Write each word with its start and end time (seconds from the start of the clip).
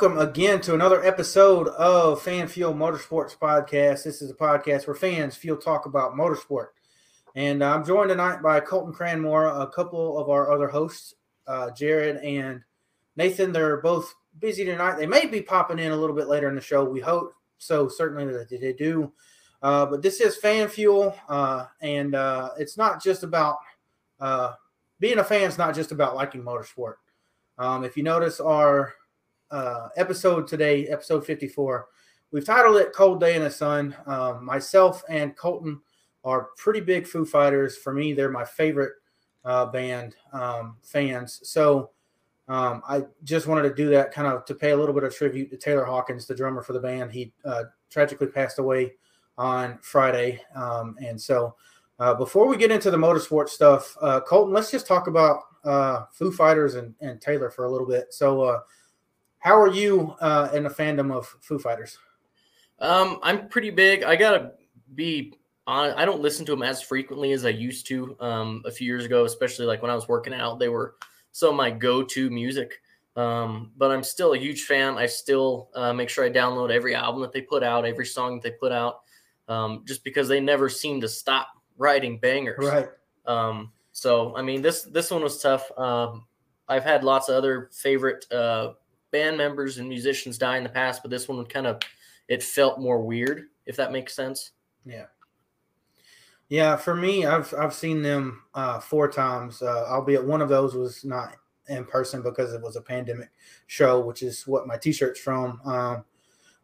welcome 0.00 0.18
again 0.18 0.58
to 0.62 0.72
another 0.72 1.04
episode 1.04 1.68
of 1.68 2.22
Fan 2.22 2.48
Fuel 2.48 2.72
Motorsports 2.72 3.36
Podcast. 3.36 4.02
This 4.02 4.22
is 4.22 4.30
a 4.30 4.34
podcast 4.34 4.86
where 4.86 4.96
fans 4.96 5.36
feel 5.36 5.58
talk 5.58 5.84
about 5.84 6.14
motorsport. 6.14 6.68
And 7.34 7.62
I'm 7.62 7.84
joined 7.84 8.08
tonight 8.08 8.40
by 8.40 8.60
Colton 8.60 8.94
Cranmore, 8.94 9.60
a 9.60 9.66
couple 9.66 10.16
of 10.16 10.30
our 10.30 10.50
other 10.50 10.68
hosts, 10.68 11.16
uh, 11.46 11.70
Jared 11.72 12.16
and 12.24 12.62
Nathan. 13.16 13.52
They're 13.52 13.82
both 13.82 14.14
busy 14.38 14.64
tonight. 14.64 14.96
They 14.96 15.06
may 15.06 15.26
be 15.26 15.42
popping 15.42 15.78
in 15.78 15.92
a 15.92 15.96
little 15.96 16.16
bit 16.16 16.28
later 16.28 16.48
in 16.48 16.54
the 16.54 16.62
show. 16.62 16.82
We 16.82 17.00
hope 17.00 17.34
so, 17.58 17.86
certainly 17.86 18.24
that 18.32 18.48
they 18.48 18.72
do. 18.72 19.12
Uh, 19.60 19.84
but 19.84 20.00
this 20.00 20.22
is 20.22 20.34
Fan 20.34 20.68
Fuel, 20.68 21.14
uh, 21.28 21.66
and 21.82 22.14
uh, 22.14 22.52
it's 22.58 22.78
not 22.78 23.02
just 23.02 23.22
about 23.22 23.58
uh, 24.18 24.54
being 24.98 25.18
a 25.18 25.24
fan, 25.24 25.42
it's 25.42 25.58
not 25.58 25.74
just 25.74 25.92
about 25.92 26.16
liking 26.16 26.42
motorsport. 26.42 26.94
Um, 27.58 27.84
if 27.84 27.98
you 27.98 28.02
notice 28.02 28.40
our 28.40 28.94
uh, 29.50 29.88
episode 29.96 30.46
today, 30.46 30.86
episode 30.86 31.24
54, 31.24 31.88
we've 32.30 32.44
titled 32.44 32.76
it 32.76 32.92
Cold 32.92 33.20
Day 33.20 33.36
in 33.36 33.42
the 33.42 33.50
Sun. 33.50 33.94
Um, 34.06 34.44
myself 34.44 35.02
and 35.08 35.36
Colton 35.36 35.80
are 36.24 36.50
pretty 36.56 36.80
big 36.80 37.06
Foo 37.06 37.24
Fighters. 37.24 37.76
For 37.76 37.92
me, 37.92 38.12
they're 38.12 38.30
my 38.30 38.44
favorite 38.44 38.92
uh, 39.44 39.66
band 39.66 40.16
um, 40.32 40.76
fans. 40.82 41.40
So 41.42 41.90
um, 42.48 42.82
I 42.88 43.04
just 43.24 43.46
wanted 43.46 43.68
to 43.68 43.74
do 43.74 43.90
that 43.90 44.12
kind 44.12 44.28
of 44.28 44.44
to 44.46 44.54
pay 44.54 44.70
a 44.70 44.76
little 44.76 44.94
bit 44.94 45.04
of 45.04 45.14
tribute 45.14 45.50
to 45.50 45.56
Taylor 45.56 45.84
Hawkins, 45.84 46.26
the 46.26 46.34
drummer 46.34 46.62
for 46.62 46.72
the 46.72 46.80
band. 46.80 47.12
He 47.12 47.32
uh, 47.44 47.64
tragically 47.90 48.26
passed 48.26 48.58
away 48.58 48.94
on 49.38 49.78
Friday. 49.82 50.42
Um, 50.54 50.96
and 51.00 51.20
so 51.20 51.54
uh, 51.98 52.14
before 52.14 52.46
we 52.46 52.56
get 52.56 52.70
into 52.70 52.90
the 52.90 52.96
motorsport 52.96 53.48
stuff, 53.48 53.96
uh, 54.00 54.20
Colton, 54.20 54.52
let's 54.52 54.70
just 54.70 54.86
talk 54.86 55.06
about 55.06 55.40
uh, 55.64 56.04
Foo 56.12 56.32
Fighters 56.32 56.74
and, 56.74 56.94
and 57.00 57.20
Taylor 57.20 57.50
for 57.50 57.64
a 57.64 57.70
little 57.70 57.86
bit. 57.86 58.12
So, 58.12 58.42
uh, 58.42 58.60
how 59.40 59.60
are 59.60 59.68
you 59.68 60.14
uh, 60.20 60.50
in 60.54 60.62
the 60.62 60.70
fandom 60.70 61.12
of 61.12 61.26
Foo 61.40 61.58
Fighters? 61.58 61.98
Um, 62.78 63.18
I'm 63.22 63.48
pretty 63.48 63.70
big. 63.70 64.04
I 64.04 64.16
gotta 64.16 64.52
be 64.94 65.34
on. 65.66 65.90
I 65.90 66.04
don't 66.04 66.20
listen 66.20 66.46
to 66.46 66.52
them 66.52 66.62
as 66.62 66.80
frequently 66.80 67.32
as 67.32 67.44
I 67.44 67.50
used 67.50 67.86
to 67.88 68.16
um, 68.20 68.62
a 68.64 68.70
few 68.70 68.86
years 68.86 69.04
ago, 69.04 69.24
especially 69.24 69.66
like 69.66 69.82
when 69.82 69.90
I 69.90 69.94
was 69.94 70.08
working 70.08 70.34
out. 70.34 70.58
They 70.58 70.68
were 70.68 70.94
some 71.32 71.50
of 71.50 71.56
my 71.56 71.70
go-to 71.70 72.30
music. 72.30 72.80
Um, 73.16 73.72
but 73.76 73.90
I'm 73.90 74.02
still 74.02 74.34
a 74.34 74.38
huge 74.38 74.62
fan. 74.62 74.96
I 74.96 75.06
still 75.06 75.68
uh, 75.74 75.92
make 75.92 76.08
sure 76.08 76.24
I 76.24 76.30
download 76.30 76.70
every 76.70 76.94
album 76.94 77.20
that 77.22 77.32
they 77.32 77.42
put 77.42 77.62
out, 77.62 77.84
every 77.84 78.06
song 78.06 78.36
that 78.36 78.42
they 78.42 78.56
put 78.56 78.72
out, 78.72 79.00
um, 79.48 79.82
just 79.84 80.04
because 80.04 80.28
they 80.28 80.40
never 80.40 80.68
seem 80.68 81.00
to 81.00 81.08
stop 81.08 81.48
writing 81.76 82.18
bangers. 82.18 82.64
Right. 82.64 82.88
Um, 83.26 83.72
so 83.92 84.34
I 84.36 84.42
mean, 84.42 84.62
this 84.62 84.82
this 84.82 85.10
one 85.10 85.22
was 85.22 85.42
tough. 85.42 85.70
Um, 85.76 86.26
I've 86.68 86.84
had 86.84 87.02
lots 87.02 87.28
of 87.28 87.34
other 87.34 87.68
favorite 87.72 88.24
uh, 88.32 88.74
band 89.10 89.36
members 89.36 89.78
and 89.78 89.88
musicians 89.88 90.38
die 90.38 90.56
in 90.56 90.62
the 90.62 90.68
past, 90.68 91.02
but 91.02 91.10
this 91.10 91.28
one 91.28 91.38
would 91.38 91.52
kind 91.52 91.66
of 91.66 91.80
it 92.28 92.42
felt 92.42 92.80
more 92.80 93.02
weird, 93.02 93.48
if 93.66 93.76
that 93.76 93.92
makes 93.92 94.14
sense. 94.14 94.52
Yeah. 94.84 95.06
Yeah, 96.48 96.76
for 96.76 96.94
me, 96.94 97.26
I've 97.26 97.52
I've 97.54 97.74
seen 97.74 98.02
them 98.02 98.42
uh, 98.54 98.80
four 98.80 99.10
times. 99.10 99.62
Uh, 99.62 99.86
albeit 99.88 100.24
one 100.24 100.42
of 100.42 100.48
those 100.48 100.74
was 100.74 101.04
not 101.04 101.36
in 101.68 101.84
person 101.84 102.22
because 102.22 102.52
it 102.52 102.60
was 102.60 102.76
a 102.76 102.80
pandemic 102.80 103.30
show, 103.68 104.00
which 104.00 104.22
is 104.22 104.46
what 104.46 104.66
my 104.66 104.76
T-shirt's 104.76 105.20
from. 105.20 105.60
Um, 105.64 106.04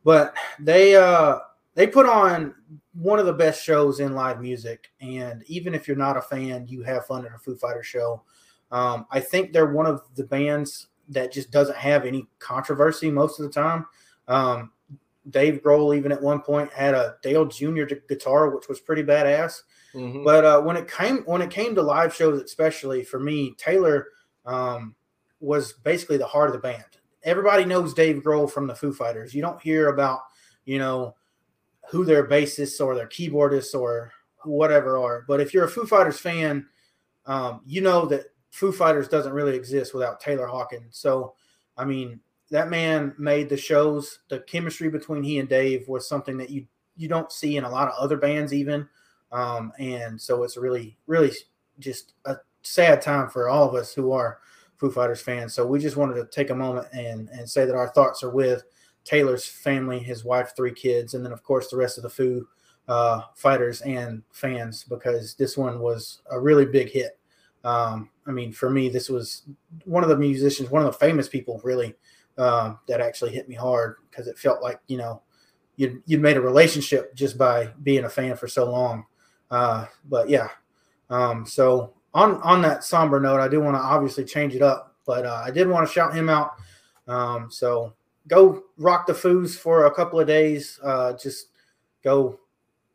but 0.05 0.37
they 0.59 0.97
uh, 0.97 1.39
they 1.75 1.87
put 1.87 2.07
on 2.07 2.55
one 2.95 3.21
of 3.21 3.27
the 3.27 3.33
best 3.33 3.63
shows 3.63 4.01
in 4.01 4.15
live 4.15 4.41
music, 4.41 4.91
and 5.01 5.45
even 5.47 5.75
if 5.75 5.87
you're 5.87 5.97
not 5.97 6.17
a 6.17 6.23
fan, 6.23 6.67
you 6.67 6.83
have 6.83 7.07
fun 7.07 7.25
at 7.25 7.35
a 7.35 7.39
Foo 7.39 7.57
Fighter 7.57 7.83
show. 7.83 8.23
Um, 8.73 9.07
I 9.13 9.21
think 9.21 9.53
they're 9.53 9.73
one 9.73 9.87
of 9.87 10.03
the 10.17 10.25
bands 10.25 10.89
that 11.09 11.33
just 11.33 11.51
doesn't 11.51 11.77
have 11.77 12.05
any 12.05 12.27
controversy 12.39 13.11
most 13.11 13.39
of 13.39 13.47
the 13.47 13.53
time. 13.53 13.87
Um, 14.29 14.73
Dave 15.31 15.61
Grohl 15.63 15.97
even 15.97 16.13
at 16.13 16.23
one 16.23 16.41
point 16.41 16.73
had 16.73 16.95
a 16.95 17.17
Dale 17.23 17.47
Jr. 17.47 17.85
guitar, 18.09 18.51
which 18.51 18.69
was 18.69 18.81
pretty 18.81 19.03
badass. 19.03 19.63
Mm-hmm. 19.95 20.25
But 20.25 20.45
uh, 20.45 20.61
when 20.61 20.77
it 20.77 20.91
came 20.91 21.19
when 21.25 21.43
it 21.43 21.51
came 21.51 21.75
to 21.75 21.83
live 21.83 22.15
shows, 22.15 22.41
especially 22.41 23.03
for 23.03 23.19
me, 23.19 23.55
Taylor 23.59 24.09
um, 24.45 24.95
was 25.41 25.73
basically 25.73 26.17
the 26.17 26.27
heart 26.27 26.49
of 26.49 26.53
the 26.53 26.61
band. 26.61 26.85
Everybody 27.25 27.65
knows 27.65 27.95
Dave 27.95 28.23
Grohl 28.23 28.51
from 28.51 28.67
the 28.67 28.75
Foo 28.75 28.93
Fighters. 28.93 29.35
You 29.35 29.43
don't 29.43 29.61
hear 29.61 29.89
about 29.89 30.21
you 30.65 30.79
know 30.79 31.17
who 31.91 32.05
their 32.05 32.29
bassists 32.29 32.85
or 32.85 32.95
their 32.95 33.09
keyboardists 33.09 33.75
or 33.79 34.13
whatever 34.45 34.99
are. 34.99 35.25
But 35.27 35.41
if 35.41 35.53
you're 35.53 35.65
a 35.65 35.71
Foo 35.71 35.87
Fighters 35.87 36.21
fan, 36.21 36.67
um, 37.27 37.63
you 37.67 37.81
know 37.81 38.07
that 38.07 38.27
Foo 38.57 38.73
Fighters 38.73 39.07
doesn't 39.07 39.35
really 39.35 39.55
exist 39.55 39.93
without 39.93 40.19
Taylor 40.19 40.47
Hawkins. 40.47 40.97
So, 40.97 41.35
I 41.77 41.85
mean, 41.85 42.21
that 42.51 42.71
man 42.71 43.15
made 43.19 43.51
the 43.51 43.57
shows. 43.57 44.21
The 44.31 44.41
chemistry 44.41 44.89
between 44.89 45.23
he 45.23 45.39
and 45.41 45.49
Dave 45.49 45.87
was 45.89 46.09
something 46.09 46.39
that 46.39 46.49
you 46.49 46.67
you 46.97 47.07
don't 47.07 47.31
see 47.31 47.59
in 47.59 47.65
a 47.65 47.71
lot 47.71 47.89
of 47.89 47.95
other 47.99 48.17
bands, 48.17 48.55
even. 48.55 48.89
Um, 49.31 49.75
and 49.79 50.19
so 50.19 50.43
it's 50.43 50.57
really, 50.57 50.97
really 51.07 51.33
just 51.81 52.15
a 52.25 52.37
sad 52.63 53.03
time 53.03 53.29
for 53.29 53.51
all 53.51 53.69
of 53.69 53.75
us 53.75 53.93
who 53.93 54.13
are 54.13 54.39
Foo 54.79 54.91
Fighters 54.91 55.21
fans. 55.21 55.53
So 55.53 55.67
we 55.67 55.79
just 55.79 55.99
wanted 55.99 56.15
to 56.15 56.25
take 56.25 56.49
a 56.49 56.55
moment 56.55 56.87
and 56.95 57.29
and 57.29 57.49
say 57.49 57.67
that 57.67 57.77
our 57.77 57.89
thoughts 57.89 58.23
are 58.23 58.31
with 58.31 58.63
Taylor's 59.05 59.45
family, 59.45 59.99
his 59.99 60.25
wife, 60.25 60.55
three 60.57 60.73
kids, 60.73 61.13
and 61.13 61.23
then 61.23 61.33
of 61.33 61.43
course 61.43 61.69
the 61.69 61.77
rest 61.77 61.99
of 61.99 62.05
the 62.05 62.09
Foo 62.09 62.49
uh, 62.89 63.21
fighters 63.35 63.83
and 63.83 64.23
fans 64.33 64.83
because 64.85 65.35
this 65.35 65.59
one 65.59 65.81
was 65.81 66.23
a 66.31 66.41
really 66.41 66.65
big 66.65 66.89
hit. 66.89 67.19
Um, 67.65 68.11
I 68.27 68.31
mean, 68.31 68.53
for 68.53 68.71
me, 68.71 68.89
this 68.89 69.09
was 69.09 69.43
one 69.85 70.03
of 70.03 70.09
the 70.09 70.17
musicians, 70.17 70.71
one 70.71 70.83
of 70.83 70.87
the 70.87 70.99
famous 70.99 71.29
people, 71.29 71.61
really, 71.65 71.95
um, 72.39 72.79
that 72.89 73.01
actually 73.01 73.33
hit 73.33 73.49
me 73.49 73.55
hard 73.55 73.97
because 74.11 74.27
it 74.27 74.39
felt 74.39 74.63
like 74.63 74.81
you 74.87 74.99
know 74.99 75.23
you 75.77 76.03
you 76.07 76.19
made 76.19 76.37
a 76.37 76.41
relationship 76.41 77.15
just 77.15 77.39
by 77.39 77.71
being 77.83 78.05
a 78.05 78.09
fan 78.09 78.37
for 78.37 78.49
so 78.49 78.71
long. 78.71 79.07
Uh, 79.51 79.87
but 80.09 80.29
yeah, 80.29 80.49
um, 81.11 81.47
so 81.47 81.95
on 82.15 82.41
on 82.43 82.63
that 82.63 82.85
somber 82.85 83.21
note, 83.21 83.41
I 83.41 83.49
do 83.49 83.61
want 83.61 83.77
to 83.77 83.81
obviously 83.81 84.25
change 84.25 84.55
it 84.55 84.63
up, 84.63 84.95
but 85.07 85.25
uh, 85.25 85.43
I 85.45 85.51
did 85.51 85.69
want 85.69 85.87
to 85.87 85.93
shout 85.93 86.15
him 86.15 86.29
out. 86.29 86.53
Um, 87.09 87.51
so 87.51 87.95
go 88.29 88.65
rock 88.79 89.07
the 89.07 89.13
foos 89.13 89.57
for 89.57 89.87
a 89.87 89.95
couple 89.95 90.19
of 90.19 90.27
days. 90.27 90.81
Uh, 90.83 91.13
just 91.15 91.49
go 92.03 92.39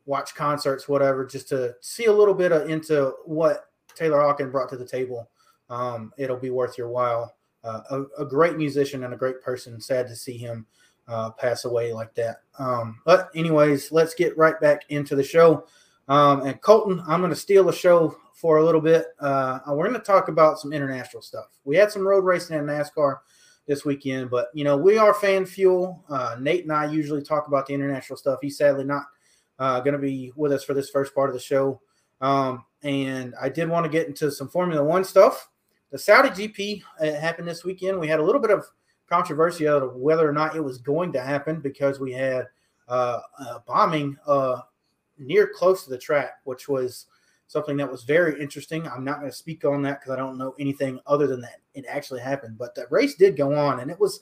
watch 0.05 0.35
concerts, 0.35 0.89
whatever, 0.89 1.25
just 1.25 1.47
to 1.49 1.75
see 1.79 2.05
a 2.05 2.13
little 2.13 2.33
bit 2.33 2.51
of, 2.51 2.69
into 2.69 3.13
what 3.25 3.70
Taylor 3.95 4.21
Hawkins 4.21 4.51
brought 4.51 4.69
to 4.69 4.77
the 4.77 4.85
table. 4.85 5.29
Um, 5.69 6.13
it'll 6.17 6.37
be 6.37 6.49
worth 6.49 6.77
your 6.77 6.89
while. 6.89 7.35
Uh, 7.63 7.81
a, 7.91 8.23
a, 8.23 8.25
great 8.25 8.57
musician 8.57 9.03
and 9.03 9.13
a 9.13 9.17
great 9.17 9.41
person. 9.41 9.79
Sad 9.79 10.07
to 10.07 10.15
see 10.15 10.35
him 10.35 10.65
uh, 11.07 11.29
pass 11.31 11.65
away 11.65 11.93
like 11.93 12.13
that. 12.15 12.41
Um, 12.57 12.99
but 13.05 13.29
anyways, 13.35 13.91
let's 13.91 14.15
get 14.15 14.37
right 14.37 14.59
back 14.59 14.81
into 14.89 15.15
the 15.15 15.23
show. 15.23 15.65
Um, 16.07 16.41
and 16.41 16.59
Colton, 16.61 17.03
I'm 17.07 17.21
going 17.21 17.29
to 17.29 17.35
steal 17.35 17.63
the 17.63 17.71
show 17.71 18.17
for 18.33 18.57
a 18.57 18.65
little 18.65 18.81
bit. 18.81 19.05
Uh, 19.19 19.59
we're 19.67 19.87
going 19.87 19.99
to 19.99 20.05
talk 20.05 20.27
about 20.27 20.59
some 20.59 20.73
international 20.73 21.21
stuff. 21.21 21.45
We 21.63 21.75
had 21.75 21.91
some 21.91 22.05
road 22.05 22.25
racing 22.25 22.57
in 22.57 22.65
NASCAR 22.65 23.19
this 23.67 23.85
weekend. 23.85 24.29
But 24.29 24.49
you 24.53 24.63
know, 24.63 24.77
we 24.77 24.97
are 24.97 25.13
fan 25.13 25.45
fuel. 25.45 26.03
Uh, 26.09 26.35
Nate 26.39 26.63
and 26.63 26.73
I 26.73 26.91
usually 26.91 27.21
talk 27.21 27.47
about 27.47 27.65
the 27.65 27.73
international 27.73 28.17
stuff. 28.17 28.39
He's 28.41 28.57
sadly 28.57 28.83
not 28.83 29.05
uh, 29.59 29.79
going 29.81 29.93
to 29.93 29.99
be 29.99 30.31
with 30.35 30.51
us 30.51 30.63
for 30.63 30.73
this 30.73 30.89
first 30.89 31.13
part 31.15 31.29
of 31.29 31.33
the 31.33 31.39
show. 31.39 31.81
Um, 32.21 32.65
and 32.83 33.33
I 33.41 33.49
did 33.49 33.69
want 33.69 33.85
to 33.85 33.91
get 33.91 34.07
into 34.07 34.31
some 34.31 34.47
Formula 34.47 34.83
One 34.83 35.03
stuff. 35.03 35.49
The 35.91 35.97
Saudi 35.97 36.29
GP 36.29 36.83
uh, 36.99 37.19
happened 37.19 37.47
this 37.47 37.63
weekend. 37.63 37.99
We 37.99 38.07
had 38.07 38.19
a 38.19 38.23
little 38.23 38.41
bit 38.41 38.51
of 38.51 38.65
controversy 39.09 39.67
of 39.67 39.95
whether 39.95 40.27
or 40.27 40.31
not 40.31 40.55
it 40.55 40.63
was 40.63 40.77
going 40.77 41.11
to 41.13 41.21
happen 41.21 41.59
because 41.59 41.99
we 41.99 42.13
had 42.13 42.47
uh, 42.87 43.19
bombing 43.67 44.17
uh, 44.25 44.61
near 45.17 45.47
close 45.53 45.83
to 45.83 45.89
the 45.89 45.97
track, 45.97 46.39
which 46.45 46.69
was 46.69 47.07
something 47.47 47.75
that 47.77 47.91
was 47.91 48.03
very 48.03 48.41
interesting. 48.41 48.87
I'm 48.87 49.03
not 49.03 49.19
going 49.19 49.29
to 49.29 49.35
speak 49.35 49.65
on 49.65 49.81
that 49.81 49.99
because 49.99 50.13
I 50.13 50.15
don't 50.15 50.37
know 50.37 50.55
anything 50.57 50.99
other 51.05 51.27
than 51.27 51.41
that 51.41 51.59
it 51.73 51.85
actually 51.87 52.21
happened. 52.21 52.57
But 52.57 52.75
the 52.75 52.87
race 52.89 53.15
did 53.15 53.35
go 53.35 53.53
on, 53.53 53.81
and 53.81 53.91
it 53.91 53.99
was 53.99 54.21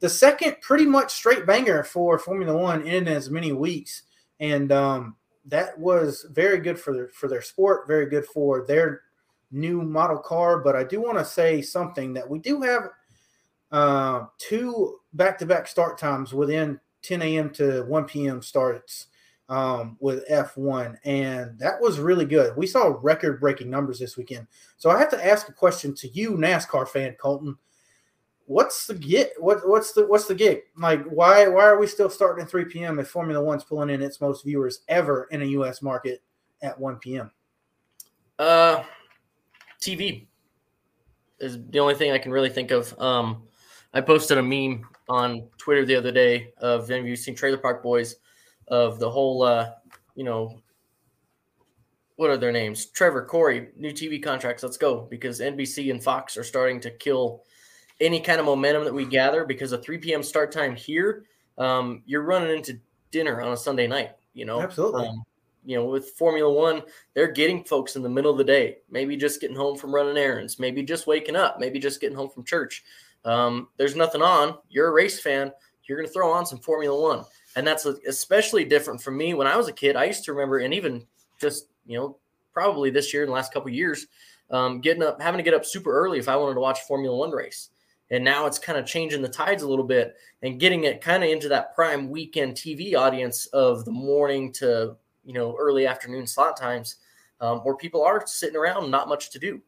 the 0.00 0.08
second 0.08 0.56
pretty 0.60 0.84
much 0.84 1.12
straight 1.12 1.46
banger 1.46 1.84
for 1.84 2.18
Formula 2.18 2.56
One 2.56 2.86
in 2.86 3.06
as 3.06 3.30
many 3.30 3.52
weeks, 3.52 4.02
and 4.40 4.72
um, 4.72 5.16
that 5.46 5.78
was 5.78 6.26
very 6.30 6.58
good 6.58 6.78
for 6.78 6.94
their 6.94 7.08
for 7.08 7.28
their 7.28 7.42
sport, 7.42 7.86
very 7.86 8.06
good 8.06 8.26
for 8.26 8.66
their 8.66 9.02
new 9.50 9.82
model 9.82 10.18
car. 10.18 10.58
But 10.58 10.76
I 10.76 10.84
do 10.84 11.00
want 11.00 11.18
to 11.18 11.24
say 11.24 11.62
something 11.62 12.14
that 12.14 12.28
we 12.28 12.38
do 12.38 12.62
have 12.62 12.88
uh, 13.70 14.26
two 14.38 15.00
back 15.12 15.38
to 15.38 15.46
back 15.46 15.66
start 15.66 15.98
times 15.98 16.32
within 16.32 16.80
10 17.02 17.22
a.m. 17.22 17.50
to 17.50 17.82
1 17.82 18.04
p.m. 18.04 18.40
starts 18.40 19.08
um, 19.48 19.96
with 20.00 20.26
F1, 20.28 20.96
and 21.04 21.58
that 21.58 21.80
was 21.80 21.98
really 22.00 22.24
good. 22.24 22.56
We 22.56 22.66
saw 22.66 22.96
record 23.02 23.40
breaking 23.40 23.68
numbers 23.68 23.98
this 23.98 24.16
weekend. 24.16 24.46
So 24.78 24.90
I 24.90 24.98
have 24.98 25.10
to 25.10 25.26
ask 25.26 25.48
a 25.48 25.52
question 25.52 25.94
to 25.96 26.08
you, 26.08 26.32
NASCAR 26.32 26.88
fan 26.88 27.16
Colton. 27.20 27.56
What's 28.46 28.86
the 28.86 28.94
get? 28.94 29.32
What 29.38 29.66
what's 29.66 29.92
the 29.92 30.06
what's 30.06 30.26
the 30.26 30.34
gig? 30.34 30.62
Like 30.76 31.04
why 31.04 31.48
why 31.48 31.64
are 31.64 31.78
we 31.78 31.86
still 31.86 32.10
starting 32.10 32.44
at 32.44 32.50
3 32.50 32.66
p.m. 32.66 32.98
if 32.98 33.08
Formula 33.08 33.42
One's 33.42 33.64
pulling 33.64 33.90
in 33.90 34.02
its 34.02 34.20
most 34.20 34.44
viewers 34.44 34.80
ever 34.88 35.28
in 35.30 35.42
a 35.42 35.46
U.S. 35.46 35.80
market 35.80 36.22
at 36.62 36.78
1 36.78 36.96
p.m. 36.96 37.30
Uh, 38.38 38.82
TV 39.80 40.26
is 41.38 41.58
the 41.70 41.78
only 41.80 41.94
thing 41.94 42.12
I 42.12 42.18
can 42.18 42.32
really 42.32 42.50
think 42.50 42.70
of. 42.70 42.98
Um, 43.00 43.44
I 43.92 44.00
posted 44.00 44.38
a 44.38 44.42
meme 44.42 44.86
on 45.08 45.48
Twitter 45.58 45.84
the 45.84 45.96
other 45.96 46.12
day 46.12 46.52
of 46.58 46.90
of 46.90 47.06
you 47.06 47.16
seen 47.16 47.34
Trailer 47.34 47.58
Park 47.58 47.82
Boys 47.82 48.16
of 48.68 48.98
the 48.98 49.10
whole, 49.10 49.42
uh, 49.42 49.70
you 50.14 50.24
know, 50.24 50.60
what 52.16 52.30
are 52.30 52.36
their 52.36 52.52
names? 52.52 52.86
Trevor, 52.86 53.24
Corey, 53.24 53.68
new 53.76 53.92
TV 53.92 54.22
contracts. 54.22 54.62
Let's 54.62 54.76
go 54.76 55.06
because 55.10 55.40
NBC 55.40 55.90
and 55.90 56.02
Fox 56.02 56.36
are 56.36 56.44
starting 56.44 56.80
to 56.80 56.90
kill 56.90 57.44
any 58.00 58.20
kind 58.20 58.40
of 58.40 58.46
momentum 58.46 58.84
that 58.84 58.94
we 58.94 59.04
gather 59.04 59.44
because 59.44 59.72
a 59.72 59.78
3 59.78 59.98
p.m. 59.98 60.22
start 60.22 60.52
time 60.52 60.74
here, 60.74 61.24
um, 61.58 62.02
you're 62.06 62.22
running 62.22 62.56
into 62.56 62.78
dinner 63.10 63.40
on 63.40 63.52
a 63.52 63.56
Sunday 63.56 63.86
night. 63.86 64.10
You 64.32 64.44
know, 64.44 64.60
absolutely. 64.60 65.06
Um, 65.06 65.24
you 65.64 65.76
know, 65.76 65.84
with 65.84 66.10
Formula 66.10 66.52
One, 66.52 66.82
they're 67.14 67.32
getting 67.32 67.64
folks 67.64 67.96
in 67.96 68.02
the 68.02 68.08
middle 68.08 68.30
of 68.30 68.38
the 68.38 68.44
day, 68.44 68.78
maybe 68.90 69.16
just 69.16 69.40
getting 69.40 69.56
home 69.56 69.76
from 69.76 69.94
running 69.94 70.16
errands, 70.16 70.58
maybe 70.58 70.82
just 70.82 71.06
waking 71.06 71.36
up, 71.36 71.58
maybe 71.58 71.78
just 71.78 72.00
getting 72.00 72.16
home 72.16 72.28
from 72.28 72.44
church. 72.44 72.84
Um, 73.24 73.68
there's 73.78 73.96
nothing 73.96 74.20
on. 74.20 74.58
You're 74.68 74.88
a 74.88 74.92
race 74.92 75.20
fan. 75.20 75.52
You're 75.84 75.96
going 75.96 76.06
to 76.06 76.12
throw 76.12 76.32
on 76.32 76.44
some 76.46 76.58
Formula 76.58 77.00
One. 77.00 77.24
And 77.56 77.66
that's 77.66 77.86
especially 77.86 78.64
different 78.64 79.02
for 79.02 79.10
me. 79.10 79.32
When 79.34 79.46
I 79.46 79.56
was 79.56 79.68
a 79.68 79.72
kid, 79.72 79.96
I 79.96 80.04
used 80.04 80.24
to 80.24 80.32
remember, 80.32 80.58
and 80.58 80.74
even 80.74 81.06
just, 81.40 81.68
you 81.86 81.96
know, 81.96 82.18
probably 82.52 82.90
this 82.90 83.12
year 83.14 83.22
in 83.22 83.28
the 83.28 83.34
last 83.34 83.52
couple 83.52 83.70
years, 83.70 84.06
um, 84.50 84.80
getting 84.80 85.02
up, 85.02 85.20
having 85.20 85.38
to 85.38 85.44
get 85.44 85.54
up 85.54 85.64
super 85.64 85.92
early 85.92 86.18
if 86.18 86.28
I 86.28 86.36
wanted 86.36 86.54
to 86.54 86.60
watch 86.60 86.80
Formula 86.82 87.16
One 87.16 87.30
race. 87.30 87.70
And 88.10 88.22
now 88.22 88.46
it's 88.46 88.58
kind 88.58 88.78
of 88.78 88.86
changing 88.86 89.22
the 89.22 89.28
tides 89.28 89.62
a 89.62 89.68
little 89.68 89.84
bit 89.84 90.16
and 90.42 90.60
getting 90.60 90.84
it 90.84 91.00
kind 91.00 91.24
of 91.24 91.30
into 91.30 91.48
that 91.48 91.74
prime 91.74 92.10
weekend 92.10 92.54
TV 92.54 92.94
audience 92.94 93.46
of 93.46 93.84
the 93.84 93.90
morning 93.90 94.52
to 94.52 94.96
you 95.24 95.32
know 95.32 95.56
early 95.58 95.86
afternoon 95.86 96.26
slot 96.26 96.56
times 96.56 96.96
um, 97.40 97.58
where 97.60 97.76
people 97.76 98.02
are 98.02 98.26
sitting 98.26 98.56
around 98.56 98.90
not 98.90 99.08
much 99.08 99.30
to 99.30 99.38
do. 99.38 99.60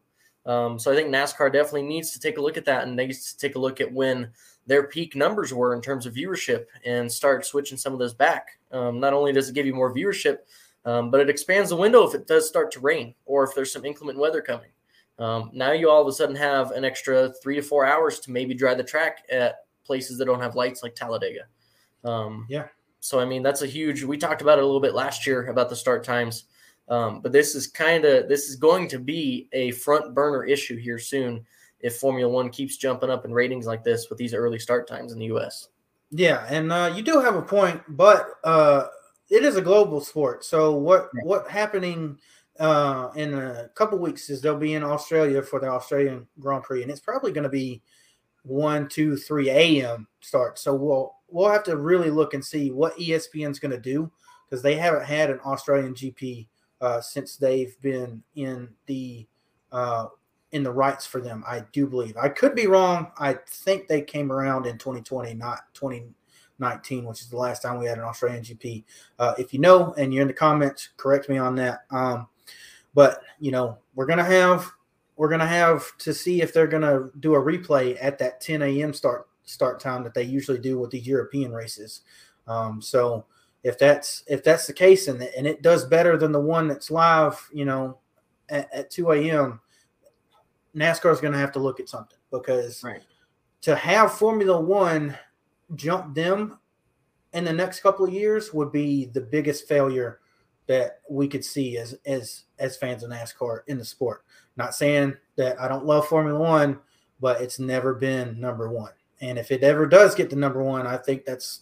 Um, 0.45 0.79
so 0.79 0.93
i 0.93 0.95
think 0.95 1.09
nascar 1.09 1.51
definitely 1.51 1.83
needs 1.83 2.11
to 2.11 2.21
take 2.21 2.37
a 2.37 2.41
look 2.41 2.55
at 2.55 2.63
that 2.63 2.87
and 2.87 2.95
needs 2.95 3.33
to 3.33 3.37
take 3.37 3.55
a 3.55 3.59
look 3.59 3.81
at 3.81 3.91
when 3.91 4.29
their 4.65 4.83
peak 4.87 5.13
numbers 5.13 5.53
were 5.53 5.75
in 5.75 5.81
terms 5.81 6.05
of 6.05 6.13
viewership 6.13 6.67
and 6.85 7.11
start 7.11 7.45
switching 7.45 7.77
some 7.77 7.91
of 7.91 7.99
those 7.99 8.13
back. 8.13 8.59
Um, 8.71 9.01
not 9.01 9.13
only 9.13 9.33
does 9.33 9.49
it 9.49 9.55
give 9.55 9.65
you 9.65 9.75
more 9.75 9.93
viewership 9.93 10.37
um, 10.85 11.11
but 11.11 11.19
it 11.19 11.29
expands 11.29 11.69
the 11.69 11.75
window 11.75 12.07
if 12.07 12.15
it 12.15 12.27
does 12.27 12.47
start 12.47 12.71
to 12.71 12.79
rain 12.79 13.13
or 13.25 13.43
if 13.43 13.53
there's 13.55 13.73
some 13.73 13.83
inclement 13.83 14.17
weather 14.17 14.41
coming 14.41 14.69
um, 15.19 15.49
now 15.53 15.71
you 15.71 15.89
all 15.89 16.01
of 16.01 16.07
a 16.07 16.11
sudden 16.11 16.35
have 16.35 16.71
an 16.71 16.85
extra 16.85 17.33
three 17.41 17.55
to 17.55 17.61
four 17.61 17.85
hours 17.85 18.19
to 18.19 18.31
maybe 18.31 18.53
dry 18.53 18.73
the 18.73 18.83
track 18.83 19.23
at 19.31 19.65
places 19.83 20.17
that 20.17 20.25
don't 20.25 20.41
have 20.41 20.55
lights 20.55 20.83
like 20.83 20.95
talladega 20.95 21.41
um, 22.03 22.45
yeah 22.49 22.67
so 22.99 23.19
I 23.19 23.25
mean, 23.25 23.43
that's 23.43 23.61
a 23.61 23.67
huge. 23.67 24.03
We 24.03 24.17
talked 24.17 24.41
about 24.41 24.57
it 24.57 24.63
a 24.63 24.65
little 24.65 24.81
bit 24.81 24.93
last 24.93 25.25
year 25.25 25.47
about 25.47 25.69
the 25.69 25.75
start 25.75 26.03
times, 26.03 26.45
um, 26.89 27.21
but 27.21 27.31
this 27.31 27.55
is 27.55 27.67
kind 27.67 28.05
of 28.05 28.27
this 28.27 28.49
is 28.49 28.55
going 28.55 28.87
to 28.89 28.99
be 28.99 29.47
a 29.53 29.71
front 29.71 30.13
burner 30.13 30.43
issue 30.43 30.77
here 30.77 30.99
soon 30.99 31.45
if 31.79 31.97
Formula 31.97 32.31
One 32.31 32.49
keeps 32.49 32.77
jumping 32.77 33.09
up 33.09 33.23
in 33.23 33.33
ratings 33.33 33.65
like 33.65 33.83
this 33.83 34.09
with 34.09 34.17
these 34.17 34.33
early 34.33 34.59
start 34.59 34.87
times 34.87 35.13
in 35.13 35.19
the 35.19 35.27
U.S. 35.27 35.69
Yeah, 36.11 36.45
and 36.49 36.71
uh, 36.71 36.91
you 36.95 37.01
do 37.01 37.19
have 37.21 37.35
a 37.35 37.41
point, 37.41 37.81
but 37.87 38.27
uh, 38.43 38.87
it 39.29 39.43
is 39.43 39.55
a 39.55 39.61
global 39.61 40.01
sport. 40.01 40.43
So 40.43 40.75
what 40.75 41.09
yeah. 41.15 41.21
what 41.23 41.49
happening 41.49 42.17
uh, 42.59 43.09
in 43.15 43.33
a 43.33 43.69
couple 43.75 43.97
weeks 43.97 44.29
is 44.29 44.41
they'll 44.41 44.57
be 44.57 44.73
in 44.73 44.83
Australia 44.83 45.41
for 45.41 45.59
the 45.59 45.67
Australian 45.67 46.27
Grand 46.39 46.63
Prix, 46.63 46.81
and 46.81 46.91
it's 46.91 46.99
probably 46.99 47.31
going 47.31 47.43
to 47.43 47.49
be 47.49 47.81
one, 48.43 48.87
two, 48.87 49.17
three 49.17 49.49
a.m. 49.49 50.07
start. 50.21 50.57
So 50.59 50.73
we'll 50.73 51.15
we'll 51.27 51.51
have 51.51 51.63
to 51.63 51.77
really 51.77 52.09
look 52.09 52.33
and 52.33 52.43
see 52.43 52.71
what 52.71 52.97
ESPN's 52.97 53.59
going 53.59 53.71
to 53.71 53.79
do 53.79 54.11
because 54.49 54.61
they 54.61 54.75
haven't 54.75 55.05
had 55.05 55.29
an 55.29 55.39
Australian 55.45 55.93
GP 55.93 56.47
uh, 56.81 57.01
since 57.01 57.35
they've 57.35 57.79
been 57.81 58.23
in 58.35 58.69
the 58.85 59.27
uh, 59.71 60.07
in 60.51 60.63
the 60.63 60.71
rights 60.71 61.05
for 61.05 61.21
them. 61.21 61.43
I 61.47 61.63
do 61.71 61.87
believe. 61.87 62.15
I 62.17 62.29
could 62.29 62.55
be 62.55 62.67
wrong. 62.67 63.11
I 63.19 63.37
think 63.47 63.87
they 63.87 64.01
came 64.01 64.31
around 64.31 64.65
in 64.65 64.77
2020, 64.77 65.33
not 65.33 65.59
2019, 65.73 67.05
which 67.05 67.21
is 67.21 67.29
the 67.29 67.37
last 67.37 67.61
time 67.61 67.79
we 67.79 67.85
had 67.85 67.97
an 67.97 68.05
Australian 68.05 68.43
GP. 68.43 68.83
Uh, 69.19 69.33
if 69.37 69.53
you 69.53 69.59
know 69.59 69.93
and 69.97 70.13
you're 70.13 70.21
in 70.21 70.27
the 70.27 70.33
comments, 70.33 70.89
correct 70.97 71.29
me 71.29 71.37
on 71.37 71.55
that. 71.55 71.81
Um, 71.91 72.27
but 72.97 73.21
you 73.39 73.51
know, 73.51 73.77
we're 73.93 74.07
gonna 74.07 74.23
have 74.23 74.71
we're 75.17 75.29
gonna 75.29 75.45
have 75.45 75.95
to 75.99 76.15
see 76.15 76.41
if 76.41 76.51
they're 76.51 76.65
gonna 76.65 77.11
do 77.19 77.35
a 77.35 77.39
replay 77.39 77.95
at 78.01 78.17
that 78.17 78.41
10 78.41 78.63
a.m. 78.63 78.91
start 78.91 79.27
start 79.43 79.79
time 79.79 80.03
that 80.03 80.15
they 80.15 80.23
usually 80.23 80.57
do 80.57 80.79
with 80.79 80.89
these 80.89 81.05
European 81.05 81.53
races. 81.53 82.01
Um, 82.47 82.81
so 82.81 83.27
if 83.61 83.77
that's 83.77 84.23
if 84.25 84.43
that's 84.43 84.65
the 84.65 84.73
case 84.73 85.07
and 85.09 85.21
and 85.21 85.45
it 85.45 85.61
does 85.61 85.85
better 85.85 86.17
than 86.17 86.31
the 86.31 86.39
one 86.39 86.67
that's 86.67 86.89
live, 86.89 87.39
you 87.53 87.65
know, 87.65 87.99
at, 88.49 88.67
at 88.73 88.89
2 88.89 89.11
a.m., 89.11 89.59
NASCAR 90.75 91.13
is 91.13 91.21
going 91.21 91.33
to 91.33 91.39
have 91.39 91.51
to 91.51 91.59
look 91.59 91.79
at 91.79 91.89
something 91.89 92.17
because 92.31 92.83
right. 92.83 93.03
to 93.61 93.75
have 93.75 94.17
Formula 94.17 94.59
One 94.59 95.15
jump 95.75 96.15
them 96.15 96.57
in 97.33 97.43
the 97.43 97.53
next 97.53 97.81
couple 97.81 98.07
of 98.07 98.11
years 98.11 98.55
would 98.55 98.71
be 98.71 99.05
the 99.05 99.21
biggest 99.21 99.67
failure 99.67 100.19
that 100.67 101.01
we 101.09 101.27
could 101.27 101.43
see 101.43 101.77
as 101.77 101.97
as 102.05 102.43
as 102.59 102.77
fans 102.77 103.03
of 103.03 103.09
NASCAR 103.09 103.61
in 103.67 103.77
the 103.77 103.85
sport. 103.85 104.23
Not 104.55 104.75
saying 104.75 105.15
that 105.35 105.59
I 105.59 105.67
don't 105.67 105.85
love 105.85 106.07
Formula 106.07 106.39
One, 106.39 106.79
but 107.19 107.41
it's 107.41 107.59
never 107.59 107.93
been 107.93 108.39
number 108.39 108.69
one. 108.69 108.91
And 109.21 109.37
if 109.37 109.51
it 109.51 109.63
ever 109.63 109.87
does 109.87 110.15
get 110.15 110.29
to 110.29 110.35
number 110.35 110.63
one, 110.63 110.85
I 110.85 110.97
think 110.97 111.25
that's 111.25 111.61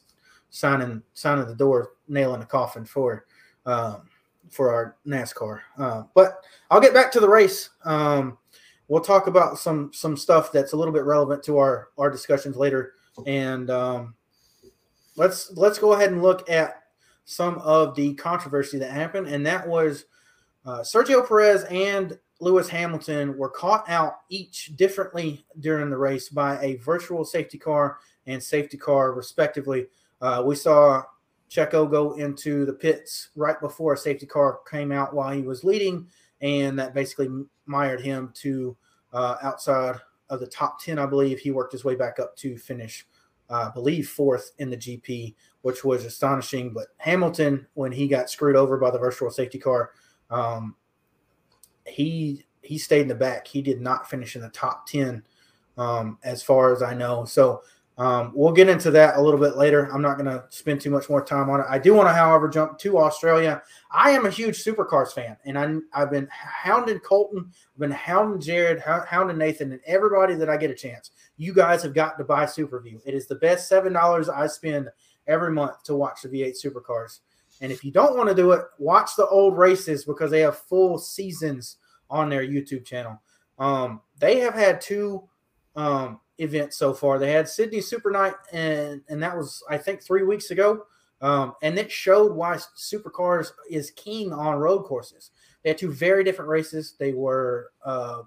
signing 0.49 1.01
signing 1.13 1.47
the 1.47 1.55
door, 1.55 1.91
nailing 2.07 2.39
the 2.39 2.45
coffin 2.45 2.85
for 2.85 3.25
um, 3.65 4.09
for 4.49 4.73
our 4.73 4.97
NASCAR. 5.07 5.61
Uh, 5.77 6.03
but 6.13 6.43
I'll 6.69 6.81
get 6.81 6.93
back 6.93 7.11
to 7.13 7.19
the 7.19 7.29
race. 7.29 7.69
Um, 7.83 8.37
we'll 8.87 9.01
talk 9.01 9.27
about 9.27 9.59
some 9.59 9.91
some 9.93 10.17
stuff 10.17 10.51
that's 10.51 10.73
a 10.73 10.77
little 10.77 10.93
bit 10.93 11.05
relevant 11.05 11.43
to 11.43 11.57
our 11.57 11.89
our 11.97 12.09
discussions 12.09 12.55
later, 12.55 12.93
and 13.25 13.69
um, 13.69 14.15
let's 15.15 15.51
let's 15.55 15.79
go 15.79 15.93
ahead 15.93 16.11
and 16.11 16.21
look 16.21 16.49
at 16.49 16.83
some 17.25 17.57
of 17.59 17.95
the 17.95 18.13
controversy 18.15 18.77
that 18.79 18.91
happened, 18.91 19.27
and 19.27 19.45
that 19.45 19.67
was 19.67 20.05
uh, 20.65 20.79
Sergio 20.79 21.27
Perez 21.27 21.63
and 21.65 22.17
Lewis 22.39 22.67
Hamilton 22.67 23.37
were 23.37 23.49
caught 23.49 23.87
out 23.89 24.21
each 24.29 24.75
differently 24.75 25.45
during 25.59 25.89
the 25.89 25.97
race 25.97 26.29
by 26.29 26.59
a 26.61 26.75
virtual 26.77 27.23
safety 27.23 27.57
car 27.57 27.97
and 28.27 28.41
safety 28.41 28.77
car, 28.77 29.13
respectively. 29.13 29.87
Uh, 30.21 30.43
we 30.45 30.55
saw 30.55 31.03
Checo 31.49 31.89
go 31.89 32.13
into 32.13 32.65
the 32.65 32.73
pits 32.73 33.29
right 33.35 33.59
before 33.59 33.93
a 33.93 33.97
safety 33.97 34.25
car 34.25 34.59
came 34.69 34.91
out 34.91 35.13
while 35.13 35.31
he 35.31 35.41
was 35.41 35.63
leading, 35.63 36.07
and 36.41 36.77
that 36.77 36.93
basically 36.93 37.29
mired 37.65 38.01
him 38.01 38.31
to 38.35 38.75
uh, 39.13 39.37
outside 39.41 39.95
of 40.29 40.39
the 40.39 40.47
top 40.47 40.81
10, 40.81 40.99
I 40.99 41.05
believe. 41.05 41.39
He 41.39 41.51
worked 41.51 41.71
his 41.71 41.85
way 41.85 41.95
back 41.95 42.19
up 42.19 42.35
to 42.37 42.57
finish, 42.57 43.07
uh, 43.49 43.69
I 43.69 43.73
believe, 43.73 44.09
fourth 44.09 44.51
in 44.57 44.69
the 44.69 44.77
GP, 44.77 45.35
which 45.65 45.83
was 45.83 46.05
astonishing. 46.05 46.71
But 46.71 46.89
Hamilton, 46.97 47.65
when 47.73 47.91
he 47.91 48.07
got 48.07 48.29
screwed 48.29 48.55
over 48.55 48.77
by 48.77 48.91
the 48.91 48.99
virtual 48.99 49.31
safety 49.31 49.57
car, 49.57 49.93
um, 50.29 50.75
he 51.87 52.45
he 52.61 52.77
stayed 52.77 53.01
in 53.01 53.07
the 53.07 53.15
back. 53.15 53.47
He 53.47 53.63
did 53.63 53.81
not 53.81 54.07
finish 54.07 54.35
in 54.35 54.43
the 54.43 54.49
top 54.49 54.85
ten, 54.85 55.23
um, 55.75 56.19
as 56.23 56.43
far 56.43 56.71
as 56.71 56.83
I 56.83 56.93
know. 56.93 57.25
So 57.25 57.63
um, 57.97 58.31
we'll 58.35 58.51
get 58.51 58.69
into 58.69 58.91
that 58.91 59.17
a 59.17 59.21
little 59.21 59.39
bit 59.39 59.57
later. 59.57 59.89
I'm 59.91 60.03
not 60.03 60.19
going 60.19 60.29
to 60.29 60.43
spend 60.49 60.81
too 60.81 60.91
much 60.91 61.09
more 61.09 61.25
time 61.25 61.49
on 61.49 61.61
it. 61.61 61.65
I 61.67 61.79
do 61.79 61.95
want 61.95 62.09
to, 62.09 62.13
however, 62.13 62.47
jump 62.47 62.77
to 62.79 62.99
Australia. 62.99 63.63
I 63.89 64.11
am 64.11 64.27
a 64.27 64.29
huge 64.29 64.63
supercars 64.63 65.13
fan, 65.13 65.35
and 65.45 65.57
I, 65.57 65.77
I've 65.99 66.11
been 66.11 66.27
hounding 66.29 66.99
Colton, 66.99 67.49
I've 67.73 67.79
been 67.79 67.89
hounding 67.89 68.39
Jared, 68.39 68.81
hounding 68.81 69.39
Nathan, 69.39 69.71
and 69.71 69.81
everybody 69.87 70.35
that 70.35 70.49
I 70.49 70.57
get 70.57 70.69
a 70.69 70.75
chance. 70.75 71.09
You 71.37 71.53
guys 71.53 71.81
have 71.81 71.95
got 71.95 72.19
to 72.19 72.23
buy 72.23 72.45
SuperView. 72.45 73.01
It 73.03 73.15
is 73.15 73.25
the 73.25 73.35
best 73.35 73.67
seven 73.67 73.93
dollars 73.93 74.29
I 74.29 74.45
spend 74.45 74.89
every 75.27 75.51
month 75.51 75.83
to 75.83 75.95
watch 75.95 76.21
the 76.21 76.29
V8 76.29 76.55
supercars. 76.63 77.19
And 77.61 77.71
if 77.71 77.83
you 77.83 77.91
don't 77.91 78.17
want 78.17 78.29
to 78.29 78.35
do 78.35 78.51
it, 78.51 78.65
watch 78.79 79.15
the 79.15 79.27
old 79.27 79.57
races 79.57 80.05
because 80.05 80.31
they 80.31 80.41
have 80.41 80.57
full 80.57 80.97
seasons 80.97 81.77
on 82.09 82.29
their 82.29 82.45
YouTube 82.45 82.85
channel. 82.85 83.21
Um, 83.57 84.01
they 84.19 84.39
have 84.39 84.53
had 84.53 84.81
two 84.81 85.27
um, 85.75 86.19
events 86.37 86.77
so 86.77 86.93
far. 86.93 87.17
They 87.17 87.31
had 87.31 87.47
Sydney 87.47 87.81
Super 87.81 88.11
Night, 88.11 88.33
and 88.51 89.01
and 89.07 89.23
that 89.23 89.35
was 89.35 89.63
I 89.69 89.77
think 89.77 90.03
three 90.03 90.23
weeks 90.23 90.51
ago. 90.51 90.85
Um, 91.21 91.53
and 91.61 91.77
it 91.79 91.91
showed 91.91 92.33
why 92.33 92.57
supercars 92.77 93.51
is 93.69 93.91
king 93.91 94.33
on 94.33 94.57
road 94.57 94.83
courses. 94.83 95.31
They 95.63 95.69
had 95.69 95.77
two 95.77 95.91
very 95.91 96.23
different 96.23 96.49
races. 96.49 96.95
They 96.99 97.13
were 97.13 97.71
uh, 97.83 98.23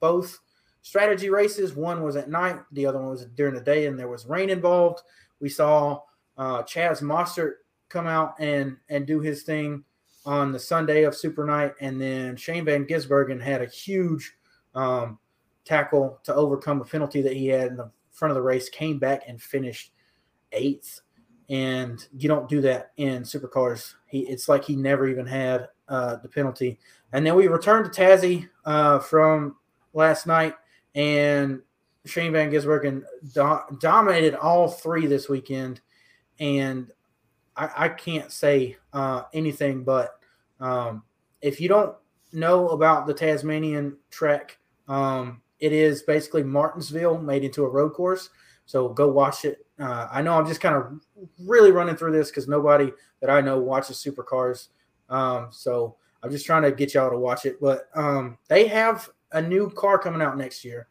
both 0.00 0.40
strategy 0.82 1.30
races. 1.30 1.74
One 1.74 2.02
was 2.02 2.16
at 2.16 2.28
night, 2.28 2.58
the 2.72 2.84
other 2.84 2.98
one 2.98 3.10
was 3.10 3.24
during 3.36 3.54
the 3.54 3.60
day, 3.60 3.86
and 3.86 3.98
there 3.98 4.08
was 4.08 4.26
rain 4.26 4.50
involved. 4.50 5.02
We 5.40 5.48
saw 5.48 6.02
uh, 6.38 6.62
Chaz 6.62 7.02
Mostert 7.02 7.54
come 7.88 8.06
out 8.06 8.34
and 8.38 8.76
and 8.88 9.06
do 9.06 9.20
his 9.20 9.42
thing 9.42 9.84
on 10.24 10.52
the 10.52 10.58
Sunday 10.58 11.02
of 11.02 11.16
Super 11.16 11.44
Night, 11.44 11.74
and 11.80 12.00
then 12.00 12.36
Shane 12.36 12.64
Van 12.64 12.86
Gisbergen 12.86 13.40
had 13.40 13.60
a 13.60 13.66
huge 13.66 14.32
um, 14.74 15.18
tackle 15.64 16.20
to 16.24 16.34
overcome 16.34 16.80
a 16.80 16.84
penalty 16.84 17.22
that 17.22 17.34
he 17.34 17.48
had 17.48 17.68
in 17.68 17.76
the 17.76 17.90
front 18.10 18.30
of 18.30 18.36
the 18.36 18.42
race, 18.42 18.68
came 18.68 18.98
back 18.98 19.22
and 19.26 19.40
finished 19.42 19.92
eighth. 20.52 21.00
And 21.48 22.06
you 22.16 22.28
don't 22.28 22.48
do 22.48 22.60
that 22.62 22.92
in 22.96 23.22
supercars. 23.22 23.94
He 24.06 24.20
it's 24.20 24.48
like 24.48 24.64
he 24.64 24.76
never 24.76 25.08
even 25.08 25.26
had 25.26 25.68
uh, 25.88 26.16
the 26.16 26.28
penalty. 26.28 26.78
And 27.12 27.26
then 27.26 27.34
we 27.34 27.48
returned 27.48 27.92
to 27.92 28.00
Tassie 28.00 28.48
uh, 28.64 29.00
from 29.00 29.56
last 29.92 30.26
night, 30.26 30.54
and 30.94 31.60
Shane 32.06 32.32
Van 32.32 32.50
Gisbergen 32.50 33.02
do- 33.34 33.76
dominated 33.80 34.34
all 34.34 34.68
three 34.68 35.06
this 35.06 35.28
weekend, 35.28 35.80
and 36.40 36.90
I, 37.56 37.70
I 37.76 37.88
can't 37.88 38.32
say 38.32 38.76
uh, 38.92 39.22
anything 39.32 39.84
but 39.84 40.18
um, 40.60 41.02
if 41.40 41.60
you 41.60 41.68
don't 41.68 41.94
know 42.32 42.68
about 42.68 43.06
the 43.06 43.14
Tasmanian 43.14 43.96
track, 44.10 44.58
um, 44.88 45.42
it 45.58 45.72
is 45.72 46.02
basically 46.02 46.42
Martinsville 46.42 47.18
made 47.18 47.44
into 47.44 47.64
a 47.64 47.68
road 47.68 47.90
course. 47.90 48.30
So 48.64 48.88
go 48.88 49.08
watch 49.08 49.44
it. 49.44 49.66
Uh, 49.78 50.08
I 50.10 50.22
know 50.22 50.38
I'm 50.38 50.46
just 50.46 50.60
kind 50.60 50.76
of 50.76 51.00
really 51.40 51.72
running 51.72 51.96
through 51.96 52.12
this 52.12 52.30
because 52.30 52.48
nobody 52.48 52.92
that 53.20 53.28
I 53.28 53.40
know 53.40 53.58
watches 53.58 53.96
supercars. 53.96 54.68
Um, 55.10 55.48
so 55.50 55.96
I'm 56.22 56.30
just 56.30 56.46
trying 56.46 56.62
to 56.62 56.72
get 56.72 56.94
y'all 56.94 57.10
to 57.10 57.18
watch 57.18 57.44
it. 57.44 57.60
But 57.60 57.88
um, 57.94 58.38
they 58.48 58.66
have 58.68 59.10
a 59.32 59.42
new 59.42 59.68
car 59.70 59.98
coming 59.98 60.22
out 60.22 60.38
next 60.38 60.64
year, 60.64 60.86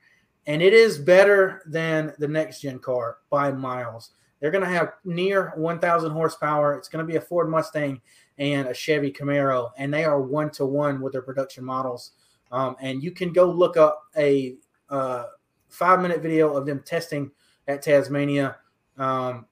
and 0.47 0.61
it 0.61 0.73
is 0.73 0.97
better 0.97 1.61
than 1.65 2.13
the 2.19 2.27
next 2.27 2.61
gen 2.61 2.79
car 2.79 3.17
by 3.29 3.51
miles. 3.51 4.11
They're 4.41 4.51
going 4.51 4.63
to 4.63 4.69
have 4.69 4.93
near 5.05 5.53
1,000 5.55 6.11
horsepower. 6.11 6.75
It's 6.75 6.89
going 6.89 7.05
to 7.05 7.09
be 7.09 7.17
a 7.17 7.21
Ford 7.21 7.47
Mustang 7.49 8.01
and 8.39 8.67
a 8.67 8.73
Chevy 8.73 9.11
Camaro, 9.11 9.69
and 9.77 9.93
they 9.93 10.03
are 10.03 10.19
one 10.19 10.49
to 10.51 10.65
one 10.65 10.99
with 10.99 11.13
their 11.13 11.21
production 11.21 11.63
models. 11.63 12.11
Um, 12.51 12.75
and 12.81 13.01
you 13.01 13.11
can 13.11 13.31
go 13.31 13.45
look 13.45 13.77
up 13.77 14.03
a 14.17 14.55
uh, 14.89 15.25
five 15.69 16.01
minute 16.01 16.21
video 16.21 16.55
of 16.55 16.65
them 16.65 16.81
testing 16.83 17.31
at 17.67 17.81
Tasmania 17.81 18.57
um, 18.97 19.45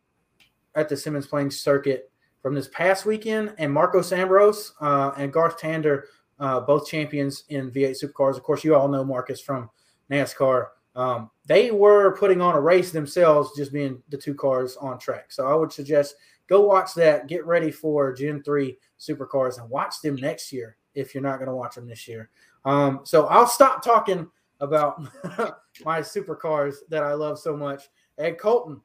at 0.75 0.89
the 0.89 0.95
Symmons 0.95 1.29
Plains 1.29 1.59
circuit 1.61 2.11
from 2.41 2.55
this 2.55 2.67
past 2.69 3.05
weekend. 3.05 3.53
And 3.57 3.71
Marcos 3.71 4.11
Ambrose 4.11 4.73
uh, 4.81 5.11
and 5.17 5.31
Garth 5.31 5.59
Tander, 5.59 6.03
uh, 6.39 6.59
both 6.61 6.87
champions 6.87 7.43
in 7.49 7.71
V8 7.71 8.03
supercars. 8.03 8.37
Of 8.37 8.43
course, 8.43 8.63
you 8.63 8.75
all 8.75 8.87
know 8.87 9.03
Marcos 9.03 9.39
from 9.39 9.69
NASCAR. 10.11 10.67
Um, 10.99 11.31
they 11.45 11.71
were 11.71 12.17
putting 12.17 12.41
on 12.41 12.55
a 12.55 12.59
race 12.59 12.91
themselves, 12.91 13.55
just 13.55 13.71
being 13.71 14.03
the 14.09 14.17
two 14.17 14.35
cars 14.35 14.75
on 14.75 14.99
track. 14.99 15.31
So 15.31 15.47
I 15.47 15.55
would 15.55 15.71
suggest 15.71 16.15
go 16.47 16.59
watch 16.59 16.93
that. 16.95 17.27
Get 17.27 17.45
ready 17.45 17.71
for 17.71 18.11
Gen 18.11 18.43
3 18.43 18.77
supercars 18.99 19.61
and 19.61 19.69
watch 19.69 20.01
them 20.01 20.15
next 20.15 20.51
year 20.51 20.75
if 20.95 21.13
you're 21.13 21.23
not 21.23 21.37
going 21.37 21.47
to 21.47 21.55
watch 21.55 21.75
them 21.75 21.87
this 21.87 22.05
year. 22.05 22.29
Um, 22.65 22.99
so 23.03 23.27
I'll 23.27 23.47
stop 23.47 23.81
talking 23.81 24.27
about 24.59 25.01
my 25.85 26.01
supercars 26.01 26.75
that 26.89 27.03
I 27.03 27.13
love 27.13 27.39
so 27.39 27.55
much. 27.55 27.83
And 28.17 28.37
Colton, 28.37 28.81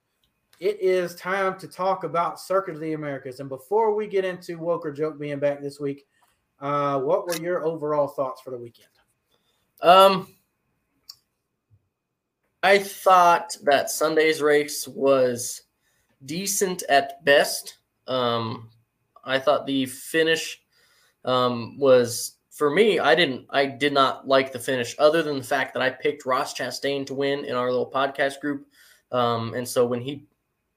it 0.61 0.80
is 0.80 1.16
time 1.16 1.59
to 1.59 1.66
talk 1.66 2.04
about 2.04 2.38
Circuit 2.38 2.76
of 2.76 2.80
the 2.80 2.92
Americas. 2.92 3.40
And 3.40 3.49
before 3.49 3.92
we 3.92 4.06
get 4.06 4.25
into 4.25 4.61
Woke 4.61 4.87
or 4.87 4.92
Joke 4.92 5.18
being 5.18 5.40
back 5.40 5.61
this 5.61 5.80
week, 5.80 6.06
uh, 6.61 7.00
what 7.00 7.26
were 7.26 7.42
your 7.42 7.64
overall 7.64 8.06
thoughts 8.06 8.40
for 8.40 8.52
the 8.52 8.56
weekend? 8.56 8.88
Um, 9.83 10.28
I 12.64 12.78
thought 12.78 13.59
that 13.64 13.90
Sunday's 13.90 14.40
race 14.40 14.88
was 14.88 15.64
decent 16.25 16.83
at 16.88 17.23
best. 17.23 17.76
Um, 18.06 18.71
I 19.23 19.38
thought 19.38 19.66
the 19.66 19.85
finish 19.85 20.62
um, 21.26 21.78
was 21.78 22.37
for 22.50 22.71
me. 22.71 22.99
I 22.99 23.14
didn't. 23.14 23.44
I 23.50 23.66
did 23.66 23.92
not 23.92 24.26
like 24.26 24.50
the 24.50 24.59
finish, 24.59 24.97
other 24.99 25.23
than 25.23 25.37
the 25.37 25.44
fact 25.44 25.75
that 25.75 25.83
I 25.83 25.90
picked 25.90 26.25
Ross 26.25 26.54
Chastain 26.54 27.04
to 27.04 27.12
win 27.12 27.44
in 27.44 27.54
our 27.54 27.71
little 27.71 27.90
podcast 27.90 28.40
group. 28.40 28.66
Um, 29.12 29.52
and 29.52 29.68
so 29.68 29.85
when 29.85 30.00
he 30.00 30.25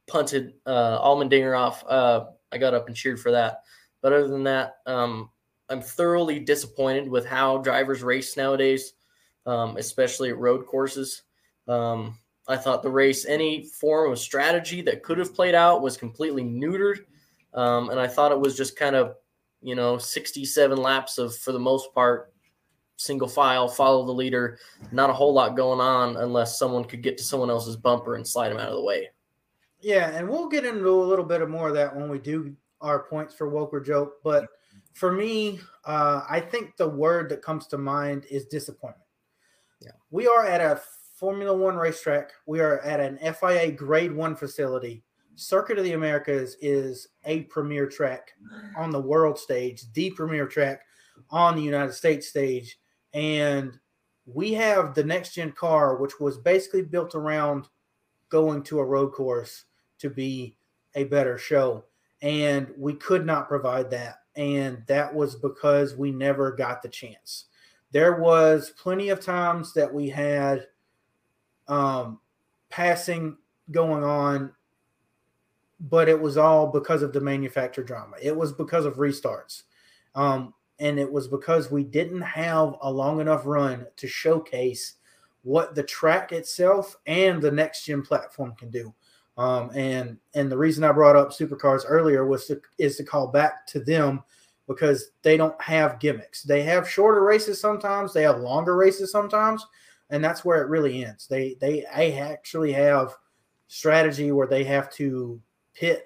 punted 0.08 0.56
uh, 0.66 1.00
Allmendinger 1.00 1.58
off, 1.58 1.86
uh, 1.88 2.26
I 2.52 2.58
got 2.58 2.74
up 2.74 2.88
and 2.88 2.98
cheered 2.98 3.22
for 3.22 3.32
that. 3.32 3.64
But 4.02 4.12
other 4.12 4.28
than 4.28 4.44
that, 4.44 4.80
um, 4.88 5.30
I'm 5.70 5.82
thoroughly 5.82 6.40
disappointed 6.40 7.08
with 7.08 7.26
how 7.26 7.60
drivers 7.60 8.04
race 8.04 8.36
nowadays, 8.36 8.92
um, 9.46 9.78
especially 9.78 10.32
at 10.32 10.38
road 10.38 10.66
courses. 10.66 11.22
Um, 11.68 12.18
I 12.48 12.58
thought 12.58 12.82
the 12.82 12.90
race, 12.90 13.26
any 13.26 13.66
form 13.66 14.12
of 14.12 14.20
strategy 14.20 14.82
that 14.84 15.04
could 15.04 15.18
have 15.18 15.36
played 15.36 15.56
out, 15.56 15.82
was 15.82 15.98
completely 15.98 16.44
neutered. 16.44 17.00
Um, 17.54 17.90
and 17.90 18.00
I 18.00 18.08
thought 18.08 18.32
it 18.32 18.40
was 18.40 18.56
just 18.56 18.78
kind 18.78 18.96
of, 18.96 19.16
you 19.62 19.76
know, 19.76 19.98
67 19.98 20.78
laps 20.78 21.18
of, 21.18 21.36
for 21.36 21.52
the 21.52 21.60
most 21.60 21.94
part, 21.94 22.34
single 22.96 23.28
file, 23.28 23.68
follow 23.68 24.06
the 24.06 24.12
leader. 24.12 24.60
Not 24.92 25.10
a 25.10 25.14
whole 25.14 25.34
lot 25.34 25.58
going 25.58 25.80
on 25.80 26.18
unless 26.18 26.58
someone 26.58 26.86
could 26.86 27.02
get 27.02 27.18
to 27.18 27.24
someone 27.24 27.50
else's 27.50 27.76
bumper 27.76 28.16
and 28.16 28.28
slide 28.28 28.50
them 28.50 28.60
out 28.60 28.70
of 28.70 28.76
the 28.76 28.84
way. 28.84 29.10
Yeah, 29.80 30.10
and 30.10 30.28
we'll 30.28 30.50
get 30.50 30.66
into 30.66 30.90
a 30.90 31.04
little 31.04 31.26
bit 31.26 31.42
of 31.42 31.50
more 31.50 31.70
of 31.70 31.76
that 31.76 31.96
when 31.96 32.10
we 32.10 32.18
do 32.18 32.56
our 32.82 33.04
points 33.04 33.34
for 33.34 33.50
woke 33.50 33.74
or 33.74 33.80
joke. 33.80 34.16
But 34.24 34.48
for 34.94 35.12
me, 35.12 35.60
uh, 35.86 36.24
I 36.28 36.40
think 36.40 36.76
the 36.78 36.90
word 36.90 37.30
that 37.30 37.42
comes 37.42 37.68
to 37.68 37.78
mind 37.78 38.26
is 38.30 38.46
disappointment. 38.46 39.04
Yeah. 39.80 39.92
We 40.10 40.28
are 40.28 40.46
at 40.46 40.62
a 40.62 40.82
Formula 41.18 41.52
One 41.52 41.76
racetrack. 41.76 42.30
We 42.46 42.60
are 42.60 42.80
at 42.82 43.00
an 43.00 43.18
FIA 43.18 43.72
Grade 43.72 44.14
One 44.16 44.36
facility. 44.36 45.04
Circuit 45.34 45.80
of 45.80 45.84
the 45.84 45.94
Americas 45.94 46.56
is 46.62 47.08
a 47.26 47.42
premier 47.46 47.88
track 47.88 48.34
on 48.78 48.92
the 48.92 49.02
world 49.02 49.40
stage, 49.40 49.92
the 49.94 50.12
premier 50.12 50.46
track 50.46 50.84
on 51.32 51.56
the 51.56 51.62
United 51.64 51.94
States 51.94 52.28
stage, 52.28 52.78
and 53.16 53.80
we 54.28 54.54
have 54.54 54.94
the 54.94 55.04
next 55.04 55.34
gen 55.34 55.54
car, 55.54 55.98
which 55.98 56.20
was 56.20 56.38
basically 56.38 56.84
built 56.84 57.16
around 57.16 57.68
going 58.30 58.62
to 58.62 58.80
a 58.80 58.86
road 58.86 59.12
course 59.12 59.66
to 59.98 60.12
be 60.12 60.56
a 60.94 61.06
better 61.06 61.40
show, 61.40 61.84
and 62.22 62.72
we 62.78 62.94
could 62.94 63.26
not 63.26 63.48
provide 63.48 63.90
that, 63.90 64.20
and 64.36 64.84
that 64.86 65.12
was 65.16 65.36
because 65.36 65.96
we 65.96 66.12
never 66.12 66.52
got 66.52 66.84
the 66.84 66.90
chance. 66.90 67.46
There 67.92 68.22
was 68.22 68.70
plenty 68.78 69.10
of 69.10 69.20
times 69.20 69.74
that 69.74 69.92
we 69.92 70.10
had 70.10 70.68
um, 71.68 72.20
passing 72.70 73.38
going 73.72 74.04
on, 74.04 74.52
but 75.80 76.10
it 76.10 76.20
was 76.20 76.38
all 76.38 76.68
because 76.68 77.02
of 77.02 77.14
the 77.14 77.22
manufacturer 77.22 77.84
drama. 77.84 78.18
It 78.22 78.36
was 78.36 78.52
because 78.52 78.86
of 78.86 78.96
restarts. 78.96 79.64
Um, 80.16 80.54
and 80.80 81.00
it 81.00 81.12
was 81.12 81.28
because 81.28 81.72
we 81.72 81.84
didn't 81.84 82.22
have 82.22 82.76
a 82.82 82.92
long 82.92 83.20
enough 83.20 83.46
run 83.46 83.88
to 83.96 84.08
showcase 84.08 84.96
what 85.44 85.76
the 85.76 85.84
track 85.84 86.32
itself 86.32 86.98
and 87.06 87.42
the 87.42 87.52
next 87.52 87.86
gen 87.86 88.02
platform 88.02 88.54
can 88.58 88.70
do. 88.70 88.94
Um, 89.38 89.70
and 89.76 90.18
and 90.34 90.52
the 90.52 90.58
reason 90.58 90.84
I 90.84 90.92
brought 90.92 91.16
up 91.16 91.30
supercars 91.30 91.84
earlier 91.88 92.26
was 92.26 92.48
to, 92.48 92.60
is 92.80 92.98
to 92.98 93.04
call 93.04 93.28
back 93.28 93.68
to 93.68 93.80
them 93.80 94.24
because 94.68 95.12
they 95.22 95.38
don't 95.38 95.60
have 95.62 96.00
gimmicks. 96.00 96.44
They 96.44 96.64
have 96.64 96.90
shorter 96.90 97.24
races 97.24 97.62
sometimes, 97.62 98.14
they 98.14 98.24
have 98.24 98.40
longer 98.40 98.76
races 98.76 99.12
sometimes, 99.12 99.66
and 100.10 100.24
that's 100.24 100.46
where 100.46 100.62
it 100.62 100.70
really 100.70 101.04
ends. 101.04 101.28
They 101.28 101.56
they, 101.60 101.86
they 101.96 102.14
actually 102.14 102.74
have 102.74 103.16
strategy 103.68 104.32
where 104.32 104.48
they 104.48 104.64
have 104.64 104.92
to 104.94 105.42
pit 105.74 106.06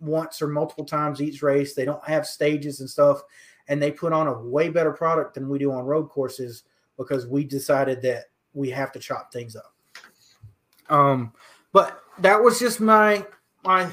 once 0.00 0.42
or 0.42 0.48
multiple 0.48 0.84
times 0.84 1.22
each 1.22 1.42
race. 1.42 1.74
They 1.74 1.84
don't 1.84 2.06
have 2.06 2.26
stages 2.26 2.80
and 2.80 2.88
stuff, 2.88 3.22
and 3.68 3.82
they 3.82 3.90
put 3.90 4.12
on 4.12 4.26
a 4.26 4.42
way 4.42 4.68
better 4.68 4.92
product 4.92 5.34
than 5.34 5.48
we 5.48 5.58
do 5.58 5.72
on 5.72 5.84
road 5.84 6.08
courses 6.08 6.64
because 6.96 7.26
we 7.26 7.44
decided 7.44 8.02
that 8.02 8.24
we 8.52 8.70
have 8.70 8.92
to 8.92 8.98
chop 8.98 9.32
things 9.32 9.56
up. 9.56 9.74
Um, 10.88 11.32
but 11.72 12.02
that 12.18 12.40
was 12.40 12.58
just 12.58 12.80
my 12.80 13.26
my 13.64 13.88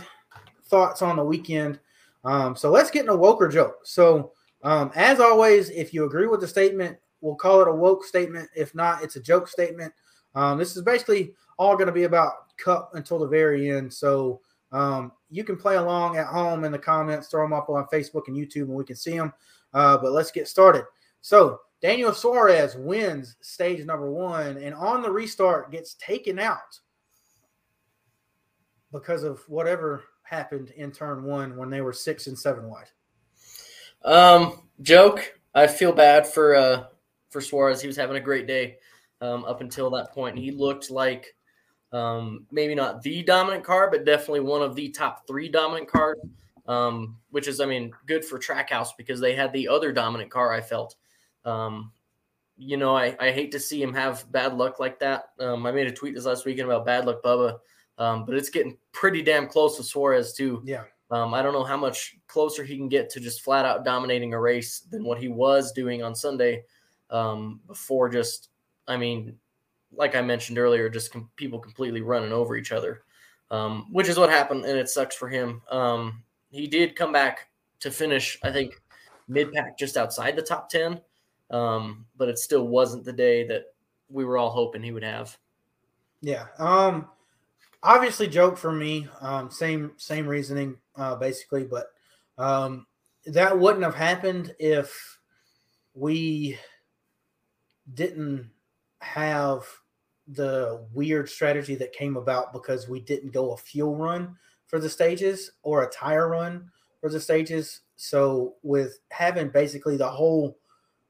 thoughts 0.66 1.02
on 1.02 1.16
the 1.16 1.24
weekend. 1.24 1.80
Um, 2.24 2.56
so 2.56 2.70
let's 2.70 2.92
get 2.92 3.02
into 3.02 3.16
Woke 3.16 3.42
or 3.42 3.48
joke. 3.48 3.80
So 3.84 4.34
um, 4.64 4.92
as 4.96 5.20
always, 5.20 5.70
if 5.70 5.94
you 5.94 6.06
agree 6.06 6.28
with 6.28 6.42
the 6.42 6.48
statement, 6.48 6.98
we'll 7.22 7.36
call 7.36 7.62
it 7.62 7.68
a 7.68 7.74
woke 7.74 8.04
statement. 8.04 8.50
If 8.56 8.76
not, 8.76 9.04
it's 9.04 9.16
a 9.16 9.22
joke 9.22 9.48
statement. 9.48 9.94
Um, 10.36 10.58
this 10.58 10.76
is 10.76 10.82
basically 10.82 11.34
all 11.58 11.76
going 11.76 11.88
to 11.88 11.94
be 11.94 12.04
about 12.04 12.58
cup 12.58 12.92
until 12.94 13.20
the 13.20 13.28
very 13.28 13.70
end. 13.72 13.94
So 13.94 14.42
um, 14.72 15.12
you 15.30 15.44
can 15.44 15.58
play 15.58 15.76
along 15.76 16.18
at 16.18 16.28
home 16.28 16.64
in 16.64 16.72
the 16.72 16.80
comments, 16.80 17.28
throw 17.28 17.44
them 17.44 17.54
up 17.54 17.70
on 17.70 17.86
Facebook 17.92 18.28
and 18.28 18.36
YouTube, 18.36 18.64
and 18.64 18.76
we 18.76 18.84
can 18.84 18.96
see 18.96 19.18
them. 19.18 19.34
Uh, 19.74 19.98
but 19.98 20.12
let's 20.12 20.32
get 20.32 20.48
started. 20.48 20.86
So 21.22 21.60
Daniel 21.82 22.14
Suarez 22.14 22.76
wins 22.76 23.36
stage 23.42 23.86
number 23.86 24.10
one, 24.10 24.58
and 24.58 24.76
on 24.76 25.02
the 25.02 25.12
restart 25.12 25.72
gets 25.72 25.96
taken 25.96 26.40
out 26.40 26.80
because 28.92 29.24
of 29.24 29.40
whatever 29.48 30.04
happened 30.24 30.72
in 30.72 30.92
turn 30.92 31.24
one 31.24 31.58
when 31.58 31.70
they 31.70 31.82
were 31.82 31.94
six 31.94 32.28
and 32.28 32.38
seven 32.38 32.70
wide. 32.70 32.90
Um, 34.04 34.64
joke. 34.82 35.38
I 35.54 35.68
feel 35.68 35.92
bad 35.92 36.26
for 36.26 36.56
uh 36.56 36.86
for 37.32 37.42
Suarez. 37.42 37.82
He 37.82 37.88
was 37.88 37.98
having 37.98 38.18
a 38.18 38.22
great 38.22 38.46
day 38.46 38.78
um, 39.22 39.44
up 39.46 39.62
until 39.62 39.90
that 39.92 40.14
point. 40.14 40.38
He 40.38 40.52
looked 40.52 40.92
like 40.92 41.36
um, 41.92 42.46
maybe 42.52 42.76
not 42.76 43.02
the 43.02 43.24
dominant 43.24 43.64
car, 43.64 43.90
but 43.90 44.06
definitely 44.06 44.42
one 44.42 44.62
of 44.62 44.76
the 44.76 44.90
top 44.90 45.26
three 45.26 45.50
dominant 45.50 45.90
cars. 45.90 46.18
Um, 46.68 47.18
which 47.32 47.48
is, 47.48 47.60
I 47.60 47.66
mean, 47.66 47.92
good 48.06 48.24
for 48.24 48.38
Trackhouse 48.38 48.90
because 48.96 49.20
they 49.20 49.36
had 49.36 49.52
the 49.52 49.68
other 49.68 49.92
dominant 49.92 50.30
car. 50.30 50.54
I 50.54 50.62
felt, 50.62 50.96
um, 51.44 51.92
you 52.56 52.78
know, 52.78 52.96
I, 52.96 53.18
I 53.20 53.32
hate 53.32 53.52
to 53.54 53.60
see 53.60 53.82
him 53.82 53.94
have 53.96 54.32
bad 54.32 54.54
luck 54.54 54.80
like 54.80 55.00
that. 55.00 55.30
Um, 55.40 55.66
I 55.66 55.72
made 55.72 55.88
a 55.88 55.92
tweet 55.92 56.14
this 56.14 56.26
last 56.26 56.46
weekend 56.46 56.70
about 56.70 56.86
bad 56.86 57.06
luck 57.06 57.24
Bubba, 57.24 57.58
um, 57.98 58.26
but 58.26 58.36
it's 58.36 58.50
getting 58.50 58.78
pretty 58.94 59.24
damn 59.24 59.48
close 59.48 59.76
to 59.78 59.84
Suarez 59.84 60.34
too. 60.34 60.62
Yeah. 60.64 60.84
Um, 61.10 61.34
I 61.34 61.42
don't 61.42 61.52
know 61.52 61.64
how 61.64 61.78
much 61.78 62.16
closer 62.28 62.64
he 62.64 62.78
can 62.78 62.88
get 62.88 63.10
to 63.10 63.20
just 63.20 63.42
flat 63.42 63.66
out 63.66 63.84
dominating 63.84 64.34
a 64.34 64.40
race 64.40 64.82
than 64.92 65.04
what 65.04 65.18
he 65.18 65.28
was 65.28 65.74
doing 65.74 66.04
on 66.04 66.16
Sunday 66.16 66.64
um, 67.12 67.60
before 67.68 68.10
just, 68.10 68.50
I 68.88 68.98
mean, 68.98 69.38
like 69.94 70.16
I 70.16 70.22
mentioned 70.22 70.58
earlier, 70.58 70.90
just 70.90 71.12
com- 71.12 71.30
people 71.36 71.60
completely 71.60 72.02
running 72.02 72.32
over 72.32 72.56
each 72.56 72.72
other, 72.72 73.04
um, 73.52 73.88
which 73.92 74.08
is 74.08 74.18
what 74.18 74.30
happened, 74.30 74.66
and 74.66 74.78
it 74.78 74.90
sucks 74.90 75.16
for 75.16 75.30
him. 75.30 75.62
Um, 75.70 76.24
he 76.50 76.68
did 76.68 76.96
come 76.96 77.12
back 77.12 77.50
to 77.82 77.92
finish, 77.92 78.40
I 78.44 78.52
think, 78.52 78.82
mid 79.28 79.52
pack 79.52 79.78
just 79.78 79.98
outside 79.98 80.36
the 80.36 80.42
top 80.42 80.70
10, 80.70 81.00
um, 81.50 82.06
but 82.18 82.30
it 82.30 82.40
still 82.40 82.68
wasn't 82.68 83.06
the 83.06 83.14
day 83.14 83.46
that 83.48 83.66
we 84.10 84.26
were 84.26 84.38
all 84.38 84.50
hoping 84.50 84.84
he 84.84 84.92
would 84.92 85.04
have. 85.04 85.38
Yeah. 86.22 86.46
Um, 86.60 87.10
obviously, 87.84 88.28
joke 88.28 88.58
for 88.58 88.72
me. 88.72 89.08
Um, 89.22 89.50
same 89.50 89.94
same 89.98 90.28
reasoning, 90.28 90.78
uh, 90.96 91.16
basically, 91.16 91.64
but 91.64 91.88
um, 92.38 92.86
that 93.26 93.58
wouldn't 93.58 93.84
have 93.84 93.96
happened 93.96 94.56
if 94.60 95.20
we 95.94 96.58
didn't 97.94 98.50
have 99.00 99.66
the 100.28 100.86
weird 100.94 101.30
strategy 101.30 101.76
that 101.76 101.94
came 101.94 102.16
about 102.16 102.54
because 102.54 102.88
we 102.88 103.00
didn't 103.00 103.34
go 103.34 103.52
a 103.52 103.58
fuel 103.58 103.96
run 103.96 104.36
for 104.68 104.80
the 104.80 104.90
stages 104.90 105.52
or 105.64 105.84
a 105.84 105.90
tire 105.90 106.30
run 106.30 106.70
for 107.00 107.10
the 107.10 107.20
stages. 107.20 107.82
So 107.96 108.56
with 108.64 109.00
having 109.10 109.50
basically 109.50 109.98
the 109.98 110.10
whole 110.10 110.58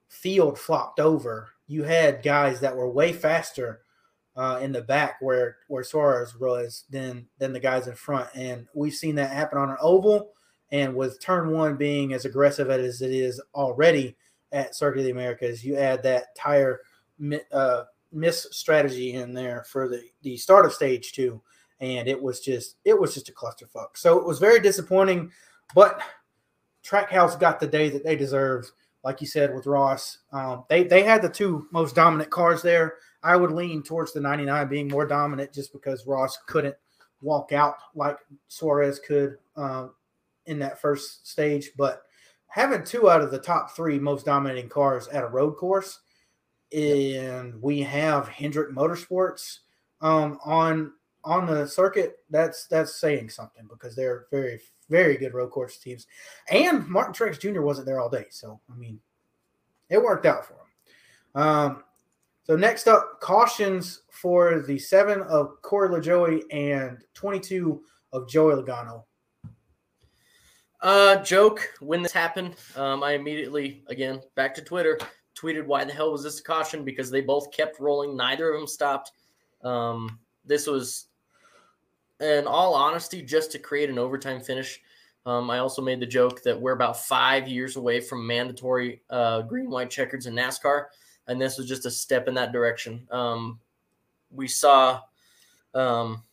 field 0.07 0.57
flopped 0.57 0.99
over, 0.99 1.49
you 1.67 1.83
had 1.83 2.23
guys 2.23 2.59
that 2.61 2.75
were 2.75 2.89
way 2.89 3.13
faster 3.13 3.81
uh, 4.35 4.59
in 4.61 4.71
the 4.71 4.81
back 4.81 5.17
where 5.21 5.57
where 5.67 5.83
Suarez 5.83 6.39
was 6.39 6.85
than 6.89 7.27
than 7.37 7.53
the 7.53 7.59
guys 7.59 7.87
in 7.87 7.95
front, 7.95 8.29
and 8.33 8.67
we've 8.73 8.93
seen 8.93 9.15
that 9.15 9.31
happen 9.31 9.57
on 9.57 9.69
an 9.69 9.77
oval. 9.81 10.31
And 10.71 10.95
with 10.95 11.19
turn 11.19 11.51
one 11.51 11.75
being 11.75 12.13
as 12.13 12.23
aggressive 12.23 12.69
as 12.69 13.01
it 13.01 13.11
is 13.11 13.41
already 13.53 14.15
at 14.51 14.75
Circuit 14.75 14.99
of 14.99 15.05
the 15.05 15.11
Americas, 15.11 15.63
you 15.63 15.77
add 15.77 16.03
that 16.03 16.35
tire 16.35 16.81
uh, 17.51 17.83
miss 18.11 18.47
strategy 18.51 19.13
in 19.13 19.33
there 19.33 19.63
for 19.63 19.87
the 19.87 20.03
the 20.23 20.37
start 20.37 20.65
of 20.65 20.73
stage 20.73 21.13
two, 21.13 21.41
and 21.79 22.07
it 22.07 22.21
was 22.21 22.39
just 22.39 22.77
it 22.85 22.99
was 22.99 23.13
just 23.13 23.29
a 23.29 23.33
clusterfuck. 23.33 23.95
So 23.95 24.17
it 24.17 24.25
was 24.25 24.39
very 24.39 24.59
disappointing, 24.59 25.31
but 25.73 26.01
Trackhouse 26.83 27.39
got 27.39 27.59
the 27.59 27.67
day 27.67 27.89
that 27.89 28.03
they 28.03 28.15
deserved. 28.15 28.71
Like 29.03 29.19
you 29.19 29.25
said 29.25 29.55
with 29.55 29.65
Ross, 29.65 30.19
um, 30.31 30.63
they 30.69 30.83
they 30.83 31.03
had 31.03 31.21
the 31.21 31.29
two 31.29 31.67
most 31.71 31.95
dominant 31.95 32.29
cars 32.29 32.61
there. 32.61 32.95
I 33.23 33.35
would 33.35 33.51
lean 33.51 33.83
towards 33.83 34.13
the 34.13 34.19
99 34.19 34.67
being 34.67 34.87
more 34.87 35.07
dominant 35.07 35.53
just 35.53 35.73
because 35.73 36.05
Ross 36.07 36.37
couldn't 36.47 36.75
walk 37.21 37.51
out 37.51 37.75
like 37.95 38.17
Suarez 38.47 38.99
could 38.99 39.37
um, 39.55 39.93
in 40.45 40.59
that 40.59 40.81
first 40.81 41.27
stage. 41.27 41.71
But 41.77 42.03
having 42.51 42.83
two 42.83 43.09
out 43.09 43.21
of 43.21 43.31
the 43.31 43.39
top 43.39 43.71
three 43.71 43.97
most 43.97 44.25
dominating 44.25 44.69
cars 44.69 45.07
at 45.07 45.23
a 45.23 45.27
road 45.27 45.53
course, 45.53 45.99
and 46.73 47.59
we 47.61 47.81
have 47.81 48.27
Hendrick 48.27 48.71
Motorsports 48.71 49.59
um, 50.01 50.37
on 50.45 50.91
on 51.23 51.45
the 51.45 51.67
circuit, 51.67 52.17
that's 52.29 52.67
that's 52.67 52.95
saying 52.99 53.29
something 53.29 53.67
because 53.69 53.95
they're 53.95 54.25
very 54.31 54.59
very 54.89 55.15
good 55.17 55.33
road 55.33 55.51
course 55.51 55.77
teams. 55.77 56.07
And 56.49 56.87
Martin 56.87 57.13
Truex 57.13 57.39
Jr. 57.39 57.61
wasn't 57.61 57.85
there 57.85 57.99
all 57.99 58.09
day, 58.09 58.25
so 58.29 58.59
I 58.69 58.75
mean, 58.75 58.99
it 59.89 60.01
worked 60.01 60.25
out 60.25 60.45
for 60.45 60.53
him. 60.53 61.41
Um, 61.41 61.83
so 62.43 62.57
next 62.57 62.87
up, 62.87 63.21
cautions 63.21 64.01
for 64.09 64.61
the 64.61 64.77
seven 64.77 65.21
of 65.21 65.61
Corey 65.61 65.87
LaJoie 65.87 66.41
and 66.51 67.03
twenty-two 67.13 67.81
of 68.11 68.27
Joey 68.27 68.55
Logano. 68.55 69.03
Uh, 70.81 71.21
joke. 71.23 71.75
When 71.79 72.01
this 72.01 72.11
happened, 72.11 72.55
um, 72.75 73.03
I 73.03 73.11
immediately 73.11 73.83
again 73.87 74.21
back 74.35 74.55
to 74.55 74.61
Twitter 74.61 74.99
tweeted, 75.35 75.65
"Why 75.65 75.83
the 75.83 75.93
hell 75.93 76.11
was 76.11 76.23
this 76.23 76.39
a 76.39 76.43
caution?" 76.43 76.83
Because 76.83 77.11
they 77.11 77.21
both 77.21 77.51
kept 77.51 77.79
rolling. 77.79 78.15
Neither 78.17 78.49
of 78.49 78.59
them 78.59 78.67
stopped. 78.67 79.11
Um, 79.63 80.19
this 80.43 80.65
was, 80.65 81.05
in 82.19 82.47
all 82.47 82.73
honesty, 82.73 83.21
just 83.21 83.51
to 83.51 83.59
create 83.59 83.91
an 83.91 83.99
overtime 83.99 84.41
finish. 84.41 84.81
Um, 85.27 85.51
I 85.51 85.59
also 85.59 85.83
made 85.83 85.99
the 85.99 86.07
joke 86.07 86.41
that 86.41 86.59
we're 86.59 86.71
about 86.71 86.99
five 86.99 87.47
years 87.47 87.75
away 87.75 88.01
from 88.01 88.25
mandatory 88.25 89.03
uh, 89.11 89.43
green, 89.43 89.69
white 89.69 89.91
checkers 89.91 90.25
in 90.25 90.33
NASCAR, 90.33 90.85
and 91.27 91.39
this 91.39 91.59
was 91.59 91.67
just 91.67 91.85
a 91.85 91.91
step 91.91 92.27
in 92.27 92.33
that 92.33 92.51
direction. 92.51 93.07
Um, 93.11 93.59
we 94.31 94.47
saw, 94.47 95.01
um, 95.75 96.23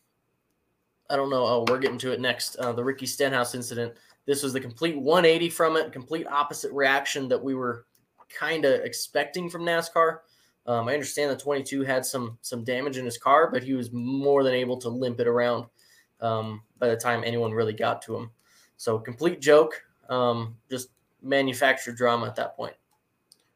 I 1.11 1.17
don't 1.17 1.29
know. 1.29 1.45
Oh, 1.45 1.67
we're 1.69 1.81
getting 1.81 1.99
to 1.99 2.13
it 2.13 2.21
next. 2.21 2.57
Uh, 2.57 2.73
the 2.73 2.83
Ricky 2.83 3.05
Stenhouse 3.05 3.55
incident. 3.55 3.93
This 4.29 4.43
was 4.43 4.53
the 4.53 4.61
complete 4.61 4.95
180 4.95 5.49
from 5.49 5.79
it, 5.79 5.91
complete 5.91 6.27
opposite 6.27 6.71
reaction 6.73 7.29
that 7.29 7.43
we 7.43 7.55
were 7.55 7.87
kind 8.29 8.67
of 8.67 8.83
expecting 8.83 9.49
from 9.49 9.63
NASCAR. 9.63 10.19
Um, 10.67 10.87
I 10.87 10.93
understand 10.93 11.31
the 11.31 11.37
22 11.37 11.81
had 11.81 12.05
some 12.05 12.37
some 12.43 12.63
damage 12.63 12.99
in 12.99 13.07
his 13.07 13.17
car, 13.17 13.51
but 13.51 13.63
he 13.63 13.73
was 13.73 13.91
more 13.91 14.45
than 14.45 14.53
able 14.53 14.77
to 14.81 14.91
limp 14.91 15.19
it 15.19 15.27
around 15.27 15.65
um, 16.21 16.61
by 16.79 16.89
the 16.89 16.97
time 16.97 17.23
anyone 17.25 17.53
really 17.53 17.73
got 17.73 18.03
to 18.03 18.17
him. 18.17 18.31
So 18.77 18.99
complete 18.99 19.41
joke, 19.41 19.83
um, 20.11 20.57
just 20.69 20.91
manufactured 21.23 21.97
drama 21.97 22.27
at 22.27 22.37
that 22.37 22.55
point. 22.55 22.75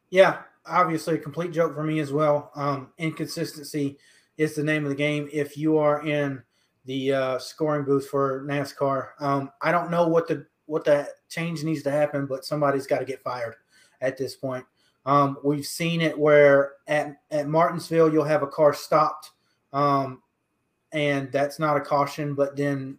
Yeah, 0.09 0.39
obviously 0.65 1.13
a 1.13 1.19
complete 1.19 1.51
joke 1.51 1.75
for 1.75 1.83
me 1.83 1.99
as 1.99 2.11
well. 2.11 2.49
Um, 2.55 2.93
inconsistency 2.97 3.99
is 4.37 4.55
the 4.55 4.63
name 4.63 4.85
of 4.85 4.89
the 4.89 4.95
game. 4.95 5.29
If 5.31 5.55
you 5.55 5.77
are 5.77 6.03
in 6.03 6.41
the 6.85 7.13
uh, 7.13 7.37
scoring 7.37 7.85
booth 7.85 8.07
for 8.07 8.43
NASCAR, 8.49 9.09
um, 9.19 9.51
I 9.61 9.71
don't 9.71 9.91
know 9.91 10.07
what 10.07 10.27
the 10.27 10.47
what 10.73 10.83
that 10.85 11.09
change 11.29 11.63
needs 11.63 11.83
to 11.83 11.91
happen, 11.91 12.25
but 12.25 12.43
somebody's 12.43 12.87
got 12.87 12.97
to 12.97 13.05
get 13.05 13.21
fired 13.21 13.53
at 14.01 14.17
this 14.17 14.35
point. 14.35 14.65
Um, 15.05 15.37
we've 15.43 15.67
seen 15.67 16.01
it 16.01 16.17
where 16.17 16.73
at, 16.87 17.15
at 17.29 17.47
Martinsville, 17.47 18.11
you'll 18.11 18.23
have 18.23 18.41
a 18.41 18.47
car 18.47 18.73
stopped, 18.73 19.33
um, 19.71 20.23
and 20.91 21.31
that's 21.31 21.59
not 21.59 21.77
a 21.77 21.81
caution, 21.81 22.33
but 22.33 22.57
then 22.57 22.97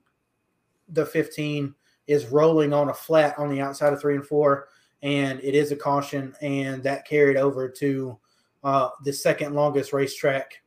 the 0.89 1.05
15 1.05 1.75
is 2.07 2.27
rolling 2.27 2.73
on 2.73 2.91
a 2.91 2.95
flat 2.95 3.37
on 3.41 3.51
the 3.51 3.61
outside 3.61 3.93
of 3.93 4.01
three 4.01 4.15
and 4.15 4.25
four, 4.25 4.69
and 5.03 5.41
it 5.43 5.57
is 5.57 5.73
a 5.73 5.77
caution, 5.77 6.33
and 6.41 6.81
that 6.85 7.09
carried 7.09 7.37
over 7.37 7.69
to 7.69 8.17
uh, 8.63 8.91
the 9.03 9.13
second 9.13 9.53
longest 9.53 9.93
racetrack 9.93 10.63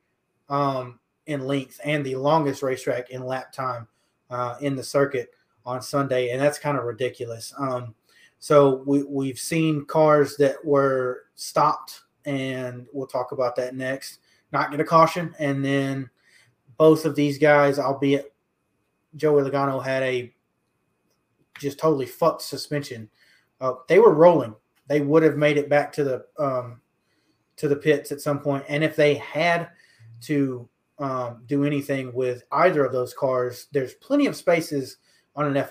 um, 0.49 0.99
in 1.25 1.47
length 1.47 1.79
and 1.85 2.05
the 2.05 2.17
longest 2.17 2.61
racetrack 2.61 3.11
in 3.11 3.23
lap 3.23 3.53
time 3.53 3.87
uh, 4.29 4.57
in 4.59 4.75
the 4.75 4.83
circuit 4.83 5.31
on 5.67 5.81
Sunday, 5.81 6.29
and 6.29 6.41
that's 6.41 6.57
kind 6.57 6.77
of 6.77 6.85
ridiculous. 6.85 7.53
Um, 7.59 7.93
so 8.39 8.83
we, 8.87 9.03
we've 9.03 9.37
seen 9.37 9.85
cars 9.85 10.37
that 10.37 10.63
were 10.63 11.25
stopped, 11.35 12.01
and 12.25 12.87
we'll 12.93 13.05
talk 13.05 13.33
about 13.33 13.55
that 13.57 13.75
next. 13.75 14.19
Not 14.53 14.71
get 14.71 14.79
a 14.79 14.85
caution, 14.85 15.35
and 15.39 15.63
then 15.63 16.09
both 16.77 17.03
of 17.03 17.15
these 17.15 17.37
guys, 17.37 17.79
albeit 17.79 18.33
Joey 19.17 19.43
Logano 19.43 19.83
had 19.83 20.03
a 20.03 20.33
just 21.59 21.79
totally 21.79 22.05
fucked 22.05 22.43
suspension. 22.43 23.09
Uh, 23.59 23.73
they 23.89 23.99
were 23.99 24.13
rolling. 24.13 24.55
They 24.87 25.01
would 25.01 25.23
have 25.23 25.35
made 25.35 25.57
it 25.57 25.69
back 25.69 25.91
to 25.93 26.03
the 26.05 26.25
um, 26.39 26.79
to 27.57 27.67
the 27.67 27.75
pits 27.75 28.13
at 28.13 28.21
some 28.21 28.39
point, 28.39 28.63
and 28.69 28.85
if 28.85 28.95
they 28.95 29.15
had 29.15 29.69
to 30.21 30.69
um, 30.99 31.43
do 31.45 31.65
anything 31.65 32.13
with 32.13 32.43
either 32.53 32.85
of 32.85 32.93
those 32.93 33.13
cars, 33.13 33.67
there's 33.73 33.95
plenty 33.95 34.27
of 34.27 34.35
spaces 34.35 34.97
on 35.37 35.55
an 35.55 35.63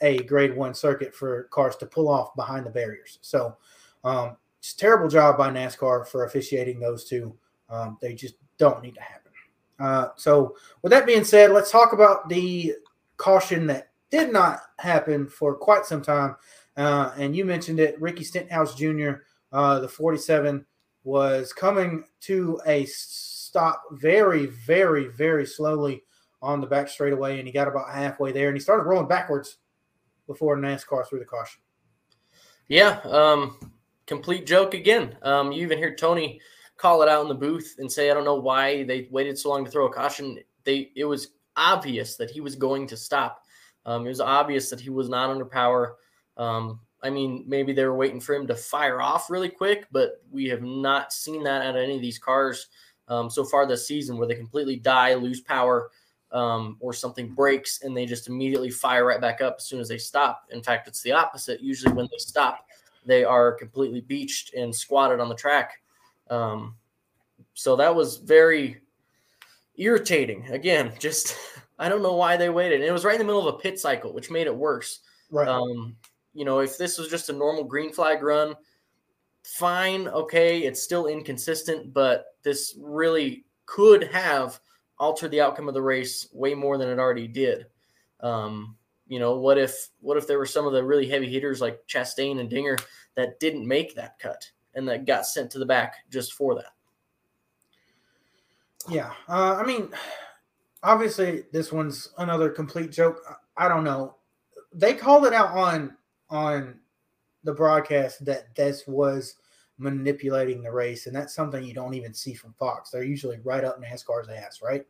FIA 0.00 0.22
Grade 0.24 0.56
One 0.56 0.74
circuit 0.74 1.14
for 1.14 1.44
cars 1.44 1.76
to 1.76 1.86
pull 1.86 2.08
off 2.08 2.34
behind 2.34 2.66
the 2.66 2.70
barriers. 2.70 3.18
So, 3.20 3.56
um, 4.02 4.36
it's 4.58 4.72
a 4.72 4.76
terrible 4.78 5.08
job 5.08 5.36
by 5.36 5.50
NASCAR 5.50 6.06
for 6.08 6.24
officiating 6.24 6.80
those 6.80 7.04
two. 7.04 7.36
Um, 7.68 7.98
they 8.00 8.14
just 8.14 8.34
don't 8.58 8.82
need 8.82 8.94
to 8.94 9.00
happen. 9.02 9.32
Uh, 9.78 10.08
so, 10.16 10.56
with 10.82 10.90
that 10.90 11.06
being 11.06 11.24
said, 11.24 11.50
let's 11.50 11.70
talk 11.70 11.92
about 11.92 12.28
the 12.28 12.74
caution 13.16 13.66
that 13.66 13.90
did 14.10 14.32
not 14.32 14.60
happen 14.78 15.28
for 15.28 15.54
quite 15.54 15.84
some 15.84 16.02
time. 16.02 16.36
Uh, 16.76 17.12
and 17.16 17.36
you 17.36 17.44
mentioned 17.44 17.80
it, 17.80 18.00
Ricky 18.00 18.24
Stenhouse 18.24 18.74
Jr., 18.74 19.10
uh, 19.52 19.80
the 19.80 19.88
47, 19.88 20.64
was 21.04 21.52
coming 21.52 22.04
to 22.20 22.60
a 22.66 22.84
stop 22.86 23.82
very, 23.92 24.46
very, 24.46 25.08
very 25.08 25.44
slowly 25.44 26.02
on 26.42 26.60
the 26.60 26.66
back 26.66 26.88
straightaway, 26.88 27.38
and 27.38 27.46
he 27.46 27.52
got 27.52 27.68
about 27.68 27.90
halfway 27.90 28.32
there, 28.32 28.48
and 28.48 28.56
he 28.56 28.60
started 28.60 28.82
rolling 28.82 29.08
backwards 29.08 29.58
before 30.26 30.56
NASCAR 30.56 31.06
threw 31.06 31.18
the 31.18 31.24
caution. 31.24 31.60
Yeah, 32.68 33.00
um, 33.04 33.72
complete 34.06 34.46
joke 34.46 34.74
again. 34.74 35.16
Um, 35.22 35.52
you 35.52 35.62
even 35.62 35.78
hear 35.78 35.94
Tony 35.94 36.40
call 36.76 37.02
it 37.02 37.08
out 37.08 37.22
in 37.22 37.28
the 37.28 37.34
booth 37.34 37.76
and 37.78 37.90
say, 37.90 38.10
"I 38.10 38.14
don't 38.14 38.24
know 38.24 38.34
why 38.34 38.82
they 38.84 39.08
waited 39.10 39.38
so 39.38 39.50
long 39.50 39.64
to 39.64 39.70
throw 39.70 39.86
a 39.86 39.92
caution." 39.92 40.38
They 40.64 40.90
it 40.96 41.04
was 41.04 41.28
obvious 41.56 42.16
that 42.16 42.30
he 42.30 42.40
was 42.40 42.56
going 42.56 42.86
to 42.88 42.96
stop. 42.96 43.44
Um, 43.84 44.06
it 44.06 44.08
was 44.08 44.20
obvious 44.20 44.70
that 44.70 44.80
he 44.80 44.90
was 44.90 45.08
not 45.08 45.30
under 45.30 45.44
power. 45.44 45.96
Um, 46.36 46.80
I 47.02 47.10
mean, 47.10 47.44
maybe 47.46 47.72
they 47.72 47.84
were 47.84 47.96
waiting 47.96 48.20
for 48.20 48.34
him 48.34 48.46
to 48.46 48.54
fire 48.54 49.02
off 49.02 49.28
really 49.28 49.48
quick, 49.48 49.86
but 49.90 50.22
we 50.30 50.46
have 50.46 50.62
not 50.62 51.12
seen 51.12 51.42
that 51.44 51.62
at 51.62 51.76
any 51.76 51.96
of 51.96 52.00
these 52.00 52.18
cars 52.18 52.68
um, 53.08 53.28
so 53.28 53.44
far 53.44 53.66
this 53.66 53.86
season 53.86 54.16
where 54.16 54.28
they 54.28 54.36
completely 54.36 54.76
die, 54.76 55.14
lose 55.14 55.40
power, 55.40 55.90
um, 56.32 56.76
or 56.80 56.92
something 56.92 57.28
breaks 57.28 57.82
and 57.82 57.96
they 57.96 58.06
just 58.06 58.28
immediately 58.28 58.70
fire 58.70 59.06
right 59.06 59.20
back 59.20 59.40
up 59.40 59.56
as 59.58 59.64
soon 59.64 59.80
as 59.80 59.88
they 59.88 59.98
stop. 59.98 60.44
In 60.50 60.62
fact, 60.62 60.88
it's 60.88 61.02
the 61.02 61.12
opposite. 61.12 61.60
Usually, 61.60 61.92
when 61.94 62.08
they 62.10 62.18
stop, 62.18 62.66
they 63.04 63.24
are 63.24 63.52
completely 63.52 64.00
beached 64.00 64.54
and 64.54 64.74
squatted 64.74 65.20
on 65.20 65.28
the 65.28 65.34
track. 65.34 65.82
Um, 66.30 66.76
so 67.54 67.76
that 67.76 67.94
was 67.94 68.16
very, 68.16 68.80
irritating. 69.76 70.48
Again, 70.50 70.92
just 70.98 71.36
I 71.78 71.88
don't 71.88 72.02
know 72.02 72.14
why 72.14 72.36
they 72.36 72.50
waited. 72.50 72.80
And 72.80 72.88
it 72.88 72.92
was 72.92 73.04
right 73.04 73.14
in 73.14 73.20
the 73.20 73.24
middle 73.24 73.46
of 73.46 73.54
a 73.54 73.58
pit 73.58 73.78
cycle, 73.78 74.12
which 74.12 74.30
made 74.30 74.46
it 74.46 74.56
worse. 74.56 75.00
Right. 75.30 75.48
Um, 75.48 75.96
you 76.34 76.44
know, 76.44 76.60
if 76.60 76.78
this 76.78 76.98
was 76.98 77.08
just 77.08 77.28
a 77.28 77.32
normal 77.32 77.64
green 77.64 77.92
flag 77.92 78.22
run, 78.22 78.54
fine, 79.42 80.08
okay, 80.08 80.60
it's 80.60 80.82
still 80.82 81.06
inconsistent, 81.06 81.92
but 81.92 82.36
this 82.42 82.76
really 82.80 83.44
could 83.66 84.04
have 84.04 84.60
altered 84.98 85.30
the 85.30 85.40
outcome 85.40 85.68
of 85.68 85.74
the 85.74 85.82
race 85.82 86.28
way 86.32 86.54
more 86.54 86.78
than 86.78 86.88
it 86.88 86.98
already 86.98 87.26
did. 87.26 87.66
Um, 88.20 88.76
you 89.06 89.18
know, 89.18 89.36
what 89.36 89.58
if 89.58 89.88
what 90.00 90.16
if 90.16 90.26
there 90.26 90.38
were 90.38 90.46
some 90.46 90.66
of 90.66 90.72
the 90.72 90.84
really 90.84 91.08
heavy 91.08 91.28
hitters 91.28 91.60
like 91.60 91.86
Chastain 91.86 92.40
and 92.40 92.48
Dinger 92.48 92.78
that 93.14 93.40
didn't 93.40 93.66
make 93.66 93.94
that 93.94 94.18
cut 94.18 94.50
and 94.74 94.88
that 94.88 95.06
got 95.06 95.26
sent 95.26 95.50
to 95.52 95.58
the 95.58 95.66
back 95.66 95.96
just 96.10 96.32
for 96.34 96.54
that? 96.54 96.72
Yeah, 98.88 99.12
uh, 99.28 99.56
I 99.60 99.64
mean, 99.64 99.90
obviously 100.82 101.44
this 101.52 101.72
one's 101.72 102.08
another 102.18 102.48
complete 102.48 102.90
joke. 102.90 103.20
I 103.56 103.68
don't 103.68 103.84
know. 103.84 104.16
They 104.72 104.94
called 104.94 105.26
it 105.26 105.32
out 105.32 105.50
on 105.50 105.96
on 106.30 106.80
the 107.44 107.52
broadcast 107.52 108.24
that 108.24 108.54
this 108.54 108.84
was 108.86 109.34
manipulating 109.78 110.62
the 110.62 110.72
race, 110.72 111.06
and 111.06 111.14
that's 111.14 111.34
something 111.34 111.64
you 111.64 111.74
don't 111.74 111.94
even 111.94 112.14
see 112.14 112.34
from 112.34 112.54
Fox. 112.58 112.90
They're 112.90 113.02
usually 113.02 113.38
right 113.44 113.64
up 113.64 113.82
NASCAR's 113.82 114.28
ass, 114.28 114.60
right? 114.62 114.84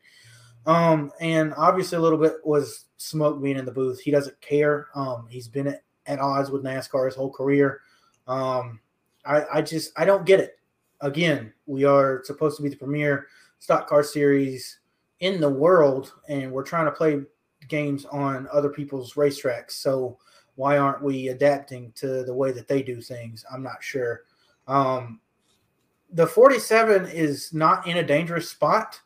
Um, 0.66 1.10
and 1.20 1.52
obviously 1.56 1.98
a 1.98 2.00
little 2.00 2.18
bit 2.18 2.34
was 2.44 2.86
smoke 2.96 3.42
being 3.42 3.58
in 3.58 3.64
the 3.64 3.72
booth. 3.72 4.00
He 4.00 4.10
doesn't 4.10 4.40
care. 4.40 4.88
Um, 4.94 5.26
he's 5.28 5.48
been 5.48 5.66
at, 5.66 5.82
at 6.06 6.20
odds 6.20 6.50
with 6.50 6.62
NASCAR 6.62 7.06
his 7.06 7.16
whole 7.16 7.32
career. 7.32 7.80
Um, 8.28 8.80
I, 9.24 9.44
I 9.54 9.62
just 9.62 9.92
I 9.96 10.04
don't 10.04 10.26
get 10.26 10.40
it. 10.40 10.58
Again, 11.00 11.52
we 11.66 11.84
are 11.84 12.22
supposed 12.24 12.56
to 12.56 12.62
be 12.62 12.68
the 12.68 12.76
premier 12.76 13.26
stock 13.58 13.88
car 13.88 14.02
series 14.04 14.78
in 15.20 15.40
the 15.40 15.50
world, 15.50 16.12
and 16.28 16.52
we're 16.52 16.64
trying 16.64 16.86
to 16.86 16.92
play 16.92 17.20
games 17.68 18.04
on 18.06 18.48
other 18.52 18.68
people's 18.68 19.14
racetracks. 19.14 19.72
So 19.72 20.18
why 20.56 20.78
aren't 20.78 21.02
we 21.02 21.28
adapting 21.28 21.92
to 21.96 22.24
the 22.24 22.34
way 22.34 22.52
that 22.52 22.68
they 22.68 22.82
do 22.82 23.00
things? 23.00 23.44
I'm 23.52 23.62
not 23.62 23.82
sure. 23.82 24.22
Um, 24.66 25.20
the 26.12 26.26
47 26.26 27.06
is 27.06 27.52
not 27.52 27.86
in 27.86 27.96
a 27.96 28.02
dangerous 28.02 28.50
spot 28.50 29.00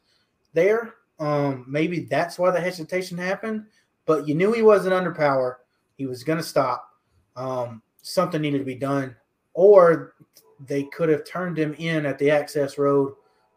there. 0.52 0.94
Um, 1.18 1.64
maybe 1.68 2.00
that's 2.00 2.38
why 2.38 2.50
the 2.50 2.60
hesitation 2.60 3.16
happened, 3.16 3.66
but 4.04 4.26
you 4.28 4.34
knew 4.34 4.52
he 4.52 4.62
wasn't 4.62 4.94
under 4.94 5.14
power. 5.14 5.60
He 5.96 6.06
was 6.06 6.24
going 6.24 6.38
to 6.38 6.44
stop. 6.44 6.90
Um, 7.36 7.82
something 8.02 8.40
needed 8.40 8.58
to 8.58 8.64
be 8.64 8.74
done, 8.74 9.16
or 9.54 10.14
they 10.60 10.84
could 10.84 11.08
have 11.08 11.24
turned 11.24 11.58
him 11.58 11.74
in 11.78 12.06
at 12.06 12.18
the 12.18 12.30
access 12.30 12.78
road 12.78 13.14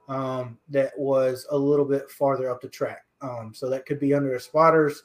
um, 0.08 0.58
that 0.70 0.98
was 0.98 1.46
a 1.52 1.58
little 1.58 1.86
bit 1.86 2.10
farther 2.10 2.50
up 2.50 2.62
the 2.62 2.70
track. 2.70 3.06
Um, 3.22 3.52
so 3.54 3.70
that 3.70 3.86
could 3.86 4.00
be 4.00 4.14
under 4.14 4.34
the 4.34 4.40
spotters 4.40 5.04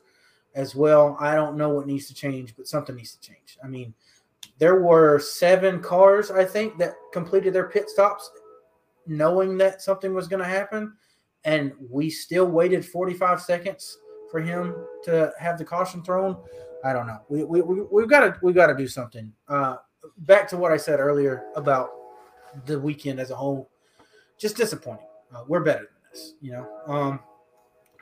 as 0.54 0.74
well. 0.74 1.16
I 1.20 1.34
don't 1.34 1.56
know 1.56 1.70
what 1.70 1.86
needs 1.86 2.06
to 2.06 2.14
change, 2.14 2.56
but 2.56 2.68
something 2.68 2.94
needs 2.94 3.14
to 3.16 3.20
change. 3.20 3.58
I 3.62 3.66
mean, 3.66 3.94
there 4.58 4.80
were 4.80 5.18
seven 5.18 5.80
cars, 5.80 6.30
I 6.30 6.44
think, 6.44 6.78
that 6.78 6.94
completed 7.12 7.52
their 7.52 7.68
pit 7.68 7.88
stops 7.88 8.30
knowing 9.06 9.58
that 9.58 9.82
something 9.82 10.14
was 10.14 10.28
going 10.28 10.42
to 10.42 10.48
happen. 10.48 10.94
And 11.44 11.72
we 11.90 12.08
still 12.08 12.46
waited 12.46 12.84
45 12.84 13.42
seconds 13.42 13.98
for 14.30 14.40
him 14.40 14.74
to 15.04 15.32
have 15.38 15.58
the 15.58 15.64
caution 15.64 16.02
thrown. 16.02 16.36
I 16.84 16.92
don't 16.92 17.06
know. 17.06 17.20
We, 17.28 17.44
we, 17.44 17.60
we, 17.60 17.82
we've 17.82 18.08
got 18.08 18.20
to 18.20 18.38
we've 18.42 18.54
got 18.54 18.66
to 18.68 18.74
do 18.74 18.88
something. 18.88 19.32
Uh, 19.48 19.76
back 20.18 20.48
to 20.48 20.56
what 20.56 20.72
I 20.72 20.76
said 20.76 21.00
earlier 21.00 21.44
about 21.54 21.90
the 22.66 22.78
weekend 22.78 23.20
as 23.20 23.30
a 23.30 23.36
whole, 23.36 23.70
just 24.38 24.56
disappointing. 24.56 25.06
Uh, 25.34 25.44
we're 25.46 25.62
better 25.62 25.80
than 25.80 26.10
this, 26.12 26.34
you 26.40 26.52
know. 26.52 26.68
Um, 26.86 27.20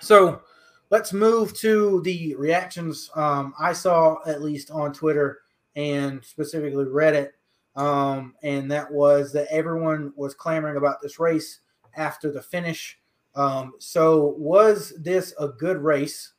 so 0.00 0.42
let's 0.90 1.12
move 1.12 1.54
to 1.58 2.00
the 2.02 2.34
reactions 2.36 3.10
um, 3.14 3.54
I 3.58 3.72
saw 3.72 4.18
at 4.26 4.42
least 4.42 4.70
on 4.70 4.92
Twitter 4.92 5.40
and 5.76 6.24
specifically 6.24 6.84
Reddit, 6.84 7.30
um, 7.76 8.34
and 8.42 8.70
that 8.70 8.90
was 8.90 9.32
that 9.32 9.48
everyone 9.50 10.12
was 10.16 10.34
clamoring 10.34 10.76
about 10.76 11.00
this 11.00 11.18
race 11.18 11.60
after 11.96 12.30
the 12.30 12.42
finish. 12.42 12.98
Um, 13.34 13.72
so, 13.78 14.34
was 14.38 14.92
this 14.98 15.34
a 15.38 15.48
good 15.48 15.78
race 15.78 16.32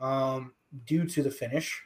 um, 0.00 0.52
due 0.86 1.04
to 1.06 1.22
the 1.22 1.30
finish, 1.30 1.82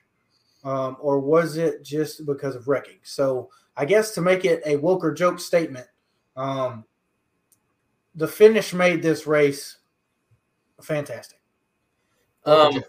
um, 0.65 0.97
or 1.01 1.19
was 1.19 1.57
it 1.57 1.83
just 1.83 2.27
because 2.27 2.55
of 2.55 2.69
wrecking? 2.69 2.99
So, 3.03 3.49
I 3.77 3.87
guess 3.87 4.13
to 4.13 4.21
make 4.21 4.45
it 4.45 4.63
a 4.67 4.77
woke 4.77 5.05
or 5.05 5.15
joke 5.15 5.41
statement, 5.41 5.87
um, 6.37 6.85
the 8.15 8.29
finish 8.29 8.75
made 8.75 9.03
this 9.03 9.27
race 9.27 9.79
fantastic. 10.83 11.39
Um, 12.45 12.83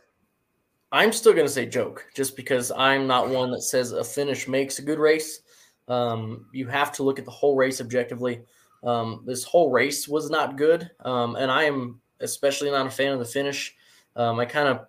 I'm 0.93 1.12
still 1.12 1.34
going 1.34 1.47
to 1.47 1.51
say 1.51 1.65
joke 1.65 2.06
just 2.13 2.36
because 2.36 2.71
I'm 2.71 3.08
not 3.08 3.27
one 3.27 3.49
that 3.49 3.63
says 3.63 3.93
a 3.93 4.03
finish 4.03 4.47
makes 4.47 4.77
a 4.77 4.84
good 4.84 4.99
race. 4.99 5.39
Um, 5.88 6.45
you 6.53 6.67
have 6.67 6.91
to 6.93 7.03
look 7.03 7.17
at 7.17 7.25
the 7.25 7.32
whole 7.32 7.56
race 7.56 7.82
objectively. 7.82 8.43
Um, 8.84 9.23
this 9.25 9.43
whole 9.43 9.71
race 9.71 10.08
was 10.08 10.29
not 10.29 10.56
good, 10.56 10.91
um, 10.99 11.36
and 11.36 11.49
I 11.49 11.63
am 11.63 11.99
especially 12.19 12.69
not 12.69 12.86
a 12.86 12.91
fan 12.91 13.12
of 13.12 13.17
the 13.17 13.25
finish. 13.25 13.75
Um, 14.15 14.39
I 14.39 14.45
kind 14.45 14.67
of 14.67 14.86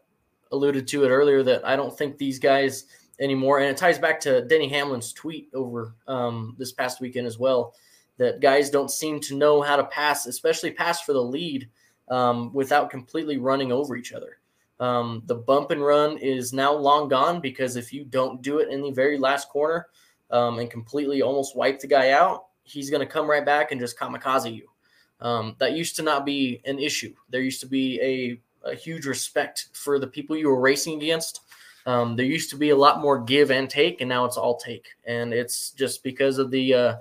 alluded 0.52 0.86
to 0.88 1.04
it 1.04 1.08
earlier 1.08 1.42
that 1.42 1.66
I 1.66 1.74
don't 1.74 1.96
think 1.96 2.18
these 2.18 2.38
guys 2.38 2.84
anymore, 3.18 3.60
and 3.60 3.70
it 3.70 3.78
ties 3.78 3.98
back 3.98 4.20
to 4.20 4.44
Denny 4.44 4.68
Hamlin's 4.68 5.14
tweet 5.14 5.48
over 5.54 5.94
um, 6.06 6.54
this 6.58 6.72
past 6.72 7.00
weekend 7.00 7.26
as 7.26 7.38
well. 7.38 7.74
That 8.18 8.40
guys 8.40 8.68
don't 8.68 8.90
seem 8.90 9.20
to 9.20 9.36
know 9.36 9.62
how 9.62 9.76
to 9.76 9.84
pass, 9.84 10.26
especially 10.26 10.72
pass 10.72 11.00
for 11.00 11.14
the 11.14 11.22
lead, 11.22 11.70
um, 12.08 12.52
without 12.52 12.90
completely 12.90 13.38
running 13.38 13.72
over 13.72 13.96
each 13.96 14.12
other. 14.12 14.36
Um, 14.80 15.22
the 15.26 15.36
bump 15.36 15.70
and 15.70 15.84
run 15.84 16.18
is 16.18 16.52
now 16.52 16.72
long 16.72 17.08
gone 17.08 17.40
because 17.40 17.76
if 17.76 17.92
you 17.92 18.04
don't 18.04 18.42
do 18.42 18.58
it 18.58 18.68
in 18.68 18.82
the 18.82 18.90
very 18.90 19.18
last 19.18 19.48
corner 19.48 19.86
um, 20.30 20.58
and 20.58 20.70
completely 20.70 21.22
almost 21.22 21.56
wipe 21.56 21.80
the 21.80 21.86
guy 21.86 22.10
out, 22.10 22.46
he's 22.64 22.90
going 22.90 23.00
to 23.00 23.12
come 23.12 23.30
right 23.30 23.44
back 23.44 23.70
and 23.70 23.80
just 23.80 23.98
kamikaze 23.98 24.54
you. 24.54 24.68
Um, 25.20 25.54
that 25.58 25.72
used 25.72 25.96
to 25.96 26.02
not 26.02 26.26
be 26.26 26.60
an 26.64 26.78
issue. 26.78 27.14
There 27.30 27.40
used 27.40 27.60
to 27.60 27.66
be 27.66 28.00
a, 28.00 28.68
a 28.68 28.74
huge 28.74 29.06
respect 29.06 29.68
for 29.72 29.98
the 29.98 30.06
people 30.06 30.36
you 30.36 30.48
were 30.48 30.60
racing 30.60 31.00
against. 31.00 31.40
Um, 31.86 32.16
there 32.16 32.26
used 32.26 32.50
to 32.50 32.56
be 32.56 32.70
a 32.70 32.76
lot 32.76 33.00
more 33.00 33.18
give 33.18 33.50
and 33.50 33.68
take, 33.68 34.00
and 34.00 34.08
now 34.08 34.24
it's 34.24 34.36
all 34.36 34.56
take. 34.56 34.88
And 35.04 35.32
it's 35.32 35.70
just 35.70 36.02
because 36.02 36.38
of 36.38 36.50
the 36.50 36.74
uh, 36.74 36.96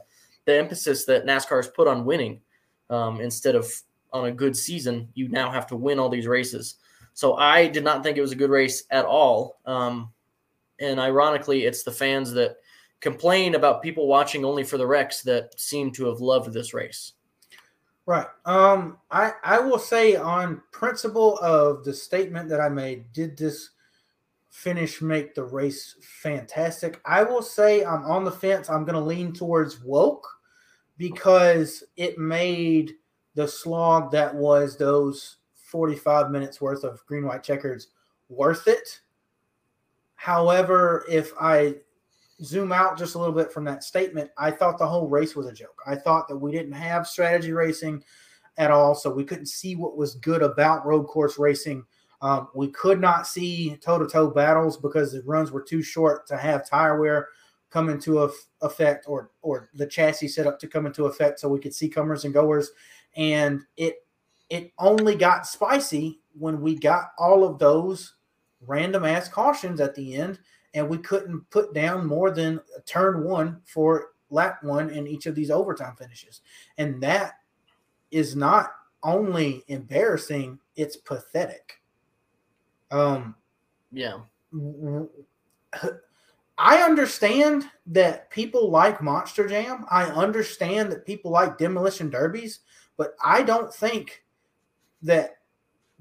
the 0.45 0.57
emphasis 0.57 1.05
that 1.05 1.25
NASCAR 1.25 1.57
has 1.57 1.69
put 1.69 1.87
on 1.87 2.05
winning 2.05 2.41
um, 2.89 3.21
instead 3.21 3.55
of 3.55 3.71
on 4.11 4.25
a 4.25 4.31
good 4.31 4.55
season. 4.55 5.07
You 5.13 5.29
now 5.29 5.49
have 5.51 5.67
to 5.67 5.75
win 5.75 5.99
all 5.99 6.09
these 6.09 6.27
races. 6.27 6.75
So 7.13 7.35
I 7.35 7.67
did 7.67 7.83
not 7.83 8.03
think 8.03 8.17
it 8.17 8.21
was 8.21 8.31
a 8.31 8.37
good 8.37 8.49
race 8.49 8.83
at 8.89 9.05
all. 9.05 9.59
Um, 9.65 10.11
and 10.79 10.99
ironically, 10.99 11.65
it's 11.65 11.83
the 11.83 11.91
fans 11.91 12.31
that 12.33 12.57
complain 12.99 13.55
about 13.55 13.83
people 13.83 14.07
watching 14.07 14.45
only 14.45 14.63
for 14.63 14.77
the 14.77 14.87
wrecks 14.87 15.21
that 15.23 15.59
seem 15.59 15.91
to 15.91 16.05
have 16.05 16.21
loved 16.21 16.53
this 16.53 16.73
race. 16.73 17.13
Right. 18.05 18.27
Um, 18.45 18.97
I 19.11 19.33
I 19.43 19.59
will 19.59 19.79
say 19.79 20.15
on 20.15 20.61
principle 20.71 21.37
of 21.39 21.85
the 21.85 21.93
statement 21.93 22.49
that 22.49 22.59
I 22.59 22.67
made, 22.67 23.13
did 23.13 23.37
this 23.37 23.69
finish 24.49 25.01
make 25.01 25.33
the 25.33 25.43
race 25.43 25.95
fantastic? 26.21 26.99
I 27.05 27.23
will 27.23 27.41
say 27.41 27.83
I'm 27.83 28.03
on 28.03 28.25
the 28.25 28.31
fence. 28.31 28.69
I'm 28.69 28.83
going 28.83 28.95
to 28.95 28.99
lean 28.99 29.31
towards 29.31 29.81
woke 29.81 30.27
because 30.97 31.83
it 31.95 32.17
made 32.17 32.93
the 33.35 33.47
slog 33.47 34.11
that 34.11 34.35
was 34.35 34.77
those 34.77 35.37
45 35.73 36.29
minutes 36.29 36.61
worth 36.61 36.83
of 36.83 37.03
green 37.07 37.25
white 37.25 37.41
checkers 37.41 37.87
worth 38.29 38.67
it. 38.67 39.01
However, 40.13 41.03
if 41.09 41.33
I 41.41 41.77
zoom 42.43 42.71
out 42.71 42.95
just 42.95 43.15
a 43.15 43.17
little 43.17 43.33
bit 43.33 43.51
from 43.51 43.63
that 43.63 43.83
statement, 43.83 44.29
I 44.37 44.51
thought 44.51 44.77
the 44.77 44.85
whole 44.85 45.07
race 45.07 45.35
was 45.35 45.47
a 45.47 45.51
joke. 45.51 45.81
I 45.87 45.95
thought 45.95 46.27
that 46.27 46.37
we 46.37 46.51
didn't 46.51 46.73
have 46.73 47.07
strategy 47.07 47.53
racing 47.53 48.03
at 48.57 48.69
all, 48.69 48.93
so 48.93 49.11
we 49.11 49.23
couldn't 49.23 49.47
see 49.47 49.75
what 49.75 49.97
was 49.97 50.13
good 50.13 50.43
about 50.43 50.85
road 50.85 51.05
course 51.05 51.39
racing. 51.39 51.83
Um, 52.21 52.49
we 52.53 52.67
could 52.67 53.01
not 53.01 53.25
see 53.25 53.75
toe 53.77 53.97
to 53.97 54.05
toe 54.07 54.29
battles 54.29 54.77
because 54.77 55.11
the 55.11 55.23
runs 55.23 55.51
were 55.51 55.63
too 55.63 55.81
short 55.81 56.27
to 56.27 56.37
have 56.37 56.69
tire 56.69 57.01
wear 57.01 57.29
come 57.71 57.89
into 57.89 58.19
effect 58.61 59.05
or 59.07 59.31
or 59.41 59.71
the 59.73 59.87
chassis 59.87 60.27
set 60.27 60.45
up 60.45 60.59
to 60.59 60.67
come 60.67 60.85
into 60.85 61.07
effect 61.07 61.39
so 61.39 61.49
we 61.49 61.59
could 61.59 61.73
see 61.73 61.89
comers 61.89 62.23
and 62.23 62.31
goers 62.31 62.69
and 63.15 63.61
it 63.77 64.05
it 64.49 64.71
only 64.77 65.15
got 65.15 65.47
spicy 65.47 66.19
when 66.37 66.61
we 66.61 66.75
got 66.75 67.11
all 67.17 67.43
of 67.43 67.59
those 67.59 68.15
random 68.61 69.05
ass 69.05 69.27
cautions 69.27 69.79
at 69.81 69.95
the 69.95 70.15
end 70.15 70.39
and 70.73 70.87
we 70.87 70.97
couldn't 70.97 71.47
put 71.49 71.73
down 71.73 72.05
more 72.05 72.31
than 72.31 72.59
turn 72.85 73.23
one 73.23 73.61
for 73.65 74.09
lap 74.29 74.63
one 74.63 74.89
in 74.89 75.07
each 75.07 75.25
of 75.25 75.35
these 75.35 75.51
overtime 75.51 75.95
finishes. 75.95 76.41
And 76.77 77.01
that 77.03 77.33
is 78.11 78.35
not 78.35 78.71
only 79.03 79.63
embarrassing 79.67 80.59
it's 80.75 80.97
pathetic. 80.97 81.81
Um 82.89 83.35
yeah. 83.91 84.19
i 86.57 86.77
understand 86.77 87.65
that 87.87 88.29
people 88.29 88.69
like 88.69 89.01
monster 89.01 89.47
jam. 89.47 89.85
I 89.89 90.05
understand 90.05 90.91
that 90.91 91.05
people 91.05 91.31
like 91.31 91.57
demolition 91.57 92.09
derbies 92.09 92.59
but 92.97 93.15
i 93.23 93.41
don't 93.41 93.73
think 93.73 94.22
that 95.03 95.37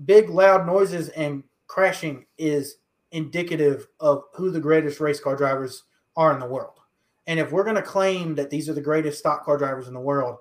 big 0.05 0.29
loud 0.31 0.67
noises 0.67 1.09
and 1.11 1.45
crashing 1.67 2.27
is 2.39 2.77
indicative 3.13 3.87
of 4.01 4.25
who 4.35 4.51
the 4.51 4.61
greatest 4.61 5.01
race 5.01 5.21
car 5.21 5.37
drivers 5.37 5.85
are 6.17 6.33
in 6.33 6.41
the 6.41 6.47
world. 6.47 6.81
And 7.27 7.39
if 7.39 7.53
we're 7.53 7.65
going 7.65 7.77
to 7.77 7.83
claim 7.83 8.35
that 8.35 8.51
these 8.51 8.69
are 8.69 8.75
the 8.75 8.81
greatest 8.81 9.19
stock 9.19 9.45
car 9.45 9.57
drivers 9.57 9.87
in 9.87 9.95
the 9.95 10.01
world, 10.01 10.39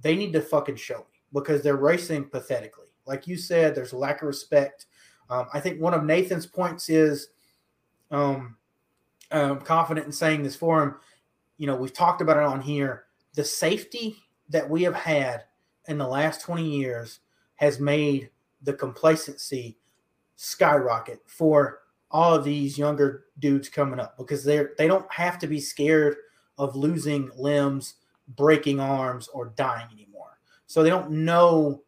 they 0.00 0.14
need 0.14 0.32
to 0.34 0.40
fucking 0.40 0.76
show 0.76 0.98
me 0.98 1.22
because 1.32 1.62
they're 1.62 1.76
racing 1.76 2.24
pathetically. 2.24 2.86
Like 3.06 3.26
you 3.26 3.36
said, 3.36 3.74
there's 3.74 3.92
a 3.92 3.98
lack 3.98 4.22
of 4.22 4.28
respect. 4.28 4.86
Um, 5.30 5.46
I 5.52 5.60
think 5.60 5.80
one 5.80 5.94
of 5.94 6.04
Nathan's 6.04 6.46
points 6.46 6.88
is 6.88 7.28
um, 8.10 8.56
I'm 9.30 9.60
confident 9.60 10.06
in 10.06 10.12
saying 10.12 10.42
this 10.42 10.56
for 10.56 10.82
him. 10.82 10.94
You 11.56 11.66
know, 11.66 11.76
we've 11.76 11.92
talked 11.92 12.20
about 12.20 12.36
it 12.36 12.44
on 12.44 12.60
here. 12.60 13.04
The 13.34 13.44
safety 13.44 14.16
that 14.50 14.68
we 14.68 14.82
have 14.82 14.94
had 14.94 15.44
in 15.86 15.98
the 15.98 16.06
last 16.06 16.42
20 16.42 16.68
years 16.68 17.20
has 17.58 17.78
made 17.78 18.30
the 18.62 18.72
complacency 18.72 19.78
skyrocket 20.36 21.20
for 21.26 21.80
all 22.10 22.34
of 22.34 22.44
these 22.44 22.78
younger 22.78 23.26
dudes 23.38 23.68
coming 23.68 24.00
up 24.00 24.16
because 24.16 24.42
they're 24.42 24.72
they 24.78 24.86
don't 24.86 25.10
have 25.12 25.38
to 25.38 25.46
be 25.46 25.60
scared 25.60 26.16
of 26.56 26.74
losing 26.74 27.30
limbs, 27.36 27.94
breaking 28.36 28.80
arms, 28.80 29.28
or 29.28 29.52
dying 29.56 29.86
anymore. 29.92 30.38
So 30.66 30.82
they 30.82 30.90
don't 30.90 31.10
know 31.10 31.82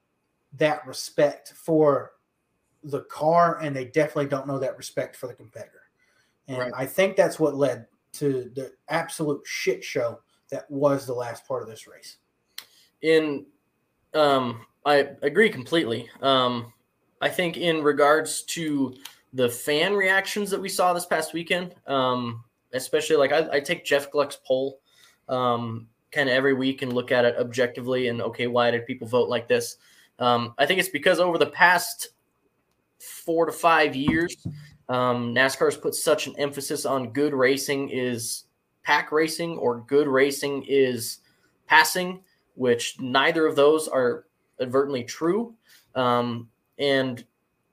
that 0.54 0.86
respect 0.86 1.54
for 1.56 2.12
the 2.82 3.02
car, 3.02 3.58
and 3.60 3.74
they 3.74 3.84
definitely 3.86 4.26
don't 4.26 4.46
know 4.46 4.58
that 4.58 4.76
respect 4.76 5.16
for 5.16 5.26
the 5.26 5.34
competitor. 5.34 5.82
And 6.48 6.58
right. 6.58 6.72
I 6.76 6.86
think 6.86 7.16
that's 7.16 7.38
what 7.38 7.54
led 7.54 7.86
to 8.14 8.50
the 8.54 8.72
absolute 8.88 9.42
shit 9.44 9.84
show 9.84 10.20
that 10.50 10.68
was 10.70 11.06
the 11.06 11.14
last 11.14 11.46
part 11.46 11.62
of 11.62 11.68
this 11.68 11.86
race. 11.86 12.16
In, 13.02 13.46
um, 14.14 14.66
I 14.84 15.08
agree 15.22 15.50
completely. 15.50 16.08
Um, 16.22 16.72
I 17.20 17.28
think 17.28 17.56
in 17.56 17.82
regards 17.82 18.42
to 18.44 18.94
the 19.32 19.48
fan 19.48 19.94
reactions 19.94 20.50
that 20.50 20.60
we 20.60 20.68
saw 20.68 20.92
this 20.92 21.06
past 21.06 21.34
weekend, 21.34 21.74
um, 21.86 22.42
especially 22.72 23.16
like 23.16 23.32
I, 23.32 23.48
I 23.52 23.60
take 23.60 23.84
Jeff 23.84 24.10
Gluck's 24.10 24.38
poll 24.44 24.80
um, 25.28 25.86
kind 26.10 26.28
of 26.28 26.34
every 26.34 26.54
week 26.54 26.82
and 26.82 26.92
look 26.92 27.12
at 27.12 27.24
it 27.24 27.36
objectively 27.38 28.08
and 28.08 28.22
okay, 28.22 28.46
why 28.46 28.70
did 28.70 28.86
people 28.86 29.06
vote 29.06 29.28
like 29.28 29.48
this? 29.48 29.76
Um, 30.18 30.54
I 30.58 30.66
think 30.66 30.80
it's 30.80 30.88
because 30.88 31.20
over 31.20 31.38
the 31.38 31.46
past 31.46 32.08
four 32.98 33.46
to 33.46 33.52
five 33.52 33.94
years, 33.94 34.36
um, 34.88 35.34
NASCAR 35.34 35.66
has 35.66 35.76
put 35.76 35.94
such 35.94 36.26
an 36.26 36.34
emphasis 36.38 36.84
on 36.84 37.12
good 37.12 37.32
racing 37.32 37.90
is 37.90 38.44
pack 38.82 39.12
racing 39.12 39.56
or 39.58 39.82
good 39.82 40.08
racing 40.08 40.64
is 40.66 41.18
passing, 41.66 42.22
which 42.54 42.98
neither 42.98 43.46
of 43.46 43.56
those 43.56 43.86
are 43.86 44.26
advertently 44.60 45.04
true. 45.04 45.54
Um, 45.94 46.48
and 46.78 47.24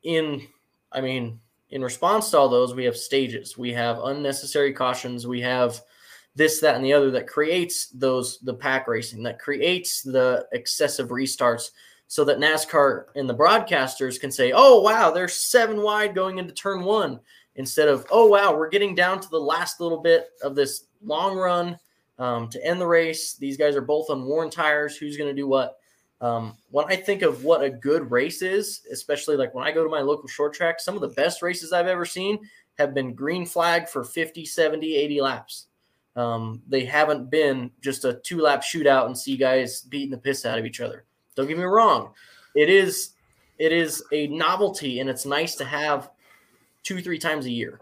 in, 0.04 0.48
I 0.92 1.02
mean, 1.02 1.40
in 1.70 1.82
response 1.82 2.32
to 2.32 2.38
all 2.38 2.50
those, 2.50 2.74
we 2.74 2.86
have 2.86 2.98
stages, 2.98 3.58
we 3.58 3.74
have 3.74 4.00
unnecessary 4.00 4.74
cautions, 4.74 5.28
we 5.28 5.42
have 5.42 5.82
this, 6.36 6.60
that, 6.62 6.76
and 6.76 6.86
the 6.86 6.94
other 6.94 7.12
that 7.12 7.28
creates 7.28 7.88
those 7.88 8.40
the 8.40 8.54
pack 8.54 8.88
racing, 8.88 9.24
that 9.24 9.40
creates 9.40 10.02
the 10.02 10.48
excessive 10.54 11.10
restarts, 11.10 11.72
so 12.08 12.24
that 12.24 12.38
NASCAR 12.38 13.06
and 13.16 13.30
the 13.30 13.36
broadcasters 13.36 14.20
can 14.20 14.32
say, 14.32 14.54
"Oh 14.56 14.82
wow, 14.82 15.12
they're 15.12 15.28
seven 15.28 15.82
wide 15.82 16.16
going 16.16 16.38
into 16.38 16.54
turn 16.54 16.84
one," 16.84 17.20
instead 17.56 17.90
of, 17.90 18.06
"Oh 18.10 18.28
wow, 18.28 18.56
we're 18.56 18.70
getting 18.70 18.96
down 18.96 19.20
to 19.20 19.30
the 19.30 19.40
last 19.40 19.82
little 19.82 20.00
bit 20.00 20.30
of 20.42 20.56
this 20.56 20.86
long 21.04 21.36
run 21.36 21.78
um, 22.18 22.50
to 22.50 22.66
end 22.66 22.80
the 22.80 22.88
race. 22.88 23.34
These 23.34 23.58
guys 23.58 23.76
are 23.76 23.82
both 23.82 24.10
on 24.10 24.26
worn 24.26 24.50
tires. 24.50 24.96
Who's 24.96 25.18
going 25.18 25.30
to 25.30 25.42
do 25.42 25.48
what?" 25.48 25.77
Um, 26.20 26.58
when 26.72 26.86
I 26.88 26.96
think 26.96 27.22
of 27.22 27.44
what 27.44 27.64
a 27.64 27.70
good 27.70 28.10
race 28.10 28.42
is, 28.42 28.82
especially 28.92 29.38
like 29.38 29.54
when 29.54 29.66
I 29.66 29.72
go 29.72 29.84
to 29.84 29.90
my 29.90 30.02
local 30.02 30.28
short 30.28 30.54
track, 30.54 30.80
some 30.80 30.96
of 30.96 31.02
the 31.02 31.10
best 31.10 31.42
races 31.42 31.72
I've 31.72 31.88
ever 31.88 32.06
seen 32.06 32.40
have 32.78 32.94
been 32.94 33.14
green 33.14 33.46
flag 33.46 33.88
for 33.88 34.04
50, 34.04 34.46
70, 34.46 34.96
80 34.96 35.22
laps. 35.22 35.68
Um, 36.16 36.64
they 36.68 36.84
haven't 36.86 37.30
been 37.30 37.70
just 37.82 38.04
a 38.04 38.20
two 38.24 38.42
lap 38.42 38.64
shootout 38.64 39.06
and 39.06 39.18
see 39.18 39.38
guys 39.38 39.82
beating 39.82 40.10
the 40.10 40.18
piss 40.18 40.46
out 40.46 40.58
of 40.58 40.66
each 40.66 40.82
other. 40.82 41.06
Don't 41.36 41.48
get 41.48 41.58
me 41.58 41.64
wrong. 41.64 42.14
It 42.56 42.70
is 42.70 43.12
it 43.60 43.72
is 43.72 44.04
a 44.12 44.28
novelty 44.28 45.00
and 45.00 45.10
it's 45.10 45.26
nice 45.26 45.56
to 45.56 45.66
have 45.66 46.10
two, 46.84 47.02
three 47.02 47.20
times 47.20 47.46
a 47.46 47.52
year 47.52 47.82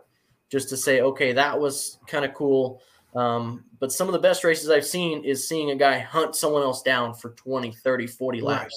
just 0.50 0.70
to 0.70 0.78
say, 0.78 1.02
okay, 1.02 1.34
that 1.34 1.60
was 1.60 1.98
kind 2.08 2.26
of 2.26 2.34
cool. 2.34 2.82
Um, 3.16 3.64
but 3.80 3.92
some 3.92 4.08
of 4.08 4.14
the 4.14 4.20
best 4.20 4.44
races 4.44 4.70
I've 4.70 4.86
seen 4.86 5.24
is 5.24 5.48
seeing 5.48 5.72
a 5.72 5.76
guy 5.76 6.00
hunt 6.00 6.36
someone 6.36 6.62
else 6.62 6.82
down 6.82 7.14
for 7.14 7.30
20, 7.32 7.72
30, 7.72 8.08
40 8.08 8.42
laps. 8.42 8.62
Right. 8.64 8.72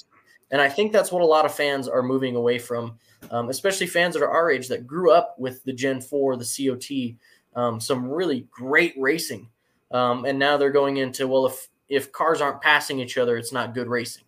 And 0.50 0.62
I 0.62 0.68
think 0.68 0.92
that's 0.92 1.12
what 1.12 1.22
a 1.22 1.26
lot 1.26 1.44
of 1.44 1.54
fans 1.54 1.88
are 1.88 2.02
moving 2.02 2.36
away 2.36 2.58
from, 2.58 2.98
um, 3.30 3.50
especially 3.50 3.86
fans 3.86 4.14
that 4.14 4.22
are 4.22 4.30
our 4.30 4.50
age 4.50 4.68
that 4.68 4.86
grew 4.86 5.10
up 5.10 5.34
with 5.38 5.62
the 5.64 5.72
Gen 5.72 6.00
4, 6.00 6.36
the 6.36 6.44
COT, 6.44 7.60
um, 7.60 7.80
some 7.80 8.08
really 8.08 8.46
great 8.50 8.94
racing. 8.96 9.48
Um, 9.90 10.24
and 10.24 10.38
now 10.38 10.56
they're 10.56 10.70
going 10.70 10.98
into, 10.98 11.26
well, 11.26 11.46
if, 11.46 11.68
if 11.88 12.12
cars 12.12 12.40
aren't 12.40 12.62
passing 12.62 13.00
each 13.00 13.18
other, 13.18 13.36
it's 13.36 13.52
not 13.52 13.74
good 13.74 13.88
racing. 13.88 14.24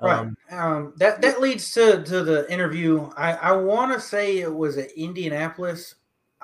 Right. 0.00 0.18
Um, 0.18 0.36
um, 0.50 0.92
that 0.98 1.20
that 1.22 1.40
leads 1.40 1.72
to 1.72 2.04
to 2.04 2.22
the 2.22 2.50
interview. 2.52 3.10
I 3.16 3.32
I 3.32 3.52
want 3.52 3.92
to 3.92 4.00
say 4.00 4.38
it 4.38 4.54
was 4.54 4.78
at 4.78 4.92
Indianapolis. 4.92 5.96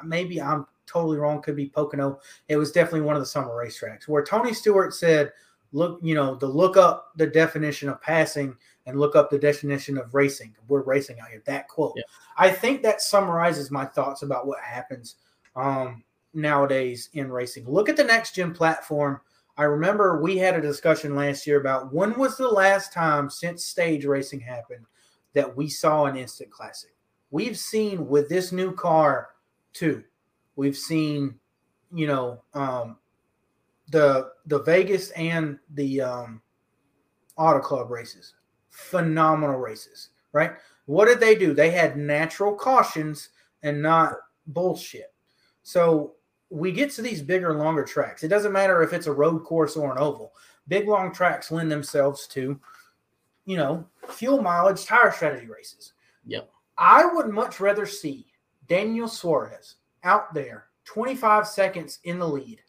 Maybe 0.02 0.42
I'm 0.42 0.66
totally 0.86 1.18
wrong. 1.18 1.42
Could 1.42 1.56
be 1.56 1.68
Pocono. 1.68 2.20
It 2.48 2.56
was 2.56 2.72
definitely 2.72 3.02
one 3.02 3.16
of 3.16 3.22
the 3.22 3.26
summer 3.26 3.50
racetracks 3.50 4.08
where 4.08 4.24
Tony 4.24 4.52
Stewart 4.52 4.94
said, 4.94 5.32
"Look, 5.72 6.00
you 6.02 6.14
know, 6.14 6.36
to 6.36 6.46
look 6.46 6.76
up 6.76 7.12
the 7.16 7.26
definition 7.26 7.88
of 7.88 8.00
passing 8.00 8.56
and 8.86 9.00
look 9.00 9.16
up 9.16 9.30
the 9.30 9.38
definition 9.38 9.98
of 9.98 10.14
racing. 10.14 10.54
We're 10.68 10.82
racing 10.82 11.20
out 11.20 11.28
here." 11.28 11.42
That 11.46 11.68
quote. 11.68 11.94
Yeah. 11.96 12.02
I 12.36 12.50
think 12.50 12.82
that 12.82 13.00
summarizes 13.00 13.70
my 13.70 13.84
thoughts 13.84 14.22
about 14.22 14.46
what 14.46 14.60
happens 14.60 15.16
um, 15.56 16.04
nowadays 16.32 17.10
in 17.12 17.30
racing. 17.30 17.68
Look 17.70 17.88
at 17.88 17.96
the 17.96 18.04
next 18.04 18.34
gen 18.34 18.52
platform 18.52 19.20
I 19.56 19.64
remember 19.64 20.20
we 20.20 20.36
had 20.36 20.56
a 20.56 20.60
discussion 20.60 21.14
last 21.14 21.46
year 21.46 21.60
about 21.60 21.92
when 21.92 22.18
was 22.18 22.36
the 22.36 22.48
last 22.48 22.92
time 22.92 23.30
since 23.30 23.64
stage 23.64 24.04
racing 24.04 24.40
happened 24.40 24.84
that 25.32 25.56
we 25.56 25.68
saw 25.68 26.06
an 26.06 26.16
instant 26.16 26.50
classic. 26.50 26.90
We've 27.30 27.58
seen 27.58 28.08
with 28.08 28.28
this 28.28 28.50
new 28.50 28.72
car 28.72 29.28
too. 29.72 30.02
We've 30.56 30.76
seen, 30.76 31.38
you 31.92 32.06
know, 32.06 32.42
um, 32.54 32.98
the 33.90 34.32
the 34.46 34.62
Vegas 34.62 35.10
and 35.10 35.58
the 35.74 36.00
um, 36.00 36.42
Auto 37.36 37.60
Club 37.60 37.90
races, 37.90 38.34
phenomenal 38.70 39.58
races, 39.58 40.10
right? 40.32 40.52
What 40.86 41.06
did 41.06 41.20
they 41.20 41.34
do? 41.34 41.54
They 41.54 41.70
had 41.70 41.96
natural 41.96 42.54
cautions 42.54 43.30
and 43.62 43.80
not 43.82 44.16
bullshit. 44.46 45.12
So 45.62 46.14
we 46.50 46.72
get 46.72 46.90
to 46.92 47.02
these 47.02 47.22
bigger, 47.22 47.54
longer 47.54 47.84
tracks. 47.84 48.22
It 48.22 48.28
doesn't 48.28 48.52
matter 48.52 48.82
if 48.82 48.92
it's 48.92 49.06
a 49.06 49.12
road 49.12 49.40
course 49.44 49.76
or 49.76 49.90
an 49.90 49.98
oval. 49.98 50.32
Big, 50.68 50.86
long 50.86 51.12
tracks 51.12 51.50
lend 51.50 51.70
themselves 51.70 52.26
to, 52.28 52.60
you 53.44 53.56
know, 53.56 53.86
fuel 54.08 54.42
mileage, 54.42 54.84
tire 54.84 55.10
strategy 55.10 55.46
races. 55.46 55.94
Yep. 56.26 56.50
I 56.76 57.06
would 57.06 57.28
much 57.28 57.60
rather 57.60 57.86
see 57.86 58.26
Daniel 58.68 59.08
Suarez 59.08 59.76
out 60.04 60.32
there, 60.34 60.66
25 60.84 61.46
seconds 61.46 61.98
in 62.04 62.18
the 62.18 62.28
lead, 62.28 62.60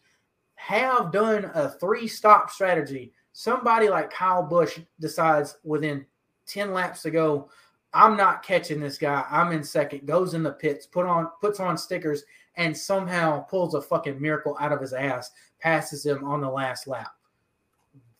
have 0.54 1.12
done 1.12 1.50
a 1.54 1.68
three 1.68 2.08
stop 2.08 2.50
strategy. 2.50 3.12
Somebody 3.32 3.88
like 3.88 4.10
Kyle 4.10 4.42
Busch 4.42 4.78
decides 4.98 5.58
within 5.62 6.06
10 6.46 6.72
laps 6.72 7.02
to 7.02 7.10
go, 7.10 7.50
I'm 7.92 8.16
not 8.16 8.42
catching 8.42 8.80
this 8.80 8.98
guy. 8.98 9.24
I'm 9.30 9.52
in 9.52 9.62
second, 9.62 10.06
goes 10.06 10.34
in 10.34 10.42
the 10.42 10.52
pits, 10.52 10.86
put 10.86 11.06
on 11.06 11.30
puts 11.40 11.60
on 11.60 11.78
stickers, 11.78 12.24
and 12.56 12.76
somehow 12.76 13.40
pulls 13.42 13.74
a 13.74 13.80
fucking 13.80 14.20
miracle 14.20 14.56
out 14.60 14.72
of 14.72 14.80
his 14.80 14.92
ass, 14.92 15.30
passes 15.60 16.04
him 16.04 16.24
on 16.24 16.40
the 16.40 16.50
last 16.50 16.86
lap. 16.86 17.12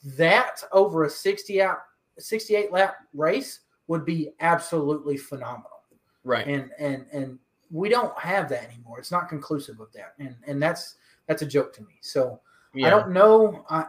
That 0.05 0.62
over 0.72 1.05
a 1.05 1.11
60 1.11 1.61
out 1.61 1.79
68 2.18 2.72
lap 2.72 2.96
race 3.12 3.61
would 3.88 4.05
be 4.05 4.31
absolutely 4.40 5.16
phenomenal. 5.16 5.83
Right. 6.24 6.46
And 6.46 6.70
and 6.79 7.07
and 7.12 7.38
we 7.70 7.88
don't 7.88 8.16
have 8.18 8.48
that 8.50 8.64
anymore. 8.64 8.98
It's 8.98 9.11
not 9.11 9.29
conclusive 9.29 9.81
of 9.81 9.92
that. 9.92 10.14
And 10.18 10.37
and 10.46 10.62
that's 10.62 10.96
that's 11.26 11.42
a 11.42 11.46
joke 11.46 11.72
to 11.74 11.83
me. 11.83 11.98
So 12.00 12.40
yeah. 12.74 12.87
I 12.87 12.90
don't 12.90 13.12
know. 13.12 13.64
I 13.68 13.87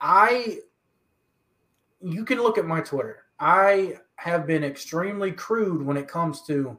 I 0.00 0.58
you 2.00 2.24
can 2.24 2.38
look 2.38 2.58
at 2.58 2.66
my 2.66 2.80
Twitter. 2.80 3.24
I 3.40 3.98
have 4.16 4.46
been 4.46 4.62
extremely 4.64 5.32
crude 5.32 5.84
when 5.84 5.96
it 5.96 6.08
comes 6.08 6.42
to 6.42 6.78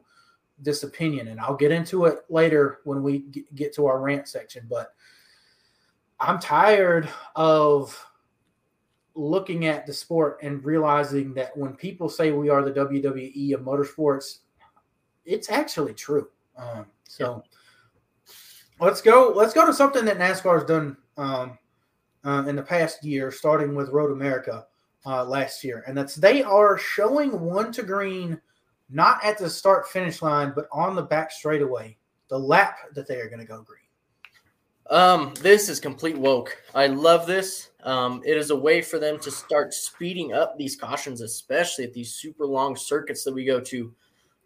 this 0.58 0.84
opinion, 0.84 1.28
and 1.28 1.40
I'll 1.40 1.56
get 1.56 1.72
into 1.72 2.06
it 2.06 2.20
later 2.30 2.78
when 2.84 3.02
we 3.02 3.26
get 3.54 3.74
to 3.74 3.86
our 3.86 4.00
rant 4.00 4.28
section. 4.28 4.66
But 4.70 4.94
I'm 6.18 6.38
tired 6.38 7.08
of 7.34 8.02
looking 9.14 9.66
at 9.66 9.86
the 9.86 9.92
sport 9.92 10.38
and 10.42 10.64
realizing 10.64 11.34
that 11.34 11.56
when 11.56 11.74
people 11.74 12.08
say 12.08 12.32
we 12.32 12.48
are 12.48 12.62
the 12.62 12.72
WWE 12.72 13.54
of 13.54 13.60
motorsports, 13.60 14.38
it's 15.24 15.50
actually 15.50 15.94
true. 15.94 16.28
Um, 16.56 16.86
so 17.04 17.42
let's 18.80 19.00
go. 19.00 19.32
Let's 19.34 19.54
go 19.54 19.66
to 19.66 19.74
something 19.74 20.04
that 20.04 20.18
NASCAR 20.18 20.54
has 20.54 20.64
done 20.64 20.96
um, 21.16 21.58
uh, 22.24 22.44
in 22.46 22.56
the 22.56 22.62
past 22.62 23.04
year, 23.04 23.30
starting 23.30 23.74
with 23.74 23.90
Road 23.90 24.12
America 24.12 24.66
uh, 25.04 25.24
last 25.24 25.62
year, 25.62 25.84
and 25.86 25.96
that's 25.96 26.14
they 26.14 26.42
are 26.42 26.78
showing 26.78 27.40
one 27.40 27.72
to 27.72 27.82
green 27.82 28.40
not 28.88 29.22
at 29.24 29.38
the 29.38 29.50
start 29.50 29.88
finish 29.88 30.22
line, 30.22 30.52
but 30.54 30.68
on 30.72 30.94
the 30.94 31.02
back 31.02 31.32
straightaway, 31.32 31.96
the 32.28 32.38
lap 32.38 32.76
that 32.94 33.08
they 33.08 33.16
are 33.16 33.28
going 33.28 33.40
to 33.40 33.46
go 33.46 33.62
green. 33.62 33.80
Um, 34.88 35.34
this 35.40 35.68
is 35.68 35.80
complete 35.80 36.16
woke. 36.16 36.62
I 36.74 36.86
love 36.86 37.26
this. 37.26 37.70
Um, 37.82 38.22
it 38.24 38.36
is 38.36 38.50
a 38.50 38.56
way 38.56 38.80
for 38.82 38.98
them 39.00 39.18
to 39.20 39.30
start 39.30 39.74
speeding 39.74 40.32
up 40.32 40.56
these 40.56 40.76
cautions, 40.76 41.20
especially 41.20 41.84
at 41.84 41.92
these 41.92 42.14
super 42.14 42.46
long 42.46 42.76
circuits 42.76 43.24
that 43.24 43.34
we 43.34 43.44
go 43.44 43.60
to. 43.60 43.92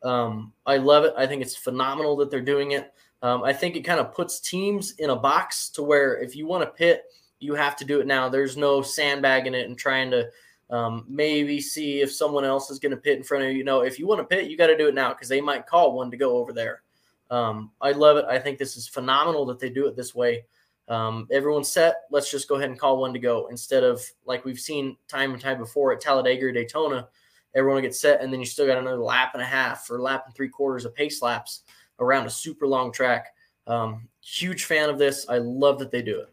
Um, 0.02 0.52
I 0.66 0.76
love 0.78 1.04
it. 1.04 1.14
I 1.16 1.26
think 1.26 1.42
it's 1.42 1.56
phenomenal 1.56 2.16
that 2.16 2.30
they're 2.30 2.40
doing 2.40 2.72
it. 2.72 2.92
Um, 3.22 3.42
I 3.42 3.52
think 3.52 3.76
it 3.76 3.82
kind 3.82 4.00
of 4.00 4.14
puts 4.14 4.40
teams 4.40 4.92
in 4.92 5.10
a 5.10 5.16
box 5.16 5.68
to 5.70 5.82
where 5.82 6.18
if 6.18 6.34
you 6.34 6.46
want 6.46 6.64
to 6.64 6.70
pit, 6.70 7.04
you 7.38 7.54
have 7.54 7.76
to 7.76 7.84
do 7.84 8.00
it 8.00 8.06
now. 8.06 8.28
There's 8.28 8.56
no 8.56 8.82
sandbagging 8.82 9.54
it 9.54 9.66
and 9.68 9.76
trying 9.76 10.10
to 10.10 10.30
um, 10.70 11.04
maybe 11.08 11.60
see 11.60 12.00
if 12.00 12.12
someone 12.12 12.44
else 12.44 12.70
is 12.70 12.78
going 12.78 12.90
to 12.90 12.96
pit 12.96 13.18
in 13.18 13.24
front 13.24 13.44
of 13.44 13.50
you. 13.50 13.58
You 13.58 13.64
know, 13.64 13.80
if 13.80 13.98
you 13.98 14.06
want 14.06 14.20
to 14.20 14.36
pit, 14.36 14.50
you 14.50 14.56
got 14.56 14.68
to 14.68 14.76
do 14.76 14.88
it 14.88 14.94
now 14.94 15.10
because 15.10 15.28
they 15.28 15.40
might 15.40 15.66
call 15.66 15.92
one 15.92 16.10
to 16.10 16.16
go 16.16 16.36
over 16.36 16.52
there. 16.52 16.82
Um, 17.30 17.70
I 17.80 17.92
love 17.92 18.16
it. 18.16 18.24
I 18.28 18.38
think 18.38 18.58
this 18.58 18.76
is 18.76 18.88
phenomenal 18.88 19.46
that 19.46 19.58
they 19.58 19.70
do 19.70 19.86
it 19.86 19.96
this 19.96 20.14
way. 20.14 20.44
Um, 20.88 21.28
everyone's 21.30 21.70
set. 21.70 22.02
Let's 22.10 22.30
just 22.30 22.48
go 22.48 22.56
ahead 22.56 22.70
and 22.70 22.78
call 22.78 23.00
one 23.00 23.12
to 23.12 23.20
go 23.20 23.46
instead 23.48 23.84
of 23.84 24.02
like 24.24 24.44
we've 24.44 24.58
seen 24.58 24.96
time 25.06 25.32
and 25.32 25.40
time 25.40 25.58
before 25.58 25.92
at 25.92 26.00
Talladega 26.00 26.46
or 26.46 26.52
Daytona. 26.52 27.08
Everyone 27.54 27.82
gets 27.82 28.00
set, 28.00 28.20
and 28.20 28.32
then 28.32 28.40
you 28.40 28.46
still 28.46 28.66
got 28.66 28.78
another 28.78 28.98
lap 28.98 29.30
and 29.34 29.42
a 29.42 29.46
half 29.46 29.90
or 29.90 30.00
lap 30.00 30.24
and 30.26 30.34
three 30.34 30.48
quarters 30.48 30.84
of 30.84 30.94
pace 30.94 31.20
laps 31.20 31.62
around 31.98 32.26
a 32.26 32.30
super 32.30 32.66
long 32.66 32.92
track. 32.92 33.26
Um, 33.66 34.08
huge 34.20 34.64
fan 34.64 34.88
of 34.88 34.98
this. 34.98 35.26
I 35.28 35.38
love 35.38 35.78
that 35.80 35.90
they 35.90 36.02
do 36.02 36.20
it. 36.20 36.32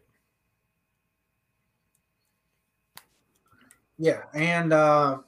Yeah, 3.98 4.22
and 4.32 4.72
uh, 4.72 5.18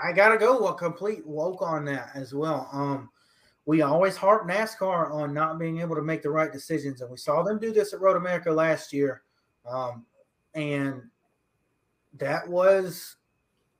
I 0.00 0.12
gotta 0.12 0.36
go 0.36 0.66
a 0.66 0.74
complete 0.74 1.26
woke 1.26 1.62
on 1.62 1.86
that 1.86 2.10
as 2.14 2.34
well. 2.34 2.68
Um, 2.72 3.08
we 3.64 3.80
always 3.80 4.16
harp 4.16 4.46
NASCAR 4.46 5.10
on 5.10 5.32
not 5.32 5.58
being 5.58 5.80
able 5.80 5.94
to 5.96 6.02
make 6.02 6.22
the 6.22 6.30
right 6.30 6.52
decisions, 6.52 7.00
and 7.00 7.10
we 7.10 7.16
saw 7.16 7.42
them 7.42 7.58
do 7.58 7.72
this 7.72 7.94
at 7.94 8.00
Road 8.00 8.16
America 8.16 8.52
last 8.52 8.92
year, 8.92 9.22
um, 9.66 10.04
and 10.54 11.02
that 12.18 12.46
was 12.46 13.16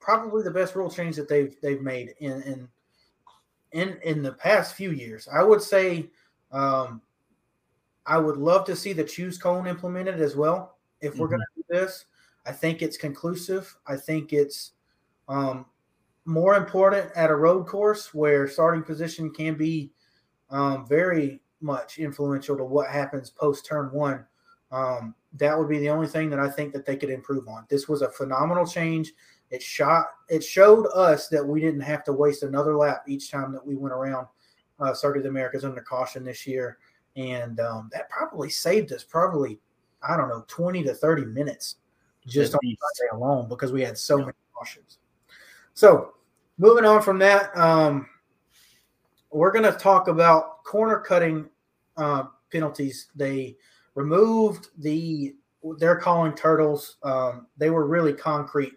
probably 0.02 0.42
the 0.42 0.50
best 0.50 0.74
rule 0.74 0.90
change 0.90 1.16
that 1.16 1.28
they've 1.28 1.54
they've 1.62 1.80
made 1.80 2.14
in 2.18 2.42
in 2.42 2.68
in, 3.72 3.98
in 4.02 4.22
the 4.22 4.32
past 4.32 4.74
few 4.74 4.90
years. 4.90 5.28
I 5.32 5.42
would 5.42 5.62
say 5.62 6.10
um, 6.50 7.00
I 8.04 8.18
would 8.18 8.36
love 8.36 8.66
to 8.66 8.76
see 8.76 8.92
the 8.92 9.04
choose 9.04 9.38
cone 9.38 9.66
implemented 9.66 10.20
as 10.20 10.36
well 10.36 10.76
if 11.00 11.16
we're 11.16 11.26
mm-hmm. 11.26 11.36
going 11.36 11.40
to 11.40 11.62
do 11.62 11.80
this. 11.80 12.04
I 12.44 12.52
think 12.52 12.82
it's 12.82 12.96
conclusive. 12.96 13.74
I 13.86 13.96
think 13.96 14.32
it's 14.32 14.72
um, 15.28 15.66
more 16.24 16.56
important 16.56 17.10
at 17.14 17.30
a 17.30 17.34
road 17.34 17.66
course 17.66 18.12
where 18.12 18.48
starting 18.48 18.82
position 18.82 19.30
can 19.30 19.54
be 19.54 19.92
um, 20.50 20.86
very 20.86 21.40
much 21.60 21.98
influential 21.98 22.56
to 22.56 22.64
what 22.64 22.90
happens 22.90 23.30
post 23.30 23.64
turn 23.64 23.90
one. 23.92 24.26
Um, 24.70 25.14
that 25.34 25.58
would 25.58 25.68
be 25.68 25.78
the 25.78 25.88
only 25.88 26.08
thing 26.08 26.28
that 26.30 26.38
I 26.38 26.48
think 26.48 26.72
that 26.72 26.84
they 26.84 26.96
could 26.96 27.10
improve 27.10 27.48
on. 27.48 27.64
This 27.68 27.88
was 27.88 28.02
a 28.02 28.10
phenomenal 28.10 28.66
change. 28.66 29.12
It 29.52 29.62
shot. 29.62 30.06
It 30.28 30.42
showed 30.42 30.86
us 30.94 31.28
that 31.28 31.46
we 31.46 31.60
didn't 31.60 31.82
have 31.82 32.02
to 32.04 32.12
waste 32.12 32.42
another 32.42 32.76
lap 32.76 33.04
each 33.06 33.30
time 33.30 33.52
that 33.52 33.64
we 33.64 33.76
went 33.76 33.92
around 33.94 34.26
uh, 34.80 34.94
Circuit 34.94 35.18
of 35.18 35.22
the 35.24 35.28
Americas 35.28 35.64
under 35.64 35.82
caution 35.82 36.24
this 36.24 36.46
year, 36.46 36.78
and 37.16 37.60
um, 37.60 37.90
that 37.92 38.08
probably 38.08 38.48
saved 38.50 38.92
us 38.92 39.04
probably 39.04 39.60
I 40.02 40.16
don't 40.16 40.28
know 40.28 40.44
twenty 40.48 40.82
to 40.84 40.94
thirty 40.94 41.26
minutes 41.26 41.76
just 42.26 42.54
on 42.54 42.60
Sunday 42.62 43.10
alone 43.12 43.48
because 43.48 43.72
we 43.72 43.82
had 43.82 43.98
so 43.98 44.18
yeah. 44.18 44.24
many 44.24 44.38
cautions. 44.54 44.98
So 45.74 46.14
moving 46.58 46.84
on 46.84 47.02
from 47.02 47.18
that, 47.18 47.56
um, 47.56 48.08
we're 49.30 49.52
going 49.52 49.70
to 49.70 49.78
talk 49.78 50.08
about 50.08 50.64
corner 50.64 50.98
cutting 50.98 51.48
uh, 51.96 52.24
penalties. 52.50 53.08
They 53.14 53.56
removed 53.94 54.68
the 54.78 55.34
they're 55.78 55.96
calling 55.96 56.34
turtles. 56.34 56.96
Um, 57.02 57.46
they 57.56 57.70
were 57.70 57.86
really 57.86 58.12
concrete, 58.12 58.74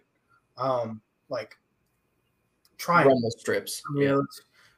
um, 0.58 1.02
like 1.30 1.58
trying 2.78 3.08
rumble 3.08 3.32
strips. 3.32 3.82
Yeah, 3.96 4.22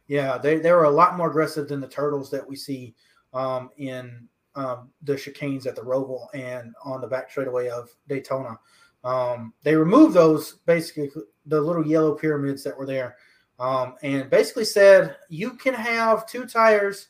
yeah, 0.07 0.37
they 0.37 0.57
they 0.57 0.71
were 0.71 0.85
a 0.85 0.89
lot 0.89 1.17
more 1.17 1.29
aggressive 1.29 1.67
than 1.67 1.81
the 1.81 1.87
turtles 1.87 2.31
that 2.31 2.47
we 2.47 2.55
see 2.55 2.95
um, 3.33 3.69
in 3.77 4.27
um, 4.55 4.89
the 5.03 5.13
chicanes 5.13 5.67
at 5.67 5.75
the 5.75 5.81
Roval 5.81 6.27
and 6.33 6.73
on 6.83 7.01
the 7.01 7.07
back 7.07 7.29
straightaway 7.29 7.69
of 7.69 7.89
Daytona. 8.07 8.57
Um, 9.03 9.53
they 9.63 9.75
removed 9.75 10.15
those 10.15 10.53
basically 10.65 11.11
the 11.45 11.61
little 11.61 11.85
yellow 11.85 12.15
pyramids 12.15 12.63
that 12.63 12.77
were 12.77 12.85
there, 12.85 13.17
um, 13.59 13.95
and 14.01 14.29
basically 14.29 14.65
said 14.65 15.15
you 15.29 15.51
can 15.51 15.73
have 15.73 16.27
two 16.27 16.45
tires 16.45 17.09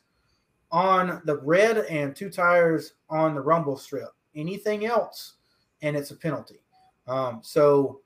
on 0.72 1.22
the 1.26 1.38
red 1.38 1.78
and 1.86 2.16
two 2.16 2.30
tires 2.30 2.94
on 3.10 3.34
the 3.34 3.42
rumble 3.42 3.78
strip. 3.78 4.10
Anything 4.36 4.86
else, 4.86 5.36
and 5.82 5.96
it's 5.96 6.12
a 6.12 6.16
penalty. 6.16 6.62
Um, 7.08 7.40
so, 7.42 8.02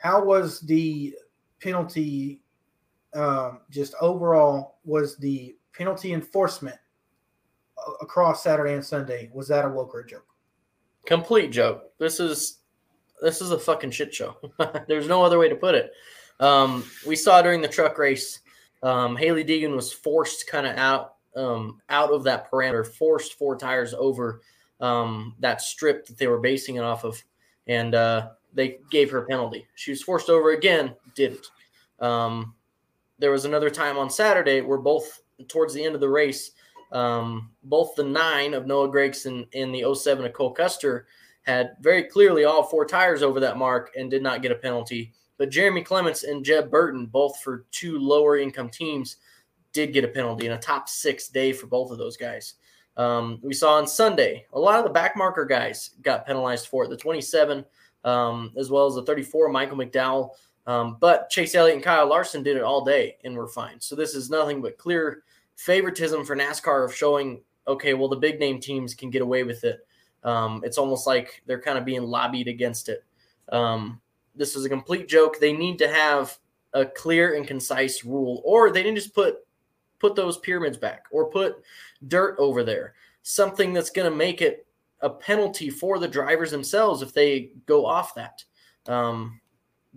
how 0.00 0.24
was 0.24 0.60
the 0.60 1.14
penalty? 1.60 2.40
Um, 3.12 3.60
just 3.70 3.94
overall, 4.00 4.78
was 4.84 5.16
the 5.16 5.56
penalty 5.72 6.12
enforcement 6.12 6.76
across 8.00 8.42
Saturday 8.42 8.74
and 8.74 8.84
Sunday. 8.84 9.30
Was 9.32 9.48
that 9.48 9.64
a 9.64 9.68
woke 9.68 9.94
or 9.94 10.00
a 10.00 10.06
joke? 10.06 10.26
Complete 11.06 11.50
joke. 11.50 11.92
This 11.98 12.20
is 12.20 12.58
this 13.22 13.40
is 13.40 13.50
a 13.50 13.58
fucking 13.58 13.90
shit 13.90 14.14
show. 14.14 14.36
There's 14.88 15.08
no 15.08 15.22
other 15.22 15.38
way 15.38 15.48
to 15.48 15.56
put 15.56 15.74
it. 15.74 15.92
Um, 16.38 16.84
we 17.06 17.16
saw 17.16 17.42
during 17.42 17.60
the 17.60 17.68
truck 17.68 17.98
race, 17.98 18.40
um, 18.82 19.16
Hailie 19.16 19.44
Deegan 19.44 19.76
was 19.76 19.92
forced 19.92 20.46
kind 20.46 20.66
of 20.66 20.76
out 20.76 21.14
um, 21.36 21.80
out 21.88 22.10
of 22.12 22.24
that 22.24 22.50
parameter, 22.50 22.86
forced 22.86 23.34
four 23.34 23.56
tires 23.56 23.94
over 23.94 24.40
um, 24.80 25.36
that 25.40 25.60
strip 25.60 26.06
that 26.06 26.16
they 26.18 26.26
were 26.26 26.40
basing 26.40 26.76
it 26.76 26.84
off 26.84 27.04
of, 27.04 27.22
and 27.66 27.94
uh, 27.94 28.30
they 28.54 28.78
gave 28.90 29.10
her 29.10 29.18
a 29.18 29.26
penalty. 29.26 29.66
She 29.74 29.90
was 29.90 30.02
forced 30.02 30.28
over 30.28 30.50
again, 30.52 30.94
didn't. 31.14 31.46
Um, 32.00 32.54
there 33.18 33.30
was 33.30 33.44
another 33.44 33.70
time 33.70 33.98
on 33.98 34.10
Saturday 34.10 34.60
where 34.60 34.78
both 34.78 35.22
towards 35.48 35.74
the 35.74 35.84
end 35.84 35.94
of 35.94 36.00
the 36.00 36.08
race, 36.08 36.52
um, 36.92 37.50
both 37.64 37.94
the 37.94 38.04
nine 38.04 38.54
of 38.54 38.66
Noah 38.66 38.90
Gragson 38.90 39.46
and 39.54 39.74
the 39.74 39.94
07 39.94 40.24
of 40.24 40.32
Cole 40.32 40.52
Custer 40.52 41.06
had 41.42 41.72
very 41.80 42.04
clearly 42.04 42.44
all 42.44 42.62
four 42.62 42.84
tires 42.84 43.22
over 43.22 43.40
that 43.40 43.56
mark 43.56 43.92
and 43.96 44.10
did 44.10 44.22
not 44.22 44.42
get 44.42 44.52
a 44.52 44.56
penalty. 44.56 45.12
But 45.38 45.50
Jeremy 45.50 45.82
Clements 45.82 46.24
and 46.24 46.44
Jeb 46.44 46.70
Burton, 46.70 47.06
both 47.06 47.40
for 47.40 47.64
two 47.70 47.98
lower 47.98 48.38
income 48.38 48.68
teams, 48.68 49.16
did 49.72 49.92
get 49.92 50.04
a 50.04 50.08
penalty 50.08 50.46
in 50.46 50.52
a 50.52 50.58
top 50.58 50.88
six 50.88 51.28
day 51.28 51.52
for 51.52 51.66
both 51.66 51.90
of 51.90 51.98
those 51.98 52.16
guys. 52.16 52.54
Um, 52.96 53.38
we 53.42 53.54
saw 53.54 53.74
on 53.74 53.86
Sunday 53.86 54.46
a 54.52 54.58
lot 54.58 54.78
of 54.78 54.84
the 54.84 54.90
back 54.90 55.16
marker 55.16 55.44
guys 55.44 55.90
got 56.02 56.26
penalized 56.26 56.66
for 56.66 56.84
it. 56.84 56.90
The 56.90 56.96
27, 56.96 57.64
um, 58.04 58.52
as 58.56 58.70
well 58.70 58.86
as 58.86 58.94
the 58.94 59.02
34, 59.04 59.48
Michael 59.48 59.76
McDowell. 59.76 60.30
Um, 60.66 60.98
but 61.00 61.30
Chase 61.30 61.54
Elliott 61.54 61.76
and 61.76 61.84
Kyle 61.84 62.08
Larson 62.08 62.42
did 62.42 62.56
it 62.56 62.62
all 62.62 62.84
day 62.84 63.16
and 63.24 63.36
were 63.36 63.48
fine. 63.48 63.80
So 63.80 63.96
this 63.96 64.14
is 64.14 64.30
nothing 64.30 64.62
but 64.62 64.78
clear 64.78 65.22
favoritism 65.56 66.24
for 66.24 66.36
NASCAR 66.36 66.84
of 66.84 66.94
showing, 66.94 67.42
okay, 67.66 67.94
well, 67.94 68.08
the 68.08 68.16
big 68.16 68.38
name 68.38 68.60
teams 68.60 68.94
can 68.94 69.10
get 69.10 69.22
away 69.22 69.42
with 69.42 69.64
it. 69.64 69.86
Um, 70.22 70.62
it's 70.64 70.78
almost 70.78 71.06
like 71.06 71.42
they're 71.46 71.60
kind 71.60 71.78
of 71.78 71.84
being 71.84 72.02
lobbied 72.02 72.48
against 72.48 72.88
it. 72.88 73.04
Um, 73.50 74.00
this 74.34 74.54
is 74.54 74.64
a 74.64 74.68
complete 74.68 75.08
joke. 75.08 75.38
They 75.38 75.52
need 75.52 75.78
to 75.78 75.88
have 75.88 76.38
a 76.72 76.86
clear 76.86 77.34
and 77.34 77.46
concise 77.46 78.04
rule, 78.04 78.42
or 78.44 78.70
they 78.70 78.82
didn't 78.82 78.96
just 78.96 79.14
put 79.14 79.38
put 79.98 80.14
those 80.14 80.38
pyramids 80.38 80.78
back, 80.78 81.04
or 81.10 81.30
put 81.30 81.56
dirt 82.08 82.36
over 82.38 82.64
there. 82.64 82.94
Something 83.22 83.74
that's 83.74 83.90
going 83.90 84.10
to 84.10 84.16
make 84.16 84.40
it 84.40 84.66
a 85.02 85.10
penalty 85.10 85.70
for 85.70 85.98
the 85.98 86.08
drivers 86.08 86.50
themselves 86.50 87.02
if 87.02 87.12
they 87.12 87.52
go 87.66 87.86
off 87.86 88.14
that. 88.14 88.44
Um, 88.86 89.40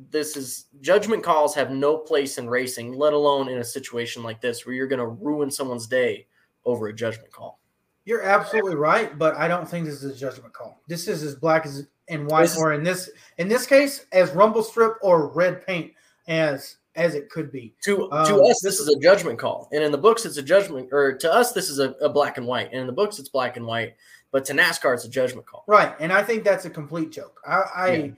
this 0.10 0.36
is 0.36 0.66
judgment 0.82 1.24
calls 1.24 1.54
have 1.56 1.72
no 1.72 1.98
place 1.98 2.38
in 2.38 2.50
racing, 2.50 2.94
let 2.94 3.14
alone 3.14 3.48
in 3.48 3.60
a 3.60 3.64
situation 3.64 4.24
like 4.24 4.42
this 4.42 4.66
where 4.66 4.74
you're 4.74 4.88
going 4.88 5.00
to 5.00 5.08
ruin 5.08 5.52
someone's 5.52 5.88
day 5.88 6.28
over 6.66 6.88
a 6.88 6.94
judgment 6.94 7.32
call. 7.32 7.60
You're 8.06 8.24
absolutely 8.24 8.76
right, 8.76 9.18
but 9.18 9.36
I 9.36 9.48
don't 9.48 9.68
think 9.68 9.86
this 9.86 10.04
is 10.04 10.16
a 10.16 10.20
judgment 10.20 10.54
call. 10.54 10.82
This 10.88 11.08
is 11.08 11.24
as 11.24 11.36
black 11.36 11.66
as 11.66 11.88
and 12.10 12.30
white, 12.30 12.44
this 12.44 12.58
or 12.58 12.74
in 12.74 12.84
this 12.84 13.10
in 13.38 13.48
this 13.48 13.66
case, 13.66 14.06
as 14.12 14.32
rumble 14.32 14.64
strip 14.64 14.96
or 15.02 15.28
red 15.28 15.66
paint 15.66 15.94
as 16.28 16.78
as 16.96 17.16
it 17.16 17.30
could 17.30 17.52
be. 17.52 17.74
To 17.84 18.12
um, 18.12 18.28
to 18.28 18.42
us, 18.42 18.60
this 18.62 18.80
is 18.80 18.90
a 18.90 19.00
judgment 19.00 19.40
call, 19.40 19.70
and 19.72 19.84
in 19.84 19.92
the 19.92 19.98
books, 19.98 20.26
it's 20.26 20.38
a 20.38 20.44
judgment. 20.44 20.90
Or 20.92 21.16
to 21.18 21.32
us, 21.32 21.54
this 21.54 21.70
is 21.70 21.80
a, 21.80 21.92
a 22.02 22.10
black 22.10 22.38
and 22.38 22.46
white, 22.46 22.70
and 22.72 22.82
in 22.82 22.88
the 22.88 22.94
books, 22.94 23.20
it's 23.20 23.30
black 23.30 23.58
and 23.58 23.66
white. 23.66 23.96
But 24.34 24.44
to 24.46 24.54
NASCAR, 24.54 24.94
it's 24.96 25.06
a 25.06 25.10
judgment 25.10 25.48
call. 25.48 25.64
Right, 25.68 25.96
and 26.02 26.12
I 26.12 26.24
think 26.24 26.44
that's 26.44 26.66
a 26.66 26.70
complete 26.70 27.12
joke. 27.12 27.40
I, 27.48 27.64
I 27.76 27.92
yeah 27.92 28.12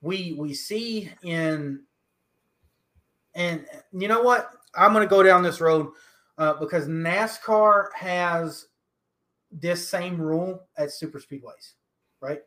we 0.00 0.34
we 0.38 0.54
see 0.54 1.10
in 1.22 1.82
and 3.34 3.64
you 3.92 4.08
know 4.08 4.22
what 4.22 4.50
i'm 4.74 4.92
going 4.92 5.06
to 5.06 5.10
go 5.10 5.22
down 5.22 5.42
this 5.42 5.60
road 5.60 5.88
uh, 6.38 6.54
because 6.54 6.86
nascar 6.86 7.86
has 7.94 8.66
this 9.50 9.88
same 9.88 10.20
rule 10.20 10.66
at 10.76 10.92
super 10.92 11.18
speedways 11.18 11.72
right 12.20 12.42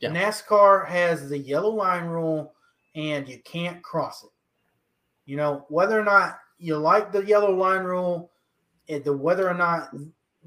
yeah. 0.00 0.10
nascar 0.10 0.86
has 0.86 1.28
the 1.28 1.38
yellow 1.38 1.70
line 1.70 2.04
rule 2.04 2.52
and 2.94 3.28
you 3.28 3.38
can't 3.44 3.82
cross 3.82 4.22
it 4.22 4.30
you 5.24 5.36
know 5.36 5.64
whether 5.68 5.98
or 5.98 6.04
not 6.04 6.38
you 6.58 6.76
like 6.76 7.12
the 7.12 7.22
yellow 7.26 7.54
line 7.54 7.84
rule, 7.84 8.30
the 8.88 9.14
whether 9.14 9.46
or 9.46 9.52
not 9.52 9.90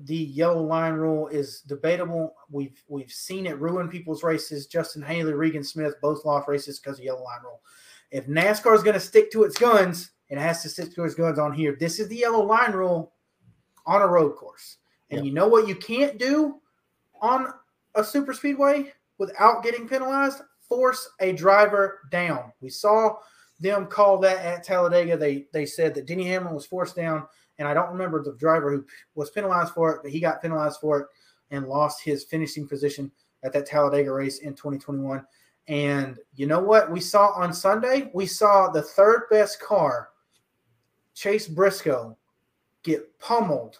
the 0.05 0.15
yellow 0.15 0.63
line 0.63 0.93
rule 0.93 1.27
is 1.27 1.61
debatable. 1.61 2.33
We've 2.49 2.81
we've 2.87 3.11
seen 3.11 3.45
it 3.45 3.59
ruin 3.59 3.89
people's 3.89 4.23
races. 4.23 4.67
Justin 4.67 5.01
Haley, 5.01 5.33
Regan 5.33 5.63
Smith 5.63 5.95
both 6.01 6.25
lost 6.25 6.47
races 6.47 6.79
because 6.79 6.99
of 6.99 7.05
yellow 7.05 7.23
line 7.23 7.41
rule. 7.43 7.61
If 8.11 8.27
NASCAR 8.27 8.75
is 8.75 8.83
going 8.83 8.95
to 8.95 8.99
stick 8.99 9.31
to 9.31 9.43
its 9.43 9.57
guns, 9.57 10.11
it 10.29 10.37
has 10.37 10.61
to 10.63 10.69
stick 10.69 10.93
to 10.95 11.03
its 11.03 11.15
guns 11.15 11.37
on 11.37 11.53
here. 11.53 11.75
This 11.79 11.99
is 11.99 12.07
the 12.07 12.15
yellow 12.15 12.43
line 12.43 12.71
rule 12.71 13.13
on 13.85 14.01
a 14.01 14.07
road 14.07 14.35
course. 14.35 14.77
And 15.11 15.25
you 15.25 15.33
know 15.33 15.47
what 15.47 15.67
you 15.67 15.75
can't 15.75 16.19
do 16.19 16.59
on 17.21 17.51
a 17.95 18.03
super 18.03 18.33
speedway 18.33 18.93
without 19.17 19.63
getting 19.63 19.87
penalized? 19.87 20.41
Force 20.67 21.09
a 21.19 21.33
driver 21.33 22.01
down. 22.11 22.53
We 22.61 22.69
saw 22.69 23.17
them 23.59 23.87
call 23.87 24.19
that 24.19 24.45
at 24.45 24.63
Talladega. 24.63 25.17
They 25.17 25.47
they 25.51 25.65
said 25.65 25.95
that 25.95 26.05
Denny 26.05 26.27
Hamlin 26.27 26.53
was 26.53 26.67
forced 26.67 26.95
down, 26.95 27.27
and 27.59 27.67
I 27.67 27.73
don't 27.73 27.91
remember 27.91 28.23
the 28.23 28.33
driver 28.33 28.71
who 28.71 28.85
was 29.15 29.29
penalized 29.29 29.73
for 29.73 29.91
it, 29.91 30.01
but 30.01 30.11
he 30.11 30.19
got 30.19 30.41
penalized 30.41 30.79
for 30.79 30.99
it 31.01 31.07
and 31.51 31.67
lost 31.67 32.03
his 32.03 32.23
finishing 32.23 32.67
position 32.67 33.11
at 33.43 33.53
that 33.53 33.67
Talladega 33.67 34.11
race 34.11 34.39
in 34.39 34.55
2021. 34.55 35.23
And 35.67 36.17
you 36.35 36.47
know 36.47 36.59
what 36.59 36.91
we 36.91 36.99
saw 36.99 37.27
on 37.33 37.53
Sunday? 37.53 38.09
We 38.13 38.25
saw 38.25 38.69
the 38.69 38.81
third 38.81 39.23
best 39.29 39.61
car, 39.61 40.09
Chase 41.13 41.47
Briscoe, 41.47 42.17
get 42.81 43.19
pummeled 43.19 43.77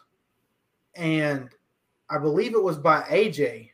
and 0.96 1.50
I 2.10 2.18
believe 2.18 2.54
it 2.54 2.64
was 2.64 2.78
by 2.78 3.02
AJ 3.04 3.70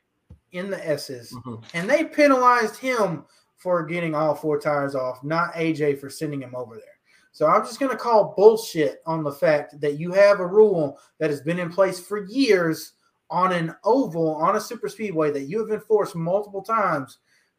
in 0.51 0.69
the 0.69 0.87
S's, 0.87 1.33
mm-hmm. 1.33 1.55
and 1.73 1.89
they 1.89 2.03
penalized 2.03 2.77
him 2.77 3.25
for 3.55 3.85
getting 3.85 4.13
all 4.13 4.35
four 4.35 4.59
tires 4.59 4.95
off, 4.95 5.23
not 5.23 5.53
AJ 5.53 5.99
for 5.99 6.09
sending 6.09 6.41
him 6.41 6.55
over 6.55 6.75
there. 6.75 6.94
So 7.35 7.47
I'm 7.47 7.65
just 7.65 7.81
going 7.81 7.91
to 7.91 7.97
call 7.97 8.33
bullshit 8.37 9.01
on 9.05 9.21
the 9.21 9.31
fact 9.33 9.81
that 9.81 9.99
you 9.99 10.13
have 10.13 10.39
a 10.39 10.47
rule 10.47 10.97
that 11.19 11.29
has 11.29 11.41
been 11.41 11.59
in 11.59 11.69
place 11.69 11.99
for 11.99 12.23
years 12.27 12.93
on 13.29 13.51
an 13.51 13.75
oval 13.83 14.35
on 14.35 14.55
a 14.55 14.61
super 14.61 14.87
speedway 14.87 15.31
that 15.31 15.43
you 15.43 15.59
have 15.59 15.69
enforced 15.69 16.15
multiple 16.15 16.61
times 16.61 17.17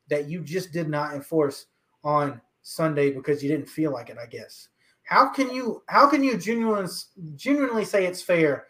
that 0.09 0.31
you 0.31 0.41
just 0.41 0.73
did 0.73 0.89
not 0.89 1.13
enforce 1.13 1.67
on 2.05 2.41
Sunday 2.63 3.11
because 3.11 3.43
you 3.43 3.51
didn't 3.51 3.69
feel 3.69 3.93
like 3.93 4.09
it, 4.09 4.17
I 4.17 4.25
guess. 4.25 4.69
How 5.03 5.29
can 5.29 5.51
you 5.51 5.83
how 5.89 6.09
can 6.09 6.25
you 6.25 6.39
genuinely 6.39 6.91
genuinely 7.35 7.85
say 7.85 8.07
it's 8.07 8.23
fair 8.23 8.69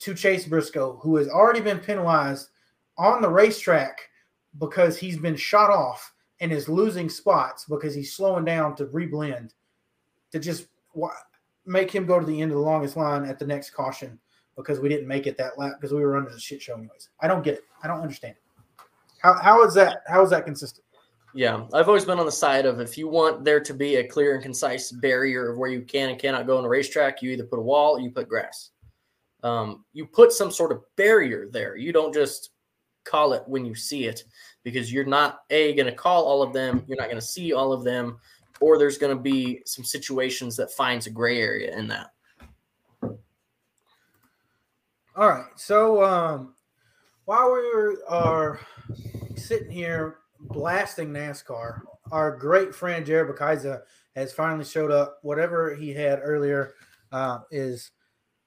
to 0.00 0.12
Chase 0.12 0.44
Briscoe, 0.44 0.98
who 0.98 1.16
has 1.16 1.28
already 1.30 1.62
been 1.62 1.78
penalized 1.78 2.50
on 2.98 3.22
the 3.22 3.30
racetrack 3.30 3.98
because 4.58 4.98
he's 4.98 5.16
been 5.16 5.36
shot 5.36 5.70
off 5.70 6.12
and 6.40 6.52
is 6.52 6.68
losing 6.68 7.08
spots 7.08 7.64
because 7.66 7.94
he's 7.94 8.14
slowing 8.14 8.44
down 8.44 8.76
to 8.76 8.84
reblend 8.88 9.52
to 10.34 10.40
just 10.40 10.66
make 11.64 11.90
him 11.90 12.04
go 12.04 12.20
to 12.20 12.26
the 12.26 12.42
end 12.42 12.50
of 12.50 12.58
the 12.58 12.62
longest 12.62 12.96
line 12.96 13.24
at 13.24 13.38
the 13.38 13.46
next 13.46 13.70
caution 13.70 14.18
because 14.56 14.80
we 14.80 14.88
didn't 14.88 15.08
make 15.08 15.26
it 15.26 15.38
that 15.38 15.58
lap 15.58 15.74
because 15.80 15.94
we 15.94 16.00
were 16.00 16.16
under 16.16 16.30
the 16.30 16.38
shit 16.38 16.60
show 16.60 16.74
anyways. 16.74 17.08
I 17.20 17.28
don't 17.28 17.42
get 17.42 17.54
it. 17.54 17.64
I 17.82 17.88
don't 17.88 18.00
understand 18.00 18.34
it. 18.34 18.42
How, 19.22 19.34
how 19.34 19.64
is 19.64 19.74
that? 19.74 20.02
How 20.06 20.22
is 20.22 20.30
that 20.30 20.44
consistent? 20.44 20.84
Yeah, 21.34 21.66
I've 21.72 21.88
always 21.88 22.04
been 22.04 22.18
on 22.18 22.26
the 22.26 22.32
side 22.32 22.66
of 22.66 22.80
if 22.80 22.98
you 22.98 23.08
want 23.08 23.44
there 23.44 23.60
to 23.60 23.74
be 23.74 23.96
a 23.96 24.06
clear 24.06 24.34
and 24.34 24.42
concise 24.42 24.92
barrier 24.92 25.50
of 25.50 25.58
where 25.58 25.70
you 25.70 25.80
can 25.82 26.10
and 26.10 26.18
cannot 26.18 26.46
go 26.46 26.58
on 26.58 26.64
a 26.64 26.68
racetrack, 26.68 27.22
you 27.22 27.30
either 27.30 27.44
put 27.44 27.58
a 27.58 27.62
wall 27.62 27.96
or 27.96 28.00
you 28.00 28.10
put 28.10 28.28
grass 28.28 28.70
um, 29.44 29.84
you 29.92 30.06
put 30.06 30.32
some 30.32 30.50
sort 30.50 30.72
of 30.72 30.82
barrier 30.96 31.48
there. 31.52 31.76
You 31.76 31.92
don't 31.92 32.14
just 32.14 32.50
call 33.04 33.34
it 33.34 33.42
when 33.46 33.64
you 33.64 33.74
see 33.74 34.06
it 34.06 34.24
because 34.64 34.90
you're 34.90 35.04
not 35.04 35.40
a 35.50 35.74
going 35.74 35.86
to 35.86 35.92
call 35.92 36.24
all 36.24 36.42
of 36.42 36.52
them. 36.54 36.82
You're 36.88 36.96
not 36.96 37.08
going 37.08 37.20
to 37.20 37.26
see 37.26 37.52
all 37.52 37.72
of 37.72 37.84
them, 37.84 38.18
or 38.60 38.78
there's 38.78 38.98
going 38.98 39.16
to 39.16 39.22
be 39.22 39.62
some 39.64 39.84
situations 39.84 40.56
that 40.56 40.72
finds 40.72 41.06
a 41.06 41.10
gray 41.10 41.40
area 41.40 41.76
in 41.76 41.88
that. 41.88 42.10
All 45.16 45.28
right. 45.28 45.44
So 45.56 46.02
um, 46.04 46.54
while 47.24 47.52
we 47.52 47.96
are 48.08 48.60
sitting 49.36 49.70
here 49.70 50.18
blasting 50.40 51.10
NASCAR, 51.10 51.80
our 52.10 52.36
great 52.36 52.74
friend 52.74 53.06
Jared 53.06 53.34
Bakaiza 53.34 53.82
has 54.16 54.32
finally 54.32 54.64
showed 54.64 54.90
up. 54.90 55.18
Whatever 55.22 55.74
he 55.74 55.92
had 55.92 56.20
earlier 56.22 56.74
uh, 57.12 57.40
is 57.50 57.92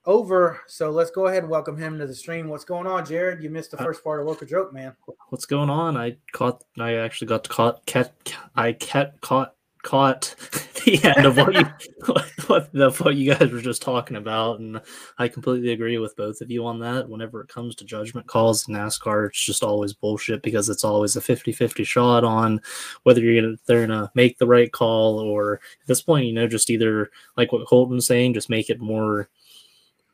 over. 0.04 0.60
So 0.66 0.90
let's 0.90 1.10
go 1.10 1.26
ahead 1.26 1.42
and 1.42 1.50
welcome 1.50 1.76
him 1.76 1.98
to 1.98 2.06
the 2.06 2.14
stream. 2.14 2.48
What's 2.48 2.64
going 2.64 2.86
on, 2.86 3.04
Jared? 3.04 3.42
You 3.42 3.50
missed 3.50 3.72
the 3.72 3.80
uh, 3.80 3.84
first 3.84 4.02
part 4.02 4.20
of 4.20 4.26
Woke 4.26 4.42
or 4.42 4.46
Joke, 4.46 4.72
man. 4.72 4.94
What's 5.28 5.44
going 5.44 5.70
on? 5.70 5.96
I 5.96 6.16
caught. 6.32 6.64
I 6.78 6.94
actually 6.94 7.28
got 7.28 7.48
caught. 7.48 7.84
Cat, 7.86 8.12
I 8.56 8.72
kept 8.72 9.20
caught 9.20 9.54
caught 9.88 10.34
the 10.84 11.00
end 11.02 11.24
of 11.24 11.38
what 11.38 11.54
you 11.54 11.64
what, 12.46 12.70
the, 12.74 12.90
what 12.98 13.16
you 13.16 13.32
guys 13.32 13.50
were 13.50 13.60
just 13.60 13.80
talking 13.80 14.18
about, 14.18 14.60
and 14.60 14.82
I 15.16 15.28
completely 15.28 15.72
agree 15.72 15.96
with 15.96 16.14
both 16.14 16.42
of 16.42 16.50
you 16.50 16.66
on 16.66 16.78
that. 16.80 17.08
Whenever 17.08 17.40
it 17.40 17.48
comes 17.48 17.74
to 17.76 17.86
judgment 17.86 18.26
calls 18.26 18.68
in 18.68 18.74
NASCAR, 18.74 19.28
it's 19.28 19.42
just 19.42 19.62
always 19.62 19.94
bullshit 19.94 20.42
because 20.42 20.68
it's 20.68 20.84
always 20.84 21.16
a 21.16 21.22
50-50 21.22 21.86
shot 21.86 22.22
on 22.22 22.60
whether 23.04 23.22
you're 23.22 23.40
gonna 23.42 23.56
they're 23.64 23.86
gonna 23.86 24.10
make 24.14 24.36
the 24.36 24.46
right 24.46 24.70
call 24.70 25.18
or 25.18 25.54
at 25.54 25.86
this 25.86 26.02
point, 26.02 26.26
you 26.26 26.34
know, 26.34 26.46
just 26.46 26.68
either 26.68 27.10
like 27.38 27.50
what 27.50 27.66
Colton's 27.66 28.06
saying, 28.06 28.34
just 28.34 28.50
make 28.50 28.68
it 28.68 28.80
more 28.80 29.30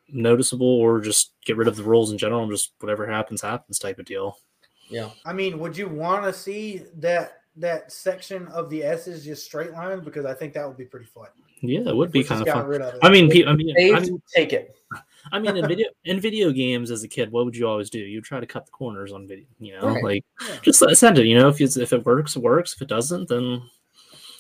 noticeable 0.08 0.68
or 0.68 1.00
just 1.00 1.32
get 1.44 1.56
rid 1.56 1.66
of 1.66 1.74
the 1.74 1.82
rules 1.82 2.12
in 2.12 2.18
general 2.18 2.42
and 2.42 2.52
just 2.52 2.72
whatever 2.78 3.10
happens 3.10 3.42
happens 3.42 3.80
type 3.80 3.98
of 3.98 4.04
deal. 4.04 4.38
Yeah. 4.88 5.10
I 5.24 5.32
mean, 5.32 5.58
would 5.58 5.76
you 5.76 5.88
want 5.88 6.22
to 6.22 6.32
see 6.32 6.82
that 6.98 7.40
that 7.56 7.92
section 7.92 8.48
of 8.48 8.68
the 8.70 8.82
S 8.82 9.06
is 9.06 9.24
just 9.24 9.44
straight 9.44 9.72
lines 9.72 10.04
because 10.04 10.24
I 10.24 10.34
think 10.34 10.54
that 10.54 10.66
would 10.66 10.76
be 10.76 10.84
pretty 10.84 11.06
fun. 11.06 11.28
Yeah, 11.60 11.80
it 11.86 11.96
would 11.96 12.12
be 12.12 12.24
kind 12.24 12.42
of 12.42 12.48
fun. 12.48 12.82
Of 12.82 12.98
I 13.02 13.08
mean, 13.08 13.30
I 13.48 13.54
mean, 13.54 13.74
I 13.94 14.00
mean, 14.00 14.22
take 14.34 14.52
it. 14.52 14.76
I 15.32 15.38
mean, 15.38 15.56
in 15.56 15.66
video 15.66 15.88
in 16.04 16.20
video 16.20 16.50
games 16.50 16.90
as 16.90 17.02
a 17.04 17.08
kid, 17.08 17.30
what 17.30 17.44
would 17.44 17.56
you 17.56 17.66
always 17.66 17.90
do? 17.90 17.98
You 17.98 18.20
try 18.20 18.40
to 18.40 18.46
cut 18.46 18.66
the 18.66 18.72
corners 18.72 19.12
on 19.12 19.26
video, 19.26 19.46
you 19.58 19.74
know, 19.74 19.94
right. 19.94 20.04
like 20.04 20.24
yeah. 20.46 20.56
just 20.62 20.84
send 20.98 21.18
it. 21.18 21.26
You 21.26 21.38
know, 21.38 21.48
if 21.48 21.60
you, 21.60 21.68
if 21.76 21.92
it 21.92 22.04
works, 22.04 22.36
it 22.36 22.42
works. 22.42 22.74
If 22.74 22.82
it 22.82 22.88
doesn't, 22.88 23.28
then 23.28 23.62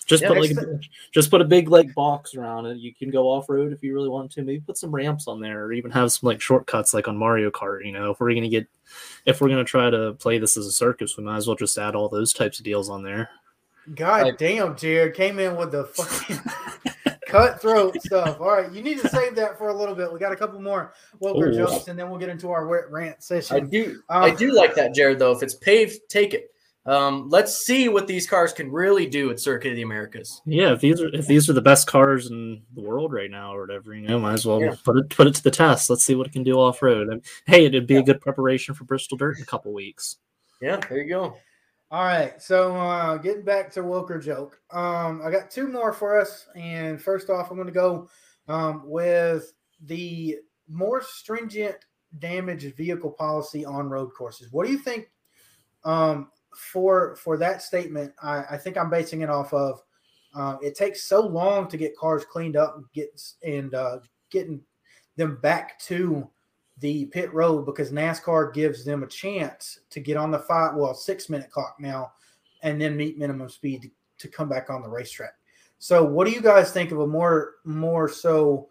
just 0.06 0.22
yeah, 0.22 0.28
put 0.28 0.38
like 0.38 0.50
a, 0.50 0.80
just 1.12 1.30
put 1.30 1.40
a 1.40 1.44
big 1.44 1.68
like 1.68 1.94
box 1.94 2.34
around 2.34 2.66
it. 2.66 2.78
You 2.78 2.94
can 2.94 3.10
go 3.10 3.30
off 3.30 3.48
road 3.48 3.72
if 3.72 3.82
you 3.82 3.94
really 3.94 4.08
want 4.08 4.30
to. 4.32 4.42
Maybe 4.42 4.60
put 4.60 4.76
some 4.76 4.94
ramps 4.94 5.26
on 5.28 5.40
there, 5.40 5.64
or 5.64 5.72
even 5.72 5.90
have 5.90 6.12
some 6.12 6.26
like 6.26 6.40
shortcuts 6.40 6.94
like 6.94 7.08
on 7.08 7.16
Mario 7.16 7.50
Kart. 7.50 7.84
You 7.84 7.92
know, 7.92 8.10
if 8.10 8.20
we're 8.20 8.34
gonna 8.34 8.48
get 8.48 8.66
if 9.24 9.40
we're 9.40 9.48
gonna 9.48 9.64
try 9.64 9.90
to 9.90 10.14
play 10.14 10.38
this 10.38 10.56
as 10.56 10.66
a 10.66 10.72
circus, 10.72 11.16
we 11.16 11.24
might 11.24 11.36
as 11.36 11.46
well 11.46 11.56
just 11.56 11.78
add 11.78 11.94
all 11.94 12.08
those 12.08 12.32
types 12.32 12.58
of 12.58 12.64
deals 12.64 12.90
on 12.90 13.02
there. 13.02 13.30
God 13.94 14.22
like, 14.22 14.38
damn, 14.38 14.76
Jared 14.76 15.14
came 15.14 15.38
in 15.38 15.56
with 15.56 15.72
the 15.72 15.84
fucking 15.84 16.40
cutthroat 17.28 18.00
stuff. 18.02 18.40
All 18.40 18.52
right, 18.52 18.72
you 18.72 18.82
need 18.82 19.00
to 19.00 19.08
save 19.08 19.34
that 19.36 19.58
for 19.58 19.68
a 19.68 19.74
little 19.74 19.94
bit. 19.94 20.12
We 20.12 20.18
got 20.18 20.32
a 20.32 20.36
couple 20.36 20.60
more 20.60 20.94
Woker 21.20 21.54
jokes, 21.54 21.88
and 21.88 21.98
then 21.98 22.08
we'll 22.08 22.18
get 22.18 22.28
into 22.30 22.50
our 22.50 22.66
rant 22.90 23.22
session. 23.22 23.56
I 23.56 23.60
do, 23.60 24.02
um, 24.08 24.22
I 24.24 24.30
do 24.30 24.52
like 24.52 24.74
that, 24.76 24.94
Jared. 24.94 25.18
Though, 25.18 25.32
if 25.32 25.42
it's 25.42 25.54
paved, 25.54 26.00
take 26.08 26.34
it. 26.34 26.53
Um, 26.86 27.30
let's 27.30 27.64
see 27.64 27.88
what 27.88 28.06
these 28.06 28.26
cars 28.26 28.52
can 28.52 28.70
really 28.70 29.06
do 29.06 29.30
at 29.30 29.40
Circuit 29.40 29.70
of 29.70 29.76
the 29.76 29.82
Americas. 29.82 30.42
Yeah, 30.44 30.72
if 30.72 30.80
these 30.80 31.00
are 31.00 31.08
if 31.14 31.26
these 31.26 31.48
are 31.48 31.54
the 31.54 31.62
best 31.62 31.86
cars 31.86 32.30
in 32.30 32.62
the 32.74 32.82
world 32.82 33.12
right 33.12 33.30
now 33.30 33.54
or 33.54 33.62
whatever, 33.62 33.94
you 33.94 34.06
know, 34.06 34.18
might 34.18 34.34
as 34.34 34.44
well 34.44 34.60
yeah. 34.60 34.74
put 34.84 34.98
it 34.98 35.08
put 35.08 35.26
it 35.26 35.34
to 35.36 35.42
the 35.42 35.50
test. 35.50 35.88
Let's 35.88 36.04
see 36.04 36.14
what 36.14 36.26
it 36.26 36.34
can 36.34 36.42
do 36.42 36.60
off 36.60 36.82
road. 36.82 37.08
I 37.08 37.12
mean, 37.12 37.22
hey, 37.46 37.64
it'd 37.64 37.86
be 37.86 37.94
yeah. 37.94 38.00
a 38.00 38.04
good 38.04 38.20
preparation 38.20 38.74
for 38.74 38.84
Bristol 38.84 39.16
Dirt 39.16 39.38
in 39.38 39.42
a 39.42 39.46
couple 39.46 39.72
weeks. 39.72 40.16
Yeah, 40.60 40.76
there 40.76 40.98
you 40.98 41.08
go. 41.08 41.36
All 41.90 42.04
right, 42.04 42.42
so 42.42 42.76
uh, 42.76 43.16
getting 43.18 43.44
back 43.44 43.70
to 43.72 43.82
Woke 43.82 44.10
or 44.10 44.18
joke, 44.18 44.60
um, 44.70 45.22
I 45.24 45.30
got 45.30 45.50
two 45.50 45.68
more 45.68 45.92
for 45.92 46.18
us, 46.18 46.46
and 46.56 47.00
first 47.00 47.30
off, 47.30 47.50
I'm 47.50 47.56
going 47.56 47.68
to 47.68 47.72
go 47.72 48.08
um, 48.48 48.82
with 48.84 49.52
the 49.80 50.38
more 50.68 51.02
stringent 51.02 51.76
damage 52.18 52.64
vehicle 52.74 53.10
policy 53.10 53.64
on 53.64 53.88
road 53.88 54.10
courses. 54.16 54.48
What 54.50 54.66
do 54.66 54.72
you 54.72 54.78
think 54.78 55.08
um, 55.84 56.30
for 56.56 57.16
for 57.16 57.36
that 57.38 57.62
statement, 57.62 58.12
I, 58.22 58.44
I 58.50 58.56
think 58.56 58.76
I'm 58.76 58.90
basing 58.90 59.22
it 59.22 59.30
off 59.30 59.52
of 59.52 59.82
uh, 60.34 60.56
it 60.62 60.76
takes 60.76 61.04
so 61.04 61.20
long 61.26 61.68
to 61.68 61.76
get 61.76 61.96
cars 61.96 62.24
cleaned 62.24 62.56
up 62.56 62.76
and 62.76 62.84
get 62.92 63.20
and 63.42 63.74
uh, 63.74 63.98
getting 64.30 64.60
them 65.16 65.38
back 65.42 65.78
to 65.80 66.28
the 66.78 67.06
pit 67.06 67.32
road 67.32 67.66
because 67.66 67.92
NASCAR 67.92 68.52
gives 68.52 68.84
them 68.84 69.04
a 69.04 69.06
chance 69.08 69.80
to 69.90 70.00
get 70.00 70.16
on 70.16 70.30
the 70.30 70.38
five 70.40 70.74
well 70.74 70.94
six 70.94 71.28
minute 71.28 71.50
clock 71.50 71.76
now 71.78 72.12
and 72.62 72.80
then 72.80 72.96
meet 72.96 73.18
minimum 73.18 73.48
speed 73.48 73.82
to, 73.82 73.90
to 74.18 74.28
come 74.28 74.48
back 74.48 74.70
on 74.70 74.82
the 74.82 74.88
racetrack. 74.88 75.34
So 75.78 76.02
what 76.02 76.26
do 76.26 76.32
you 76.32 76.40
guys 76.40 76.72
think 76.72 76.90
of 76.90 77.00
a 77.00 77.06
more 77.06 77.54
more 77.64 78.08
so 78.08 78.70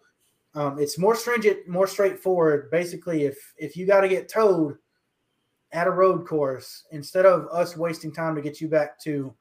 um, 0.56 0.78
it's 0.78 0.98
more 0.98 1.16
stringent, 1.16 1.66
more 1.66 1.86
straightforward. 1.86 2.70
Basically, 2.70 3.24
if 3.24 3.54
if 3.56 3.76
you 3.76 3.86
got 3.86 4.02
to 4.02 4.08
get 4.08 4.28
towed 4.28 4.76
at 5.74 5.88
a 5.88 5.90
road 5.90 6.26
course, 6.26 6.84
instead 6.92 7.26
of 7.26 7.48
us 7.52 7.76
wasting 7.76 8.12
time 8.12 8.34
to 8.36 8.40
get 8.40 8.60
you 8.60 8.68
back 8.68 8.98
to 9.00 9.34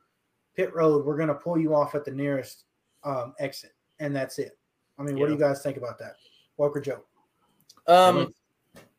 pit 0.56 0.74
road, 0.74 1.06
we're 1.06 1.16
going 1.16 1.30
to 1.30 1.36
pull 1.36 1.58
you 1.58 1.76
off 1.76 1.96
at 1.96 2.04
the 2.04 2.12
nearest 2.12 2.66
um, 3.04 3.34
exit, 3.40 3.72
and 4.00 4.16
that's 4.16 4.40
it. 4.40 4.58
I 4.98 5.04
mean, 5.04 5.16
yeah. 5.16 5.22
what 5.22 5.28
do 5.28 5.34
you 5.34 5.40
guys 5.40 5.62
think 5.62 5.78
about 5.78 6.00
that, 6.00 6.16
Walker 6.58 6.82
Joe? 6.82 7.02
Um, 7.88 8.34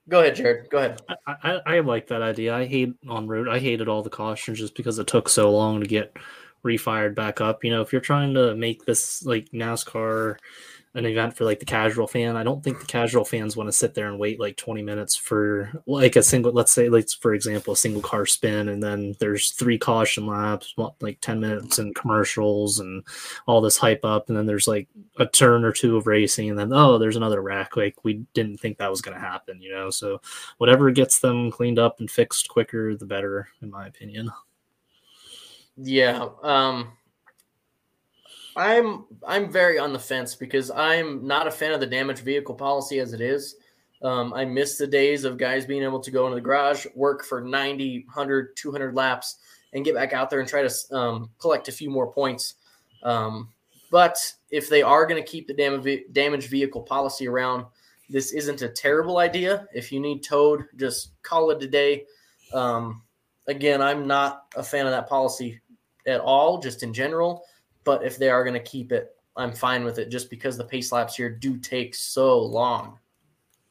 go 0.09 0.21
ahead, 0.21 0.37
Jared. 0.37 0.71
Go 0.71 0.79
ahead. 0.79 1.03
I, 1.27 1.35
I, 1.43 1.61
I 1.67 1.81
like 1.81 2.07
that 2.07 2.23
idea. 2.23 2.55
I 2.55 2.67
hate 2.67 2.95
on 3.09 3.27
route. 3.27 3.49
I 3.49 3.59
hated 3.59 3.89
all 3.89 4.03
the 4.03 4.11
cautions 4.11 4.61
just 4.61 4.77
because 4.77 4.99
it 5.01 5.09
took 5.09 5.29
so 5.29 5.51
long 5.51 5.81
to 5.81 5.87
get 5.87 6.17
refired 6.65 7.17
back 7.17 7.41
up. 7.41 7.65
You 7.65 7.71
know, 7.71 7.83
if 7.83 7.93
you're 7.93 8.01
trying 8.01 8.35
to 8.35 8.55
make 8.55 8.85
this 8.85 9.25
like 9.25 9.51
NASCAR 9.51 10.37
an 10.97 11.07
event 11.07 11.37
for 11.37 11.45
like 11.45 11.59
the 11.59 11.65
casual 11.65 12.07
fan. 12.07 12.37
I 12.37 12.45
don't 12.45 12.63
think 12.63 12.79
the 12.79 12.87
casual 12.87 13.25
fans 13.25 13.57
want 13.57 13.67
to 13.69 13.73
sit 13.73 13.95
there 13.95 14.09
and 14.09 14.19
wait 14.19 14.39
like 14.39 14.57
20 14.57 14.81
minutes 14.83 15.17
for 15.17 15.73
like 15.87 16.15
a 16.15 16.23
single, 16.23 16.53
let's 16.53 16.71
say, 16.71 16.89
like 16.89 17.11
for 17.21 17.35
example, 17.35 17.73
a 17.73 17.77
single 17.77 18.03
car 18.03 18.27
spin, 18.27 18.69
and 18.69 18.83
then 18.83 19.17
there's 19.19 19.51
three 19.51 19.77
caution 19.77 20.27
laps, 20.27 20.75
like 21.01 21.21
10 21.21 21.41
minutes 21.41 21.79
and 21.79 21.97
commercials 21.97 22.79
and 22.79 23.03
all 23.47 23.61
this 23.61 23.77
hype 23.77 24.05
up, 24.05 24.29
and 24.29 24.39
then 24.39 24.47
there's 24.47 24.69
like 24.69 24.89
a 25.19 25.27
turn 25.27 25.65
or 25.65 25.73
two 25.73 25.97
of 25.97 26.07
racing, 26.07 26.49
and 26.49 26.59
then 26.59 26.73
oh, 26.73 26.97
there's 26.97 27.17
another 27.17 27.43
rack. 27.43 27.77
Like 27.77 27.97
we 28.05 28.25
didn't 28.33 28.59
think 28.59 28.79
that 28.79 28.91
was 28.91 29.03
going 29.03 29.17
to 29.17 29.21
happen, 29.21 29.61
you 29.61 29.73
know. 29.73 29.91
So 29.91 30.21
whatever 30.59 30.93
gets 30.93 31.19
them 31.19 31.51
cleaned 31.51 31.81
up 31.81 31.99
and 31.99 32.11
fixed 32.11 32.49
quicker, 32.49 32.95
the 32.95 33.07
better, 33.07 33.49
in 33.63 33.71
my 33.71 33.89
opinion. 33.89 34.31
Yeah. 35.77 36.29
Um 36.45 36.93
I'm 38.57 39.05
I'm 39.27 39.51
very 39.51 39.79
on 39.79 39.93
the 39.93 39.99
fence 39.99 40.35
because 40.35 40.71
I'm 40.71 41.27
not 41.27 41.47
a 41.47 41.51
fan 41.51 41.73
of 41.73 41.81
the 41.81 41.87
damaged 41.87 42.23
vehicle 42.23 42.55
policy 42.55 43.01
as 43.01 43.13
it 43.13 43.21
is. 43.21 43.57
Um, 44.03 44.35
I 44.35 44.45
miss 44.45 44.77
the 44.77 44.87
days 44.87 45.25
of 45.25 45.39
guys 45.39 45.65
being 45.65 45.83
able 45.83 46.01
to 46.01 46.11
go 46.11 46.27
into 46.27 46.35
the 46.35 46.41
garage, 46.41 46.87
work 46.95 47.25
for 47.25 47.41
90, 47.41 48.05
100, 48.07 48.55
200 48.55 48.95
laps, 48.95 49.39
and 49.73 49.85
get 49.85 49.95
back 49.95 50.13
out 50.13 50.29
there 50.29 50.41
and 50.41 50.49
try 50.49 50.67
to 50.67 50.95
um, 50.95 51.31
collect 51.39 51.69
a 51.69 51.73
few 51.73 51.91
more 51.91 52.13
points. 52.13 52.55
Um, 53.03 53.49
but 53.91 54.19
if 54.51 54.69
they 54.69 54.83
are 54.83 55.07
going 55.07 55.23
to 55.23 55.29
keep 55.29 55.47
the 55.47 55.55
damage 55.55 56.03
damaged 56.13 56.51
vehicle 56.51 56.83
policy 56.83 57.27
around, 57.27 57.65
this 58.11 58.33
isn't 58.33 58.63
a 58.63 58.69
terrible 58.69 59.19
idea. 59.19 59.67
If 59.75 59.91
you 59.91 60.01
need 60.01 60.23
towed, 60.23 60.65
just 60.77 61.13
call 61.23 61.51
it 61.51 61.63
a 61.63 61.67
day. 61.67 62.05
Um, 62.53 63.03
again, 63.47 63.81
I'm 63.81 64.07
not 64.07 64.47
a 64.55 64.63
fan 64.63 64.87
of 64.87 64.93
that 64.93 65.09
policy 65.09 65.61
at 66.07 66.21
all, 66.21 66.59
just 66.59 66.83
in 66.83 66.93
general. 66.93 67.45
But 67.85 68.05
if 68.05 68.17
they 68.17 68.31
are 68.31 68.43
going 68.45 68.55
to 68.55 68.61
keep 68.61 68.93
it, 68.93 69.15
I'm 69.37 69.53
fine 69.53 69.85
with 69.85 69.99
it 69.99 70.11
just 70.11 70.31
because 70.31 70.57
the 70.57 70.65
pace 70.65 70.93
laps 70.93 71.17
here 71.17 71.31
do 71.31 71.57
take 71.59 71.95
so 71.95 72.39
long. 72.39 72.99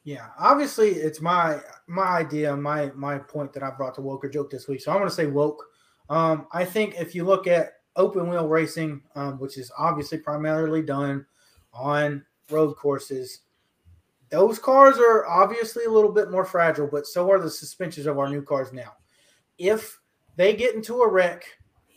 Yeah, 0.03 0.27
obviously 0.37 0.89
it's 0.89 1.21
my 1.21 1.59
my 1.87 2.03
idea, 2.03 2.55
my 2.55 2.91
my 2.93 3.17
point 3.17 3.53
that 3.53 3.63
I 3.63 3.71
brought 3.71 3.95
to 3.95 4.01
woke 4.01 4.25
or 4.25 4.29
joke 4.29 4.51
this 4.51 4.67
week. 4.67 4.81
So 4.81 4.91
I'm 4.91 4.97
going 4.97 5.09
to 5.09 5.15
say 5.15 5.27
woke. 5.27 5.63
Um, 6.09 6.47
I 6.51 6.65
think 6.65 6.95
if 6.99 7.15
you 7.15 7.23
look 7.23 7.47
at 7.47 7.73
open 7.95 8.27
wheel 8.27 8.47
racing, 8.47 9.01
um, 9.15 9.39
which 9.39 9.57
is 9.57 9.71
obviously 9.77 10.17
primarily 10.17 10.81
done 10.81 11.25
on 11.73 12.25
road 12.51 12.73
courses, 12.75 13.41
those 14.29 14.59
cars 14.59 14.97
are 14.97 15.25
obviously 15.25 15.85
a 15.85 15.89
little 15.89 16.11
bit 16.11 16.29
more 16.29 16.43
fragile, 16.43 16.87
but 16.87 17.07
so 17.07 17.31
are 17.31 17.39
the 17.39 17.49
suspensions 17.49 18.05
of 18.05 18.19
our 18.19 18.27
new 18.27 18.41
cars 18.41 18.73
now. 18.73 18.93
If 19.57 19.99
they 20.35 20.53
get 20.53 20.75
into 20.75 21.01
a 21.01 21.09
wreck 21.09 21.45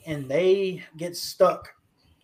and 0.06 0.28
they 0.28 0.84
get 0.96 1.16
stuck 1.16 1.72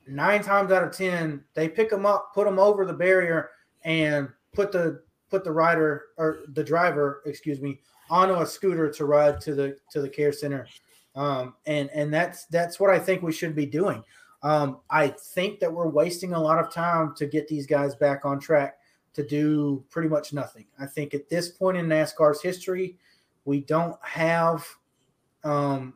nine 0.07 0.43
times 0.43 0.73
out 0.73 0.85
of 0.85 0.93
ten, 0.93 1.45
they 1.55 1.69
pick 1.69 1.91
them 1.91 2.07
up, 2.07 2.33
put 2.35 2.45
them 2.45 2.59
over 2.59 2.85
the 2.85 2.93
barrier, 2.93 3.51
and 3.85 4.29
put 4.53 4.73
the 4.73 5.03
put 5.31 5.45
the 5.45 5.53
rider 5.53 6.05
or 6.19 6.41
the 6.53 6.63
driver, 6.63 7.23
excuse 7.25 7.61
me, 7.61 7.81
onto 8.11 8.35
a 8.35 8.47
scooter 8.47 8.91
to 8.91 9.05
ride 9.05 9.41
to 9.41 9.55
the 9.55 9.77
to 9.91 10.01
the 10.01 10.09
care 10.09 10.33
center. 10.33 10.67
Um, 11.15 11.55
and 11.67 11.91
and 11.91 12.13
that's 12.13 12.47
that's 12.47 12.79
what 12.81 12.91
I 12.91 12.99
think 12.99 13.23
we 13.23 13.33
should 13.33 13.55
be 13.55 13.67
doing. 13.67 14.05
Um, 14.43 14.81
I 14.91 15.09
think 15.09 15.61
that 15.61 15.73
we're 15.73 15.89
wasting 15.89 16.35
a 16.35 16.41
lot 16.41 16.59
of 16.59 16.73
time 16.73 17.15
to 17.17 17.27
get 17.27 17.47
these 17.49 17.67
guys 17.67 17.95
back 17.95 18.25
on 18.25 18.41
track 18.41 18.79
to 19.15 19.27
do 19.27 19.85
pretty 19.91 20.09
much 20.09 20.33
nothing. 20.33 20.67
I 20.81 20.87
think 20.87 21.15
at 21.15 21.29
this 21.29 21.49
point 21.49 21.77
in 21.77 21.87
NASCAR's 21.87 22.43
history, 22.43 22.99
we 23.45 23.61
don't 23.61 23.97
have 24.03 24.67
um, 25.45 25.95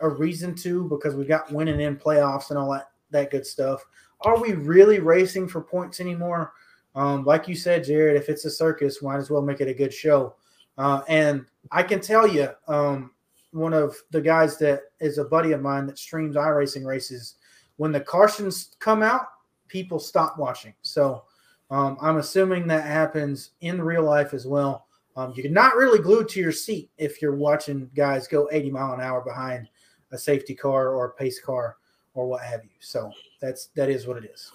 a 0.00 0.08
reason 0.08 0.54
to 0.56 0.84
because 0.88 1.14
we've 1.14 1.28
got 1.28 1.52
winning 1.52 1.80
in 1.80 1.96
playoffs 1.96 2.50
and 2.50 2.58
all 2.58 2.72
that 2.72 2.90
that 3.10 3.30
good 3.30 3.46
stuff. 3.46 3.84
Are 4.22 4.40
we 4.40 4.52
really 4.52 4.98
racing 4.98 5.48
for 5.48 5.60
points 5.60 6.00
anymore? 6.00 6.52
Um, 6.94 7.24
like 7.24 7.46
you 7.46 7.54
said, 7.54 7.84
Jared, 7.84 8.16
if 8.16 8.28
it's 8.28 8.44
a 8.44 8.50
circus, 8.50 9.02
might 9.02 9.18
as 9.18 9.30
well 9.30 9.42
make 9.42 9.60
it 9.60 9.68
a 9.68 9.74
good 9.74 9.92
show. 9.92 10.34
Uh, 10.76 11.02
and 11.08 11.46
I 11.70 11.82
can 11.82 12.00
tell 12.00 12.26
you, 12.26 12.48
um, 12.66 13.12
one 13.52 13.72
of 13.72 13.96
the 14.10 14.20
guys 14.20 14.58
that 14.58 14.82
is 15.00 15.18
a 15.18 15.24
buddy 15.24 15.52
of 15.52 15.62
mine 15.62 15.86
that 15.86 15.98
streams 15.98 16.36
iRacing 16.36 16.84
races, 16.84 17.36
when 17.76 17.92
the 17.92 18.00
cautions 18.00 18.76
come 18.78 19.02
out, 19.02 19.26
people 19.68 19.98
stop 19.98 20.38
watching. 20.38 20.74
So 20.82 21.24
um, 21.70 21.96
I'm 22.00 22.16
assuming 22.16 22.66
that 22.66 22.84
happens 22.84 23.50
in 23.60 23.80
real 23.80 24.02
life 24.02 24.34
as 24.34 24.46
well. 24.46 24.86
Um, 25.16 25.32
you're 25.36 25.50
not 25.50 25.76
really 25.76 25.98
glued 25.98 26.28
to 26.30 26.40
your 26.40 26.52
seat 26.52 26.90
if 26.96 27.20
you're 27.20 27.34
watching 27.34 27.90
guys 27.94 28.28
go 28.28 28.48
80 28.52 28.70
mile 28.70 28.92
an 28.94 29.00
hour 29.00 29.20
behind 29.20 29.68
a 30.12 30.18
safety 30.18 30.54
car 30.54 30.90
or 30.94 31.06
a 31.06 31.12
pace 31.12 31.40
car 31.40 31.76
or 32.18 32.26
what 32.26 32.42
have 32.42 32.64
you. 32.64 32.70
So 32.80 33.12
that's 33.40 33.66
that 33.76 33.88
is 33.88 34.06
what 34.06 34.16
it 34.16 34.30
is. 34.32 34.50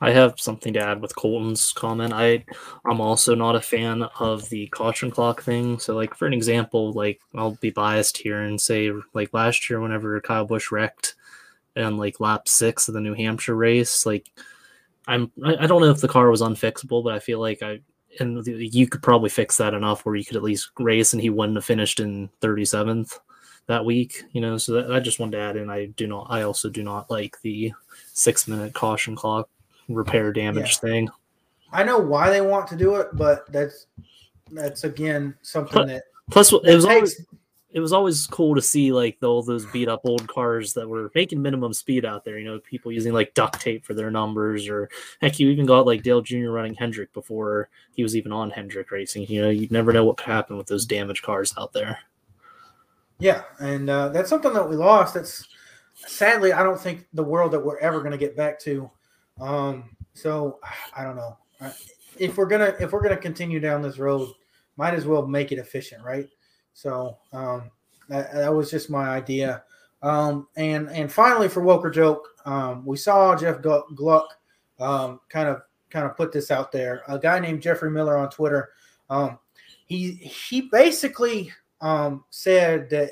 I 0.00 0.10
have 0.10 0.34
something 0.38 0.72
to 0.74 0.80
add 0.80 1.00
with 1.00 1.14
Colton's 1.14 1.72
comment. 1.72 2.12
I 2.12 2.44
I'm 2.84 3.00
also 3.00 3.36
not 3.36 3.54
a 3.54 3.60
fan 3.60 4.02
of 4.18 4.48
the 4.48 4.66
caution 4.66 5.10
clock 5.10 5.42
thing. 5.42 5.78
So 5.78 5.94
like 5.94 6.14
for 6.14 6.26
an 6.26 6.34
example, 6.34 6.92
like 6.92 7.20
I'll 7.34 7.52
be 7.52 7.70
biased 7.70 8.18
here 8.18 8.40
and 8.40 8.60
say 8.60 8.90
like 9.14 9.32
last 9.32 9.70
year 9.70 9.80
whenever 9.80 10.20
Kyle 10.20 10.44
Busch 10.44 10.72
wrecked 10.72 11.14
and 11.76 11.96
like 11.96 12.18
lap 12.20 12.48
six 12.48 12.88
of 12.88 12.94
the 12.94 13.00
New 13.00 13.14
Hampshire 13.14 13.54
race, 13.54 14.04
like 14.04 14.28
I'm 15.06 15.30
I, 15.44 15.66
don't 15.68 15.80
know 15.80 15.90
if 15.90 16.00
the 16.00 16.08
car 16.08 16.28
was 16.28 16.42
unfixable, 16.42 17.04
but 17.04 17.12
I 17.14 17.20
feel 17.20 17.38
like 17.38 17.62
I 17.62 17.80
and 18.18 18.44
you 18.46 18.88
could 18.88 19.02
probably 19.02 19.30
fix 19.30 19.58
that 19.58 19.74
enough 19.74 20.04
where 20.04 20.16
you 20.16 20.24
could 20.24 20.36
at 20.36 20.42
least 20.42 20.70
race 20.80 21.12
and 21.12 21.22
he 21.22 21.30
wouldn't 21.30 21.56
have 21.56 21.64
finished 21.64 22.00
in 22.00 22.30
37th 22.40 23.18
that 23.66 23.84
week, 23.84 24.24
you 24.32 24.40
know. 24.40 24.58
So 24.58 24.72
that, 24.72 24.92
I 24.92 25.00
just 25.00 25.18
wanted 25.18 25.38
to 25.38 25.42
add 25.42 25.56
in. 25.56 25.70
I 25.70 25.86
do 25.86 26.06
not. 26.06 26.26
I 26.30 26.42
also 26.42 26.68
do 26.68 26.82
not 26.82 27.10
like 27.10 27.40
the 27.42 27.72
six 28.12 28.46
minute 28.48 28.74
caution 28.74 29.16
clock 29.16 29.48
repair 29.88 30.32
damage 30.32 30.78
yeah. 30.82 30.88
thing. 30.88 31.08
I 31.72 31.82
know 31.82 31.98
why 31.98 32.30
they 32.30 32.40
want 32.40 32.68
to 32.68 32.76
do 32.76 32.96
it, 32.96 33.08
but 33.14 33.50
that's 33.52 33.86
that's 34.52 34.84
again 34.84 35.34
something 35.42 35.72
plus, 35.72 35.88
that 35.88 36.02
plus 36.30 36.52
it 36.52 36.74
was 36.74 36.84
takes, 36.84 36.94
always 36.94 37.26
it 37.74 37.80
was 37.80 37.92
always 37.92 38.28
cool 38.28 38.54
to 38.54 38.62
see 38.62 38.92
like 38.92 39.18
all 39.20 39.42
those 39.42 39.66
beat 39.66 39.88
up 39.88 40.02
old 40.04 40.28
cars 40.28 40.72
that 40.74 40.88
were 40.88 41.10
making 41.16 41.42
minimum 41.42 41.72
speed 41.72 42.04
out 42.04 42.24
there. 42.24 42.38
You 42.38 42.44
know, 42.44 42.60
people 42.60 42.92
using 42.92 43.12
like 43.12 43.34
duct 43.34 43.60
tape 43.60 43.84
for 43.84 43.94
their 43.94 44.12
numbers, 44.12 44.68
or 44.68 44.88
heck, 45.20 45.40
you 45.40 45.48
even 45.50 45.66
got 45.66 45.84
like 45.84 46.04
Dale 46.04 46.22
Jr. 46.22 46.50
running 46.50 46.74
Hendrick 46.74 47.12
before 47.12 47.68
he 47.96 48.04
was 48.04 48.14
even 48.14 48.30
on 48.30 48.50
Hendrick 48.50 48.92
Racing. 48.92 49.26
You 49.26 49.42
know, 49.42 49.50
you 49.50 49.66
never 49.72 49.92
know 49.92 50.04
what 50.04 50.18
could 50.18 50.28
happen 50.28 50.56
with 50.56 50.68
those 50.68 50.86
damaged 50.86 51.24
cars 51.24 51.52
out 51.58 51.72
there. 51.72 51.98
Yeah, 53.18 53.42
and 53.60 53.88
uh, 53.88 54.08
that's 54.08 54.28
something 54.28 54.52
that 54.52 54.68
we 54.68 54.76
lost. 54.76 55.14
That's 55.14 55.46
sadly, 55.94 56.52
I 56.52 56.62
don't 56.62 56.80
think 56.80 57.06
the 57.12 57.22
world 57.22 57.52
that 57.52 57.64
we're 57.64 57.78
ever 57.78 58.00
going 58.00 58.12
to 58.12 58.18
get 58.18 58.36
back 58.36 58.58
to. 58.60 58.90
Um, 59.40 59.96
so 60.14 60.58
I 60.96 61.02
don't 61.04 61.16
know 61.16 61.36
if 62.18 62.36
we're 62.36 62.46
gonna 62.46 62.74
if 62.80 62.92
we're 62.92 63.02
gonna 63.02 63.16
continue 63.16 63.60
down 63.60 63.82
this 63.82 63.98
road, 63.98 64.28
might 64.76 64.94
as 64.94 65.06
well 65.06 65.26
make 65.26 65.52
it 65.52 65.58
efficient, 65.58 66.02
right? 66.02 66.28
So 66.72 67.18
um, 67.32 67.70
that, 68.08 68.32
that 68.32 68.54
was 68.54 68.70
just 68.70 68.90
my 68.90 69.08
idea. 69.08 69.64
Um, 70.02 70.48
and 70.56 70.88
and 70.90 71.10
finally, 71.10 71.48
for 71.48 71.62
Woke 71.62 71.84
or 71.84 71.90
joke, 71.90 72.28
um, 72.44 72.84
we 72.84 72.96
saw 72.96 73.34
Jeff 73.36 73.60
Gluck 73.62 74.28
um, 74.78 75.20
kind 75.28 75.48
of 75.48 75.62
kind 75.90 76.06
of 76.06 76.16
put 76.16 76.32
this 76.32 76.50
out 76.50 76.72
there. 76.72 77.02
A 77.08 77.18
guy 77.18 77.38
named 77.38 77.62
Jeffrey 77.62 77.90
Miller 77.90 78.16
on 78.16 78.30
Twitter. 78.30 78.70
Um, 79.08 79.38
he 79.86 80.12
he 80.12 80.62
basically 80.62 81.52
um, 81.84 82.24
said 82.30 82.88
that 82.88 83.10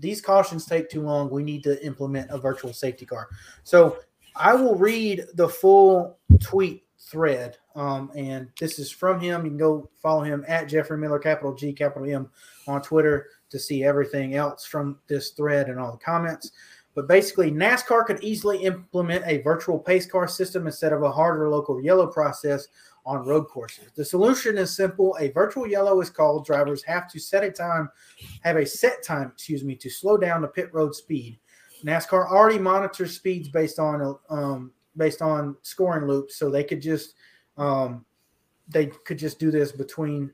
these 0.00 0.20
cautions 0.20 0.64
take 0.64 0.88
too 0.88 1.02
long. 1.02 1.28
We 1.30 1.42
need 1.42 1.62
to 1.64 1.84
implement 1.84 2.30
a 2.30 2.38
virtual 2.38 2.72
safety 2.72 3.04
car. 3.04 3.28
So 3.64 3.98
I 4.34 4.54
will 4.54 4.74
read 4.74 5.26
the 5.34 5.48
full 5.48 6.18
tweet 6.40 6.84
thread. 6.98 7.58
Um, 7.76 8.10
and 8.16 8.48
this 8.58 8.78
is 8.78 8.90
from 8.90 9.20
him. 9.20 9.44
You 9.44 9.50
can 9.50 9.58
go 9.58 9.90
follow 10.02 10.22
him 10.22 10.44
at 10.48 10.68
Jeffrey 10.68 10.96
Miller, 10.96 11.18
capital 11.18 11.54
G, 11.54 11.72
capital 11.72 12.08
M 12.08 12.30
on 12.66 12.80
Twitter 12.80 13.26
to 13.50 13.58
see 13.58 13.84
everything 13.84 14.34
else 14.34 14.64
from 14.64 14.98
this 15.06 15.30
thread 15.30 15.68
and 15.68 15.78
all 15.78 15.92
the 15.92 15.98
comments. 15.98 16.52
But 16.94 17.08
basically, 17.08 17.50
NASCAR 17.50 18.06
could 18.06 18.24
easily 18.24 18.64
implement 18.64 19.24
a 19.26 19.42
virtual 19.42 19.78
pace 19.78 20.06
car 20.06 20.26
system 20.26 20.66
instead 20.66 20.92
of 20.92 21.02
a 21.02 21.12
harder 21.12 21.48
local 21.48 21.80
yellow 21.80 22.06
process 22.06 22.68
on 23.08 23.26
road 23.26 23.48
courses. 23.48 23.90
The 23.94 24.04
solution 24.04 24.58
is 24.58 24.76
simple. 24.76 25.16
A 25.18 25.30
virtual 25.30 25.66
yellow 25.66 26.02
is 26.02 26.10
called. 26.10 26.44
Drivers 26.44 26.82
have 26.84 27.10
to 27.10 27.18
set 27.18 27.42
a 27.42 27.50
time, 27.50 27.88
have 28.42 28.56
a 28.56 28.66
set 28.66 29.02
time, 29.02 29.32
excuse 29.34 29.64
me, 29.64 29.74
to 29.76 29.88
slow 29.88 30.18
down 30.18 30.42
the 30.42 30.48
pit 30.48 30.68
road 30.74 30.94
speed. 30.94 31.38
NASCAR 31.82 32.30
already 32.30 32.58
monitors 32.58 33.16
speeds 33.16 33.48
based 33.48 33.78
on 33.78 34.18
um, 34.28 34.72
based 34.96 35.22
on 35.22 35.56
scoring 35.62 36.06
loops, 36.06 36.36
so 36.36 36.50
they 36.50 36.64
could 36.64 36.82
just 36.82 37.14
um, 37.56 38.04
they 38.68 38.86
could 38.86 39.18
just 39.18 39.38
do 39.38 39.50
this 39.50 39.72
between 39.72 40.30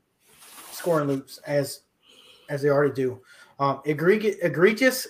scoring 0.71 1.07
loops 1.07 1.39
as 1.47 1.83
as 2.49 2.61
they 2.61 2.69
already 2.69 2.93
do. 2.93 3.21
Um, 3.57 3.79
egregious, 3.85 5.07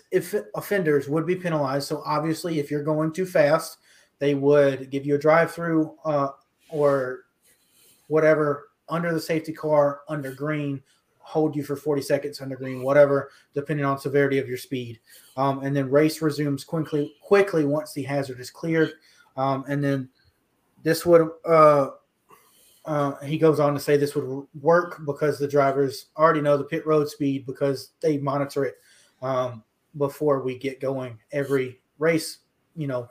offenders 0.53 1.09
would 1.09 1.25
be 1.25 1.35
penalized. 1.35 1.87
So 1.87 2.03
obviously, 2.05 2.59
if 2.59 2.69
you're 2.69 2.83
going 2.83 3.11
too 3.11 3.25
fast, 3.25 3.77
they 4.19 4.35
would 4.35 4.91
give 4.91 5.03
you 5.03 5.15
a 5.15 5.17
drive-through 5.17 5.95
uh, 6.05 6.27
or 6.69 7.24
whatever 8.07 8.69
under 8.89 9.13
the 9.13 9.19
safety 9.19 9.53
car 9.53 10.01
under 10.07 10.31
green 10.33 10.81
hold 11.19 11.55
you 11.55 11.63
for 11.63 11.75
40 11.75 12.01
seconds 12.01 12.41
under 12.41 12.55
green 12.55 12.83
whatever 12.83 13.31
depending 13.53 13.85
on 13.85 13.97
severity 13.97 14.37
of 14.37 14.47
your 14.47 14.57
speed 14.57 14.99
um, 15.37 15.63
and 15.63 15.75
then 15.75 15.89
race 15.89 16.21
resumes 16.21 16.63
quickly 16.63 17.15
quickly 17.21 17.65
once 17.65 17.93
the 17.93 18.03
hazard 18.03 18.39
is 18.39 18.51
cleared 18.51 18.93
um, 19.37 19.65
and 19.67 19.83
then 19.83 20.07
this 20.83 21.05
would 21.05 21.27
uh, 21.45 21.89
uh, 22.85 23.15
he 23.21 23.37
goes 23.37 23.59
on 23.59 23.73
to 23.73 23.79
say 23.79 23.97
this 23.97 24.15
would 24.15 24.45
work 24.61 25.03
because 25.05 25.39
the 25.39 25.47
drivers 25.47 26.07
already 26.17 26.41
know 26.41 26.57
the 26.57 26.63
pit 26.63 26.85
road 26.85 27.09
speed 27.09 27.45
because 27.45 27.91
they 28.01 28.17
monitor 28.17 28.65
it 28.65 28.75
um, 29.21 29.63
before 29.97 30.41
we 30.43 30.57
get 30.57 30.79
going 30.79 31.17
every 31.31 31.79
race. 31.97 32.39
You 32.75 32.87
know, 32.87 33.09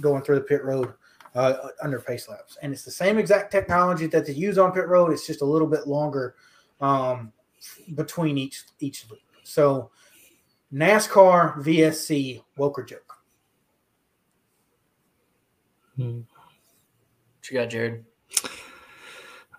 going 0.00 0.22
through 0.22 0.36
the 0.36 0.42
pit 0.42 0.64
road 0.64 0.92
uh, 1.34 1.68
under 1.82 2.00
pace 2.00 2.28
laps, 2.28 2.58
and 2.62 2.72
it's 2.72 2.84
the 2.84 2.90
same 2.90 3.18
exact 3.18 3.50
technology 3.50 4.06
that 4.06 4.26
they 4.26 4.32
use 4.32 4.58
on 4.58 4.72
pit 4.72 4.88
road. 4.88 5.12
It's 5.12 5.26
just 5.26 5.42
a 5.42 5.44
little 5.44 5.68
bit 5.68 5.86
longer 5.86 6.34
um, 6.80 7.32
between 7.94 8.38
each 8.38 8.64
each 8.80 9.08
loop. 9.10 9.20
So, 9.42 9.90
NASCAR 10.72 11.56
VSC 11.58 12.42
woke 12.56 12.78
or 12.78 12.82
joke. 12.82 13.14
Hmm. 15.96 16.20
What 16.20 17.50
you 17.50 17.58
got, 17.58 17.70
Jared? 17.70 18.04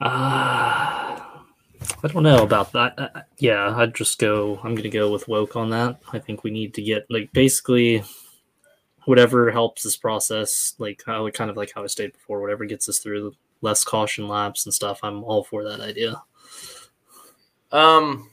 Uh, 0.02 1.20
I 2.04 2.08
don't 2.08 2.24
know 2.24 2.44
about 2.44 2.72
that. 2.72 2.98
Uh, 2.98 3.22
yeah, 3.38 3.76
I'd 3.76 3.94
just 3.94 4.20
go. 4.20 4.58
I'm 4.64 4.72
going 4.72 4.84
to 4.84 4.90
go 4.90 5.12
with 5.12 5.28
woke 5.28 5.56
on 5.56 5.70
that. 5.72 6.00
I 6.14 6.20
think 6.20 6.44
we 6.44 6.52
need 6.52 6.74
to 6.76 6.82
get 6.82 7.06
like 7.10 7.32
basically 7.34 8.04
whatever 9.10 9.50
helps 9.50 9.82
this 9.82 9.98
process. 9.98 10.76
Like 10.78 11.02
how 11.04 11.28
kind 11.32 11.50
of 11.50 11.58
like 11.58 11.72
how 11.74 11.84
I 11.84 11.88
stated 11.88 12.14
before, 12.14 12.42
whatever 12.42 12.64
gets 12.66 12.88
us 12.88 13.00
through 13.00 13.34
less 13.62 13.84
caution 13.84 14.28
laps 14.28 14.68
and 14.68 14.74
stuff. 14.74 15.00
I'm 15.02 15.24
all 15.24 15.44
for 15.44 15.64
that 15.64 15.80
idea. 15.80 16.22
Um, 17.72 18.30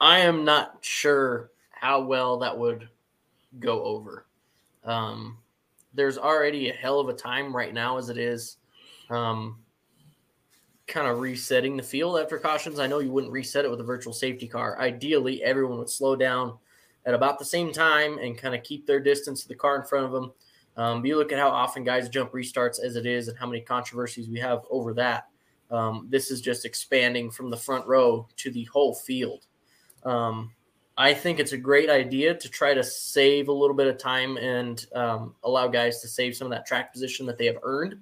I 0.00 0.20
am 0.20 0.44
not 0.44 0.78
sure 0.80 1.50
how 1.72 2.02
well 2.02 2.38
that 2.38 2.56
would 2.56 2.88
go 3.58 3.82
over. 3.82 4.26
Um, 4.84 5.38
there's 5.92 6.18
already 6.18 6.70
a 6.70 6.74
hell 6.74 7.00
of 7.00 7.08
a 7.08 7.12
time 7.12 7.54
right 7.54 7.74
now 7.74 7.98
as 7.98 8.10
it 8.10 8.16
is. 8.16 8.58
Um, 9.10 9.58
kind 10.86 11.08
of 11.08 11.18
resetting 11.18 11.76
the 11.76 11.82
field 11.82 12.20
after 12.20 12.38
cautions. 12.38 12.78
I 12.78 12.86
know 12.86 13.00
you 13.00 13.10
wouldn't 13.10 13.32
reset 13.32 13.64
it 13.64 13.70
with 13.72 13.80
a 13.80 13.84
virtual 13.84 14.12
safety 14.12 14.46
car. 14.46 14.78
Ideally, 14.78 15.42
everyone 15.42 15.78
would 15.78 15.90
slow 15.90 16.14
down 16.14 16.58
at 17.06 17.14
about 17.14 17.38
the 17.38 17.44
same 17.44 17.72
time 17.72 18.18
and 18.18 18.36
kind 18.36 18.54
of 18.54 18.62
keep 18.62 18.86
their 18.86 19.00
distance 19.00 19.42
to 19.42 19.48
the 19.48 19.54
car 19.54 19.76
in 19.80 19.86
front 19.86 20.06
of 20.06 20.12
them. 20.12 20.32
Um, 20.76 21.02
but 21.02 21.08
you 21.08 21.16
look 21.16 21.32
at 21.32 21.38
how 21.38 21.48
often 21.48 21.84
guys 21.84 22.08
jump 22.08 22.32
restarts 22.32 22.82
as 22.82 22.96
it 22.96 23.06
is 23.06 23.28
and 23.28 23.38
how 23.38 23.46
many 23.46 23.60
controversies 23.60 24.28
we 24.28 24.38
have 24.40 24.60
over 24.70 24.94
that. 24.94 25.26
Um, 25.70 26.06
this 26.10 26.30
is 26.30 26.40
just 26.40 26.64
expanding 26.64 27.30
from 27.30 27.50
the 27.50 27.56
front 27.56 27.86
row 27.86 28.26
to 28.36 28.50
the 28.50 28.64
whole 28.64 28.94
field. 28.94 29.46
Um, 30.04 30.52
I 30.96 31.14
think 31.14 31.38
it's 31.38 31.52
a 31.52 31.58
great 31.58 31.88
idea 31.88 32.34
to 32.34 32.48
try 32.48 32.74
to 32.74 32.82
save 32.82 33.48
a 33.48 33.52
little 33.52 33.76
bit 33.76 33.86
of 33.86 33.98
time 33.98 34.36
and 34.36 34.84
um, 34.94 35.34
allow 35.44 35.68
guys 35.68 36.00
to 36.00 36.08
save 36.08 36.36
some 36.36 36.46
of 36.46 36.50
that 36.50 36.66
track 36.66 36.92
position 36.92 37.26
that 37.26 37.38
they 37.38 37.46
have 37.46 37.58
earned. 37.62 37.96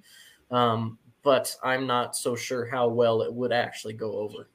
Um, 0.51 0.99
but 1.22 1.55
I'm 1.62 1.86
not 1.86 2.16
so 2.16 2.34
sure 2.34 2.66
how 2.66 2.88
well 2.88 3.22
it 3.22 3.32
would 3.32 3.53
actually 3.53 3.92
go 3.92 4.12
over. 4.18 4.49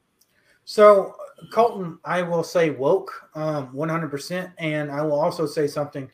So, 0.64 1.14
Colton, 1.52 1.98
I 2.04 2.22
will 2.22 2.44
say 2.44 2.70
woke 2.70 3.12
um, 3.34 3.68
100%. 3.74 4.52
And 4.58 4.90
I 4.90 5.02
will 5.02 5.18
also 5.18 5.46
say 5.46 5.66
something 5.66 6.10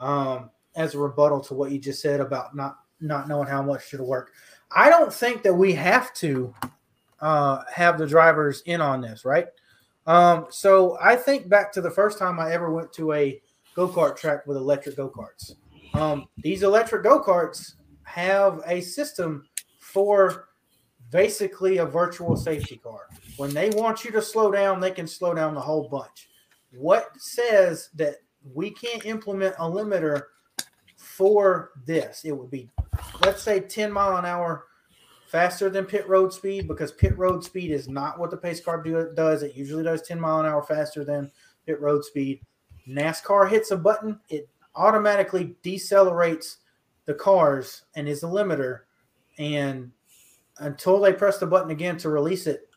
um, 0.00 0.50
as 0.76 0.94
a 0.94 0.98
rebuttal 0.98 1.40
to 1.40 1.54
what 1.54 1.70
you 1.70 1.78
just 1.78 2.00
said 2.00 2.20
about 2.20 2.54
not, 2.54 2.78
not 3.00 3.28
knowing 3.28 3.48
how 3.48 3.62
much 3.62 3.88
should 3.88 4.00
work. 4.00 4.32
I 4.70 4.90
don't 4.90 5.12
think 5.12 5.42
that 5.42 5.54
we 5.54 5.72
have 5.74 6.12
to 6.14 6.54
uh, 7.20 7.62
have 7.72 7.98
the 7.98 8.06
drivers 8.06 8.62
in 8.66 8.80
on 8.80 9.00
this, 9.00 9.24
right? 9.24 9.46
Um, 10.06 10.46
so 10.50 10.96
I 11.00 11.16
think 11.16 11.48
back 11.48 11.72
to 11.72 11.80
the 11.80 11.90
first 11.90 12.18
time 12.18 12.38
I 12.40 12.52
ever 12.52 12.70
went 12.70 12.92
to 12.94 13.12
a 13.12 13.40
go 13.74 13.88
kart 13.88 14.16
track 14.16 14.46
with 14.46 14.56
electric 14.56 14.96
go 14.96 15.10
karts. 15.10 15.54
Um, 15.94 16.26
these 16.38 16.62
electric 16.62 17.02
go 17.02 17.22
karts 17.22 17.74
have 18.04 18.62
a 18.66 18.80
system 18.80 19.46
for 19.78 20.48
basically 21.10 21.78
a 21.78 21.84
virtual 21.86 22.36
safety 22.36 22.76
car. 22.76 23.08
When 23.38 23.54
they 23.54 23.70
want 23.70 24.04
you 24.04 24.10
to 24.10 24.20
slow 24.20 24.50
down, 24.50 24.80
they 24.80 24.90
can 24.90 25.06
slow 25.06 25.32
down 25.32 25.54
the 25.54 25.60
whole 25.60 25.88
bunch. 25.88 26.28
What 26.76 27.10
says 27.16 27.88
that 27.94 28.16
we 28.52 28.70
can't 28.70 29.06
implement 29.06 29.54
a 29.58 29.62
limiter 29.62 30.22
for 30.96 31.70
this? 31.86 32.22
It 32.24 32.32
would 32.32 32.50
be, 32.50 32.68
let's 33.22 33.42
say, 33.42 33.60
10 33.60 33.92
mile 33.92 34.16
an 34.16 34.24
hour 34.24 34.66
faster 35.28 35.70
than 35.70 35.84
pit 35.84 36.08
road 36.08 36.32
speed 36.32 36.66
because 36.66 36.90
pit 36.90 37.16
road 37.16 37.44
speed 37.44 37.70
is 37.70 37.88
not 37.88 38.18
what 38.18 38.32
the 38.32 38.36
pace 38.36 38.60
car 38.60 38.82
do, 38.82 39.12
does. 39.14 39.44
It 39.44 39.54
usually 39.54 39.84
does 39.84 40.02
10 40.02 40.18
mile 40.18 40.40
an 40.40 40.46
hour 40.46 40.64
faster 40.64 41.04
than 41.04 41.30
pit 41.64 41.80
road 41.80 42.04
speed. 42.04 42.40
NASCAR 42.88 43.48
hits 43.48 43.70
a 43.70 43.76
button, 43.76 44.18
it 44.28 44.48
automatically 44.74 45.54
decelerates 45.62 46.56
the 47.04 47.14
cars 47.14 47.84
and 47.94 48.08
is 48.08 48.24
a 48.24 48.26
limiter 48.26 48.80
and 49.38 49.92
until 50.58 51.00
they 51.00 51.12
press 51.12 51.38
the 51.38 51.46
button 51.46 51.70
again 51.70 51.96
to 51.98 52.08
release 52.08 52.46
it, 52.46 52.67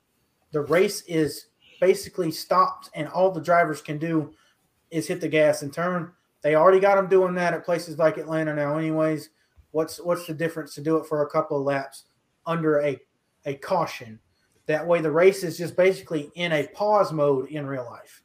the 0.52 0.62
race 0.62 1.02
is 1.04 1.47
basically 1.80 2.32
stopped, 2.32 2.89
and 2.93 3.08
all 3.08 3.32
the 3.32 3.41
drivers 3.41 3.82
can 3.82 3.97
do 3.97 4.34
is 4.91 5.08
hit 5.08 5.22
the 5.22 5.28
gas 5.28 5.62
and 5.62 5.74
turn. 5.74 6.12
They 6.41 6.56
already 6.56 6.80
got 6.80 6.95
them 6.95 7.08
doing 7.08 7.36
that 7.36 7.54
at 7.54 7.66
places 7.66 7.97
like 7.97 8.18
Atlanta 8.18 8.54
now, 8.54 8.78
anyways. 8.78 9.30
What's 9.72 9.99
what's 9.99 10.28
the 10.28 10.34
difference 10.34 10.76
to 10.76 10.82
do 10.82 10.97
it 10.97 11.06
for 11.06 11.22
a 11.22 11.30
couple 11.30 11.58
of 11.58 11.64
laps 11.64 12.06
under 12.45 12.80
a 12.82 12.99
a 13.45 13.56
caution? 13.56 14.20
That 14.68 14.86
way, 14.86 15.02
the 15.02 15.12
race 15.12 15.43
is 15.43 15.58
just 15.58 15.76
basically 15.76 16.32
in 16.36 16.52
a 16.52 16.68
pause 16.68 17.12
mode 17.12 17.49
in 17.49 17.66
real 17.66 17.86
life. 17.86 18.22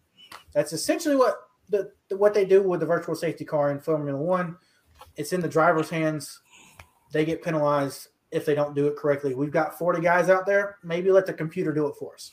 That's 0.53 0.73
essentially 0.73 1.17
what 1.17 1.37
the, 1.69 1.93
what 2.11 2.35
they 2.35 2.45
do 2.45 2.63
with 2.63 2.81
the 2.81 2.87
virtual 2.87 3.15
safety 3.15 3.45
car 3.45 3.71
in 3.71 3.81
Formula 3.81 4.19
One. 4.19 4.57
It's 5.17 5.33
in 5.33 5.41
the 5.41 5.49
driver's 5.49 5.91
hands. 5.91 6.41
They 7.13 7.25
get 7.25 7.43
penalized 7.43 8.09
if 8.37 8.45
they 8.45 8.55
don't 8.55 8.75
do 8.75 8.87
it 8.87 8.97
correctly. 8.97 9.35
We've 9.35 9.51
got 9.51 9.79
40 9.79 10.03
guys 10.03 10.29
out 10.29 10.45
there. 10.45 10.77
Maybe 10.85 11.11
let 11.11 11.27
the 11.27 11.33
computer 11.33 11.73
do 11.73 11.87
it 11.87 11.95
for 11.99 12.15
us. 12.15 12.31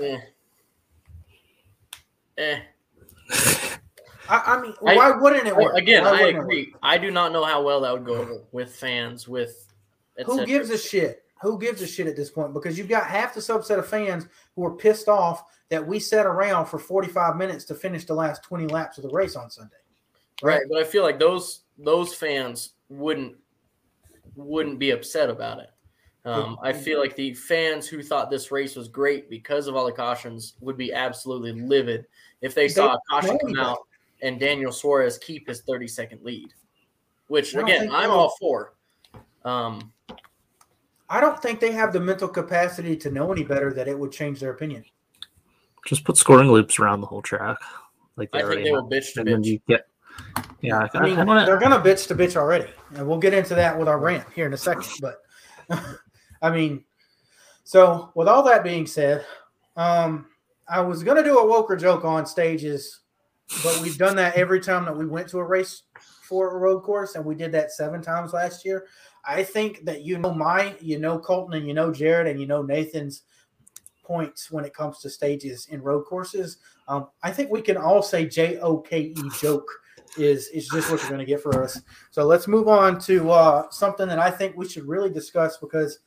Eh. 0.00 0.18
Eh. 2.38 2.60
I, 4.28 4.42
I 4.46 4.62
mean, 4.62 4.72
I, 4.86 4.96
why 4.96 5.10
wouldn't 5.10 5.46
it 5.46 5.56
work? 5.56 5.74
Again, 5.76 6.06
I 6.06 6.28
agree. 6.28 6.72
I 6.82 6.96
do 6.96 7.10
not 7.10 7.32
know 7.32 7.44
how 7.44 7.60
well 7.62 7.80
that 7.80 7.92
would 7.92 8.04
go 8.04 8.14
over 8.14 8.44
with 8.52 8.74
fans, 8.74 9.26
with 9.26 9.66
who 10.24 10.46
gives 10.46 10.70
a 10.70 10.78
shit? 10.78 11.24
Who 11.42 11.58
gives 11.58 11.82
a 11.82 11.86
shit 11.86 12.06
at 12.06 12.16
this 12.16 12.30
point? 12.30 12.54
Because 12.54 12.78
you've 12.78 12.88
got 12.88 13.06
half 13.06 13.34
the 13.34 13.40
subset 13.40 13.78
of 13.78 13.88
fans 13.88 14.28
who 14.54 14.64
are 14.64 14.76
pissed 14.76 15.08
off 15.08 15.42
that 15.70 15.84
we 15.84 15.98
sat 15.98 16.26
around 16.26 16.66
for 16.66 16.78
45 16.78 17.36
minutes 17.36 17.64
to 17.66 17.74
finish 17.74 18.04
the 18.04 18.14
last 18.14 18.44
20 18.44 18.66
laps 18.68 18.98
of 18.98 19.04
the 19.04 19.10
race 19.10 19.36
on 19.36 19.50
Sunday. 19.50 19.74
Right, 20.42 20.58
right 20.58 20.66
but 20.70 20.78
I 20.78 20.84
feel 20.84 21.02
like 21.02 21.18
those 21.18 21.62
those 21.82 22.14
fans 22.14 22.74
wouldn't 22.88 23.36
wouldn't 24.36 24.78
be 24.78 24.90
upset 24.90 25.28
about 25.28 25.60
it. 25.60 25.70
Um, 26.24 26.58
I 26.62 26.72
feel 26.72 27.00
like 27.00 27.16
the 27.16 27.32
fans 27.32 27.88
who 27.88 28.02
thought 28.02 28.30
this 28.30 28.52
race 28.52 28.76
was 28.76 28.88
great 28.88 29.30
because 29.30 29.66
of 29.66 29.74
all 29.74 29.86
the 29.86 29.92
cautions 29.92 30.54
would 30.60 30.76
be 30.76 30.92
absolutely 30.92 31.52
livid 31.52 32.06
if 32.42 32.54
they 32.54 32.68
saw 32.68 32.94
a 32.94 32.98
caution 33.08 33.38
come 33.38 33.58
out 33.58 33.78
and 34.20 34.38
Daniel 34.38 34.70
Suarez 34.70 35.16
keep 35.18 35.48
his 35.48 35.62
30 35.62 35.88
second 35.88 36.22
lead, 36.22 36.52
which 37.28 37.54
again, 37.54 37.88
I'm 37.90 38.10
all 38.10 38.34
for. 38.38 38.74
Um, 39.46 39.92
I 41.08 41.20
don't 41.20 41.40
think 41.40 41.58
they 41.58 41.72
have 41.72 41.92
the 41.92 42.00
mental 42.00 42.28
capacity 42.28 42.96
to 42.98 43.10
know 43.10 43.32
any 43.32 43.42
better 43.42 43.72
that 43.72 43.88
it 43.88 43.98
would 43.98 44.12
change 44.12 44.40
their 44.40 44.50
opinion. 44.50 44.84
Just 45.86 46.04
put 46.04 46.18
scoring 46.18 46.52
loops 46.52 46.78
around 46.78 47.00
the 47.00 47.06
whole 47.06 47.22
track. 47.22 47.56
Like 48.16 48.28
I 48.34 48.42
think 48.42 48.64
they 48.64 48.72
will 48.72 48.88
bitch 48.88 49.14
to 49.14 49.20
and 49.20 49.28
bitch. 49.28 49.32
Then 49.32 49.44
you 49.44 49.60
get 49.66 49.86
yeah, 50.62 50.88
I, 50.92 51.02
mean, 51.02 51.18
I 51.18 51.44
they're 51.44 51.58
gonna 51.58 51.80
bitch 51.80 52.06
to 52.08 52.14
bitch 52.14 52.36
already, 52.36 52.70
and 52.94 53.06
we'll 53.06 53.18
get 53.18 53.32
into 53.32 53.54
that 53.54 53.78
with 53.78 53.88
our 53.88 53.98
rant 53.98 54.26
here 54.34 54.46
in 54.46 54.52
a 54.52 54.58
second. 54.58 54.86
But 55.00 55.22
I 56.42 56.50
mean, 56.50 56.84
so 57.64 58.10
with 58.14 58.28
all 58.28 58.42
that 58.44 58.62
being 58.62 58.86
said, 58.86 59.24
um, 59.76 60.26
I 60.68 60.80
was 60.80 61.02
gonna 61.02 61.24
do 61.24 61.38
a 61.38 61.46
Woke 61.46 61.70
or 61.70 61.76
joke 61.76 62.04
on 62.04 62.26
stages, 62.26 63.00
but 63.64 63.80
we've 63.80 63.96
done 63.96 64.16
that 64.16 64.34
every 64.34 64.60
time 64.60 64.84
that 64.84 64.96
we 64.96 65.06
went 65.06 65.28
to 65.28 65.38
a 65.38 65.44
race 65.44 65.82
for 66.22 66.56
a 66.56 66.58
road 66.58 66.82
course, 66.82 67.14
and 67.14 67.24
we 67.24 67.34
did 67.34 67.52
that 67.52 67.72
seven 67.72 68.02
times 68.02 68.32
last 68.32 68.64
year. 68.64 68.86
I 69.24 69.42
think 69.42 69.84
that 69.84 70.02
you 70.02 70.18
know 70.18 70.34
my, 70.34 70.74
you 70.80 70.98
know 70.98 71.18
Colton, 71.18 71.54
and 71.54 71.66
you 71.66 71.74
know 71.74 71.92
Jared, 71.92 72.26
and 72.26 72.38
you 72.38 72.46
know 72.46 72.62
Nathan's 72.62 73.22
points 74.04 74.50
when 74.50 74.64
it 74.64 74.74
comes 74.74 74.98
to 74.98 75.08
stages 75.08 75.68
in 75.70 75.80
road 75.80 76.04
courses. 76.04 76.58
Um, 76.86 77.08
I 77.22 77.30
think 77.30 77.50
we 77.50 77.62
can 77.62 77.76
all 77.76 78.02
say 78.02 78.26
J 78.26 78.58
O 78.58 78.78
K 78.78 79.12
E 79.16 79.30
joke 79.40 79.68
is 80.18 80.48
is 80.48 80.68
just 80.68 80.90
what 80.90 81.00
you're 81.00 81.10
going 81.10 81.20
to 81.20 81.24
get 81.24 81.42
for 81.42 81.62
us. 81.62 81.80
So 82.10 82.24
let's 82.24 82.48
move 82.48 82.68
on 82.68 82.98
to 83.00 83.30
uh, 83.30 83.70
something 83.70 84.08
that 84.08 84.18
I 84.18 84.30
think 84.30 84.56
we 84.56 84.68
should 84.68 84.86
really 84.86 85.10
discuss 85.10 85.58
because 85.58 85.98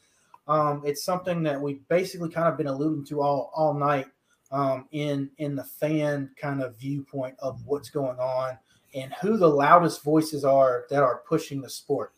um, 0.48 0.82
it's 0.86 1.04
something 1.04 1.44
that 1.44 1.60
we've 1.60 1.88
basically 1.88 2.30
kind 2.30 2.48
of 2.48 2.58
been 2.58 2.68
alluding 2.68 3.06
to 3.08 3.22
all 3.22 3.52
all 3.56 3.74
night 3.74 4.08
um, 4.52 4.88
in 4.92 5.30
in 5.38 5.56
the 5.56 5.64
fan 5.64 6.30
kind 6.38 6.62
of 6.62 6.78
viewpoint 6.78 7.36
of 7.40 7.66
what's 7.66 7.90
going 7.90 8.20
on 8.20 8.58
and 8.96 9.14
who 9.22 9.38
the 9.38 9.48
loudest 9.48 10.04
voices 10.04 10.46
are 10.46 10.86
that 10.90 11.02
are 11.02 11.24
pushing 11.28 11.62
the 11.62 11.70
sport. 11.70 12.14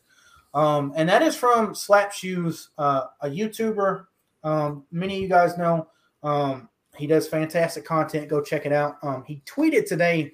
Um, 0.54 0.94
and 0.96 1.08
that 1.10 1.22
is 1.22 1.36
from 1.36 1.76
Slap 1.76 2.14
Shoes, 2.14 2.70
uh, 2.78 3.08
a 3.22 3.28
YouTuber. 3.28 4.06
Um, 4.44 4.86
many 4.92 5.18
of 5.18 5.22
you 5.22 5.28
guys 5.28 5.58
know 5.58 5.88
um, 6.24 6.70
he 6.98 7.08
does 7.08 7.28
fantastic 7.28 7.86
content. 7.86 8.30
Go 8.30 8.42
check 8.42 8.66
it 8.66 8.72
out. 8.72 8.98
Um, 9.04 9.24
he 9.26 9.42
tweeted 9.46 9.88
today 9.88 10.32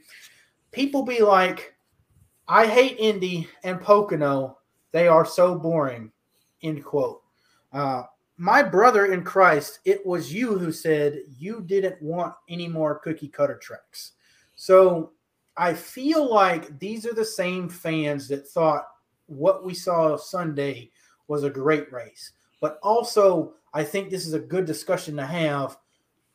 people 0.72 1.04
be 1.04 1.22
like, 1.22 1.76
I 2.48 2.66
hate 2.66 2.98
Indy 3.00 3.48
and 3.64 3.80
Pocono. 3.80 4.58
They 4.92 5.08
are 5.08 5.26
so 5.26 5.56
boring. 5.56 6.12
End 6.64 6.84
quote. 6.84 7.22
Uh, 7.72 8.04
my 8.38 8.64
brother 8.64 9.14
in 9.14 9.24
Christ, 9.24 9.80
it 9.86 10.06
was 10.06 10.34
you 10.34 10.58
who 10.58 10.72
said 10.72 11.20
you 11.38 11.62
didn't 11.62 12.02
want 12.02 12.34
any 12.50 12.68
more 12.68 13.00
cookie 13.00 13.28
cutter 13.28 13.58
tracks. 13.58 14.14
So 14.56 15.12
I 15.58 15.74
feel 15.74 16.32
like 16.32 16.80
these 16.80 17.06
are 17.06 17.14
the 17.14 17.26
same 17.26 17.70
fans 17.70 18.28
that 18.30 18.48
thought 18.48 18.88
what 19.28 19.64
we 19.64 19.74
saw 19.74 20.18
Sunday 20.18 20.92
was 21.28 21.44
a 21.44 21.50
great 21.50 21.92
race. 21.92 22.32
But 22.60 22.80
also, 22.84 23.54
I 23.74 23.84
think 23.84 24.10
this 24.10 24.28
is 24.28 24.34
a 24.34 24.40
good 24.40 24.66
discussion 24.66 25.16
to 25.18 25.26
have. 25.26 25.78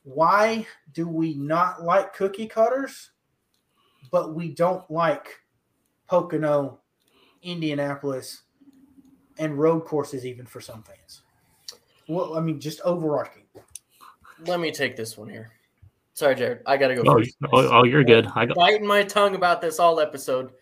Why 0.05 0.66
do 0.93 1.09
we 1.09 1.34
not 1.34 1.82
like 1.82 2.14
cookie 2.14 2.47
cutters, 2.47 3.11
but 4.11 4.34
we 4.34 4.48
don't 4.48 4.88
like 4.90 5.40
Pocono, 6.09 6.80
Indianapolis, 7.42 8.42
and 9.38 9.59
road 9.59 9.84
courses, 9.84 10.24
even 10.24 10.46
for 10.46 10.61
some 10.61 10.82
fans? 10.82 11.22
Well, 12.09 12.36
I 12.36 12.40
mean, 12.40 12.61
just 12.61 12.80
overarching. 12.82 13.42
Let 14.46 14.61
me 14.61 14.70
take 14.70 14.96
this 14.96 15.16
one 15.16 15.28
here. 15.28 15.50
Sorry, 16.14 16.34
Jared. 16.34 16.61
I 16.66 16.76
gotta 16.76 16.94
go. 16.94 17.02
Oh, 17.07 17.18
first. 17.18 17.36
oh, 17.52 17.78
oh, 17.80 17.84
you're 17.84 18.04
good. 18.04 18.26
I 18.34 18.46
got. 18.46 18.57
biting 18.57 18.86
my 18.86 19.02
tongue 19.02 19.34
about 19.34 19.61
this 19.61 19.78
all 19.78 20.00
episode. 20.00 20.52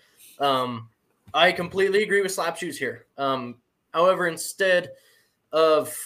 Um, 0.40 0.88
I 1.32 1.52
completely 1.52 2.02
agree 2.02 2.22
with 2.22 2.32
Slap 2.32 2.56
Shoes 2.56 2.78
here. 2.78 3.06
Um, 3.18 3.56
however, 3.92 4.26
instead 4.26 4.90
of 5.52 5.96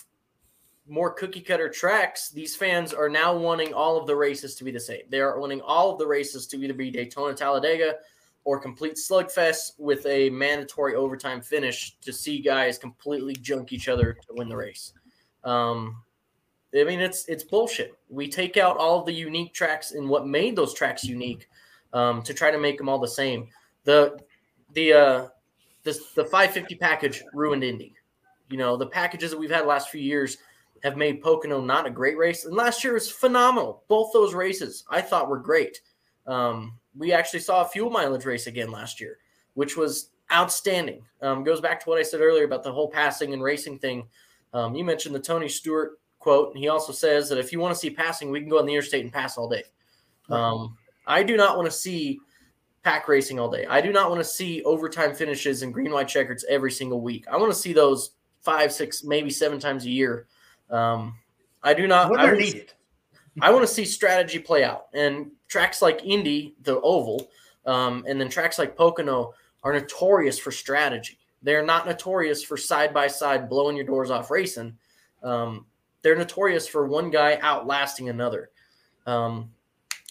more 0.89 1.12
cookie 1.12 1.41
cutter 1.41 1.68
tracks, 1.68 2.30
these 2.30 2.57
fans 2.57 2.93
are 2.93 3.09
now 3.09 3.36
wanting 3.36 3.74
all 3.74 3.99
of 3.99 4.07
the 4.07 4.16
races 4.16 4.55
to 4.57 4.64
be 4.64 4.70
the 4.70 4.80
same. 4.80 5.03
They 5.09 5.20
are 5.20 5.39
wanting 5.39 5.61
all 5.61 5.93
of 5.93 5.99
the 5.99 6.07
races 6.07 6.47
to 6.49 6.62
either 6.62 6.74
be 6.74 6.91
Daytona 6.91 7.34
Talladega 7.34 7.97
or 8.45 8.59
complete 8.59 8.95
slugfest 8.95 9.72
with 9.78 10.07
a 10.07 10.30
mandatory 10.30 10.95
overtime 10.95 11.41
finish 11.41 11.97
to 12.01 12.12
see 12.12 12.41
guys 12.41 12.78
completely 12.78 13.34
junk 13.34 13.72
each 13.72 13.89
other 13.89 14.14
to 14.14 14.34
win 14.34 14.49
the 14.49 14.57
race. 14.57 14.95
Um, 15.45 16.03
I 16.74 16.84
mean, 16.84 17.01
it's 17.01 17.26
it's 17.26 17.45
bullshit. 17.45 17.95
We 18.09 18.28
take 18.28 18.57
out 18.57 18.76
all 18.76 19.03
the 19.03 19.12
unique 19.12 19.55
tracks 19.55 19.93
and 19.93 20.09
what 20.09 20.26
made 20.26 20.57
those 20.57 20.74
tracks 20.74 21.05
unique 21.05 21.49
um, 21.93 22.22
to 22.22 22.34
try 22.34 22.51
to 22.51 22.59
make 22.59 22.78
them 22.78 22.89
all 22.89 22.99
the 22.99 23.09
same. 23.09 23.49
The 23.84 24.18
the 24.74 24.93
uh, 24.93 25.28
this 25.82 26.12
the 26.12 26.24
550 26.24 26.74
package 26.76 27.22
ruined 27.32 27.64
Indy. 27.64 27.95
You 28.51 28.59
know, 28.59 28.76
the 28.76 28.86
packages 28.86 29.30
that 29.30 29.39
we've 29.39 29.51
had 29.51 29.64
the 29.64 29.68
last 29.68 29.91
few 29.91 30.01
years 30.01 30.39
have 30.83 30.97
made 30.97 31.22
Pocono 31.22 31.61
not 31.61 31.87
a 31.87 31.91
great 31.91 32.16
race, 32.16 32.45
and 32.45 32.55
last 32.55 32.83
year 32.85 32.95
was 32.95 33.11
phenomenal. 33.11 33.85
Both 33.89 34.12
those 34.12 34.35
races 34.35 34.85
I 34.91 35.01
thought 35.01 35.29
were 35.29 35.39
great. 35.39 35.81
Um, 36.26 36.79
we 36.97 37.12
actually 37.12 37.41
saw 37.41 37.62
a 37.62 37.68
fuel 37.68 37.91
mileage 37.91 38.24
race 38.24 38.47
again 38.47 38.70
last 38.70 39.01
year, 39.01 39.18
which 39.55 39.76
was 39.76 40.11
outstanding. 40.33 41.03
Um, 41.22 41.45
goes 41.45 41.61
back 41.61 41.83
to 41.83 41.89
what 41.89 41.99
I 41.99 42.03
said 42.03 42.20
earlier 42.20 42.45
about 42.45 42.62
the 42.62 42.72
whole 42.72 42.91
passing 42.91 43.33
and 43.33 43.43
racing 43.43 43.79
thing. 43.79 44.07
Um, 44.53 44.74
you 44.74 44.85
mentioned 44.85 45.14
the 45.14 45.20
Tony 45.20 45.49
Stewart 45.49 45.99
quote, 46.18 46.51
and 46.51 46.59
he 46.59 46.68
also 46.68 46.93
says 46.93 47.29
that 47.29 47.39
if 47.39 47.53
you 47.53 47.61
want 47.61 47.74
to 47.74 47.79
see 47.79 47.91
passing, 47.91 48.31
we 48.31 48.41
can 48.41 48.49
go 48.49 48.59
on 48.59 48.66
the 48.66 48.74
interstate 48.74 49.05
and 49.05 49.12
pass 49.12 49.39
all 49.39 49.49
day. 49.49 49.64
Um, 50.29 50.76
I 51.07 51.22
do 51.22 51.37
not 51.37 51.57
want 51.57 51.66
to 51.70 51.76
see 51.76 52.18
pack 52.83 53.09
racing 53.09 53.39
all 53.39 53.51
day. 53.51 53.66
I 53.66 53.81
do 53.81 53.93
not 53.93 54.11
want 54.11 54.20
to 54.20 54.29
see 54.29 54.62
overtime 54.64 55.14
finishes 55.14 55.62
and 55.62 55.72
green 55.72 55.91
white 55.91 56.09
checkers 56.09 56.45
every 56.49 56.70
single 56.70 57.01
week. 57.01 57.26
I 57.31 57.37
want 57.37 57.53
to 57.53 57.59
see 57.59 57.72
those 57.72 58.11
five, 58.41 58.72
six, 58.72 59.05
maybe 59.05 59.31
seven 59.31 59.59
times 59.59 59.85
a 59.85 59.91
year. 59.91 60.26
Um, 60.71 61.14
I 61.62 61.75
do 61.75 61.87
not. 61.87 62.11
When 62.11 62.21
I 62.21 62.27
they're 62.27 62.35
would- 62.35 62.45
needed. 62.45 62.73
I 63.41 63.51
want 63.51 63.66
to 63.66 63.73
see 63.73 63.85
strategy 63.85 64.39
play 64.41 64.64
out. 64.64 64.87
And 64.95 65.31
tracks 65.47 65.81
like 65.81 66.05
Indy, 66.05 66.57
the 66.62 66.81
oval, 66.81 67.29
um, 67.66 68.05
and 68.09 68.21
then 68.21 68.29
tracks 68.29 68.59
like 68.59 68.77
Pocono 68.77 69.33
are 69.62 69.73
notorious 69.73 70.39
for 70.39 70.51
strategy. 70.51 71.19
They're 71.43 71.64
not 71.64 71.87
notorious 71.87 72.43
for 72.43 72.57
side 72.57 72.93
by 72.93 73.07
side 73.07 73.49
blowing 73.49 73.77
your 73.77 73.87
doors 73.87 74.11
off 74.11 74.31
racing. 74.31 74.77
Um, 75.23 75.66
they're 76.03 76.16
notorious 76.16 76.66
for 76.66 76.87
one 76.87 77.11
guy 77.11 77.39
outlasting 77.41 78.09
another. 78.09 78.51
Um, 79.07 79.51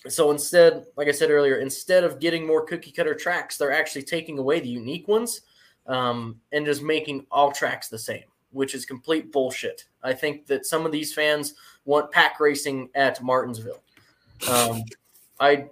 so 0.07 0.31
instead, 0.31 0.85
like 0.95 1.07
I 1.07 1.11
said 1.11 1.29
earlier, 1.29 1.57
instead 1.57 2.03
of 2.03 2.19
getting 2.19 2.47
more 2.47 2.65
cookie 2.65 2.91
cutter 2.91 3.13
tracks, 3.13 3.57
they're 3.57 3.73
actually 3.73 4.03
taking 4.03 4.39
away 4.39 4.59
the 4.59 4.69
unique 4.69 5.07
ones 5.07 5.41
um, 5.87 6.39
and 6.53 6.65
just 6.65 6.81
making 6.81 7.25
all 7.29 7.51
tracks 7.51 7.89
the 7.89 7.99
same, 7.99 8.23
which 8.51 8.73
is 8.73 8.85
complete 8.85 9.31
bullshit. 9.31 9.85
I 10.07 10.13
think 10.13 10.47
that 10.47 10.65
some 10.65 10.85
of 10.85 10.91
these 10.91 11.13
fans 11.13 11.53
want 11.85 12.11
pack 12.11 12.39
racing 12.39 12.89
at 12.95 13.21
Martinsville. 13.21 13.81
Um, 14.49 14.83
I, 15.39 15.65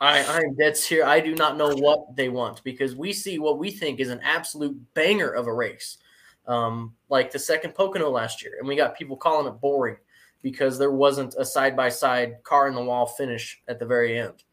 I, 0.00 0.24
I'm 0.24 0.54
dead 0.54 0.76
serious. 0.76 1.06
I 1.06 1.20
do 1.20 1.34
not 1.34 1.56
know 1.56 1.74
what 1.74 2.16
they 2.16 2.28
want 2.28 2.62
because 2.64 2.96
we 2.96 3.12
see 3.12 3.38
what 3.38 3.58
we 3.58 3.70
think 3.70 4.00
is 4.00 4.10
an 4.10 4.20
absolute 4.22 4.76
banger 4.94 5.30
of 5.30 5.46
a 5.46 5.52
race, 5.52 5.98
um, 6.46 6.94
like 7.08 7.30
the 7.30 7.38
second 7.38 7.74
Pocono 7.74 8.10
last 8.10 8.42
year, 8.42 8.54
and 8.58 8.68
we 8.68 8.76
got 8.76 8.96
people 8.96 9.16
calling 9.16 9.46
it 9.46 9.60
boring 9.60 9.96
because 10.42 10.78
there 10.78 10.92
wasn't 10.92 11.34
a 11.38 11.44
side 11.44 11.76
by 11.76 11.88
side 11.88 12.42
car 12.42 12.68
in 12.68 12.74
the 12.74 12.82
wall 12.82 13.06
finish 13.06 13.60
at 13.68 13.78
the 13.78 13.86
very 13.86 14.18
end. 14.18 14.44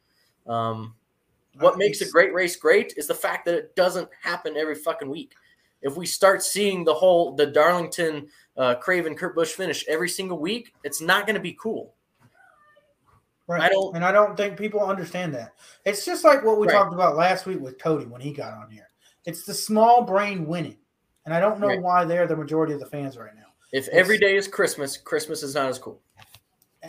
Um, 0.47 0.95
what 1.59 1.77
makes 1.77 2.01
a 2.01 2.09
great 2.09 2.33
race 2.33 2.55
great 2.55 2.93
is 2.97 3.07
the 3.07 3.13
fact 3.13 3.45
that 3.45 3.55
it 3.55 3.75
doesn't 3.75 4.09
happen 4.21 4.57
every 4.57 4.75
fucking 4.75 5.09
week. 5.09 5.33
If 5.81 5.97
we 5.97 6.05
start 6.05 6.41
seeing 6.41 6.83
the 6.83 6.93
whole 6.93 7.35
the 7.35 7.45
Darlington 7.45 8.27
uh, 8.57 8.75
Craven 8.75 9.15
Kurt 9.15 9.35
Busch 9.35 9.51
finish 9.53 9.85
every 9.87 10.09
single 10.09 10.39
week, 10.39 10.73
it's 10.83 11.01
not 11.01 11.25
going 11.25 11.35
to 11.35 11.41
be 11.41 11.53
cool. 11.59 11.95
Right. 13.47 13.61
I 13.61 13.69
don't- 13.69 13.95
and 13.95 14.05
I 14.05 14.11
don't 14.11 14.37
think 14.37 14.57
people 14.57 14.79
understand 14.79 15.33
that. 15.35 15.53
It's 15.85 16.05
just 16.05 16.23
like 16.23 16.43
what 16.43 16.59
we 16.59 16.67
Right. 16.67 16.73
talked 16.73 16.93
about 16.93 17.15
last 17.17 17.45
week 17.45 17.59
with 17.59 17.77
Cody 17.77 18.05
when 18.05 18.21
he 18.21 18.31
got 18.31 18.53
on 18.53 18.69
here. 18.71 18.87
It's 19.25 19.45
the 19.45 19.53
small 19.53 20.03
brain 20.03 20.45
winning. 20.45 20.77
And 21.25 21.33
I 21.33 21.39
don't 21.39 21.59
know 21.59 21.67
Right. 21.67 21.81
why 21.81 22.05
they're 22.05 22.27
the 22.27 22.35
majority 22.35 22.73
of 22.73 22.79
the 22.79 22.85
fans 22.85 23.17
right 23.17 23.33
now. 23.35 23.47
If 23.71 23.87
every 23.89 24.17
day 24.17 24.35
is 24.35 24.47
Christmas, 24.47 24.97
Christmas 24.97 25.41
is 25.43 25.55
not 25.55 25.67
as 25.67 25.79
cool. 25.79 26.01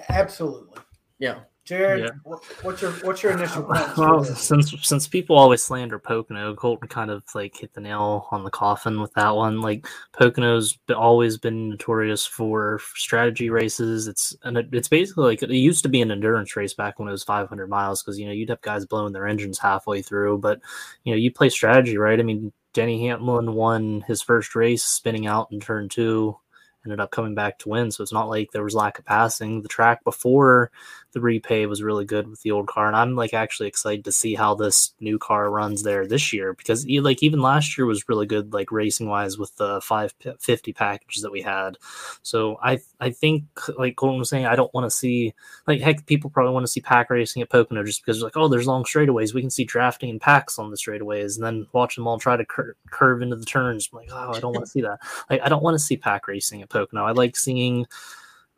Absolutely. 0.08 0.78
Yeah. 1.18 1.40
Jared, 1.64 2.04
Yeah. 2.04 2.10
wh- 2.24 2.64
what's 2.64 2.82
your 2.82 2.90
what's 2.92 3.22
your 3.22 3.32
initial? 3.32 3.66
Well, 3.96 4.22
since 4.22 4.74
since 4.86 5.08
people 5.08 5.36
always 5.36 5.62
slander 5.62 5.98
Pocono, 5.98 6.54
Colton 6.54 6.88
kind 6.88 7.10
of 7.10 7.22
like 7.34 7.56
hit 7.56 7.72
the 7.72 7.80
nail 7.80 8.28
on 8.30 8.44
the 8.44 8.50
coffin 8.50 9.00
with 9.00 9.14
that 9.14 9.34
one. 9.34 9.62
Like 9.62 9.86
Pocono's 10.12 10.76
always 10.94 11.38
been 11.38 11.70
notorious 11.70 12.26
for 12.26 12.80
strategy 12.94 13.48
races. 13.48 14.08
It's 14.08 14.36
and 14.42 14.58
it, 14.58 14.68
it's 14.72 14.88
basically 14.88 15.24
like 15.24 15.42
it 15.42 15.50
used 15.50 15.82
to 15.84 15.88
be 15.88 16.02
an 16.02 16.10
endurance 16.10 16.54
race 16.54 16.74
back 16.74 16.98
when 16.98 17.08
it 17.08 17.12
was 17.12 17.24
500 17.24 17.66
miles 17.68 18.02
because 18.02 18.18
you 18.18 18.26
know 18.26 18.32
you'd 18.32 18.50
have 18.50 18.60
guys 18.60 18.84
blowing 18.84 19.14
their 19.14 19.26
engines 19.26 19.58
halfway 19.58 20.02
through, 20.02 20.38
but 20.38 20.60
you 21.04 21.12
know 21.12 21.18
you 21.18 21.32
play 21.32 21.48
strategy, 21.48 21.96
right? 21.96 22.20
I 22.20 22.24
mean, 22.24 22.52
Denny 22.74 23.06
Hamlin 23.06 23.54
won 23.54 24.02
his 24.06 24.20
first 24.20 24.54
race 24.54 24.84
spinning 24.84 25.26
out 25.26 25.48
in 25.50 25.60
turn 25.60 25.88
two. 25.88 26.36
Ended 26.84 27.00
up 27.00 27.10
coming 27.10 27.34
back 27.34 27.58
to 27.60 27.70
win, 27.70 27.90
so 27.90 28.02
it's 28.02 28.12
not 28.12 28.28
like 28.28 28.50
there 28.52 28.62
was 28.62 28.74
lack 28.74 28.98
of 28.98 29.06
passing. 29.06 29.62
The 29.62 29.68
track 29.68 30.04
before 30.04 30.70
the 31.14 31.20
repay 31.20 31.66
was 31.66 31.82
really 31.82 32.04
good 32.04 32.28
with 32.28 32.42
the 32.42 32.50
old 32.50 32.66
car 32.66 32.86
and 32.86 32.96
i'm 32.96 33.14
like 33.14 33.32
actually 33.32 33.68
excited 33.68 34.04
to 34.04 34.12
see 34.12 34.34
how 34.34 34.54
this 34.54 34.92
new 35.00 35.18
car 35.18 35.50
runs 35.50 35.82
there 35.82 36.06
this 36.06 36.32
year 36.32 36.52
because 36.52 36.86
like 37.00 37.22
even 37.22 37.40
last 37.40 37.78
year 37.78 37.86
was 37.86 38.08
really 38.08 38.26
good 38.26 38.52
like 38.52 38.70
racing 38.70 39.08
wise 39.08 39.38
with 39.38 39.54
the 39.56 39.80
550 39.80 40.72
packages 40.72 41.22
that 41.22 41.32
we 41.32 41.40
had. 41.40 41.78
So 42.22 42.58
i 42.62 42.80
i 43.00 43.10
think 43.10 43.44
like 43.78 43.96
colton 43.96 44.18
was 44.18 44.28
saying 44.28 44.46
i 44.46 44.56
don't 44.56 44.72
want 44.74 44.84
to 44.84 44.90
see 44.90 45.32
like 45.66 45.80
heck 45.80 46.04
people 46.06 46.30
probably 46.30 46.52
want 46.52 46.64
to 46.66 46.72
see 46.72 46.80
pack 46.80 47.10
racing 47.10 47.42
at 47.42 47.50
pocono 47.50 47.84
just 47.84 48.04
because 48.04 48.22
like 48.22 48.36
oh 48.36 48.48
there's 48.48 48.66
long 48.66 48.84
straightaways 48.84 49.32
we 49.32 49.40
can 49.40 49.50
see 49.50 49.64
drafting 49.64 50.10
and 50.10 50.20
packs 50.20 50.58
on 50.58 50.70
the 50.70 50.76
straightaways 50.76 51.36
and 51.36 51.44
then 51.44 51.66
watch 51.72 51.94
them 51.94 52.06
all 52.06 52.18
try 52.18 52.36
to 52.36 52.44
cur- 52.44 52.76
curve 52.90 53.22
into 53.22 53.36
the 53.36 53.44
turns 53.44 53.88
I'm 53.92 53.98
like 54.00 54.08
oh 54.12 54.32
i 54.32 54.40
don't 54.40 54.52
want 54.52 54.66
to 54.66 54.70
see 54.74 54.82
that. 54.82 54.98
Like 55.30 55.40
i 55.42 55.48
don't 55.48 55.62
want 55.62 55.74
to 55.76 55.84
see 55.84 55.96
pack 55.96 56.26
racing 56.26 56.62
at 56.62 56.68
pocono. 56.68 57.04
I 57.04 57.12
like 57.12 57.36
seeing 57.36 57.86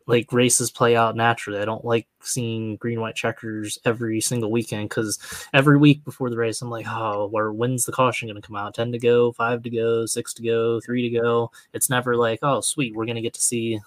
like 0.07 0.31
races 0.31 0.71
play 0.71 0.95
out 0.95 1.15
naturally. 1.15 1.59
I 1.59 1.65
don't 1.65 1.85
like 1.85 2.07
seeing 2.21 2.77
green 2.77 3.01
white 3.01 3.15
checkers 3.15 3.77
every 3.85 4.21
single 4.21 4.49
weekend 4.49 4.89
because 4.89 5.19
every 5.53 5.77
week 5.77 6.03
before 6.03 6.29
the 6.29 6.37
race, 6.37 6.61
I'm 6.61 6.69
like, 6.69 6.87
oh, 6.87 7.27
where 7.27 7.51
when's 7.51 7.85
the 7.85 7.91
caution 7.91 8.29
going 8.29 8.41
to 8.41 8.47
come 8.47 8.55
out? 8.55 8.73
Ten 8.73 8.91
to 8.93 8.99
go, 8.99 9.33
five 9.33 9.61
to 9.63 9.69
go, 9.69 10.05
six 10.05 10.33
to 10.35 10.43
go, 10.43 10.79
three 10.79 11.09
to 11.09 11.19
go. 11.19 11.51
It's 11.73 11.89
never 11.89 12.15
like, 12.15 12.39
oh, 12.41 12.61
sweet, 12.61 12.95
we're 12.95 13.05
going 13.05 13.15
to 13.17 13.21
get 13.21 13.33
to 13.33 13.41
see 13.41 13.79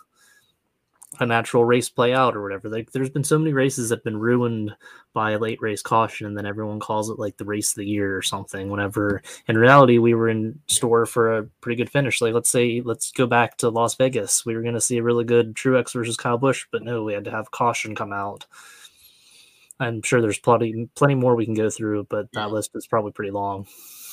a 1.19 1.27
natural 1.27 1.65
race 1.65 1.89
play 1.89 2.15
out 2.15 2.37
or 2.37 2.43
whatever. 2.43 2.69
Like, 2.69 2.93
there's 2.93 3.11
been 3.11 3.25
so 3.25 3.39
many 3.39 3.53
races 3.53 3.89
that 3.89 3.97
have 3.97 4.05
been 4.05 4.21
ruined 4.21 4.75
by 5.13 5.33
a 5.33 5.39
late 5.39 5.61
race 5.61 5.83
caution, 5.83 6.27
and 6.27 6.37
then 6.37 6.47
everyone 6.47 6.79
calls 6.79 7.11
it 7.11 7.19
like 7.19 7.37
the 7.37 7.45
race 7.45 7.73
of 7.73 7.77
the 7.77 7.87
year 7.87 8.17
or 8.17 8.23
something. 8.23 8.71
Whenever 8.71 9.21
in 9.49 9.59
reality, 9.59 9.99
we 9.99 10.15
were 10.15 10.29
in 10.29 10.61
store 10.69 11.07
for 11.07 11.37
a 11.37 11.45
pretty 11.61 11.77
good 11.77 11.91
finish. 11.91 12.21
Like, 12.21 12.35
let's 12.35 12.51
say, 12.51 12.81
let's 12.85 13.11
go 13.11 13.27
back 13.27 13.57
to 13.59 13.71
Las 13.71 13.97
Vegas. 13.97 14.47
We 14.47 14.55
were 14.55 14.63
going 14.63 14.75
to 14.75 14.81
see 14.81 14.99
a 14.99 15.03
really 15.03 15.25
good 15.25 15.55
Truex 15.55 15.93
versus 15.93 16.17
Kyle 16.17 16.39
Busch, 16.39 16.67
but 16.71 16.85
no, 16.85 17.03
we 17.03 17.13
had 17.13 17.25
to 17.25 17.31
have 17.33 17.51
caution 17.51 17.97
come 17.97 18.13
out. 18.13 18.47
I'm 19.81 20.03
sure 20.03 20.21
there's 20.21 20.39
plenty, 20.39 20.89
plenty 20.95 21.15
more 21.15 21.35
we 21.35 21.47
can 21.47 21.55
go 21.55 21.71
through, 21.71 22.07
but 22.09 22.31
that 22.33 22.51
list 22.51 22.71
is 22.75 22.87
probably 22.87 23.13
pretty 23.13 23.31
long. 23.31 23.67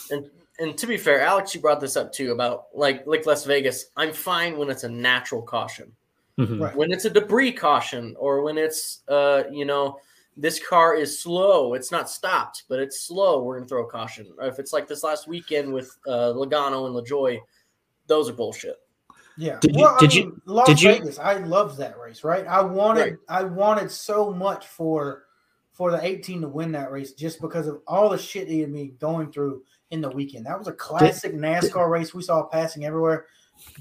And 0.10 0.30
and 0.60 0.78
to 0.78 0.88
be 0.88 0.98
fair, 0.98 1.22
Alex, 1.22 1.54
you 1.54 1.62
brought 1.62 1.80
this 1.80 1.95
up 1.95 2.12
too 2.12 2.32
about 2.32 2.66
like 2.74 3.06
like 3.06 3.26
Las 3.26 3.45
Vegas. 3.45 3.86
I'm 3.95 4.14
fine 4.14 4.58
when 4.58 4.70
it's 4.70 4.84
a 4.84 4.89
natural 4.89 5.41
caution. 5.41 5.91
Mhm. 6.38 6.62
Right. 6.62 6.76
when 6.76 6.92
it's 6.92 7.06
a 7.06 7.10
debris 7.10 7.52
caution 7.52 8.16
or 8.20 8.42
when 8.44 8.58
it's 8.58 9.02
uh 9.08 9.44
you 9.52 9.66
know 9.66 10.00
this 10.40 10.60
car 10.64 10.94
is 10.94 11.20
slow. 11.20 11.74
It's 11.74 11.92
not 11.92 12.12
stopped, 12.12 12.66
but 12.70 12.80
it's 12.80 13.02
slow. 13.02 13.42
We're 13.42 13.58
gonna 13.58 13.68
throw 13.68 13.88
a 13.88 13.90
caution. 13.90 14.28
If 14.42 14.60
it's 14.60 14.72
like 14.72 14.88
this 14.88 15.02
last 15.04 15.28
weekend 15.28 15.74
with 15.74 15.98
uh, 16.08 16.32
Logano 16.36 16.86
and 16.86 16.96
LaJoie, 16.96 17.40
those 18.06 18.30
are 18.30 18.34
bullshit. 18.34 18.76
Yeah. 19.36 19.58
Did 19.62 19.76
you- 19.76 19.82
well, 19.84 19.98
did 20.00 20.12
I 20.12 20.16
you- 20.16 20.42
Las 20.46 20.68
did 20.68 20.80
you- 20.82 20.92
Vegas? 20.92 21.18
I 21.18 21.38
loved 21.40 21.80
that 21.80 21.98
race. 21.98 22.24
Right. 22.24 22.46
I 22.46 22.62
wanted. 22.62 23.02
Right. 23.02 23.14
I 23.30 23.44
wanted 23.46 23.90
so 23.90 24.32
much 24.32 24.68
for 24.68 25.24
for 25.72 25.90
the 25.92 26.04
18 26.06 26.42
to 26.42 26.48
win 26.48 26.72
that 26.74 26.92
race 26.92 27.14
just 27.14 27.42
because 27.42 27.66
of 27.68 27.82
all 27.88 28.10
the 28.10 28.18
shit 28.18 28.48
he 28.48 28.60
had 28.62 28.72
been 28.74 28.96
going 29.00 29.32
through 29.32 29.64
in 29.92 30.02
the 30.02 30.10
weekend. 30.10 30.46
That 30.46 30.58
was 30.60 30.68
a 30.68 30.74
classic 30.74 31.34
NASCAR 31.34 31.90
race 31.90 32.14
we 32.14 32.22
saw 32.22 32.44
passing 32.44 32.86
everywhere. 32.86 33.26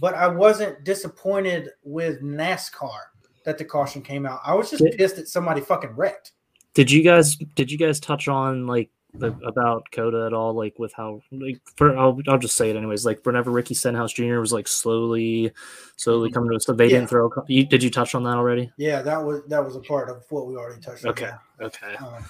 But 0.01 0.14
I 0.14 0.29
wasn't 0.29 0.85
disappointed 0.85 1.70
with 1.85 2.22
NASCAR 2.22 2.99
that 3.45 3.59
the 3.59 3.64
caution 3.64 4.03
came 4.03 4.27
out. 4.27 4.41
I 4.45 4.55
was 4.55 4.70
just 4.70 4.83
Did- 4.83 4.97
pissed 4.99 5.16
that 5.16 5.29
somebody 5.29 5.61
fucking 5.61 5.91
wrecked. 5.97 6.33
Did 6.74 6.91
you 6.91 7.03
guys 7.03 7.37
did 7.55 7.70
you 7.72 7.79
guys 7.79 7.99
touch 8.01 8.29
on 8.29 8.66
like 8.66 8.91
the, 9.14 9.29
about 9.47 9.91
COTA 9.93 10.27
at 10.27 10.35
all? 10.35 10.53
Like 10.53 10.79
with 10.79 10.93
how 10.93 11.22
like 11.33 11.59
for 11.77 11.97
I'll, 11.97 12.18
I'll 12.29 12.37
just 12.39 12.55
say 12.55 12.68
it 12.68 12.77
anyways. 12.77 13.07
Like 13.07 13.24
whenever 13.24 13.51
Ricky 13.51 13.72
Stenhouse 13.72 14.12
Jr. 14.12 14.41
was 14.41 14.53
like 14.53 14.68
slowly 14.68 15.53
slowly 15.97 16.31
coming 16.31 16.51
to 16.51 16.57
us, 16.57 16.66
so 16.66 16.74
they 16.74 16.85
Yeah. 16.85 16.99
didn't 16.99 17.09
throw. 17.09 17.31
You, 17.49 17.64
did 17.64 17.83
you 17.83 17.89
touch 17.91 18.14
on 18.14 18.24
that 18.24 18.37
already? 18.37 18.70
Yeah, 18.77 19.01
that 19.01 19.24
was 19.24 19.43
that 19.49 19.64
was 19.64 19.74
a 19.77 19.81
part 19.81 20.11
of 20.11 20.22
what 20.29 20.47
we 20.47 20.55
already 20.57 20.83
touched 20.83 21.07
on. 21.07 21.12
Okay. 21.12 21.31
Okay. 21.62 21.95
Um, 21.95 22.24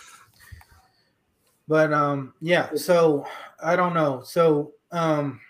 but 1.67 1.93
um, 1.93 2.35
yeah. 2.41 2.71
So 2.77 3.27
I 3.61 3.75
don't 3.75 3.95
know. 3.95 4.23
So 4.25 4.75
um, 4.93 5.41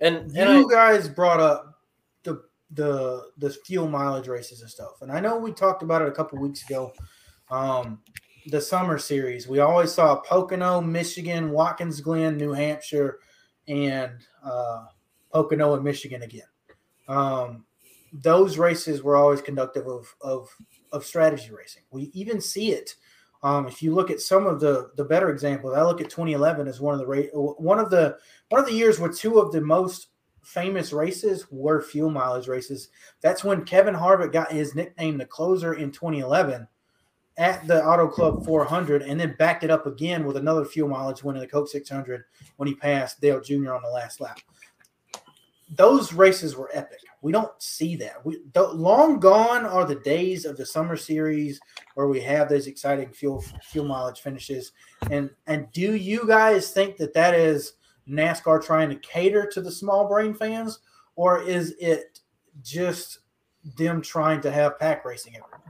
And 0.00 0.16
and 0.36 0.58
you 0.58 0.70
I, 0.70 0.72
guys 0.72 1.08
brought 1.08 1.40
up 1.40 1.80
the 2.22 2.42
the 2.70 3.26
the 3.38 3.50
fuel 3.50 3.88
mileage 3.88 4.28
races 4.28 4.62
and 4.62 4.70
stuff, 4.70 5.02
and 5.02 5.12
I 5.12 5.20
know 5.20 5.38
we 5.38 5.52
talked 5.52 5.82
about 5.82 6.02
it 6.02 6.08
a 6.08 6.12
couple 6.12 6.38
weeks 6.38 6.62
ago. 6.68 6.92
Um, 7.50 8.00
the 8.46 8.60
summer 8.60 8.96
series, 8.96 9.46
we 9.46 9.58
always 9.58 9.92
saw 9.92 10.16
Pocono, 10.16 10.80
Michigan, 10.80 11.50
Watkins 11.50 12.00
Glen, 12.00 12.38
New 12.38 12.52
Hampshire, 12.52 13.18
and 13.68 14.12
uh, 14.42 14.86
Pocono 15.32 15.74
and 15.74 15.84
Michigan 15.84 16.22
again. 16.22 16.42
Um, 17.06 17.64
those 18.12 18.58
races 18.58 19.02
were 19.02 19.16
always 19.16 19.42
conductive 19.42 19.86
of 19.86 20.14
of 20.20 20.48
of 20.92 21.04
strategy 21.04 21.50
racing. 21.50 21.82
We 21.90 22.10
even 22.14 22.40
see 22.40 22.72
it. 22.72 22.94
Um, 23.42 23.66
if 23.66 23.82
you 23.82 23.94
look 23.94 24.10
at 24.10 24.20
some 24.20 24.46
of 24.46 24.60
the 24.60 24.90
the 24.96 25.04
better 25.04 25.30
examples, 25.30 25.74
I 25.74 25.82
look 25.82 26.00
at 26.00 26.10
2011 26.10 26.68
as 26.68 26.80
one 26.80 26.94
of 26.94 27.00
the 27.00 27.28
one 27.32 27.78
of 27.78 27.90
the 27.90 28.18
one 28.50 28.60
of 28.60 28.66
the 28.66 28.74
years 28.74 29.00
where 29.00 29.10
two 29.10 29.38
of 29.38 29.52
the 29.52 29.60
most 29.60 30.08
famous 30.42 30.92
races 30.92 31.46
were 31.50 31.80
fuel 31.80 32.10
mileage 32.10 32.48
races. 32.48 32.88
That's 33.20 33.44
when 33.44 33.64
Kevin 33.64 33.94
Harvick 33.94 34.32
got 34.32 34.52
his 34.52 34.74
nickname 34.74 35.18
the 35.18 35.26
closer 35.26 35.74
in 35.74 35.90
2011 35.90 36.66
at 37.36 37.66
the 37.66 37.84
Auto 37.84 38.08
Club 38.08 38.44
400 38.44 39.02
and 39.02 39.18
then 39.18 39.36
backed 39.38 39.64
it 39.64 39.70
up 39.70 39.86
again 39.86 40.24
with 40.24 40.36
another 40.36 40.64
fuel 40.64 40.88
mileage 40.88 41.22
win 41.22 41.36
in 41.36 41.40
the 41.40 41.48
Coke 41.48 41.68
600 41.68 42.24
when 42.56 42.68
he 42.68 42.74
passed 42.74 43.20
Dale 43.20 43.40
Jr. 43.40 43.72
on 43.72 43.82
the 43.82 43.88
last 43.88 44.20
lap. 44.20 44.38
Those 45.70 46.12
races 46.12 46.56
were 46.56 46.70
epic. 46.72 47.00
We 47.22 47.32
don't 47.32 47.52
see 47.62 47.96
that. 47.96 48.24
We 48.24 48.38
long 48.54 49.20
gone 49.20 49.66
are 49.66 49.84
the 49.84 49.96
days 49.96 50.44
of 50.44 50.56
the 50.56 50.64
summer 50.64 50.96
series 50.96 51.60
where 51.94 52.08
we 52.08 52.20
have 52.22 52.48
those 52.48 52.66
exciting 52.66 53.12
fuel 53.12 53.44
fuel 53.62 53.86
mileage 53.86 54.20
finishes. 54.20 54.72
And 55.10 55.30
and 55.46 55.70
do 55.72 55.94
you 55.94 56.26
guys 56.26 56.70
think 56.70 56.96
that 56.96 57.14
that 57.14 57.34
is 57.34 57.74
NASCAR 58.08 58.64
trying 58.64 58.88
to 58.88 58.96
cater 58.96 59.46
to 59.52 59.60
the 59.60 59.70
small 59.70 60.08
brain 60.08 60.34
fans, 60.34 60.78
or 61.16 61.42
is 61.42 61.74
it 61.78 62.20
just 62.62 63.18
them 63.76 64.00
trying 64.00 64.40
to 64.40 64.50
have 64.50 64.78
pack 64.78 65.04
racing 65.04 65.36
everywhere? 65.36 65.60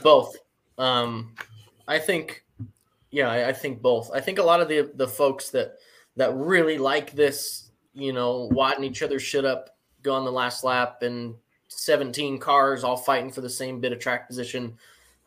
both. 0.00 0.36
Um, 0.78 1.34
I 1.86 1.98
think, 1.98 2.44
yeah, 3.10 3.30
I, 3.30 3.48
I 3.48 3.52
think 3.52 3.82
both. 3.82 4.10
I 4.12 4.20
think 4.20 4.38
a 4.38 4.42
lot 4.42 4.60
of 4.60 4.68
the 4.68 4.90
the 4.94 5.08
folks 5.08 5.50
that 5.50 5.74
that 6.16 6.34
really 6.34 6.78
like 6.78 7.12
this, 7.12 7.70
you 7.92 8.12
know, 8.12 8.48
wadding 8.52 8.84
each 8.84 9.02
other 9.02 9.18
shit 9.18 9.44
up, 9.44 9.71
go 10.02 10.14
on 10.14 10.24
the 10.24 10.32
last 10.32 10.64
lap, 10.64 11.02
and 11.02 11.34
17 11.68 12.38
cars 12.38 12.84
all 12.84 12.96
fighting 12.96 13.30
for 13.30 13.40
the 13.40 13.50
same 13.50 13.80
bit 13.80 13.92
of 13.92 13.98
track 13.98 14.26
position 14.26 14.74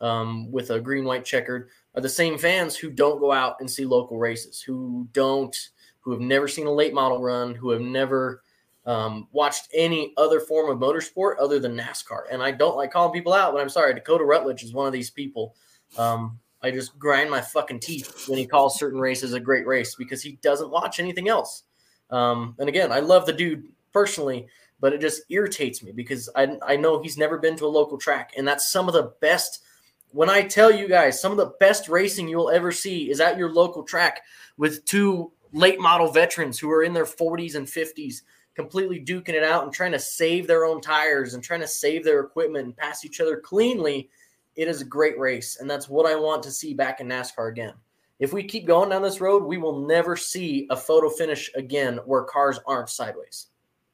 um, 0.00 0.50
with 0.52 0.70
a 0.70 0.80
green 0.80 1.04
white 1.04 1.24
checkered 1.24 1.68
are 1.94 2.02
the 2.02 2.08
same 2.08 2.38
fans 2.38 2.76
who 2.76 2.90
don't 2.90 3.20
go 3.20 3.32
out 3.32 3.56
and 3.60 3.70
see 3.70 3.84
local 3.84 4.18
races, 4.18 4.60
who 4.60 5.08
don't, 5.12 5.70
who 6.00 6.12
have 6.12 6.20
never 6.20 6.46
seen 6.46 6.66
a 6.66 6.72
late 6.72 6.94
model 6.94 7.20
run, 7.22 7.54
who 7.54 7.70
have 7.70 7.80
never 7.80 8.42
um, 8.84 9.26
watched 9.32 9.68
any 9.74 10.12
other 10.16 10.38
form 10.38 10.70
of 10.70 10.78
motorsport 10.78 11.36
other 11.40 11.58
than 11.58 11.76
NASCAR. 11.76 12.24
And 12.30 12.42
I 12.42 12.52
don't 12.52 12.76
like 12.76 12.92
calling 12.92 13.12
people 13.12 13.32
out, 13.32 13.52
but 13.52 13.60
I'm 13.60 13.68
sorry. 13.68 13.94
Dakota 13.94 14.24
Rutledge 14.24 14.62
is 14.62 14.72
one 14.72 14.86
of 14.86 14.92
these 14.92 15.10
people. 15.10 15.56
Um, 15.98 16.38
I 16.62 16.70
just 16.70 16.98
grind 16.98 17.30
my 17.30 17.40
fucking 17.40 17.80
teeth 17.80 18.28
when 18.28 18.38
he 18.38 18.46
calls 18.46 18.78
certain 18.78 19.00
races 19.00 19.32
a 19.32 19.40
great 19.40 19.66
race 19.66 19.94
because 19.94 20.22
he 20.22 20.38
doesn't 20.42 20.70
watch 20.70 21.00
anything 21.00 21.28
else. 21.28 21.64
Um, 22.10 22.54
and 22.58 22.68
again, 22.68 22.92
I 22.92 23.00
love 23.00 23.26
the 23.26 23.32
dude 23.32 23.64
personally, 23.92 24.46
but 24.80 24.92
it 24.92 25.00
just 25.00 25.22
irritates 25.30 25.82
me 25.82 25.92
because 25.92 26.28
I, 26.36 26.56
I 26.62 26.76
know 26.76 27.02
he's 27.02 27.18
never 27.18 27.38
been 27.38 27.56
to 27.56 27.66
a 27.66 27.68
local 27.68 27.98
track. 27.98 28.32
And 28.36 28.46
that's 28.46 28.70
some 28.70 28.88
of 28.88 28.94
the 28.94 29.14
best. 29.20 29.62
When 30.10 30.30
I 30.30 30.42
tell 30.42 30.70
you 30.70 30.88
guys, 30.88 31.20
some 31.20 31.32
of 31.32 31.38
the 31.38 31.54
best 31.60 31.88
racing 31.88 32.28
you'll 32.28 32.50
ever 32.50 32.72
see 32.72 33.10
is 33.10 33.20
at 33.20 33.38
your 33.38 33.52
local 33.52 33.82
track 33.82 34.22
with 34.56 34.84
two 34.84 35.32
late 35.52 35.80
model 35.80 36.10
veterans 36.10 36.58
who 36.58 36.70
are 36.70 36.82
in 36.82 36.92
their 36.92 37.04
40s 37.04 37.54
and 37.54 37.66
50s 37.66 38.22
completely 38.56 38.98
duking 39.04 39.34
it 39.34 39.44
out 39.44 39.64
and 39.64 39.72
trying 39.72 39.92
to 39.92 39.98
save 39.98 40.46
their 40.46 40.64
own 40.64 40.80
tires 40.80 41.34
and 41.34 41.44
trying 41.44 41.60
to 41.60 41.68
save 41.68 42.02
their 42.04 42.20
equipment 42.20 42.64
and 42.64 42.76
pass 42.76 43.04
each 43.04 43.20
other 43.20 43.38
cleanly, 43.38 44.08
it 44.56 44.66
is 44.66 44.80
a 44.80 44.86
great 44.86 45.18
race. 45.18 45.58
And 45.60 45.70
that's 45.70 45.88
what 45.88 46.06
I 46.06 46.16
want 46.16 46.42
to 46.44 46.50
see 46.50 46.72
back 46.72 47.00
in 47.00 47.06
NASCAR 47.06 47.50
again. 47.50 47.74
If 48.18 48.32
we 48.32 48.42
keep 48.42 48.66
going 48.66 48.88
down 48.88 49.02
this 49.02 49.20
road, 49.20 49.44
we 49.44 49.58
will 49.58 49.86
never 49.86 50.16
see 50.16 50.66
a 50.70 50.76
photo 50.76 51.10
finish 51.10 51.50
again 51.54 51.98
where 52.06 52.22
cars 52.22 52.58
aren't 52.66 52.88
sideways. 52.88 53.48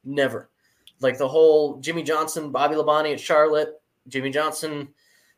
Never. 0.05 0.49
Like 1.03 1.17
the 1.17 1.27
whole 1.27 1.79
Jimmie 1.79 2.03
Johnson, 2.03 2.51
Bobby 2.51 2.75
Labonte 2.75 3.13
at 3.13 3.19
Charlotte, 3.19 3.81
Jimmie 4.07 4.31
Johnson, 4.31 4.87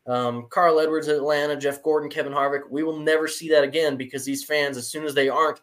um, 0.08 0.48
Carl 0.50 0.80
Edwards 0.80 1.08
at 1.08 1.16
Atlanta, 1.16 1.58
Jeff 1.58 1.82
Gordon, 1.84 2.10
Kevin 2.10 2.34
Harvick. 2.34 2.70
We 2.70 2.84
will 2.84 3.00
never 3.00 3.28
see 3.28 3.50
that 3.50 3.64
again 3.64 3.98
because 3.98 4.24
these 4.24 4.44
fans, 4.44 4.78
as 4.78 4.88
soon 4.88 5.04
as 5.04 5.14
they 5.14 5.30
aren't 5.30 5.62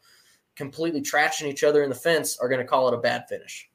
completely 0.57 1.01
trashing 1.01 1.47
each 1.47 1.65
other 1.65 1.83
in 1.83 1.89
the 1.89 1.95
fence 1.95 2.37
are 2.39 2.49
going 2.49 2.61
to 2.61 2.67
call 2.67 2.89
it 2.89 2.95
a 2.95 2.99
bad 2.99 3.29
finish. 3.29 3.71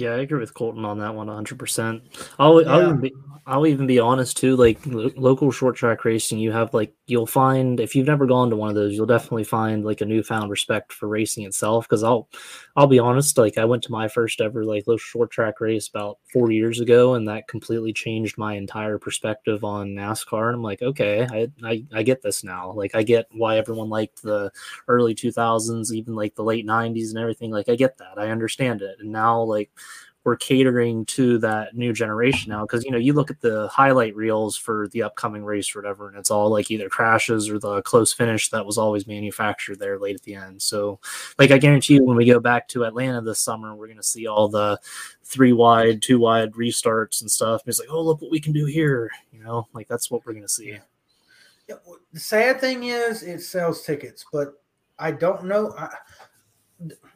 Yeah, 0.00 0.12
I 0.12 0.20
agree 0.20 0.40
with 0.40 0.54
Colton 0.54 0.84
on 0.84 0.98
that 1.00 1.14
one 1.14 1.26
100%. 1.26 2.00
I'll, 2.38 2.66
I'll, 2.66 2.82
even 2.82 3.00
be, 3.00 3.12
I'll 3.46 3.66
even 3.66 3.86
be 3.86 3.98
honest 3.98 4.36
too. 4.36 4.56
Like 4.56 4.78
lo- 4.86 5.10
local 5.16 5.50
short 5.50 5.76
track 5.76 6.04
racing, 6.06 6.38
you 6.38 6.52
have 6.52 6.72
like, 6.72 6.94
you'll 7.06 7.26
find 7.26 7.78
if 7.80 7.94
you've 7.94 8.06
never 8.06 8.26
gone 8.26 8.48
to 8.50 8.56
one 8.56 8.70
of 8.70 8.74
those, 8.74 8.94
you'll 8.94 9.04
definitely 9.06 9.44
find 9.44 9.84
like 9.84 10.00
a 10.00 10.06
newfound 10.06 10.50
respect 10.50 10.92
for 10.92 11.06
racing 11.06 11.44
itself. 11.44 11.86
Cause 11.86 12.02
I'll, 12.02 12.28
I'll 12.76 12.86
be 12.86 12.98
honest, 12.98 13.36
like 13.36 13.58
I 13.58 13.64
went 13.66 13.82
to 13.84 13.92
my 13.92 14.08
first 14.08 14.40
ever 14.40 14.64
like 14.64 14.86
local 14.86 14.98
short 14.98 15.30
track 15.30 15.60
race 15.60 15.88
about 15.88 16.18
four 16.32 16.50
years 16.50 16.80
ago, 16.80 17.14
and 17.14 17.28
that 17.28 17.48
completely 17.48 17.92
changed 17.92 18.38
my 18.38 18.54
entire 18.54 18.98
perspective 18.98 19.64
on 19.64 19.88
NASCAR. 19.88 20.46
And 20.46 20.56
I'm 20.56 20.62
like, 20.62 20.80
okay, 20.80 21.26
I, 21.30 21.48
I, 21.62 21.84
I 21.92 22.02
get 22.02 22.22
this 22.22 22.42
now. 22.42 22.72
Like 22.72 22.94
I 22.94 23.02
get 23.02 23.26
why 23.32 23.58
everyone 23.58 23.90
liked 23.90 24.22
the 24.22 24.50
early 24.88 25.14
2000s, 25.14 25.92
even 25.92 26.14
like 26.14 26.36
the 26.36 26.44
late 26.44 26.64
90s 26.66 27.10
and 27.10 27.18
everything. 27.18 27.50
Like 27.50 27.68
I 27.68 27.74
get 27.74 27.98
that. 27.98 28.18
I 28.18 28.30
understand 28.30 28.80
it. 28.80 28.96
And 29.00 29.12
now 29.12 29.42
like 29.42 29.70
we're 30.30 30.36
catering 30.36 31.04
to 31.06 31.38
that 31.38 31.76
new 31.76 31.92
generation 31.92 32.50
now 32.50 32.62
because 32.62 32.84
you 32.84 32.90
know 32.90 32.98
you 32.98 33.12
look 33.12 33.30
at 33.30 33.40
the 33.40 33.68
highlight 33.68 34.14
reels 34.14 34.56
for 34.56 34.88
the 34.88 35.02
upcoming 35.02 35.44
race 35.44 35.74
or 35.74 35.80
whatever 35.80 36.08
and 36.08 36.16
it's 36.16 36.30
all 36.30 36.50
like 36.50 36.70
either 36.70 36.88
crashes 36.88 37.50
or 37.50 37.58
the 37.58 37.82
close 37.82 38.12
finish 38.12 38.48
that 38.50 38.64
was 38.64 38.78
always 38.78 39.06
manufactured 39.06 39.78
there 39.78 39.98
late 39.98 40.14
at 40.14 40.22
the 40.22 40.34
end. 40.34 40.62
So 40.62 41.00
like 41.38 41.50
i 41.50 41.58
guarantee 41.58 41.94
you 41.94 42.04
when 42.04 42.16
we 42.16 42.24
go 42.24 42.40
back 42.40 42.68
to 42.68 42.84
atlanta 42.84 43.20
this 43.20 43.40
summer 43.40 43.74
we're 43.74 43.86
going 43.86 43.96
to 43.96 44.02
see 44.02 44.26
all 44.26 44.48
the 44.48 44.78
three 45.24 45.52
wide 45.52 46.02
two 46.02 46.18
wide 46.18 46.52
restarts 46.52 47.20
and 47.20 47.30
stuff 47.30 47.62
it's 47.66 47.78
like 47.78 47.88
oh 47.90 48.02
look 48.02 48.20
what 48.20 48.30
we 48.30 48.40
can 48.40 48.52
do 48.52 48.64
here 48.64 49.10
you 49.40 49.46
know? 49.46 49.68
Like 49.72 49.88
that's 49.88 50.10
what 50.10 50.24
we're 50.24 50.32
going 50.32 50.44
to 50.44 50.48
see. 50.48 50.78
Yeah, 51.68 51.76
The 52.12 52.20
sad 52.20 52.60
thing 52.60 52.84
is, 52.84 53.22
it 53.22 53.40
sells 53.40 53.84
tickets, 53.84 54.24
but 54.32 54.62
I 54.98 55.12
don't 55.12 55.44
know. 55.44 55.74
I, 55.78 55.88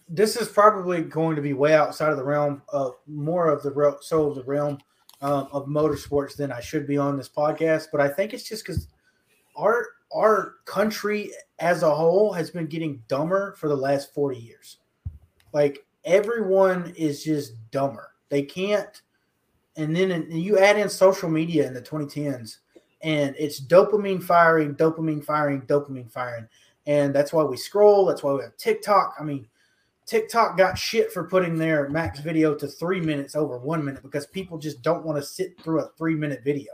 this 0.08 0.36
is 0.36 0.48
probably 0.48 1.02
going 1.02 1.36
to 1.36 1.42
be 1.42 1.52
way 1.52 1.74
outside 1.74 2.10
of 2.10 2.16
the 2.16 2.24
realm 2.24 2.62
of 2.68 2.94
more 3.06 3.48
of 3.50 3.62
the 3.62 3.70
real, 3.70 3.98
so 4.00 4.30
of 4.30 4.36
the 4.36 4.44
realm 4.44 4.78
um, 5.22 5.48
of 5.52 5.66
motorsports 5.66 6.36
than 6.36 6.52
I 6.52 6.60
should 6.60 6.86
be 6.86 6.98
on 6.98 7.16
this 7.16 7.28
podcast. 7.28 7.86
But 7.90 8.00
I 8.00 8.08
think 8.08 8.34
it's 8.34 8.48
just 8.48 8.64
because 8.64 8.88
our 9.56 9.86
our 10.14 10.56
country 10.64 11.32
as 11.58 11.82
a 11.82 11.94
whole 11.94 12.32
has 12.32 12.50
been 12.50 12.66
getting 12.66 13.02
dumber 13.08 13.54
for 13.56 13.68
the 13.68 13.76
last 13.76 14.12
forty 14.14 14.38
years. 14.38 14.78
Like 15.52 15.84
everyone 16.04 16.92
is 16.96 17.24
just 17.24 17.54
dumber. 17.70 18.12
They 18.28 18.42
can't. 18.42 19.00
And 19.76 19.94
then 19.96 20.10
and 20.10 20.42
you 20.42 20.58
add 20.58 20.76
in 20.78 20.88
social 20.88 21.28
media 21.28 21.66
in 21.66 21.74
the 21.74 21.82
2010s 21.82 22.58
and 23.02 23.34
it's 23.38 23.60
dopamine 23.60 24.22
firing, 24.22 24.74
dopamine 24.74 25.24
firing, 25.24 25.62
dopamine 25.62 26.10
firing. 26.10 26.48
And 26.86 27.14
that's 27.14 27.32
why 27.32 27.42
we 27.42 27.56
scroll. 27.56 28.06
That's 28.06 28.22
why 28.22 28.32
we 28.32 28.42
have 28.42 28.56
TikTok. 28.56 29.14
I 29.18 29.24
mean, 29.24 29.46
TikTok 30.06 30.56
got 30.56 30.76
shit 30.76 31.12
for 31.12 31.24
putting 31.24 31.56
their 31.56 31.88
max 31.88 32.20
video 32.20 32.54
to 32.54 32.66
three 32.66 33.00
minutes 33.00 33.34
over 33.34 33.58
one 33.58 33.84
minute 33.84 34.02
because 34.02 34.26
people 34.26 34.58
just 34.58 34.82
don't 34.82 35.04
want 35.04 35.16
to 35.16 35.22
sit 35.22 35.60
through 35.62 35.80
a 35.80 35.88
three 35.96 36.14
minute 36.14 36.42
video. 36.44 36.72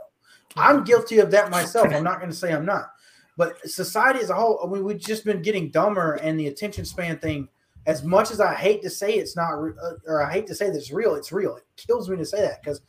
I'm 0.55 0.83
guilty 0.83 1.19
of 1.19 1.31
that 1.31 1.49
myself. 1.49 1.87
I'm 1.93 2.03
not 2.03 2.19
going 2.19 2.31
to 2.31 2.35
say 2.35 2.51
I'm 2.51 2.65
not. 2.65 2.91
But 3.37 3.57
society 3.69 4.19
as 4.19 4.29
a 4.29 4.35
whole, 4.35 4.59
I 4.63 4.71
mean, 4.71 4.83
we've 4.83 4.99
just 4.99 5.23
been 5.23 5.41
getting 5.41 5.71
dumber, 5.71 6.15
and 6.15 6.39
the 6.39 6.47
attention 6.47 6.85
span 6.85 7.17
thing. 7.19 7.47
As 7.87 8.03
much 8.03 8.29
as 8.29 8.39
I 8.39 8.53
hate 8.53 8.83
to 8.83 8.89
say 8.89 9.13
it's 9.13 9.35
not, 9.35 9.53
uh, 9.53 9.93
or 10.05 10.21
I 10.21 10.31
hate 10.31 10.45
to 10.47 10.55
say 10.55 10.69
that 10.69 10.75
it's 10.75 10.91
real, 10.91 11.15
it's 11.15 11.31
real. 11.31 11.55
It 11.55 11.63
kills 11.77 12.09
me 12.09 12.17
to 12.17 12.25
say 12.25 12.41
that 12.41 12.61
because 12.61 12.81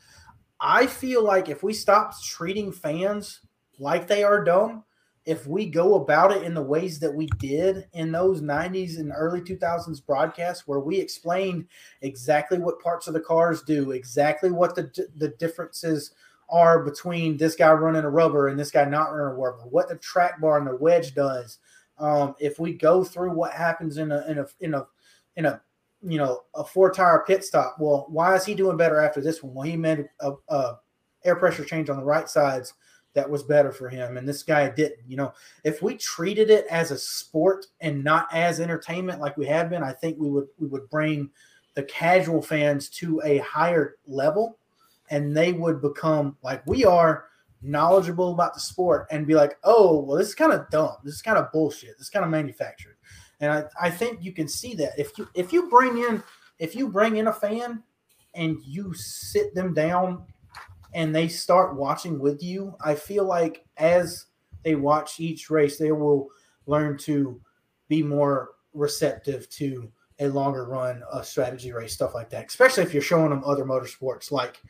I 0.61 0.86
feel 0.86 1.24
like 1.24 1.49
if 1.49 1.62
we 1.62 1.72
stop 1.72 2.12
treating 2.22 2.70
fans 2.70 3.40
like 3.78 4.07
they 4.07 4.22
are 4.22 4.45
dumb, 4.45 4.84
if 5.24 5.46
we 5.46 5.66
go 5.66 5.94
about 5.94 6.32
it 6.32 6.42
in 6.42 6.52
the 6.52 6.62
ways 6.62 6.98
that 6.98 7.14
we 7.14 7.26
did 7.38 7.86
in 7.92 8.10
those 8.10 8.42
90s 8.42 8.98
and 8.98 9.12
early 9.14 9.40
2000s 9.40 10.04
broadcasts 10.04 10.66
where 10.66 10.80
we 10.80 10.98
explained 10.98 11.66
exactly 12.00 12.58
what 12.58 12.80
parts 12.80 13.06
of 13.06 13.14
the 13.14 13.20
cars 13.20 13.62
do 13.62 13.92
exactly 13.92 14.50
what 14.50 14.74
the 14.74 14.90
the 15.16 15.28
differences 15.38 16.12
are 16.52 16.84
between 16.84 17.36
this 17.36 17.56
guy 17.56 17.72
running 17.72 18.04
a 18.04 18.10
rubber 18.10 18.48
and 18.48 18.60
this 18.60 18.70
guy 18.70 18.84
not 18.84 19.10
running 19.10 19.32
a 19.32 19.34
rubber, 19.34 19.62
what 19.70 19.88
the 19.88 19.96
track 19.96 20.40
bar 20.40 20.58
and 20.58 20.66
the 20.66 20.76
wedge 20.76 21.14
does. 21.14 21.58
Um, 21.98 22.34
if 22.38 22.60
we 22.60 22.74
go 22.74 23.02
through 23.02 23.32
what 23.32 23.52
happens 23.52 23.96
in 23.96 24.12
a 24.12 24.24
in 24.28 24.38
a 24.38 24.46
in 24.60 24.74
a 24.74 24.86
in 25.36 25.46
a 25.46 25.62
you 26.02 26.18
know 26.18 26.42
a 26.54 26.62
four 26.62 26.92
tire 26.92 27.24
pit 27.26 27.42
stop, 27.44 27.76
well, 27.80 28.06
why 28.08 28.34
is 28.34 28.44
he 28.44 28.54
doing 28.54 28.76
better 28.76 29.00
after 29.00 29.20
this 29.20 29.42
one? 29.42 29.54
Well, 29.54 29.66
he 29.66 29.76
made 29.76 30.08
a, 30.20 30.32
a 30.48 30.78
air 31.24 31.36
pressure 31.36 31.64
change 31.64 31.88
on 31.88 31.96
the 31.96 32.04
right 32.04 32.28
sides 32.28 32.74
that 33.14 33.28
was 33.28 33.42
better 33.42 33.72
for 33.72 33.88
him, 33.88 34.16
and 34.16 34.28
this 34.28 34.42
guy 34.42 34.68
didn't. 34.70 35.00
You 35.06 35.16
know, 35.16 35.32
if 35.64 35.82
we 35.82 35.96
treated 35.96 36.50
it 36.50 36.66
as 36.70 36.90
a 36.90 36.98
sport 36.98 37.66
and 37.80 38.02
not 38.02 38.26
as 38.32 38.60
entertainment 38.60 39.20
like 39.20 39.36
we 39.36 39.46
have 39.46 39.70
been, 39.70 39.82
I 39.82 39.92
think 39.92 40.18
we 40.18 40.30
would 40.30 40.48
we 40.58 40.66
would 40.66 40.88
bring 40.90 41.30
the 41.74 41.82
casual 41.84 42.42
fans 42.42 42.88
to 42.90 43.20
a 43.24 43.38
higher 43.38 43.96
level 44.06 44.58
and 45.12 45.36
they 45.36 45.52
would 45.52 45.80
become 45.80 46.36
like 46.42 46.66
we 46.66 46.84
are 46.84 47.26
knowledgeable 47.60 48.32
about 48.32 48.54
the 48.54 48.60
sport 48.60 49.06
and 49.10 49.26
be 49.26 49.34
like, 49.34 49.58
oh, 49.62 50.00
well, 50.00 50.16
this 50.16 50.28
is 50.28 50.34
kind 50.34 50.52
of 50.52 50.68
dumb. 50.70 50.96
This 51.04 51.14
is 51.14 51.22
kind 51.22 51.38
of 51.38 51.52
bullshit. 51.52 51.90
This 51.98 52.06
is 52.06 52.10
kind 52.10 52.24
of 52.24 52.30
manufactured. 52.30 52.96
And 53.40 53.52
I, 53.52 53.64
I 53.80 53.90
think 53.90 54.22
you 54.22 54.32
can 54.32 54.48
see 54.48 54.74
that 54.74 54.92
if 54.98 55.16
you 55.18 55.28
if 55.34 55.52
you 55.52 55.68
bring 55.68 55.98
in 55.98 56.22
if 56.58 56.74
you 56.74 56.88
bring 56.88 57.16
in 57.16 57.26
a 57.26 57.32
fan 57.32 57.82
and 58.34 58.58
you 58.64 58.94
sit 58.94 59.54
them 59.54 59.74
down 59.74 60.24
and 60.95 61.14
they 61.14 61.28
start 61.28 61.76
watching 61.76 62.18
with 62.18 62.43
you, 62.43 62.74
I 62.84 62.95
feel 62.95 63.24
like 63.24 63.64
as 63.76 64.26
they 64.64 64.74
watch 64.74 65.20
each 65.20 65.51
race, 65.51 65.78
they 65.78 65.93
will 65.93 66.28
learn 66.66 66.99
to 66.99 67.40
be 67.88 68.03
more 68.03 68.51
receptive 68.74 69.49
to 69.51 69.90
a 70.18 70.28
longer 70.28 70.64
run, 70.64 71.03
a 71.12 71.24
strategy 71.24 71.72
race, 71.72 71.93
stuff 71.93 72.14
like 72.14 72.30
that. 72.30 72.47
Especially 72.47 72.82
if 72.82 72.93
you're 72.93 73.03
showing 73.03 73.30
them 73.30 73.43
other 73.45 73.64
motorsports 73.64 74.30
like 74.30 74.61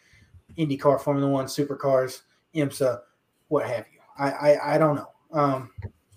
IndyCar, 0.57 1.01
Formula 1.01 1.29
One, 1.31 1.47
supercars, 1.47 2.23
IMSA, 2.55 3.01
what 3.49 3.66
have 3.66 3.87
you. 3.93 4.01
I 4.18 4.31
I, 4.31 4.75
I 4.75 4.79
don't 4.79 4.97
know. 4.97 5.11
Um, 5.33 5.70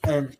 and 0.04 0.36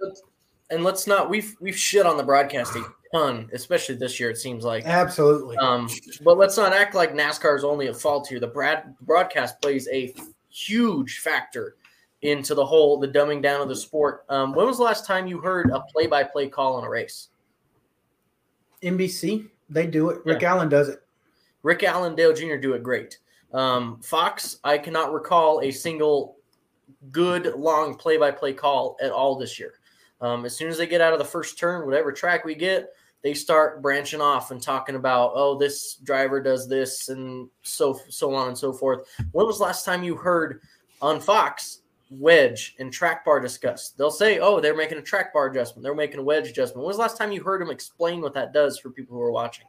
and 0.70 0.84
let's 0.84 1.08
not 1.08 1.30
we've 1.30 1.56
we've 1.60 1.78
shit 1.78 2.06
on 2.06 2.18
the 2.18 2.24
broadcasting 2.24 2.86
ton, 3.14 3.50
especially 3.54 3.96
this 3.96 4.20
year. 4.20 4.30
It 4.30 4.38
seems 4.38 4.64
like 4.64 4.86
absolutely. 4.86 5.58
Um, 5.58 5.90
but 6.24 6.38
let's 6.38 6.58
not 6.58 6.74
act 6.74 6.96
like 6.96 7.14
NASCAR 7.14 7.56
is 7.58 7.64
only 7.64 7.88
at 7.88 7.96
fault 7.96 8.28
here. 8.28 8.40
The 8.40 8.48
brad, 8.48 8.96
broadcast 9.02 9.62
plays 9.62 9.88
a 9.92 10.14
huge 10.50 11.20
factor 11.20 11.78
into 12.22 12.56
the 12.56 12.66
whole 12.66 13.00
the 13.00 13.08
dumbing 13.08 13.42
down 13.42 13.62
of 13.62 13.70
the 13.70 13.76
sport. 13.76 14.26
Um, 14.30 14.54
when 14.54 14.66
was 14.66 14.78
the 14.78 14.84
last 14.84 15.06
time 15.06 15.28
you 15.28 15.40
heard 15.40 15.70
a 15.70 15.82
play-by-play 15.82 16.50
call 16.50 16.76
on 16.76 16.84
a 16.84 16.90
race? 16.90 17.30
NBC, 18.84 19.50
they 19.70 19.88
do 19.88 20.10
it. 20.10 20.20
Rick 20.26 20.42
yeah. 20.42 20.54
Allen 20.54 20.70
does 20.70 20.90
it. 20.90 21.02
Rick 21.64 21.84
Allen, 21.84 22.16
Dale 22.16 22.34
Jr. 22.34 22.56
do 22.56 22.74
it 22.74 22.84
great. 22.84 23.18
Um, 23.54 24.00
Fox, 24.02 24.60
I 24.64 24.78
cannot 24.78 25.14
recall 25.14 25.62
a 25.62 25.72
single 25.72 26.38
good 27.12 27.54
long 27.56 27.96
play 27.96 28.18
by 28.18 28.32
play 28.32 28.54
call 28.54 28.98
at 29.02 29.12
all 29.12 29.36
this 29.36 29.60
year. 29.60 29.74
Um, 30.26 30.44
as 30.44 30.58
soon 30.58 30.70
as 30.70 30.78
they 30.78 30.88
get 30.88 31.02
out 31.02 31.14
of 31.14 31.20
the 31.20 31.26
first 31.26 31.60
turn, 31.60 31.86
whatever 31.86 32.12
track 32.12 32.46
we 32.46 32.56
get, 32.56 32.90
they 33.22 33.36
start 33.36 33.82
branching 33.82 34.22
off 34.22 34.50
and 34.50 34.62
talking 34.62 34.96
about, 34.96 35.34
oh, 35.36 35.56
this 35.56 35.96
driver 35.98 36.42
does 36.42 36.68
this 36.68 37.10
and 37.10 37.48
so 37.62 38.00
so 38.10 38.34
on 38.34 38.48
and 38.48 38.58
so 38.58 38.74
forth. 38.74 39.08
When 39.32 39.46
was 39.46 39.60
the 39.60 39.66
last 39.66 39.86
time 39.86 40.04
you 40.04 40.16
heard 40.16 40.62
on 41.00 41.20
Fox 41.20 41.82
wedge 42.10 42.76
and 42.80 42.92
track 42.92 43.24
bar 43.24 43.40
discussed? 43.40 44.00
They'll 44.00 44.10
say, 44.10 44.40
oh, 44.40 44.60
they're 44.60 44.76
making 44.76 44.98
a 44.98 45.02
track 45.04 45.32
bar 45.32 45.46
adjustment, 45.48 45.84
they're 45.84 45.94
making 45.94 46.20
a 46.20 46.24
wedge 46.24 46.48
adjustment. 46.48 46.78
When 46.78 46.88
was 46.88 46.98
the 46.98 47.04
last 47.04 47.18
time 47.18 47.32
you 47.32 47.44
heard 47.44 47.62
them 47.62 47.70
explain 47.70 48.22
what 48.22 48.34
that 48.34 48.52
does 48.52 48.80
for 48.80 48.90
people 48.90 49.16
who 49.16 49.22
are 49.22 49.32
watching? 49.32 49.68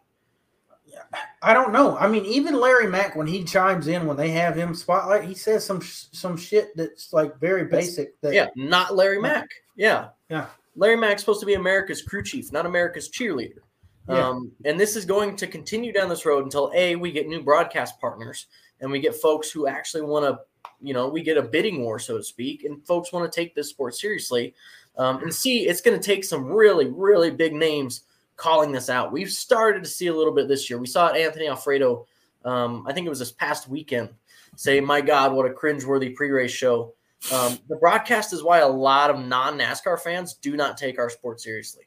I 1.42 1.52
don't 1.52 1.72
know. 1.72 1.98
I 1.98 2.08
mean, 2.08 2.24
even 2.24 2.58
Larry 2.58 2.86
Mac 2.86 3.14
when 3.16 3.26
he 3.26 3.44
chimes 3.44 3.88
in 3.88 4.06
when 4.06 4.16
they 4.16 4.30
have 4.30 4.56
him 4.56 4.74
spotlight, 4.74 5.24
he 5.24 5.34
says 5.34 5.64
some 5.64 5.82
some 5.82 6.38
shit 6.38 6.74
that's 6.76 7.12
like 7.12 7.38
very 7.38 7.64
basic. 7.64 8.18
That, 8.22 8.32
yeah, 8.32 8.46
not 8.56 8.94
Larry 8.94 9.20
Mac. 9.20 9.48
Yeah, 9.76 10.08
yeah. 10.28 10.46
Larry 10.74 10.96
Mac's 10.96 11.22
supposed 11.22 11.40
to 11.40 11.46
be 11.46 11.54
America's 11.54 12.02
crew 12.02 12.22
chief, 12.22 12.52
not 12.52 12.66
America's 12.66 13.08
cheerleader. 13.08 13.60
Yeah. 14.08 14.28
Um, 14.28 14.52
and 14.64 14.78
this 14.78 14.94
is 14.94 15.04
going 15.04 15.36
to 15.36 15.46
continue 15.46 15.92
down 15.92 16.08
this 16.08 16.26
road 16.26 16.44
until 16.44 16.70
a 16.74 16.96
we 16.96 17.10
get 17.10 17.26
new 17.26 17.42
broadcast 17.42 18.00
partners 18.00 18.46
and 18.80 18.90
we 18.90 19.00
get 19.00 19.14
folks 19.14 19.50
who 19.50 19.66
actually 19.66 20.02
want 20.02 20.24
to, 20.24 20.38
you 20.80 20.94
know, 20.94 21.08
we 21.08 21.22
get 21.22 21.38
a 21.38 21.42
bidding 21.42 21.82
war, 21.82 21.98
so 21.98 22.16
to 22.16 22.22
speak, 22.22 22.64
and 22.64 22.86
folks 22.86 23.12
want 23.12 23.30
to 23.30 23.40
take 23.40 23.54
this 23.54 23.70
sport 23.70 23.94
seriously. 23.94 24.54
Um, 24.96 25.22
and 25.22 25.34
see, 25.34 25.66
it's 25.66 25.80
going 25.80 25.98
to 25.98 26.04
take 26.04 26.24
some 26.24 26.44
really, 26.46 26.86
really 26.86 27.30
big 27.30 27.52
names 27.52 28.02
calling 28.36 28.70
this 28.70 28.88
out. 28.88 29.12
We've 29.12 29.30
started 29.30 29.82
to 29.82 29.90
see 29.90 30.06
a 30.06 30.14
little 30.14 30.32
bit 30.32 30.46
this 30.46 30.68
year. 30.68 30.78
We 30.78 30.86
saw 30.86 31.08
it 31.08 31.20
Anthony 31.20 31.48
Alfredo, 31.48 32.06
um, 32.44 32.86
I 32.86 32.92
think 32.92 33.06
it 33.06 33.10
was 33.10 33.18
this 33.18 33.32
past 33.32 33.68
weekend, 33.68 34.10
say, 34.56 34.80
My 34.80 35.00
God, 35.00 35.32
what 35.32 35.50
a 35.50 35.54
cringeworthy 35.54 36.14
pre 36.14 36.30
race 36.30 36.52
show. 36.52 36.94
Um, 37.32 37.58
the 37.68 37.76
broadcast 37.76 38.32
is 38.32 38.42
why 38.42 38.58
a 38.58 38.68
lot 38.68 39.10
of 39.10 39.18
non 39.18 39.58
NASCAR 39.58 40.00
fans 40.00 40.34
do 40.34 40.56
not 40.56 40.76
take 40.76 40.98
our 40.98 41.10
sport 41.10 41.40
seriously. 41.40 41.84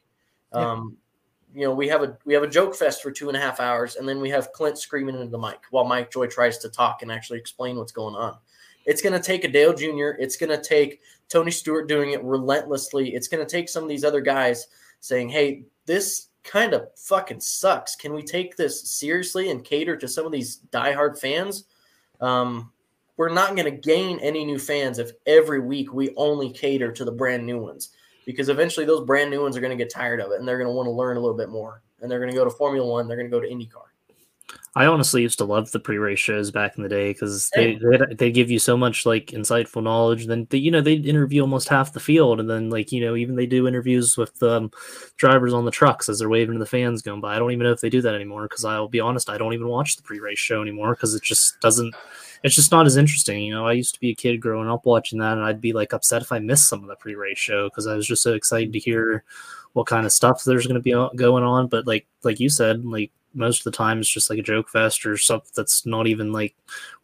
Um, 0.52 0.98
yeah. 1.54 1.62
You 1.62 1.68
know, 1.68 1.74
we 1.74 1.88
have 1.88 2.04
a 2.04 2.18
we 2.26 2.34
have 2.34 2.44
a 2.44 2.48
joke 2.48 2.76
fest 2.76 3.02
for 3.02 3.12
two 3.12 3.28
and 3.28 3.36
a 3.38 3.40
half 3.40 3.60
hours, 3.60 3.96
and 3.96 4.08
then 4.08 4.20
we 4.20 4.30
have 4.30 4.52
Clint 4.52 4.78
screaming 4.78 5.16
into 5.16 5.28
the 5.28 5.38
mic 5.38 5.60
while 5.72 5.86
Mike 5.86 6.12
Joy 6.12 6.28
tries 6.28 6.60
to 6.60 6.70
talk 6.70 7.02
and 7.02 7.12
actually 7.12 7.40
explain 7.40 7.78
what's 7.78 7.92
going 7.92 8.16
on. 8.16 8.38
It's 8.86 9.02
going 9.02 9.14
to 9.14 9.26
take 9.26 9.44
a 9.44 9.48
Dale 9.48 9.74
Jr. 9.74 10.20
It's 10.20 10.38
going 10.38 10.50
to 10.50 10.62
take 10.62 11.02
Tony 11.28 11.52
Stewart 11.52 11.88
doing 11.88 12.12
it 12.12 12.24
relentlessly. 12.24 13.16
It's 13.16 13.28
going 13.28 13.46
to 13.46 13.50
take 13.50 13.68
some 13.68 13.84
of 13.84 13.90
these 13.90 14.04
other 14.04 14.22
guys 14.22 14.68
saying, 15.00 15.30
"Hey, 15.30 15.66
this 15.86 16.30
kind 16.44 16.74
of 16.74 16.88
fucking 16.96 17.40
sucks. 17.40 17.96
Can 17.96 18.14
we 18.14 18.24
take 18.24 18.56
this 18.56 18.90
seriously 18.90 19.52
and 19.52 19.64
cater 19.64 19.96
to 19.98 20.08
some 20.08 20.26
of 20.26 20.32
these 20.32 20.62
diehard 20.72 21.20
fans? 21.20 21.66
Um, 22.22 22.72
we're 23.20 23.28
not 23.28 23.54
going 23.54 23.66
to 23.66 23.72
gain 23.72 24.18
any 24.20 24.46
new 24.46 24.58
fans 24.58 24.98
if 24.98 25.12
every 25.26 25.60
week 25.60 25.92
we 25.92 26.16
only 26.16 26.50
cater 26.50 26.90
to 26.90 27.04
the 27.04 27.12
brand 27.12 27.46
new 27.46 27.60
ones 27.60 27.90
because 28.26 28.48
eventually 28.48 28.86
those 28.86 29.06
brand 29.06 29.30
new 29.30 29.42
ones 29.42 29.58
are 29.58 29.60
going 29.60 29.78
to 29.78 29.84
get 29.84 29.94
tired 29.94 30.22
of 30.22 30.32
it 30.32 30.40
and 30.40 30.48
they're 30.48 30.58
going 30.58 30.70
to 30.70 30.74
want 30.74 30.88
to 30.88 30.92
learn 30.92 31.18
a 31.18 31.20
little 31.20 31.36
bit 31.36 31.50
more 31.50 31.84
and 32.00 32.10
they're 32.10 32.20
going 32.20 32.32
to 32.32 32.36
go 32.36 32.46
to 32.46 32.50
Formula 32.50 32.90
One, 32.90 33.10
they're 33.10 33.18
going 33.18 33.30
to 33.30 33.38
go 33.38 33.42
to 33.42 33.50
IndyCar. 33.50 33.90
I 34.76 34.86
honestly 34.86 35.24
used 35.24 35.40
to 35.40 35.46
love 35.46 35.72
the 35.72 35.80
pre-race 35.80 36.20
shows 36.20 36.52
back 36.52 36.78
in 36.78 36.84
the 36.84 36.90
day 36.90 37.12
because 37.12 37.50
they 37.56 37.80
they 38.12 38.32
give 38.32 38.52
you 38.52 38.60
so 38.60 38.78
much 38.78 39.06
like 39.06 39.28
insightful 39.28 39.82
knowledge. 39.82 40.28
Then 40.28 40.48
they, 40.50 40.60
you 40.60 40.70
know 40.70 40.82
they 40.82 40.94
interview 40.94 41.42
almost 41.42 41.70
half 41.70 41.92
the 41.92 42.00
field, 42.00 42.40
and 42.40 42.50
then 42.50 42.70
like 42.70 42.92
you 42.92 43.02
know 43.02 43.16
even 43.16 43.36
they 43.36 43.48
do 43.48 43.68
interviews 43.68 44.16
with 44.16 44.42
um, 44.44 44.72
drivers 45.18 45.54
on 45.54 45.66
the 45.66 45.72
trucks 45.72 46.08
as 46.08 46.20
they're 46.20 46.30
waving 46.30 46.54
to 46.54 46.60
the 46.60 46.66
fans 46.68 47.02
going 47.02 47.20
by. 47.20 47.36
I 47.36 47.40
don't 47.40 47.52
even 47.52 47.64
know 47.64 47.72
if 47.72 47.82
they 47.82 47.90
do 47.90 48.02
that 48.02 48.14
anymore 48.14 48.44
because 48.44 48.64
I'll 48.64 48.88
be 48.88 49.00
honest, 49.00 49.30
I 49.30 49.40
don't 49.40 49.54
even 49.54 49.68
watch 49.68 49.98
the 49.98 50.04
pre-race 50.04 50.40
show 50.40 50.62
anymore 50.62 50.94
because 50.94 51.16
it 51.16 51.24
just 51.24 51.60
doesn't. 51.62 51.96
It's 52.44 52.56
just 52.56 52.72
not 52.72 52.86
as 52.86 52.96
interesting. 52.96 53.44
You 53.44 53.56
know, 53.56 53.68
I 53.68 53.74
used 53.74 53.96
to 53.96 54.00
be 54.00 54.12
a 54.12 54.16
kid 54.16 54.38
growing 54.38 54.70
up 54.70 54.86
watching 54.86 55.20
that, 55.20 55.34
and 55.34 55.44
I'd 55.46 55.62
be 55.62 55.74
like 55.74 55.94
upset 55.94 56.22
if 56.22 56.32
I 56.32 56.40
missed 56.40 56.70
some 56.70 56.84
of 56.84 56.88
the 56.88 56.96
pre-race 56.96 57.40
show 57.40 57.68
because 57.70 57.88
I 57.88 57.96
was 57.96 58.08
just 58.08 58.24
so 58.24 58.34
excited 58.34 58.72
to 58.74 58.80
hear 58.80 59.24
what 59.74 59.88
kind 59.88 60.06
of 60.06 60.14
stuff 60.14 60.44
there's 60.44 60.68
going 60.68 60.82
to 60.82 60.82
be 60.82 60.92
going 61.18 61.44
on. 61.44 61.68
But 61.68 61.88
like 61.88 62.08
like 62.24 62.40
you 62.40 62.50
said, 62.50 62.86
like 62.86 63.12
most 63.34 63.60
of 63.60 63.64
the 63.66 63.78
time 63.78 64.00
it's 64.00 64.10
just 64.10 64.30
like 64.30 64.40
a 64.40 64.44
joke 64.44 64.70
fest 64.70 65.06
or 65.06 65.18
stuff 65.18 65.52
that's 65.54 65.86
not 65.86 66.08
even 66.08 66.32
like 66.32 66.56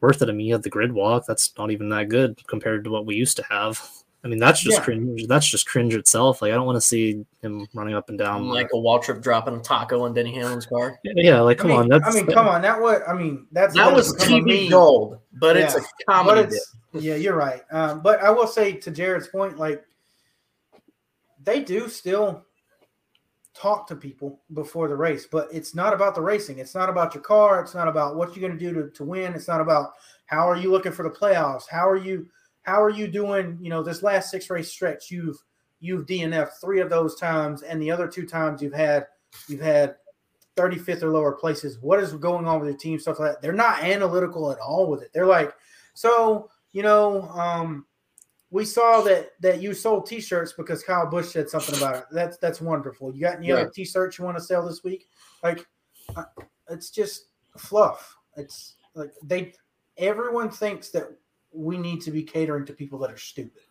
worth 0.02 0.22
it. 0.22 0.30
I 0.30 0.32
mean, 0.32 0.48
you 0.48 0.54
have 0.54 0.64
the 0.64 0.70
grid 0.70 0.92
walk, 0.92 1.26
that's 1.28 1.54
not 1.58 1.72
even 1.72 1.90
that 1.90 2.10
good 2.10 2.46
compared 2.48 2.84
to 2.86 2.90
what 2.90 3.06
we 3.06 3.16
used 3.16 3.38
to 3.38 3.44
have. 3.50 3.82
I 4.26 4.28
mean, 4.28 4.40
that's 4.40 4.60
just 4.60 4.80
yeah. 4.80 4.84
cringe. 4.84 5.28
That's 5.28 5.48
just 5.48 5.68
cringe 5.68 5.94
itself. 5.94 6.42
Like, 6.42 6.52
I 6.52 6.56
don't 6.56 6.66
want 6.66 6.78
to 6.78 6.82
see 6.82 7.24
him 7.44 7.68
running 7.76 7.94
up 7.94 8.10
and 8.10 8.18
down. 8.18 8.48
Like 8.48 8.70
a 8.74 8.76
Waltrip 8.76 9.22
dropping 9.22 9.56
a 9.56 9.60
taco 9.60 10.04
on 10.04 10.16
Denny 10.16 10.34
Hamlin's 10.34 10.66
car. 10.66 11.00
Yeah, 11.04 11.42
like 11.42 11.60
come 11.60 11.70
I 11.70 11.74
mean, 11.76 11.82
on. 11.82 11.90
That's, 11.90 12.08
I 12.08 12.20
mean, 12.20 12.26
come 12.34 12.48
on. 12.48 12.64
That 12.64 12.82
what 12.82 13.08
I 13.08 13.14
mean. 13.14 13.46
That's 13.52 13.76
that 13.76 13.94
was 13.94 14.16
TV 14.16 14.68
gold, 14.68 15.20
but 15.34 15.56
yeah. 15.56 15.66
it's 15.66 15.76
a 15.76 15.82
comedy. 16.10 16.42
It's, 16.42 16.76
yeah, 16.94 17.14
you're 17.14 17.36
right. 17.36 17.62
Um, 17.70 18.02
but 18.02 18.20
I 18.20 18.32
will 18.32 18.48
say 18.48 18.74
to 18.74 18.90
Jared's 18.90 19.28
point, 19.28 19.60
like 19.60 19.86
they 21.44 21.64
do 21.64 21.88
still 21.88 22.46
talk 23.56 23.88
to 23.88 23.96
people 23.96 24.42
before 24.54 24.88
the 24.88 24.96
race, 24.96 25.26
but 25.32 25.48
it's 25.52 25.74
not 25.74 25.94
about 25.94 26.14
the 26.14 26.22
racing. 26.22 26.60
It's 26.60 26.76
not 26.76 26.90
about 26.90 27.14
your 27.14 27.24
car. 27.24 27.62
It's 27.62 27.74
not 27.74 27.88
about 27.88 28.16
what 28.16 28.36
you're 28.36 28.48
going 28.48 28.60
to 28.60 28.74
do 28.74 28.90
to, 28.90 29.04
win. 29.04 29.34
It's 29.34 29.48
not 29.48 29.62
about 29.62 29.94
how 30.26 30.50
are 30.50 30.58
you 30.58 30.72
looking 30.72 30.92
for 30.92 31.04
the 31.04 31.10
playoffs. 31.10 31.64
How 31.70 31.90
are 31.90 31.96
you 31.98 32.28
how 32.64 32.82
are 32.82 32.90
you 32.90 33.08
doing? 33.08 33.58
You 33.62 33.70
know, 33.70 33.84
this 33.84 34.04
last 34.04 34.30
six 34.30 34.50
race 34.50 34.70
stretch, 34.70 35.10
you've 35.10 35.38
you've 35.80 36.06
DNF 36.06 36.50
three 36.60 36.82
of 36.82 36.90
those 36.90 37.16
times, 37.16 37.62
and 37.62 37.82
the 37.82 37.92
other 37.92 38.08
two 38.08 38.26
times 38.26 38.62
you've 38.62 38.74
had 38.74 39.08
you've 39.48 39.62
had 39.62 39.96
35th 40.58 41.04
or 41.04 41.12
lower 41.12 41.34
places. 41.34 41.78
What 41.80 42.00
is 42.00 42.14
going 42.14 42.48
on 42.48 42.60
with 42.60 42.70
your 42.70 42.78
team? 42.78 43.00
Stuff 43.00 43.20
like 43.20 43.34
that. 43.34 43.42
They're 43.42 43.54
not 43.54 43.84
analytical 43.84 44.52
at 44.52 44.60
all 44.60 44.90
with 44.90 45.02
it. 45.02 45.12
They're 45.14 45.26
like, 45.26 45.54
so 45.94 46.50
you 46.74 46.84
know, 46.84 47.30
um, 47.30 47.86
we 48.52 48.64
saw 48.66 49.02
that 49.02 49.32
that 49.42 49.62
you 49.62 49.74
sold 49.74 50.06
T-shirts 50.06 50.54
because 50.54 50.84
Kyle 50.84 51.08
Busch 51.10 51.28
said 51.30 51.50
something 51.50 51.76
about 51.78 51.96
it. 51.98 52.04
That's 52.12 52.38
that's 52.38 52.62
wonderful. 52.62 53.14
You 53.14 53.22
got 53.22 53.38
any 53.38 53.48
Yeah. 53.48 53.56
other 53.56 53.70
T-shirts 53.74 54.18
you 54.18 54.26
want 54.26 54.38
to 54.38 54.44
sell 54.44 54.66
this 54.66 54.84
week? 54.84 55.08
Like, 55.44 55.66
uh, 56.16 56.24
it's 56.70 56.90
just 56.90 57.28
fluff. 57.58 58.16
It's 58.38 58.76
like 58.94 59.12
they 59.24 59.54
everyone 59.98 60.50
thinks 60.50 60.90
that 60.92 61.08
we 61.52 61.78
need 61.78 62.02
to 62.02 62.12
be 62.12 62.22
catering 62.24 62.66
to 62.66 62.74
people 62.74 63.00
that 63.00 63.12
are 63.12 63.18
stupid, 63.18 63.62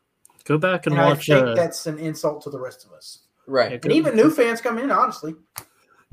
Go 0.45 0.57
back 0.59 0.87
and 0.87 0.95
and 0.95 1.03
I 1.03 1.09
watch. 1.11 1.27
think 1.27 1.47
Uh, 1.47 1.55
that's 1.55 1.87
an 1.87 1.99
insult 1.99 2.41
to 2.43 2.51
the 2.51 2.59
rest 2.59 2.85
of 2.87 2.93
us. 2.93 3.27
Right. 3.47 3.73
yeah, 3.73 3.79
And 3.83 3.93
even 3.93 4.17
new 4.17 4.31
fans 4.31 4.63
come 4.63 4.79
in, 4.79 4.91
honestly. 4.91 5.35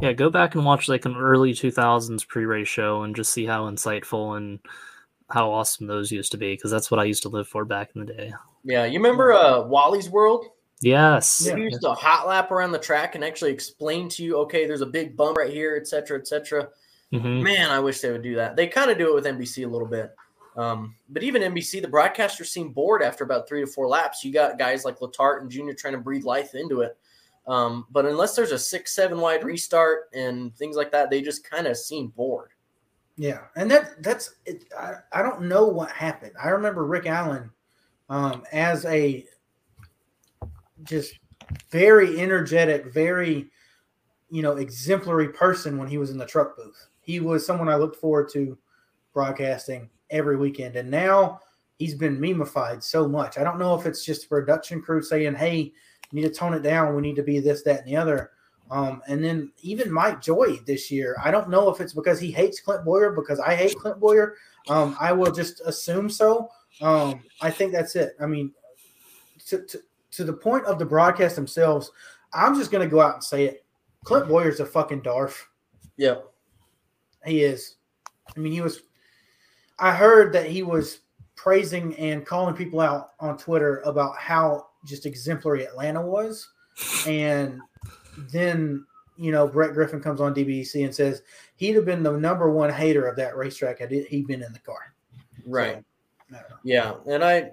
yeah, 0.01 0.11
go 0.11 0.29
back 0.29 0.55
and 0.55 0.65
watch 0.65 0.89
like 0.89 1.05
an 1.05 1.15
early 1.15 1.53
2000s 1.53 2.27
pre-race 2.27 2.67
show 2.67 3.03
and 3.03 3.15
just 3.15 3.31
see 3.31 3.45
how 3.45 3.69
insightful 3.69 4.35
and 4.35 4.59
how 5.31 5.51
awesome 5.51 5.87
those 5.87 6.11
used 6.11 6.31
to 6.31 6.37
be 6.37 6.53
because 6.53 6.71
that's 6.71 6.91
what 6.91 6.99
I 6.99 7.05
used 7.05 7.23
to 7.23 7.29
live 7.29 7.47
for 7.47 7.65
back 7.65 7.91
in 7.95 8.05
the 8.05 8.13
day. 8.13 8.33
Yeah. 8.63 8.85
You 8.85 8.99
remember 8.99 9.33
uh, 9.33 9.63
Wally's 9.63 10.09
World? 10.09 10.45
Yes. 10.81 11.43
Yeah. 11.45 11.55
He 11.55 11.63
used 11.63 11.81
to 11.81 11.93
hot 11.93 12.27
lap 12.27 12.51
around 12.51 12.71
the 12.71 12.79
track 12.79 13.15
and 13.15 13.23
actually 13.23 13.51
explain 13.51 14.09
to 14.09 14.23
you, 14.23 14.37
okay, 14.39 14.65
there's 14.65 14.81
a 14.81 14.85
big 14.85 15.15
bump 15.15 15.37
right 15.37 15.51
here, 15.51 15.75
etc., 15.75 16.01
cetera, 16.01 16.19
et 16.19 16.27
cetera. 16.27 16.69
Mhm. 17.13 17.43
Man, 17.43 17.69
I 17.69 17.79
wish 17.79 18.01
they 18.01 18.11
would 18.11 18.23
do 18.23 18.35
that. 18.35 18.55
They 18.55 18.67
kind 18.67 18.89
of 18.89 18.97
do 18.97 19.09
it 19.09 19.15
with 19.15 19.25
NBC 19.25 19.63
a 19.63 19.67
little 19.67 19.87
bit. 19.87 20.15
Um, 20.57 20.95
but 21.09 21.23
even 21.23 21.43
NBC, 21.43 21.81
the 21.81 21.87
broadcasters 21.87 22.47
seem 22.47 22.73
bored 22.73 23.01
after 23.01 23.23
about 23.23 23.47
three 23.47 23.61
to 23.61 23.67
four 23.67 23.87
laps. 23.87 24.23
You 24.23 24.33
got 24.33 24.59
guys 24.59 24.83
like 24.83 24.99
Letarte 24.99 25.41
and 25.41 25.49
Junior 25.49 25.73
trying 25.73 25.93
to 25.93 25.99
breathe 25.99 26.23
life 26.23 26.55
into 26.55 26.81
it. 26.81 26.97
Um, 27.47 27.85
but 27.89 28.05
unless 28.05 28.35
there's 28.35 28.51
a 28.51 28.59
six, 28.59 28.93
seven 28.93 29.19
wide 29.19 29.43
restart 29.43 30.09
and 30.13 30.55
things 30.55 30.75
like 30.75 30.91
that, 30.91 31.09
they 31.09 31.21
just 31.21 31.49
kind 31.49 31.67
of 31.67 31.77
seem 31.77 32.07
bored. 32.07 32.51
Yeah, 33.17 33.41
and 33.55 33.69
that 33.69 34.01
that's 34.01 34.35
it, 34.45 34.65
I, 34.77 34.95
I 35.11 35.21
don't 35.21 35.43
know 35.43 35.67
what 35.67 35.91
happened. 35.91 36.33
I 36.41 36.49
remember 36.49 36.85
Rick 36.85 37.05
Allen 37.05 37.51
um, 38.09 38.43
as 38.51 38.85
a 38.85 39.25
just 40.83 41.19
very 41.69 42.19
energetic, 42.19 42.85
very 42.93 43.49
you 44.29 44.41
know 44.41 44.57
exemplary 44.57 45.29
person 45.29 45.77
when 45.77 45.87
he 45.87 45.97
was 45.97 46.09
in 46.09 46.17
the 46.17 46.25
truck 46.25 46.55
booth. 46.55 46.87
He 47.01 47.19
was 47.19 47.45
someone 47.45 47.69
I 47.69 47.75
looked 47.75 47.97
forward 47.97 48.29
to 48.33 48.57
broadcasting 49.13 49.89
every 50.09 50.37
weekend, 50.37 50.75
and 50.77 50.89
now 50.89 51.41
he's 51.77 51.95
been 51.95 52.17
memeified 52.17 52.81
so 52.81 53.07
much. 53.07 53.37
I 53.37 53.43
don't 53.43 53.59
know 53.59 53.79
if 53.79 53.85
it's 53.85 54.05
just 54.05 54.25
a 54.25 54.29
production 54.29 54.81
crew 54.81 55.01
saying, 55.01 55.35
"Hey, 55.35 55.57
you 55.57 55.73
need 56.13 56.23
to 56.23 56.33
tone 56.33 56.53
it 56.53 56.63
down. 56.63 56.95
We 56.95 57.01
need 57.01 57.17
to 57.17 57.23
be 57.23 57.39
this, 57.39 57.63
that, 57.63 57.81
and 57.81 57.87
the 57.87 57.97
other." 57.97 58.31
Um, 58.71 59.01
and 59.07 59.21
then 59.23 59.51
even 59.61 59.91
Mike 59.91 60.21
Joy 60.21 60.55
this 60.65 60.89
year, 60.89 61.17
I 61.21 61.29
don't 61.29 61.49
know 61.49 61.69
if 61.69 61.81
it's 61.81 61.93
because 61.93 62.21
he 62.21 62.31
hates 62.31 62.61
Clint 62.61 62.85
Bowyer 62.85 63.11
because 63.11 63.39
I 63.39 63.53
hate 63.53 63.75
Clint 63.75 63.99
Bowyer. 63.99 64.37
Um, 64.69 64.95
I 64.99 65.11
will 65.11 65.31
just 65.31 65.61
assume 65.65 66.09
so. 66.09 66.49
Um, 66.79 67.21
I 67.41 67.51
think 67.51 67.73
that's 67.73 67.97
it. 67.97 68.15
I 68.19 68.27
mean, 68.27 68.53
to, 69.47 69.61
to, 69.65 69.81
to 70.11 70.23
the 70.23 70.31
point 70.31 70.65
of 70.65 70.79
the 70.79 70.85
broadcast 70.85 71.35
themselves, 71.35 71.91
I'm 72.33 72.57
just 72.57 72.71
going 72.71 72.87
to 72.87 72.89
go 72.89 73.01
out 73.01 73.15
and 73.15 73.23
say 73.23 73.43
it. 73.43 73.65
Clint 74.05 74.29
Bowyer's 74.29 74.61
a 74.61 74.65
fucking 74.65 75.01
Darf. 75.01 75.49
Yeah. 75.97 76.19
He 77.25 77.43
is. 77.43 77.75
I 78.35 78.39
mean, 78.39 78.53
he 78.53 78.61
was. 78.61 78.83
I 79.79 79.93
heard 79.93 80.31
that 80.33 80.45
he 80.45 80.63
was 80.63 80.99
praising 81.35 81.95
and 81.97 82.25
calling 82.25 82.55
people 82.55 82.79
out 82.79 83.11
on 83.19 83.37
Twitter 83.37 83.79
about 83.79 84.15
how 84.17 84.67
just 84.85 85.05
exemplary 85.05 85.65
Atlanta 85.65 86.01
was, 86.01 86.47
and 87.05 87.59
then 88.29 88.85
you 89.17 89.31
know 89.31 89.47
Brett 89.47 89.73
Griffin 89.73 90.01
comes 90.01 90.21
on 90.21 90.33
DBC 90.33 90.85
and 90.85 90.93
says 90.93 91.21
he'd 91.55 91.75
have 91.75 91.85
been 91.85 92.03
the 92.03 92.11
number 92.11 92.51
one 92.51 92.71
hater 92.71 93.07
of 93.07 93.15
that 93.17 93.35
racetrack 93.37 93.79
had 93.79 93.91
he 93.91 94.21
been 94.21 94.43
in 94.43 94.53
the 94.53 94.59
car. 94.59 94.93
Right. 95.45 95.83
So, 96.29 96.37
I 96.37 96.39
don't 96.41 96.49
know. 96.49 96.57
Yeah, 96.63 96.93
and 97.07 97.23
I, 97.23 97.51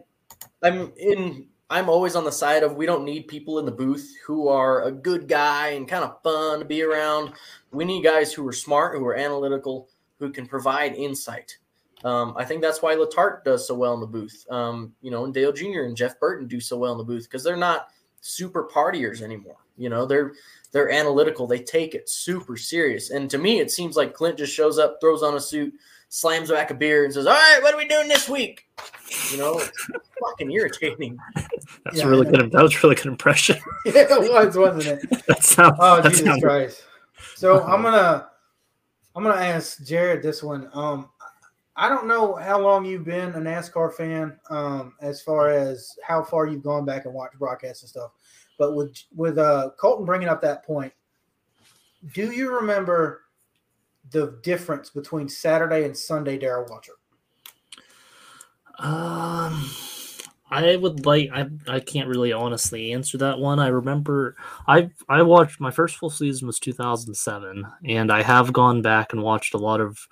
I'm 0.62 0.93
in. 0.97 1.47
I'm 1.71 1.91
always 1.91 2.16
on 2.16 2.25
the 2.25 2.33
side 2.33 2.62
of 2.62 2.77
we 2.77 2.87
don't 2.87 3.05
need 3.05 3.29
people 3.29 3.59
in 3.59 3.66
the 3.66 3.73
booth 3.73 4.14
who 4.27 4.49
are 4.49 4.85
a 4.85 4.93
good 4.93 5.29
guy 5.29 5.71
and 5.71 5.87
kind 5.87 6.03
of 6.03 6.23
fun 6.23 6.61
to 6.61 6.64
be 6.64 6.83
around. 6.83 7.35
We 7.73 7.85
need 7.85 8.03
guys 8.03 8.33
who 8.33 8.47
are 8.49 8.55
smart, 8.55 8.97
who 8.97 9.05
are 9.05 9.16
analytical, 9.16 9.91
who 10.19 10.31
can 10.31 10.47
provide 10.47 10.95
insight. 10.95 11.59
Um, 12.05 12.35
I 12.39 12.45
think 12.45 12.62
that's 12.62 12.81
why 12.81 12.95
Letarte 12.95 13.45
does 13.45 13.66
so 13.66 13.75
well 13.75 13.93
in 13.93 14.01
the 14.01 14.07
booth. 14.07 14.47
Um, 14.49 14.95
you 15.03 15.11
know, 15.11 15.25
and 15.25 15.35
Dale 15.35 15.53
Jr. 15.53 15.83
and 15.83 15.97
Jeff 15.97 16.19
Burton 16.19 16.47
do 16.47 16.61
so 16.61 16.79
well 16.79 16.93
in 16.93 16.99
the 16.99 17.05
booth 17.05 17.25
because 17.25 17.45
they're 17.45 17.57
not 17.57 17.89
super 18.21 18.69
partiers 18.73 19.21
anymore. 19.21 19.57
You 19.77 19.91
know, 19.91 20.07
they're 20.07 20.33
they're 20.73 20.91
analytical. 20.91 21.47
They 21.47 21.59
take 21.61 21.95
it 21.95 22.09
super 22.09 22.57
serious. 22.57 23.11
And 23.11 23.31
to 23.31 23.39
me, 23.39 23.61
it 23.61 23.71
seems 23.71 23.97
like 23.97 24.14
Clint 24.14 24.39
just 24.39 24.53
shows 24.55 24.79
up, 24.79 24.99
throws 25.01 25.23
on 25.23 25.35
a 25.35 25.41
suit, 25.41 25.73
slams 26.11 26.51
back 26.51 26.71
a 26.71 26.75
beer, 26.75 27.05
and 27.05 27.12
says, 27.14 27.27
"All 27.27 27.33
right, 27.35 27.59
what 27.62 27.75
are 27.75 27.79
we 27.79 27.89
doing 27.89 28.09
this 28.09 28.29
week?" 28.29 28.66
You 29.31 29.39
know, 29.39 29.59
it's 29.59 29.89
fucking 30.21 30.51
irritating. 30.51 31.19
That's 31.85 31.97
Yeah, 31.99 32.05
a 32.05 32.07
I 32.07 32.11
really 32.11 32.27
know. 32.31 32.39
good. 32.41 32.53
That 32.53 32.62
was 32.62 32.75
a 32.75 32.79
really 32.83 32.95
good 32.97 33.07
impression. 33.07 33.57
Yeah, 33.87 34.07
it 34.11 34.31
was, 34.31 34.57
wasn't 34.57 35.03
it? 35.03 35.27
that 35.27 35.43
sounds. 35.45 35.77
Oh 35.81 36.01
that 36.03 36.11
Jesus 36.11 36.25
sounds- 36.27 36.43
Christ! 36.43 36.83
So 37.37 37.62
I'm 37.64 37.83
gonna 37.83 38.29
I'm 39.16 39.23
gonna 39.25 39.41
ask 39.41 39.83
Jared 39.85 40.23
this 40.23 40.43
one. 40.43 40.69
Um, 40.75 41.09
I 41.77 41.89
don't 41.89 42.07
know 42.09 42.35
how 42.35 42.59
long 42.61 42.85
you've 42.85 43.05
been 43.05 43.31
a 43.31 43.39
NASCAR 43.39 43.93
fan, 43.95 44.37
um, 44.51 44.95
as 45.01 45.23
far 45.23 45.49
as 45.49 45.97
how 46.07 46.23
far 46.25 46.47
you've 46.49 46.62
gone 46.64 46.85
back 46.85 47.05
and 47.05 47.14
watched 47.14 47.39
broadcasts 47.39 47.83
and 47.85 47.89
stuff. 47.89 48.11
But 48.59 48.75
with 48.75 49.03
with 49.15 49.39
uh, 49.39 49.71
Colton 49.81 50.05
bringing 50.05 50.29
up 50.29 50.43
that 50.43 50.67
point, 50.67 50.93
do 52.13 52.33
you 52.33 52.55
remember 52.55 53.23
the 54.11 54.39
difference 54.43 54.91
between 54.91 55.29
Saturday 55.29 55.85
and 55.85 55.97
Sunday 55.97 56.39
Darrell 56.39 56.67
Waltrip? 56.67 56.99
Um, 58.81 59.65
I 60.51 60.77
would 60.77 61.05
like. 61.05 61.31
I 61.33 61.47
I 61.67 61.81
can't 61.81 62.09
really 62.09 62.33
honestly 62.33 62.93
answer 62.93 63.19
that 63.19 63.39
one. 63.39 63.59
I 63.59 63.69
remember 63.69 64.37
I 64.67 64.91
I 65.09 65.23
watched 65.23 65.61
my 65.61 65.71
first 65.71 65.97
full 65.97 66.11
season 66.11 66.47
was 66.47 66.59
2007, 66.59 67.64
and 67.85 68.13
I 68.13 68.22
have 68.22 68.53
gone 68.53 68.83
back 68.83 69.13
and 69.13 69.22
watched 69.22 69.55
a 69.55 69.59
lot 69.59 69.80
of 69.80 70.07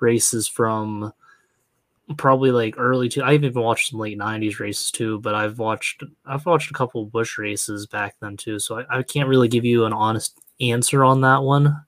races 0.00 0.48
from 0.48 1.12
probably 2.16 2.50
like 2.50 2.74
early 2.78 3.08
to. 3.10 3.24
I've 3.24 3.44
even 3.44 3.62
watched 3.62 3.90
some 3.90 4.00
late 4.00 4.18
90s 4.18 4.58
races 4.58 4.90
too, 4.90 5.20
but 5.20 5.34
I've 5.34 5.58
watched 5.58 6.02
I've 6.26 6.46
watched 6.46 6.70
a 6.70 6.74
couple 6.74 7.02
of 7.02 7.12
Busch 7.12 7.38
races 7.38 7.86
back 7.86 8.16
then 8.20 8.36
too. 8.36 8.58
So 8.58 8.80
I, 8.80 8.98
I 8.98 9.02
can't 9.02 9.28
really 9.28 9.48
give 9.48 9.64
you 9.64 9.84
an 9.84 9.92
honest 9.92 10.40
answer 10.60 11.04
on 11.04 11.20
that 11.22 11.42
one 11.42 11.84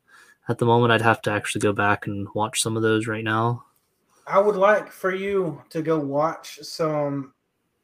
at 0.49 0.59
the 0.59 0.67
moment. 0.67 0.93
I'd 0.93 1.03
have 1.03 1.23
to 1.23 1.31
actually 1.31 1.61
go 1.61 1.73
back 1.73 2.07
and 2.07 2.29
watch 2.35 2.63
some 2.63 2.77
of 2.77 2.83
those 2.83 3.07
right 3.07 3.25
now. 3.25 3.65
I 4.27 4.39
would 4.39 4.57
like 4.57 4.91
for 4.91 5.15
you 5.15 5.63
to 5.71 5.83
go 5.83 5.99
watch 5.99 6.59
some 6.63 7.35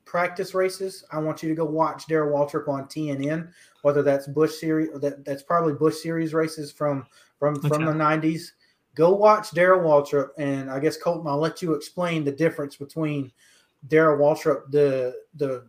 practice 0.06 0.54
races. 0.54 1.04
I 1.12 1.18
want 1.18 1.42
you 1.42 1.48
to 1.48 1.54
go 1.54 1.64
watch 1.64 2.06
Darrell 2.06 2.36
Waltrip 2.36 2.66
on 2.66 2.86
TNN, 2.86 3.50
whether 3.82 4.02
that's 4.02 4.26
Busch 4.26 4.54
series, 4.58 4.88
that 5.00 5.24
that's 5.24 5.42
probably 5.42 5.74
Busch 5.74 5.96
series 5.96 6.32
races 6.32 6.72
from 6.72 7.06
from 7.38 7.60
from 7.60 7.72
Okay. 7.72 7.84
the 7.84 7.94
nineties. 7.94 8.54
Go 8.94 9.14
watch 9.14 9.52
Darrell 9.52 9.80
Waltrip, 9.80 10.30
and 10.36 10.70
I 10.70 10.80
guess 10.80 10.96
Colton, 10.96 11.26
I'll 11.26 11.38
let 11.38 11.62
you 11.62 11.74
explain 11.74 12.24
the 12.24 12.32
difference 12.32 12.76
between 12.76 13.30
Darrell 13.88 14.18
Waltrip, 14.18 14.70
the 14.70 15.14
the 15.34 15.66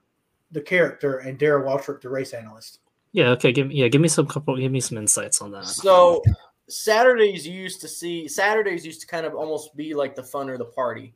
the 0.51 0.61
character, 0.61 1.19
and 1.19 1.37
Darrell 1.37 1.69
Waltrip, 1.69 2.01
the 2.01 2.09
race 2.09 2.33
analyst. 2.33 2.79
Yeah. 3.11 3.29
Okay. 3.29 3.51
Give 3.51 3.67
me 3.67 3.75
yeah. 3.75 3.87
Give 3.87 4.01
me 4.01 4.07
some 4.07 4.25
couple. 4.25 4.57
Give 4.57 4.71
me 4.71 4.81
some 4.81 4.97
insights 4.97 5.41
on 5.41 5.51
that. 5.51 5.67
So 5.67 6.23
Saturdays 6.67 7.45
you 7.45 7.53
used 7.53 7.81
to 7.81 7.87
see 7.87 8.27
Saturdays 8.27 8.85
used 8.85 9.01
to 9.01 9.07
kind 9.07 9.25
of 9.25 9.35
almost 9.35 9.75
be 9.75 9.93
like 9.93 10.15
the 10.15 10.23
fun 10.23 10.49
or 10.49 10.57
the 10.57 10.65
party. 10.65 11.13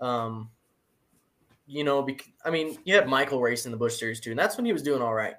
Um, 0.00 0.50
you 1.66 1.84
know, 1.84 2.02
bec- 2.02 2.28
I 2.44 2.50
mean, 2.50 2.78
you 2.84 2.94
had 2.94 3.08
Michael 3.08 3.40
racing 3.40 3.72
the 3.72 3.78
Busch 3.78 3.98
Series 3.98 4.20
too, 4.20 4.30
and 4.30 4.38
that's 4.38 4.56
when 4.56 4.66
he 4.66 4.72
was 4.72 4.82
doing 4.82 5.02
all 5.02 5.14
right. 5.14 5.34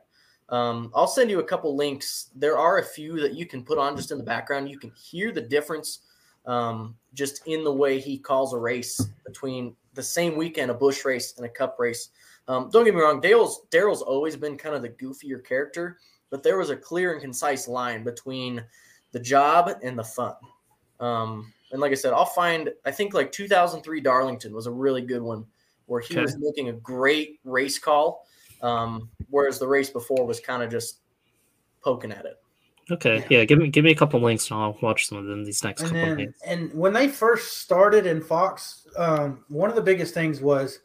Um, 0.49 0.91
I'll 0.95 1.07
send 1.07 1.29
you 1.29 1.39
a 1.39 1.43
couple 1.43 1.75
links. 1.75 2.29
There 2.35 2.57
are 2.57 2.79
a 2.79 2.83
few 2.83 3.19
that 3.19 3.35
you 3.35 3.45
can 3.45 3.63
put 3.63 3.77
on 3.77 3.97
just 3.97 4.11
in 4.11 4.17
the 4.17 4.23
background. 4.23 4.69
You 4.69 4.79
can 4.79 4.91
hear 4.91 5.31
the 5.31 5.41
difference 5.41 5.99
um, 6.47 6.95
just 7.13 7.45
in 7.45 7.63
the 7.63 7.71
way 7.73 7.99
he 7.99 8.17
calls 8.17 8.53
a 8.53 8.57
race 8.57 8.99
between 9.25 9.75
the 9.93 10.03
same 10.03 10.35
weekend, 10.35 10.71
a 10.71 10.73
Busch 10.73 11.05
race 11.05 11.35
and 11.37 11.45
a 11.45 11.49
Cup 11.49 11.75
race. 11.77 12.09
Um, 12.47 12.69
don't 12.71 12.85
get 12.85 12.95
me 12.95 13.01
wrong, 13.01 13.19
Dale's 13.19 13.61
Darrell's 13.69 14.01
always 14.01 14.35
been 14.35 14.57
kind 14.57 14.73
of 14.73 14.81
the 14.81 14.89
goofier 14.89 15.43
character, 15.45 15.97
but 16.29 16.43
there 16.43 16.57
was 16.57 16.69
a 16.69 16.77
clear 16.77 17.11
and 17.11 17.21
concise 17.21 17.67
line 17.67 18.03
between 18.03 18.63
the 19.11 19.19
job 19.19 19.69
and 19.83 19.99
the 19.99 20.03
fun. 20.03 20.35
Um, 20.99 21.53
and 21.71 21.81
like 21.81 21.91
I 21.91 21.95
said, 21.95 22.13
I'll 22.13 22.25
find. 22.25 22.71
I 22.85 22.91
think 22.91 23.13
like 23.13 23.31
2003 23.31 23.99
Darlington 23.99 24.53
was 24.53 24.67
a 24.67 24.71
really 24.71 25.01
good 25.01 25.21
one 25.21 25.45
where 25.87 26.01
he 26.01 26.13
Okay. 26.15 26.21
was 26.21 26.37
making 26.39 26.69
a 26.69 26.73
great 26.73 27.39
race 27.43 27.77
call, 27.79 28.25
um, 28.61 29.09
whereas 29.29 29.59
the 29.59 29.67
race 29.67 29.89
before 29.89 30.25
was 30.25 30.39
kind 30.39 30.63
of 30.63 30.71
just 30.71 30.99
poking 31.81 32.11
at 32.11 32.25
it. 32.25 32.39
Okay. 32.89 33.19
Yeah. 33.29 33.39
Yeah. 33.39 33.45
Give 33.45 33.59
me 33.59 33.69
give 33.69 33.83
me 33.83 33.91
a 33.91 33.95
couple 33.95 34.19
links 34.21 34.49
and 34.49 34.59
I'll 34.59 34.77
watch 34.81 35.07
some 35.07 35.17
of 35.17 35.25
them 35.25 35.43
these 35.43 35.63
next 35.63 35.81
and 35.81 35.91
couple 35.91 36.11
of 36.11 36.17
then 36.17 36.25
days. 36.27 36.35
and 36.45 36.73
when 36.73 36.93
they 36.93 37.07
first 37.07 37.59
started 37.59 38.05
in 38.05 38.21
Fox, 38.21 38.87
um, 38.97 39.43
one 39.49 39.69
of 39.69 39.75
the 39.75 39.81
biggest 39.81 40.13
things 40.13 40.41
was, 40.41 40.79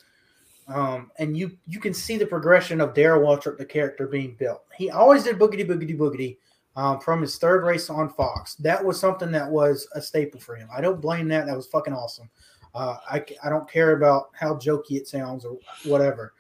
um, 0.68 1.10
and 1.18 1.36
you 1.36 1.56
you 1.66 1.80
can 1.80 1.94
see 1.94 2.16
the 2.16 2.26
progression 2.26 2.80
of 2.80 2.94
Darrell 2.94 3.22
Waltrip, 3.22 3.58
the 3.58 3.64
character 3.64 4.06
being 4.06 4.36
built. 4.38 4.62
He 4.76 4.90
always 4.90 5.24
did 5.24 5.38
boogity 5.38 5.66
boogity 5.66 5.96
boogity 5.96 6.38
um, 6.76 7.00
from 7.00 7.20
his 7.20 7.38
third 7.38 7.64
race 7.64 7.90
on 7.90 8.08
Fox. 8.08 8.54
That 8.56 8.84
was 8.84 8.98
something 8.98 9.30
that 9.32 9.48
was 9.48 9.86
a 9.94 10.00
staple 10.00 10.40
for 10.40 10.56
him. 10.56 10.68
I 10.74 10.80
don't 10.80 11.00
blame 11.00 11.28
that. 11.28 11.46
That 11.46 11.56
was 11.56 11.66
fucking 11.66 11.94
awesome. 11.94 12.28
Uh, 12.74 12.96
I, 13.10 13.24
I 13.44 13.50
don't 13.50 13.70
care 13.70 13.92
about 13.96 14.30
how 14.32 14.54
jokey 14.54 14.92
it 14.92 15.06
sounds 15.06 15.44
or 15.44 15.58
whatever. 15.84 16.32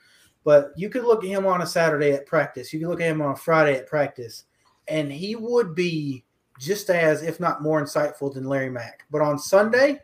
But 0.44 0.72
you 0.76 0.88
could 0.88 1.04
look 1.04 1.22
at 1.22 1.30
him 1.30 1.46
on 1.46 1.62
a 1.62 1.66
Saturday 1.66 2.12
at 2.12 2.26
practice. 2.26 2.72
You 2.72 2.80
could 2.80 2.88
look 2.88 3.00
at 3.00 3.10
him 3.10 3.22
on 3.22 3.32
a 3.32 3.36
Friday 3.36 3.76
at 3.76 3.86
practice, 3.86 4.44
and 4.92 5.10
he 5.10 5.34
would 5.34 5.74
be 5.74 6.22
just 6.58 6.90
as, 6.90 7.22
if 7.22 7.40
not 7.40 7.62
more, 7.62 7.82
insightful 7.82 8.32
than 8.32 8.44
Larry 8.44 8.68
Mac. 8.68 9.06
But 9.10 9.22
on 9.22 9.38
Sunday, 9.38 10.00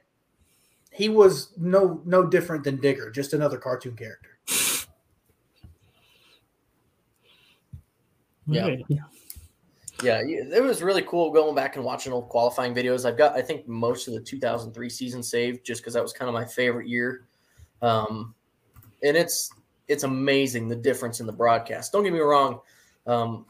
he 0.90 1.10
was 1.10 1.52
no 1.59 2.01
no 2.06 2.27
different 2.27 2.65
than 2.65 2.81
Digger, 2.81 3.10
just 3.10 3.35
another 3.35 3.59
cartoon 3.59 3.94
character. 3.94 4.39
Yeah. 8.47 8.66
Right. 8.66 8.86
Yeah, 10.02 10.23
it 10.24 10.62
was 10.62 10.81
really 10.81 11.02
cool 11.02 11.32
going 11.32 11.56
back 11.56 11.74
and 11.74 11.85
watching 11.85 12.12
old 12.12 12.28
qualifying 12.28 12.73
videos. 12.73 13.05
I've 13.05 13.19
got, 13.19 13.35
I 13.35 13.43
think, 13.43 13.66
most 13.66 14.06
of 14.06 14.15
the 14.15 14.20
2003 14.20 14.89
season 14.89 15.24
saved 15.24 15.66
just 15.66 15.82
because 15.82 15.94
that 15.94 16.02
was 16.02 16.12
kind 16.12 16.28
of 16.28 16.35
my 16.35 16.44
favorite 16.44 16.86
year. 16.86 17.27
Um, 17.82 18.32
and 19.02 19.16
it's 19.16 19.51
it's 19.89 20.05
amazing 20.05 20.69
the 20.69 20.77
difference 20.77 21.19
in 21.20 21.27
the 21.27 21.32
broadcast. 21.32 21.93
Don't 21.93 22.05
get 22.05 22.12
me 22.12 22.20
wrong, 22.20 22.60
um, 23.09 23.44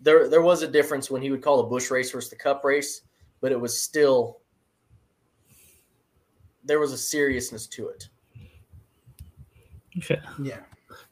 there 0.00 0.28
there 0.28 0.42
was 0.42 0.62
a 0.62 0.68
difference 0.68 1.10
when 1.10 1.22
he 1.22 1.30
would 1.30 1.42
call 1.42 1.58
the 1.58 1.68
Busch 1.68 1.90
race 1.90 2.10
versus 2.10 2.30
the 2.30 2.36
Cup 2.36 2.64
race, 2.64 3.02
but 3.40 3.52
it 3.52 3.60
was 3.60 3.80
still 3.80 4.40
there 6.64 6.80
was 6.80 6.92
a 6.92 6.98
seriousness 6.98 7.66
to 7.66 7.88
it. 7.88 8.08
Okay. 9.98 10.20
Yeah. 10.42 10.58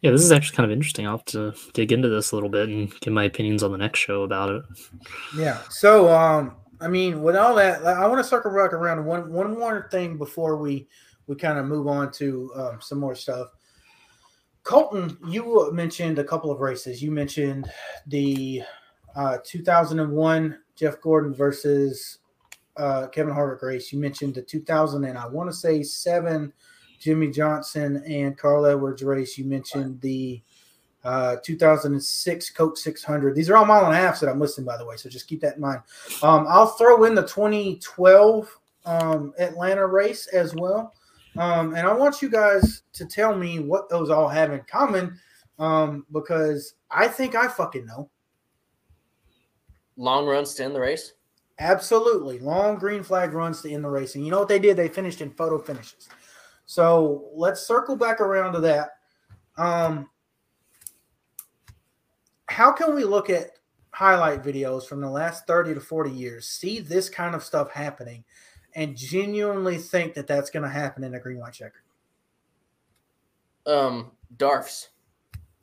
Yeah, 0.00 0.12
this 0.12 0.22
is 0.22 0.30
actually 0.30 0.56
kind 0.56 0.70
of 0.70 0.76
interesting. 0.76 1.06
I'll 1.06 1.16
have 1.16 1.24
to 1.26 1.54
dig 1.72 1.90
into 1.90 2.08
this 2.08 2.30
a 2.30 2.36
little 2.36 2.48
bit 2.48 2.68
and 2.68 2.88
get 3.00 3.12
my 3.12 3.24
opinions 3.24 3.62
on 3.62 3.72
the 3.72 3.78
next 3.78 3.98
show 3.98 4.22
about 4.22 4.50
it. 4.50 4.62
Yeah. 5.36 5.58
So, 5.70 6.08
um, 6.08 6.56
I 6.80 6.86
mean, 6.86 7.22
with 7.22 7.34
all 7.34 7.54
that, 7.56 7.84
I 7.84 8.06
want 8.06 8.22
to 8.22 8.28
circle 8.28 8.52
back 8.52 8.72
around 8.72 9.04
one 9.04 9.32
one 9.32 9.58
more 9.58 9.88
thing 9.90 10.16
before 10.16 10.56
we 10.56 10.86
we 11.26 11.34
kind 11.34 11.58
of 11.58 11.66
move 11.66 11.88
on 11.88 12.12
to 12.12 12.52
um, 12.54 12.80
some 12.80 12.98
more 12.98 13.14
stuff. 13.14 13.48
Colton, 14.62 15.16
you 15.26 15.70
mentioned 15.72 16.18
a 16.18 16.24
couple 16.24 16.50
of 16.50 16.60
races. 16.60 17.02
You 17.02 17.10
mentioned 17.10 17.70
the 18.06 18.62
uh, 19.16 19.38
2001 19.44 20.58
Jeff 20.76 21.00
Gordon 21.00 21.34
versus 21.34 22.18
uh, 22.76 23.08
Kevin 23.08 23.34
Harvick 23.34 23.62
race. 23.62 23.92
You 23.92 23.98
mentioned 23.98 24.34
the 24.34 24.42
2000 24.42 25.04
and 25.04 25.18
I 25.18 25.26
want 25.26 25.50
to 25.50 25.56
say 25.56 25.82
seven 25.82 26.52
Jimmie 26.98 27.30
Johnson 27.30 28.02
and 28.06 28.36
Carl 28.36 28.66
Edwards 28.66 29.02
race. 29.02 29.36
You 29.36 29.44
mentioned 29.44 30.00
the 30.00 30.40
uh, 31.04 31.36
2006 31.42 32.50
Coke 32.50 32.76
600. 32.76 33.34
These 33.34 33.50
are 33.50 33.56
all 33.56 33.64
mile 33.64 33.86
and 33.86 33.94
a 33.94 33.96
half 33.96 34.20
that 34.20 34.28
I'm 34.28 34.40
listing, 34.40 34.64
by 34.64 34.76
the 34.76 34.84
way. 34.84 34.96
So 34.96 35.08
just 35.08 35.28
keep 35.28 35.40
that 35.40 35.56
in 35.56 35.60
mind. 35.60 35.80
Um, 36.22 36.46
I'll 36.48 36.66
throw 36.66 37.04
in 37.04 37.14
the 37.14 37.22
2012 37.22 38.58
um, 38.84 39.32
Atlanta 39.38 39.86
race 39.86 40.26
as 40.28 40.54
well. 40.54 40.94
Um, 41.36 41.74
and 41.74 41.86
I 41.86 41.92
want 41.92 42.20
you 42.20 42.28
guys 42.28 42.82
to 42.94 43.06
tell 43.06 43.34
me 43.34 43.60
what 43.60 43.88
those 43.88 44.10
all 44.10 44.28
have 44.28 44.52
in 44.52 44.60
common 44.68 45.18
um, 45.58 46.04
because 46.12 46.74
I 46.90 47.06
think 47.06 47.34
I 47.34 47.48
fucking 47.48 47.86
know. 47.86 48.10
Long 49.98 50.26
runs 50.26 50.54
to 50.54 50.64
end 50.64 50.74
the 50.74 50.80
race. 50.80 51.12
Absolutely. 51.58 52.38
Long 52.38 52.78
green 52.78 53.02
flag 53.02 53.32
runs 53.32 53.60
to 53.62 53.70
end 53.70 53.84
the 53.84 53.90
race. 53.90 54.14
And 54.14 54.24
you 54.24 54.30
know 54.30 54.38
what 54.38 54.48
they 54.48 54.60
did? 54.60 54.76
They 54.76 54.88
finished 54.88 55.20
in 55.20 55.30
photo 55.32 55.58
finishes. 55.58 56.08
So 56.66 57.28
let's 57.34 57.66
circle 57.66 57.96
back 57.96 58.20
around 58.20 58.52
to 58.52 58.60
that. 58.60 58.90
Um, 59.56 60.08
how 62.46 62.70
can 62.70 62.94
we 62.94 63.02
look 63.04 63.28
at 63.28 63.50
highlight 63.90 64.44
videos 64.44 64.86
from 64.86 65.00
the 65.00 65.10
last 65.10 65.46
30 65.48 65.74
to 65.74 65.80
40 65.80 66.10
years, 66.10 66.46
see 66.46 66.78
this 66.78 67.10
kind 67.10 67.34
of 67.34 67.42
stuff 67.42 67.72
happening, 67.72 68.22
and 68.76 68.96
genuinely 68.96 69.78
think 69.78 70.14
that 70.14 70.28
that's 70.28 70.50
going 70.50 70.62
to 70.62 70.68
happen 70.68 71.02
in 71.02 71.14
a 71.14 71.20
green 71.20 71.38
white 71.38 71.54
checker? 71.54 71.82
Um, 73.66 74.12
Darfs. 74.36 74.90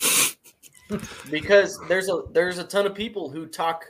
because 1.31 1.79
there's 1.87 2.09
a 2.09 2.23
there's 2.33 2.57
a 2.57 2.63
ton 2.63 2.85
of 2.85 2.93
people 2.93 3.29
who 3.29 3.47
talk 3.47 3.85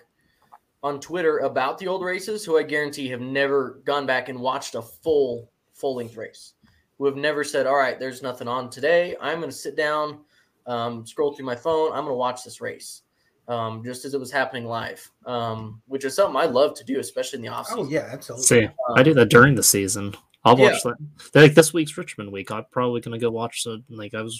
on 0.86 1.00
Twitter 1.00 1.40
about 1.40 1.80
the 1.80 1.88
old 1.88 2.04
races 2.04 2.46
who 2.46 2.60
I 2.60 2.64
guarantee 2.64 3.10
have 3.10 3.20
never 3.20 3.82
gone 3.86 4.06
back 4.06 4.30
and 4.30 4.40
watched 4.40 4.76
a 4.76 4.84
full 4.84 5.50
full 5.74 5.96
length 5.96 6.16
race. 6.16 6.54
Who 7.00 7.06
have 7.06 7.16
never 7.18 7.44
said, 7.44 7.66
"All 7.66 7.76
right, 7.76 8.00
there's 8.00 8.22
nothing 8.22 8.48
on 8.48 8.70
today. 8.70 9.16
I'm 9.20 9.40
going 9.40 9.50
to 9.50 9.56
sit 9.56 9.76
down, 9.76 10.20
um, 10.68 11.04
scroll 11.06 11.34
through 11.34 11.48
my 11.48 11.56
phone. 11.56 11.88
I'm 11.92 12.04
going 12.06 12.14
to 12.14 12.14
watch 12.14 12.44
this 12.44 12.62
race." 12.62 13.02
Um, 13.48 13.84
just 13.84 14.06
as 14.06 14.14
it 14.14 14.20
was 14.20 14.32
happening 14.32 14.66
live, 14.66 15.08
um, 15.26 15.82
which 15.88 16.06
is 16.06 16.16
something 16.16 16.36
I 16.36 16.46
love 16.46 16.74
to 16.76 16.84
do, 16.84 17.00
especially 17.00 17.38
in 17.38 17.44
the 17.44 17.50
off 17.50 17.68
Oh, 17.72 17.86
yeah, 17.88 18.08
absolutely. 18.12 18.46
See, 18.46 18.68
I 18.96 19.04
do 19.04 19.14
that 19.16 19.30
during 19.30 19.54
the 19.56 19.62
season. 19.62 20.16
I'll 20.44 20.58
Yeah. 20.58 20.72
watch 20.72 20.84
that. 20.84 20.96
Like 21.34 21.54
this 21.56 21.74
week's 21.74 21.98
Richmond 21.98 22.32
week, 22.32 22.50
I'm 22.52 22.66
probably 22.72 23.02
gonna 23.02 23.20
go 23.20 23.32
watch 23.32 23.64
the. 23.64 23.84
Like 23.90 24.14
I 24.14 24.22
was, 24.22 24.40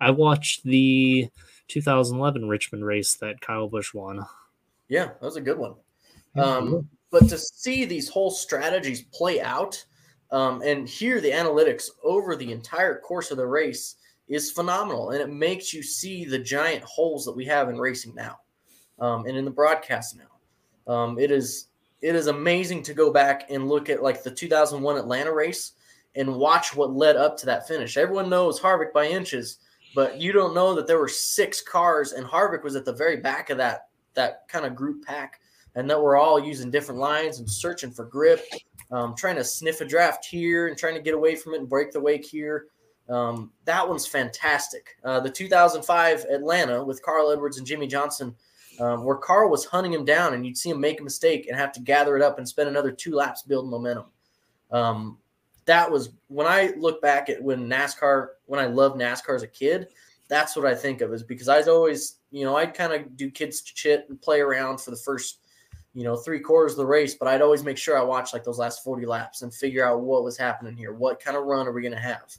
I 0.00 0.10
watched 0.10 0.64
the 0.64 1.28
2011 1.68 2.46
Richmond 2.48 2.84
race 2.84 3.14
that 3.16 3.40
Kyle 3.40 3.68
Busch 3.68 3.92
won. 3.94 4.24
Yeah, 4.88 5.06
that 5.06 5.22
was 5.22 5.36
a 5.36 5.40
good 5.40 5.58
one. 5.58 5.74
Um, 6.36 6.88
but 7.10 7.28
to 7.28 7.38
see 7.38 7.84
these 7.84 8.08
whole 8.08 8.30
strategies 8.30 9.02
play 9.02 9.40
out 9.40 9.82
um, 10.30 10.62
and 10.62 10.88
hear 10.88 11.20
the 11.20 11.30
analytics 11.30 11.88
over 12.04 12.36
the 12.36 12.52
entire 12.52 13.00
course 13.00 13.30
of 13.30 13.38
the 13.38 13.46
race 13.46 13.96
is 14.28 14.50
phenomenal. 14.50 15.10
And 15.10 15.20
it 15.20 15.30
makes 15.30 15.72
you 15.72 15.82
see 15.82 16.24
the 16.24 16.38
giant 16.38 16.84
holes 16.84 17.24
that 17.24 17.36
we 17.36 17.44
have 17.46 17.68
in 17.68 17.78
racing 17.78 18.14
now 18.14 18.38
um, 18.98 19.26
and 19.26 19.36
in 19.36 19.44
the 19.44 19.50
broadcast 19.50 20.16
now. 20.16 20.92
Um, 20.92 21.18
it 21.18 21.30
is 21.30 21.66
it 22.00 22.14
is 22.14 22.28
amazing 22.28 22.84
to 22.84 22.94
go 22.94 23.12
back 23.12 23.50
and 23.50 23.68
look 23.68 23.90
at 23.90 24.02
like 24.02 24.22
the 24.22 24.30
2001 24.30 24.96
Atlanta 24.96 25.32
race 25.32 25.72
and 26.14 26.36
watch 26.36 26.74
what 26.74 26.92
led 26.92 27.16
up 27.16 27.36
to 27.38 27.46
that 27.46 27.66
finish. 27.66 27.96
Everyone 27.96 28.30
knows 28.30 28.60
Harvick 28.60 28.92
by 28.92 29.06
inches, 29.06 29.58
but 29.94 30.20
you 30.20 30.32
don't 30.32 30.54
know 30.54 30.74
that 30.74 30.86
there 30.86 30.98
were 31.00 31.08
six 31.08 31.60
cars 31.60 32.12
and 32.12 32.24
Harvick 32.24 32.62
was 32.62 32.76
at 32.76 32.84
the 32.84 32.92
very 32.92 33.16
back 33.16 33.50
of 33.50 33.58
that 33.58 33.87
that 34.18 34.46
kind 34.48 34.66
of 34.66 34.74
group 34.74 35.04
pack 35.04 35.40
and 35.74 35.88
that 35.88 36.00
we're 36.00 36.16
all 36.16 36.40
using 36.40 36.70
different 36.70 37.00
lines 37.00 37.38
and 37.38 37.48
searching 37.48 37.90
for 37.90 38.04
grip, 38.04 38.44
um, 38.90 39.14
trying 39.16 39.36
to 39.36 39.44
sniff 39.44 39.80
a 39.80 39.84
draft 39.84 40.26
here 40.26 40.66
and 40.66 40.76
trying 40.76 40.94
to 40.94 41.00
get 41.00 41.14
away 41.14 41.36
from 41.36 41.54
it 41.54 41.60
and 41.60 41.68
break 41.68 41.92
the 41.92 42.00
wake 42.00 42.24
here. 42.24 42.66
Um, 43.08 43.52
that 43.64 43.88
one's 43.88 44.06
fantastic. 44.06 44.96
Uh, 45.04 45.20
the 45.20 45.30
2005 45.30 46.24
Atlanta 46.24 46.84
with 46.84 47.02
Carl 47.02 47.30
Edwards 47.30 47.58
and 47.58 47.66
Jimmie 47.66 47.86
Johnson, 47.86 48.34
um, 48.80 49.04
where 49.04 49.16
Carl 49.16 49.50
was 49.50 49.64
hunting 49.64 49.92
him 49.92 50.04
down 50.04 50.34
and 50.34 50.44
you'd 50.44 50.58
see 50.58 50.70
him 50.70 50.80
make 50.80 51.00
a 51.00 51.04
mistake 51.04 51.46
and 51.48 51.56
have 51.56 51.72
to 51.72 51.80
gather 51.80 52.16
it 52.16 52.22
up 52.22 52.38
and 52.38 52.48
spend 52.48 52.68
another 52.68 52.90
two 52.90 53.14
laps 53.14 53.42
building 53.42 53.70
momentum. 53.70 54.06
Um, 54.72 55.18
that 55.66 55.90
was 55.90 56.10
when 56.26 56.46
I 56.46 56.72
look 56.76 57.00
back 57.00 57.28
at 57.28 57.42
when 57.42 57.68
NASCAR, 57.68 58.28
when 58.46 58.58
I 58.58 58.66
loved 58.66 59.00
NASCAR 59.00 59.36
as 59.36 59.42
a 59.42 59.48
kid, 59.48 59.88
that's 60.28 60.54
what 60.54 60.66
I 60.66 60.74
think 60.74 61.00
of 61.00 61.12
is 61.12 61.22
because 61.22 61.48
I'd 61.48 61.68
always, 61.68 62.18
you 62.30 62.44
know, 62.44 62.56
I'd 62.56 62.74
kind 62.74 62.92
of 62.92 63.16
do 63.16 63.30
kids 63.30 63.62
shit 63.64 64.06
and 64.08 64.20
play 64.20 64.40
around 64.40 64.80
for 64.80 64.90
the 64.90 64.96
first, 64.96 65.40
you 65.94 66.04
know, 66.04 66.16
three 66.16 66.40
quarters 66.40 66.72
of 66.72 66.78
the 66.78 66.86
race, 66.86 67.14
but 67.14 67.28
I'd 67.28 67.42
always 67.42 67.64
make 67.64 67.78
sure 67.78 67.98
I 67.98 68.02
watched 68.02 68.34
like 68.34 68.44
those 68.44 68.58
last 68.58 68.84
40 68.84 69.06
laps 69.06 69.42
and 69.42 69.52
figure 69.52 69.84
out 69.84 70.02
what 70.02 70.24
was 70.24 70.36
happening 70.36 70.76
here. 70.76 70.92
What 70.92 71.20
kind 71.20 71.36
of 71.36 71.44
run 71.44 71.66
are 71.66 71.72
we 71.72 71.82
going 71.82 71.94
to 71.94 71.98
have? 71.98 72.36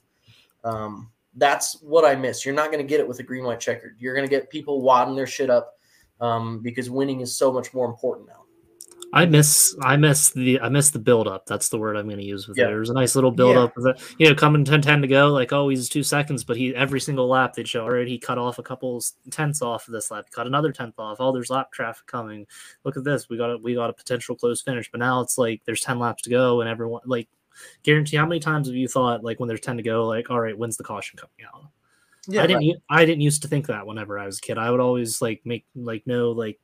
Um, 0.64 1.12
that's 1.36 1.82
what 1.82 2.06
I 2.06 2.16
miss. 2.16 2.46
You're 2.46 2.56
not 2.56 2.72
going 2.72 2.84
to 2.84 2.88
get 2.88 3.00
it 3.00 3.08
with 3.08 3.20
a 3.20 3.24
green 3.24 3.44
white 3.44 3.60
checkered. 3.60 3.96
You're 4.00 4.16
going 4.16 4.28
to 4.28 4.30
get 4.30 4.50
people 4.50 4.82
wadding 4.82 5.16
their 5.16 5.28
shit 5.28 5.50
up 5.50 5.76
um, 6.22 6.60
because 6.62 6.90
winning 6.90 7.22
is 7.22 7.36
so 7.36 7.52
much 7.52 7.74
more 7.74 7.88
important 7.88 8.28
now. 8.28 8.39
I 9.12 9.26
miss 9.26 9.76
I 9.82 9.98
miss 9.98 10.30
the 10.32 10.60
I 10.60 10.70
miss 10.70 10.92
the 10.92 11.00
build 11.00 11.28
up. 11.28 11.46
That's 11.48 11.70
the 11.70 11.78
word 11.80 11.96
I'm 11.98 12.06
going 12.06 12.20
to 12.20 12.24
use 12.26 12.48
with 12.48 12.58
Yeah. 12.58 12.66
it. 12.66 12.68
There's 12.68 12.92
a 12.92 12.94
nice 12.94 13.16
little 13.16 13.32
build 13.32 13.56
Yeah. 13.56 13.64
up. 13.64 13.98
You 14.20 14.30
know, 14.30 14.36
coming 14.36 14.64
10 14.64 14.82
10 14.82 15.02
to 15.02 15.08
go, 15.08 15.30
like 15.30 15.52
oh 15.52 15.70
he's 15.70 15.90
two 15.90 16.04
seconds, 16.04 16.44
but 16.44 16.58
he 16.58 16.76
every 16.76 17.00
single 17.00 17.28
lap 17.28 17.54
they'd 17.54 17.68
show. 17.68 17.84
All 17.84 17.92
right, 17.92 18.08
he 18.08 18.20
cut 18.20 18.38
off 18.38 18.60
a 18.60 18.64
couple 18.64 19.02
tenths 19.32 19.62
off 19.62 19.88
of 19.88 19.94
this 19.94 20.12
lap, 20.12 20.26
cut 20.32 20.46
another 20.48 20.72
tenth 20.72 20.94
off. 21.00 21.18
Oh, 21.20 21.32
there's 21.32 21.50
lap 21.50 21.72
traffic 21.72 22.06
coming. 22.06 22.46
Look 22.84 22.98
at 22.98 23.04
this, 23.04 23.30
we 23.30 23.38
got 23.38 23.52
a 23.52 23.58
we 23.58 23.74
got 23.74 23.90
a 23.90 23.94
potential 23.94 24.36
close 24.36 24.62
finish. 24.62 24.92
But 24.92 25.00
now 25.00 25.22
it's 25.22 25.38
like 25.38 25.64
there's 25.66 25.82
10 25.82 25.98
laps 25.98 26.24
to 26.24 26.30
go, 26.30 26.62
and 26.62 26.70
everyone 26.70 27.02
like 27.06 27.28
guarantee 27.84 28.18
how 28.18 28.26
many 28.26 28.40
times 28.40 28.68
have 28.68 28.76
you 28.76 28.88
thought 28.88 29.24
like 29.24 29.40
when 29.40 29.48
there's 29.48 29.60
10 29.62 29.78
to 29.78 29.84
go, 29.84 30.06
like 30.06 30.30
all 30.30 30.40
right, 30.40 30.58
when's 30.58 30.78
the 30.78 30.84
caution 30.84 31.18
coming 31.18 31.50
out? 31.52 31.66
Yeah, 32.28 32.44
I 32.44 32.48
didn't. 32.48 32.84
I 32.92 33.06
didn't 33.06 33.22
used 33.22 33.42
to 33.42 33.48
think 33.48 33.66
that 33.68 33.88
whenever 33.88 34.20
I 34.20 34.28
was 34.28 34.38
a 34.38 34.42
kid. 34.42 34.60
I 34.60 34.70
would 34.70 34.80
always 34.80 35.20
like 35.20 35.42
make 35.46 35.66
like 35.74 36.06
no 36.06 36.30
like. 36.32 36.60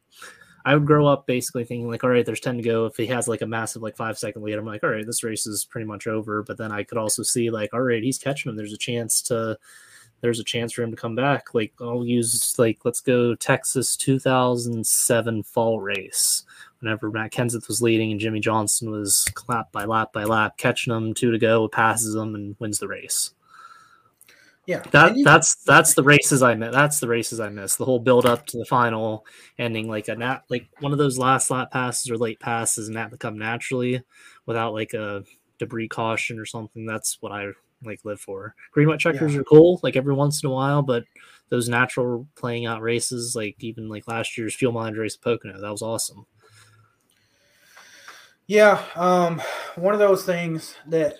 I 0.65 0.73
would 0.73 0.87
grow 0.87 1.05
up 1.05 1.27
basically 1.27 1.63
thinking 1.63 1.87
like, 1.87 2.03
all 2.03 2.09
right, 2.09 2.25
there's 2.25 2.39
ten 2.39 2.57
to 2.57 2.63
go. 2.63 2.87
If 2.87 2.97
he 2.97 3.05
has 3.07 3.27
like 3.27 3.41
a 3.41 3.47
massive 3.47 3.83
like 3.83 3.95
five 3.95 4.17
second 4.17 4.41
lead, 4.41 4.57
I'm 4.57 4.65
like, 4.65 4.83
all 4.83 4.89
right, 4.89 5.05
this 5.05 5.23
race 5.23 5.45
is 5.45 5.63
pretty 5.63 5.85
much 5.85 6.07
over. 6.07 6.41
But 6.41 6.57
then 6.57 6.71
I 6.71 6.83
could 6.83 6.97
also 6.97 7.21
see 7.21 7.51
like, 7.51 7.71
all 7.71 7.81
right, 7.81 8.01
he's 8.01 8.17
catching 8.17 8.49
him. 8.49 8.55
There's 8.55 8.73
a 8.73 8.77
chance 8.77 9.21
to. 9.23 9.57
There's 10.21 10.39
a 10.39 10.45
chance 10.45 10.73
for 10.73 10.81
him 10.81 10.89
to 10.89 10.97
come 10.97 11.13
back. 11.15 11.53
Like 11.53 11.73
I'll 11.79 12.03
use 12.03 12.57
like 12.57 12.79
let's 12.83 13.01
go 13.01 13.35
Texas 13.35 13.95
2007 13.95 15.43
fall 15.43 15.81
race. 15.81 16.43
Whenever 16.79 17.11
Matt 17.11 17.31
Kenseth 17.31 17.67
was 17.67 17.81
leading 17.81 18.11
and 18.11 18.19
Jimmie 18.19 18.39
Johnson 18.39 18.89
was 18.89 19.27
lap 19.47 19.71
by 19.71 19.85
lap 19.85 20.13
by 20.13 20.23
lap 20.23 20.57
catching 20.57 20.93
him, 20.93 21.13
two 21.13 21.31
to 21.31 21.37
go, 21.37 21.67
passes 21.67 22.15
him 22.15 22.33
and 22.33 22.55
wins 22.59 22.79
the 22.79 22.87
race. 22.87 23.35
Yeah. 24.67 24.81
That 24.91 25.15
that's 25.23 25.55
that's 25.63 25.93
the 25.93 26.03
races 26.03 26.41
I 26.41 26.55
miss. 26.55 26.73
That's 26.73 26.99
the 26.99 27.07
races 27.07 27.39
I 27.39 27.49
miss. 27.49 27.75
The 27.75 27.85
whole 27.85 27.99
build 27.99 28.25
up 28.25 28.45
to 28.47 28.57
the 28.57 28.65
final 28.65 29.25
ending, 29.59 29.87
like 29.87 30.07
a 30.07 30.15
nat, 30.15 30.41
like 30.49 30.67
one 30.79 30.91
of 30.91 30.97
those 30.97 31.17
last 31.17 31.51
lap 31.51 31.71
passes 31.71 32.09
or 32.09 32.17
late 32.17 32.39
passes, 32.39 32.87
and 32.87 32.97
that 32.97 33.17
come 33.19 33.37
naturally 33.37 34.01
without 34.45 34.73
like 34.73 34.93
a 34.93 35.23
debris 35.59 35.87
caution 35.87 36.39
or 36.39 36.45
something. 36.45 36.85
That's 36.85 37.21
what 37.21 37.31
I 37.31 37.51
like 37.83 37.99
live 38.03 38.19
for. 38.19 38.55
Green 38.71 38.87
white 38.87 38.99
checkers 38.99 39.33
yeah. 39.33 39.41
are 39.41 39.43
cool, 39.43 39.79
like 39.83 39.95
every 39.95 40.13
once 40.13 40.43
in 40.43 40.49
a 40.49 40.53
while, 40.53 40.81
but 40.81 41.03
those 41.49 41.69
natural 41.69 42.27
playing 42.35 42.65
out 42.65 42.81
races, 42.81 43.35
like 43.35 43.55
even 43.59 43.87
like 43.87 44.07
last 44.07 44.37
year's 44.37 44.55
fuel 44.55 44.71
mileage 44.71 44.97
race 44.97 45.15
at 45.15 45.21
Pocono, 45.21 45.59
that 45.59 45.71
was 45.71 45.81
awesome. 45.81 46.25
Yeah, 48.47 48.83
um, 48.95 49.41
one 49.75 49.93
of 49.93 49.99
those 49.99 50.23
things 50.23 50.75
that 50.87 51.15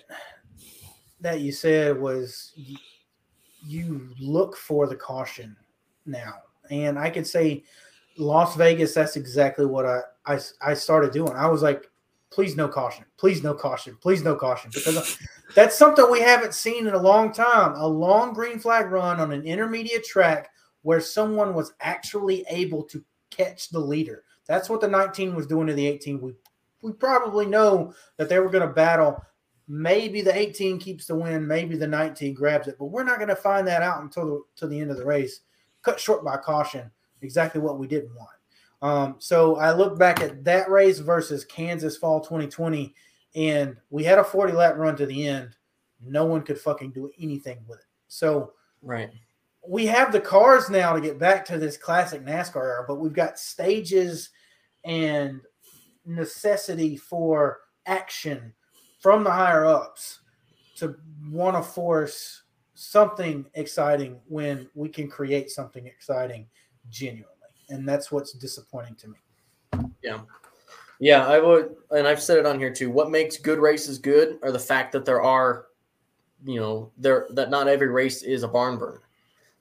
that 1.20 1.40
you 1.40 1.50
said 1.52 1.98
was 1.98 2.52
you, 3.66 4.08
look 4.18 4.56
for 4.56 4.86
the 4.86 4.96
caution 4.96 5.56
now, 6.04 6.34
and 6.70 6.98
I 6.98 7.10
could 7.10 7.26
say 7.26 7.64
Las 8.18 8.56
Vegas. 8.56 8.94
That's 8.94 9.16
exactly 9.16 9.66
what 9.66 9.86
I 9.86 10.00
I, 10.26 10.40
I 10.60 10.74
started 10.74 11.12
doing. 11.12 11.32
I 11.32 11.48
was 11.48 11.62
like, 11.62 11.90
please 12.30 12.56
no 12.56 12.68
caution, 12.68 13.04
please 13.16 13.42
no 13.42 13.54
caution, 13.54 13.96
please 14.00 14.22
no 14.22 14.34
caution, 14.34 14.70
because 14.72 15.18
that's 15.54 15.76
something 15.76 16.10
we 16.10 16.20
haven't 16.20 16.54
seen 16.54 16.86
in 16.86 16.94
a 16.94 17.02
long 17.02 17.32
time. 17.32 17.74
A 17.76 17.86
long 17.86 18.32
green 18.32 18.58
flag 18.58 18.90
run 18.90 19.20
on 19.20 19.32
an 19.32 19.42
intermediate 19.42 20.04
track 20.04 20.48
where 20.82 21.00
someone 21.00 21.54
was 21.54 21.72
actually 21.80 22.44
able 22.48 22.82
to 22.84 23.04
catch 23.30 23.70
the 23.70 23.80
leader. 23.80 24.22
That's 24.46 24.70
what 24.70 24.80
the 24.80 24.88
19 24.88 25.34
was 25.34 25.46
doing 25.46 25.66
to 25.66 25.74
the 25.74 25.86
18. 25.86 26.20
We 26.20 26.34
we 26.82 26.92
probably 26.92 27.46
know 27.46 27.92
that 28.16 28.28
they 28.28 28.38
were 28.38 28.50
going 28.50 28.66
to 28.66 28.72
battle. 28.72 29.20
Maybe 29.68 30.20
the 30.20 30.36
18 30.36 30.78
keeps 30.78 31.06
the 31.06 31.16
win, 31.16 31.46
maybe 31.46 31.76
the 31.76 31.86
19 31.86 32.34
grabs 32.34 32.68
it, 32.68 32.76
but 32.78 32.86
we're 32.86 33.04
not 33.04 33.18
going 33.18 33.28
to 33.28 33.36
find 33.36 33.66
that 33.66 33.82
out 33.82 34.02
until 34.02 34.26
the, 34.26 34.42
to 34.56 34.66
the 34.68 34.78
end 34.78 34.90
of 34.90 34.96
the 34.96 35.04
race. 35.04 35.40
Cut 35.82 35.98
short 35.98 36.24
by 36.24 36.36
caution, 36.36 36.90
exactly 37.22 37.60
what 37.60 37.78
we 37.78 37.86
didn't 37.86 38.14
want. 38.14 38.30
Um, 38.82 39.16
so 39.18 39.56
I 39.56 39.72
look 39.72 39.98
back 39.98 40.20
at 40.20 40.44
that 40.44 40.70
race 40.70 40.98
versus 40.98 41.44
Kansas 41.44 41.96
Fall 41.96 42.20
2020, 42.20 42.94
and 43.34 43.76
we 43.90 44.04
had 44.04 44.18
a 44.18 44.24
40 44.24 44.52
lap 44.52 44.76
run 44.76 44.96
to 44.96 45.06
the 45.06 45.26
end. 45.26 45.56
No 46.00 46.24
one 46.26 46.42
could 46.42 46.58
fucking 46.58 46.92
do 46.92 47.10
anything 47.18 47.58
with 47.66 47.80
it. 47.80 47.86
So 48.08 48.52
right, 48.82 49.10
we 49.66 49.86
have 49.86 50.12
the 50.12 50.20
cars 50.20 50.70
now 50.70 50.92
to 50.92 51.00
get 51.00 51.18
back 51.18 51.44
to 51.46 51.58
this 51.58 51.76
classic 51.76 52.24
NASCAR 52.24 52.62
era, 52.62 52.84
but 52.86 52.96
we've 52.96 53.12
got 53.12 53.38
stages 53.38 54.30
and 54.84 55.40
necessity 56.04 56.96
for 56.96 57.58
action 57.86 58.54
from 59.06 59.22
the 59.22 59.30
higher 59.30 59.64
ups 59.64 60.18
to 60.74 60.96
want 61.30 61.56
to 61.56 61.62
force 61.62 62.42
something 62.74 63.46
exciting 63.54 64.18
when 64.26 64.68
we 64.74 64.88
can 64.88 65.08
create 65.08 65.48
something 65.48 65.86
exciting 65.86 66.44
genuinely. 66.90 67.30
And 67.68 67.88
that's 67.88 68.10
what's 68.10 68.32
disappointing 68.32 68.96
to 68.96 69.06
me. 69.06 69.88
Yeah. 70.02 70.22
Yeah, 70.98 71.24
I 71.24 71.38
would, 71.38 71.76
and 71.92 72.04
I've 72.04 72.20
said 72.20 72.38
it 72.38 72.46
on 72.46 72.58
here 72.58 72.72
too. 72.72 72.90
What 72.90 73.12
makes 73.12 73.36
good 73.36 73.60
races 73.60 73.98
good 73.98 74.40
are 74.42 74.50
the 74.50 74.58
fact 74.58 74.90
that 74.90 75.04
there 75.04 75.22
are, 75.22 75.66
you 76.44 76.58
know, 76.58 76.90
there 76.98 77.28
that 77.30 77.48
not 77.48 77.68
every 77.68 77.90
race 77.90 78.24
is 78.24 78.42
a 78.42 78.48
barn 78.48 78.76
burn. 78.76 78.98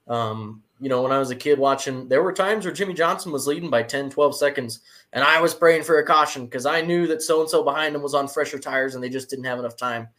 Um, 0.08 0.64
you 0.80 0.90
know, 0.90 1.02
when 1.02 1.12
I 1.12 1.20
was 1.20 1.32
a 1.32 1.36
kid 1.36 1.58
watching, 1.58 2.08
there 2.10 2.22
were 2.22 2.34
times 2.34 2.66
where 2.66 2.74
Jimmie 2.74 2.94
Johnson 2.94 3.32
was 3.32 3.48
leading 3.48 3.70
by 3.70 3.82
10, 3.84 4.10
12 4.10 4.36
seconds, 4.36 4.82
and 5.14 5.24
I 5.24 5.40
was 5.40 5.54
praying 5.54 5.84
for 5.84 6.00
a 6.00 6.06
caution 6.06 6.46
because 6.46 6.66
I 6.66 6.82
knew 6.82 7.08
that 7.08 7.22
so 7.22 7.42
and 7.42 7.50
so 7.50 7.64
behind 7.64 7.96
him 7.96 8.02
was 8.02 8.14
on 8.14 8.28
fresher 8.28 8.60
tires 8.60 8.96
and 8.96 9.04
they 9.04 9.10
just 9.10 9.30
didn't 9.30 9.46
have 9.46 9.60
enough 9.60 9.78
time. 9.78 10.10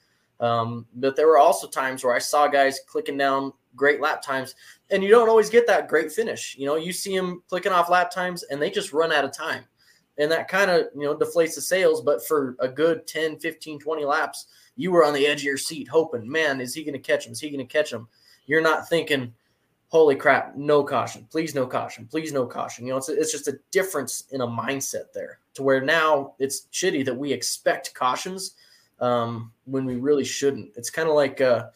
Um, 0.40 0.86
but 0.94 1.14
there 1.14 1.26
were 1.26 1.38
also 1.38 1.66
times 1.66 2.02
where 2.02 2.14
I 2.14 2.18
saw 2.18 2.48
guys 2.48 2.80
clicking 2.86 3.18
down 3.18 3.52
great 3.74 4.00
lap 4.00 4.22
times, 4.22 4.54
and 4.90 5.02
you 5.02 5.10
don't 5.10 5.28
always 5.28 5.50
get 5.50 5.66
that 5.66 5.88
great 5.88 6.10
finish. 6.10 6.56
You 6.58 6.66
know, 6.66 6.76
you 6.76 6.92
see 6.92 7.14
them 7.14 7.42
clicking 7.48 7.72
off 7.72 7.90
lap 7.90 8.10
times 8.10 8.42
and 8.44 8.60
they 8.60 8.70
just 8.70 8.92
run 8.92 9.12
out 9.12 9.24
of 9.24 9.32
time. 9.32 9.64
And 10.18 10.32
that 10.32 10.48
kind 10.48 10.70
of, 10.70 10.86
you 10.94 11.02
know, 11.02 11.14
deflates 11.14 11.54
the 11.56 11.60
sales. 11.60 12.00
But 12.00 12.26
for 12.26 12.56
a 12.60 12.68
good 12.68 13.06
10, 13.06 13.38
15, 13.38 13.78
20 13.78 14.04
laps, 14.06 14.46
you 14.74 14.90
were 14.90 15.04
on 15.04 15.12
the 15.12 15.26
edge 15.26 15.40
of 15.40 15.44
your 15.44 15.58
seat 15.58 15.88
hoping, 15.88 16.30
man, 16.30 16.62
is 16.62 16.72
he 16.72 16.84
going 16.84 16.94
to 16.94 16.98
catch 16.98 17.26
him? 17.26 17.32
Is 17.32 17.40
he 17.40 17.50
going 17.50 17.66
to 17.66 17.70
catch 17.70 17.92
him? 17.92 18.08
You're 18.46 18.62
not 18.62 18.88
thinking– 18.88 19.34
holy 19.88 20.16
crap, 20.16 20.56
no 20.56 20.82
caution, 20.82 21.26
please 21.30 21.54
no 21.54 21.66
caution, 21.66 22.06
please 22.06 22.32
no 22.32 22.46
caution. 22.46 22.86
You 22.86 22.92
know, 22.92 22.98
it's, 22.98 23.08
it's 23.08 23.32
just 23.32 23.48
a 23.48 23.58
difference 23.70 24.24
in 24.32 24.40
a 24.40 24.46
mindset 24.46 25.12
there 25.14 25.38
to 25.54 25.62
where 25.62 25.80
now 25.80 26.34
it's 26.38 26.66
shitty 26.72 27.04
that 27.04 27.16
we 27.16 27.32
expect 27.32 27.94
cautions 27.94 28.54
um, 29.00 29.52
when 29.64 29.84
we 29.84 29.96
really 29.96 30.24
shouldn't. 30.24 30.70
It's 30.76 30.90
kind 30.90 31.08
of 31.08 31.14
like, 31.14 31.40
uh, 31.40 31.66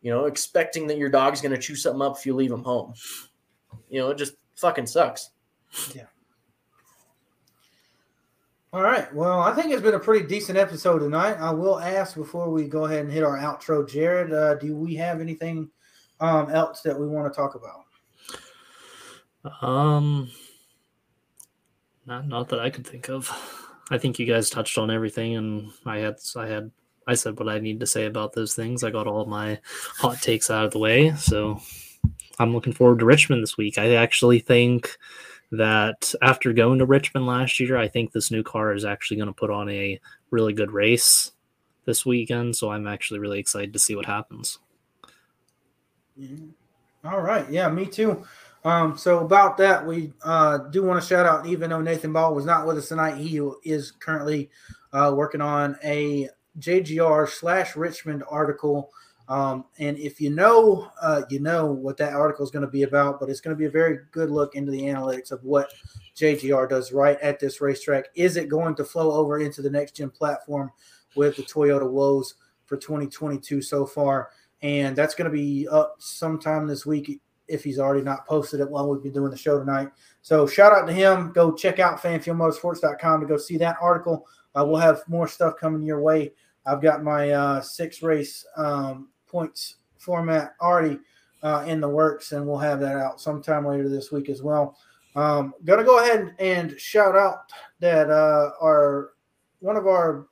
you 0.00 0.10
know, 0.10 0.26
expecting 0.26 0.86
that 0.86 0.98
your 0.98 1.08
dog's 1.08 1.40
going 1.40 1.54
to 1.54 1.60
chew 1.60 1.74
something 1.74 2.02
up 2.02 2.16
if 2.18 2.26
you 2.26 2.34
leave 2.34 2.52
him 2.52 2.62
home. 2.62 2.94
You 3.90 4.00
know, 4.00 4.10
it 4.10 4.18
just 4.18 4.34
fucking 4.56 4.86
sucks. 4.86 5.30
Yeah. 5.94 6.04
All 8.72 8.82
right. 8.82 9.12
Well, 9.14 9.40
I 9.40 9.54
think 9.54 9.72
it's 9.72 9.82
been 9.82 9.94
a 9.94 9.98
pretty 9.98 10.26
decent 10.26 10.58
episode 10.58 10.98
tonight. 10.98 11.38
I 11.40 11.50
will 11.50 11.78
ask 11.78 12.14
before 12.14 12.50
we 12.50 12.64
go 12.64 12.84
ahead 12.84 13.00
and 13.00 13.12
hit 13.12 13.24
our 13.24 13.38
outro, 13.38 13.88
Jared. 13.88 14.32
Uh, 14.32 14.54
do 14.56 14.76
we 14.76 14.94
have 14.96 15.20
anything 15.20 15.70
um, 16.20 16.50
else 16.50 16.80
that 16.82 16.98
we 16.98 17.06
want 17.06 17.32
to 17.32 17.36
talk 17.36 17.54
about? 17.54 17.84
Um, 19.62 20.30
not 22.06 22.26
not 22.26 22.48
that 22.48 22.60
I 22.60 22.70
could 22.70 22.86
think 22.86 23.08
of. 23.08 23.30
I 23.90 23.98
think 23.98 24.18
you 24.18 24.26
guys 24.26 24.50
touched 24.50 24.78
on 24.78 24.90
everything, 24.90 25.36
and 25.36 25.70
I 25.84 25.98
had 25.98 26.16
I 26.36 26.46
had 26.46 26.70
I 27.06 27.14
said 27.14 27.38
what 27.38 27.48
I 27.48 27.58
need 27.58 27.80
to 27.80 27.86
say 27.86 28.06
about 28.06 28.32
those 28.32 28.54
things. 28.54 28.82
I 28.82 28.90
got 28.90 29.06
all 29.06 29.26
my 29.26 29.60
hot 29.96 30.20
takes 30.20 30.50
out 30.50 30.64
of 30.64 30.72
the 30.72 30.78
way, 30.78 31.14
so 31.14 31.60
I'm 32.38 32.52
looking 32.52 32.72
forward 32.72 32.98
to 33.00 33.04
Richmond 33.04 33.42
this 33.42 33.56
week. 33.56 33.78
I 33.78 33.94
actually 33.94 34.40
think 34.40 34.96
that 35.52 36.12
after 36.22 36.52
going 36.52 36.80
to 36.80 36.86
Richmond 36.86 37.26
last 37.26 37.60
year, 37.60 37.76
I 37.76 37.88
think 37.88 38.10
this 38.10 38.30
new 38.30 38.42
car 38.42 38.74
is 38.74 38.84
actually 38.84 39.18
going 39.18 39.28
to 39.28 39.32
put 39.32 39.50
on 39.50 39.68
a 39.68 40.00
really 40.30 40.52
good 40.52 40.72
race 40.72 41.30
this 41.84 42.04
weekend. 42.04 42.56
So 42.56 42.70
I'm 42.70 42.86
actually 42.86 43.20
really 43.20 43.38
excited 43.38 43.72
to 43.72 43.78
see 43.78 43.94
what 43.94 44.06
happens. 44.06 44.58
Mm-hmm. 46.20 47.08
All 47.08 47.20
right. 47.20 47.48
Yeah, 47.50 47.68
me 47.68 47.86
too. 47.86 48.24
Um, 48.64 48.98
so 48.98 49.20
about 49.20 49.56
that, 49.58 49.86
we 49.86 50.12
uh, 50.24 50.58
do 50.58 50.82
want 50.82 51.00
to 51.00 51.06
shout 51.06 51.24
out, 51.24 51.46
even 51.46 51.70
though 51.70 51.80
Nathan 51.80 52.12
Ball 52.12 52.34
was 52.34 52.44
not 52.44 52.66
with 52.66 52.78
us 52.78 52.88
tonight, 52.88 53.16
he 53.16 53.40
is 53.64 53.92
currently 53.92 54.50
uh, 54.92 55.12
working 55.14 55.40
on 55.40 55.76
a 55.84 56.28
JGR 56.58 57.28
slash 57.28 57.76
Richmond 57.76 58.24
article. 58.28 58.90
Um, 59.28 59.66
and 59.78 59.96
if 59.98 60.20
you 60.20 60.30
know, 60.30 60.90
uh, 61.00 61.22
you 61.30 61.38
know 61.38 61.66
what 61.66 61.96
that 61.98 62.14
article 62.14 62.44
is 62.44 62.50
going 62.50 62.64
to 62.64 62.70
be 62.70 62.82
about, 62.82 63.20
but 63.20 63.28
it's 63.28 63.40
going 63.40 63.54
to 63.54 63.58
be 63.58 63.66
a 63.66 63.70
very 63.70 64.00
good 64.10 64.30
look 64.30 64.56
into 64.56 64.72
the 64.72 64.82
analytics 64.82 65.30
of 65.30 65.44
what 65.44 65.72
JGR 66.16 66.68
does 66.68 66.92
right 66.92 67.20
at 67.20 67.38
this 67.38 67.60
racetrack. 67.60 68.06
Is 68.14 68.36
it 68.36 68.48
going 68.48 68.74
to 68.76 68.84
flow 68.84 69.12
over 69.12 69.38
into 69.38 69.62
the 69.62 69.70
next 69.70 69.96
gen 69.96 70.10
platform 70.10 70.72
with 71.14 71.36
the 71.36 71.42
Toyota 71.42 71.88
woes 71.88 72.34
for 72.64 72.76
2022 72.76 73.62
so 73.62 73.86
far? 73.86 74.30
And 74.62 74.96
that's 74.96 75.14
going 75.14 75.30
to 75.30 75.36
be 75.36 75.68
up 75.68 75.96
sometime 75.98 76.66
this 76.66 76.86
week 76.86 77.20
if 77.48 77.62
he's 77.62 77.78
already 77.78 78.02
not 78.02 78.26
posted 78.26 78.60
it 78.60 78.68
while 78.68 78.88
we've 78.88 79.02
been 79.02 79.12
doing 79.12 79.30
the 79.30 79.36
show 79.36 79.58
tonight. 79.58 79.88
So 80.22 80.46
shout 80.46 80.72
out 80.72 80.86
to 80.86 80.92
him. 80.92 81.32
Go 81.32 81.52
check 81.52 81.78
out 81.78 82.00
fanfuelmotorsports.com 82.00 83.20
to 83.20 83.26
go 83.26 83.36
see 83.36 83.56
that 83.58 83.76
article. 83.80 84.26
Uh, 84.54 84.64
we'll 84.66 84.80
have 84.80 85.02
more 85.06 85.28
stuff 85.28 85.54
coming 85.58 85.82
your 85.82 86.00
way. 86.00 86.32
I've 86.64 86.82
got 86.82 87.04
my 87.04 87.30
uh, 87.30 87.60
six 87.60 88.02
race 88.02 88.44
um, 88.56 89.08
points 89.26 89.76
format 89.98 90.54
already 90.60 90.98
uh, 91.42 91.64
in 91.66 91.80
the 91.80 91.88
works, 91.88 92.32
and 92.32 92.46
we'll 92.46 92.58
have 92.58 92.80
that 92.80 92.96
out 92.96 93.20
sometime 93.20 93.66
later 93.66 93.88
this 93.88 94.10
week 94.10 94.28
as 94.28 94.42
well. 94.42 94.76
Um, 95.14 95.54
gonna 95.64 95.84
go 95.84 96.00
ahead 96.00 96.34
and 96.38 96.78
shout 96.78 97.16
out 97.16 97.50
that 97.80 98.10
uh, 98.10 98.50
our 98.60 99.12
one 99.60 99.76
of 99.76 99.86
our 99.86 100.26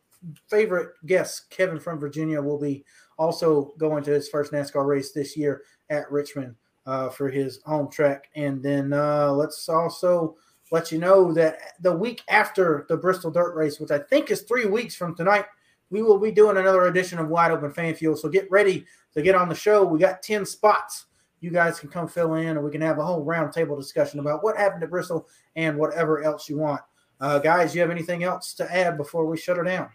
favorite 0.49 0.91
guests, 1.07 1.47
Kevin 1.51 1.79
from 1.79 1.99
Virginia, 1.99 2.41
will 2.41 2.59
be 2.59 2.85
also 3.19 3.75
going 3.79 4.03
to 4.05 4.11
his 4.11 4.29
first 4.29 4.53
NASCAR 4.53 4.87
race 4.87 5.13
this 5.13 5.37
year 5.37 5.63
at 5.91 6.11
Richmond 6.11 6.55
uh, 6.87 7.09
for 7.09 7.29
his 7.29 7.61
home 7.65 7.91
track. 7.91 8.29
And 8.35 8.63
then 8.63 8.93
uh, 8.93 9.33
let's 9.33 9.69
also 9.69 10.37
let 10.71 10.91
you 10.91 10.99
know 10.99 11.33
that 11.33 11.59
the 11.81 11.95
week 11.95 12.23
after 12.29 12.87
the 12.89 12.97
Bristol 12.97 13.31
Dirt 13.31 13.55
Race, 13.55 13.79
which 13.79 13.91
I 13.91 13.99
think 13.99 14.31
is 14.31 14.43
three 14.43 14.67
weeks 14.67 14.95
from 14.95 15.15
tonight, 15.15 15.47
we 15.91 16.03
will 16.03 16.19
be 16.19 16.33
doing 16.33 16.57
another 16.57 16.87
edition 16.87 17.19
of 17.19 17.29
Wide 17.29 17.53
Open 17.53 17.73
Fan 17.73 17.95
Fuel. 17.95 18.17
So 18.17 18.29
get 18.29 18.51
ready 18.51 18.85
to 19.13 19.23
get 19.23 19.35
on 19.35 19.49
the 19.49 19.55
show. 19.55 19.85
We 19.85 19.99
got 19.99 20.23
10 20.23 20.45
spots. 20.45 21.07
You 21.41 21.51
guys 21.51 21.79
can 21.79 21.91
come 21.91 22.09
fill 22.09 22.35
in, 22.35 22.49
and 22.49 22.65
we 22.65 22.71
can 22.71 22.81
have 22.81 22.99
a 22.99 23.05
whole 23.05 23.25
roundtable 23.25 23.79
discussion 23.79 24.19
about 24.19 24.43
what 24.43 24.57
happened 24.57 24.83
at 24.83 24.91
Bristol 24.91 25.29
and 25.57 25.77
whatever 25.77 26.23
else 26.23 26.49
you 26.49 26.57
want. 26.57 26.81
Uh, 27.21 27.39
guys, 27.39 27.75
you 27.75 27.81
have 27.81 27.91
anything 27.91 28.25
else 28.25 28.55
to 28.55 28.75
add 28.75 28.97
before 28.97 29.27
we 29.27 29.37
shut 29.37 29.57
her 29.57 29.63
down? 29.63 29.89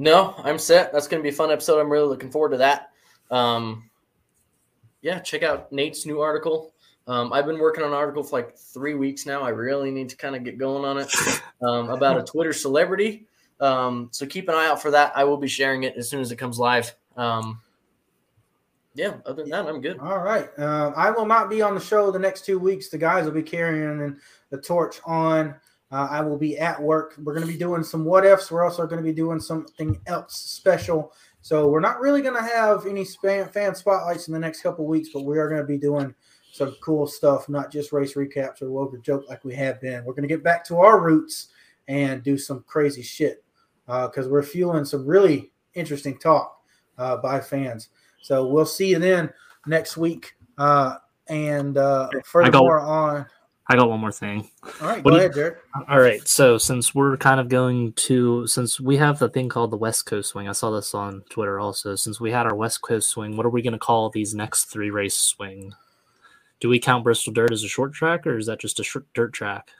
No, 0.00 0.34
I'm 0.38 0.58
set. 0.58 0.94
That's 0.94 1.06
going 1.06 1.20
to 1.20 1.22
be 1.22 1.28
a 1.28 1.36
fun 1.36 1.50
episode. 1.50 1.78
I'm 1.78 1.92
really 1.92 2.08
looking 2.08 2.30
forward 2.30 2.52
to 2.52 2.56
that. 2.56 2.90
Um, 3.30 3.90
yeah, 5.02 5.18
check 5.18 5.42
out 5.42 5.70
Nate's 5.72 6.06
new 6.06 6.22
article. 6.22 6.72
Um, 7.06 7.34
I've 7.34 7.44
been 7.44 7.58
working 7.58 7.84
on 7.84 7.90
an 7.90 7.94
article 7.94 8.22
for 8.22 8.38
like 8.38 8.56
three 8.56 8.94
weeks 8.94 9.26
now. 9.26 9.42
I 9.42 9.50
really 9.50 9.90
need 9.90 10.08
to 10.08 10.16
kind 10.16 10.34
of 10.34 10.42
get 10.42 10.56
going 10.56 10.86
on 10.86 10.96
it 10.96 11.14
um, 11.62 11.90
about 11.90 12.16
a 12.16 12.22
Twitter 12.22 12.54
celebrity. 12.54 13.26
Um, 13.60 14.08
so 14.10 14.24
keep 14.24 14.48
an 14.48 14.54
eye 14.54 14.68
out 14.68 14.80
for 14.80 14.90
that. 14.90 15.12
I 15.14 15.24
will 15.24 15.36
be 15.36 15.48
sharing 15.48 15.82
it 15.82 15.94
as 15.96 16.08
soon 16.08 16.22
as 16.22 16.32
it 16.32 16.36
comes 16.36 16.58
live. 16.58 16.94
Um, 17.18 17.60
yeah, 18.94 19.16
other 19.26 19.42
than 19.42 19.50
that, 19.50 19.66
I'm 19.66 19.82
good. 19.82 19.98
All 19.98 20.20
right. 20.20 20.48
Uh, 20.58 20.92
I 20.96 21.10
will 21.10 21.26
not 21.26 21.50
be 21.50 21.60
on 21.60 21.74
the 21.74 21.80
show 21.80 22.10
the 22.10 22.18
next 22.18 22.46
two 22.46 22.58
weeks. 22.58 22.88
The 22.88 22.96
guys 22.96 23.26
will 23.26 23.32
be 23.32 23.42
carrying 23.42 24.16
the 24.48 24.58
torch 24.62 24.98
on 25.04 25.56
Uh, 25.92 26.06
I 26.10 26.20
will 26.20 26.38
be 26.38 26.58
at 26.58 26.80
work. 26.80 27.14
We're 27.18 27.34
going 27.34 27.46
to 27.46 27.52
be 27.52 27.58
doing 27.58 27.82
some 27.82 28.04
what 28.04 28.24
ifs. 28.24 28.50
We're 28.50 28.64
also 28.64 28.86
going 28.86 29.02
to 29.02 29.08
be 29.08 29.14
doing 29.14 29.40
something 29.40 30.00
else 30.06 30.36
special. 30.36 31.12
So 31.42 31.68
we're 31.68 31.80
not 31.80 32.00
really 32.00 32.22
going 32.22 32.36
to 32.36 32.48
have 32.48 32.86
any 32.86 33.04
fan, 33.04 33.48
fan 33.48 33.74
spotlights 33.74 34.28
in 34.28 34.34
the 34.34 34.40
next 34.40 34.62
couple 34.62 34.86
weeks, 34.86 35.08
but 35.12 35.24
we 35.24 35.38
are 35.38 35.48
going 35.48 35.60
to 35.60 35.66
be 35.66 35.78
doing 35.78 36.14
some 36.52 36.76
cool 36.82 37.06
stuff, 37.06 37.48
not 37.48 37.72
just 37.72 37.92
race 37.92 38.14
recaps 38.14 38.62
or 38.62 38.70
Woke 38.70 38.94
or 38.94 38.98
joke 38.98 39.24
like 39.28 39.44
we 39.44 39.54
have 39.54 39.80
been. 39.80 40.04
We're 40.04 40.12
going 40.12 40.28
to 40.28 40.34
get 40.34 40.44
back 40.44 40.64
to 40.66 40.78
our 40.78 41.00
roots 41.00 41.48
and 41.88 42.22
do 42.22 42.38
some 42.38 42.64
crazy 42.66 43.02
shit 43.02 43.44
because 43.86 44.26
uh, 44.26 44.30
we're 44.30 44.42
fueling 44.42 44.84
some 44.84 45.06
really 45.06 45.50
interesting 45.74 46.18
talk 46.18 46.60
uh, 46.98 47.16
by 47.16 47.40
fans. 47.40 47.88
So 48.20 48.46
we'll 48.46 48.66
see 48.66 48.90
you 48.90 48.98
then 48.98 49.32
next 49.66 49.96
week. 49.96 50.34
Uh, 50.58 50.96
and 51.28 51.76
uh, 51.78 52.08
furthermore, 52.24 52.80
on 52.80 53.26
I 53.70 53.76
got 53.76 53.88
one 53.88 54.00
more 54.00 54.10
thing. 54.10 54.50
All 54.80 54.88
right, 54.88 55.04
what 55.04 55.12
go 55.12 55.16
ahead, 55.18 55.32
Jared. 55.32 55.56
All 55.88 56.00
right, 56.00 56.26
so 56.26 56.58
since 56.58 56.92
we're 56.92 57.16
kind 57.16 57.38
of 57.38 57.48
going 57.48 57.92
to, 57.92 58.44
since 58.48 58.80
we 58.80 58.96
have 58.96 59.20
the 59.20 59.28
thing 59.28 59.48
called 59.48 59.70
the 59.70 59.76
West 59.76 60.06
Coast 60.06 60.30
Swing, 60.30 60.48
I 60.48 60.52
saw 60.52 60.72
this 60.72 60.92
on 60.92 61.22
Twitter 61.30 61.60
also. 61.60 61.94
Since 61.94 62.20
we 62.20 62.32
had 62.32 62.46
our 62.46 62.56
West 62.56 62.82
Coast 62.82 63.08
Swing, 63.08 63.36
what 63.36 63.46
are 63.46 63.50
we 63.50 63.62
going 63.62 63.72
to 63.72 63.78
call 63.78 64.10
these 64.10 64.34
next 64.34 64.64
three 64.64 64.90
race 64.90 65.14
swing? 65.14 65.72
Do 66.58 66.68
we 66.68 66.80
count 66.80 67.04
Bristol 67.04 67.32
Dirt 67.32 67.52
as 67.52 67.62
a 67.62 67.68
short 67.68 67.92
track, 67.92 68.26
or 68.26 68.38
is 68.38 68.46
that 68.46 68.58
just 68.58 68.80
a 68.80 68.82
short 68.82 69.06
dirt 69.14 69.32
track? 69.32 69.70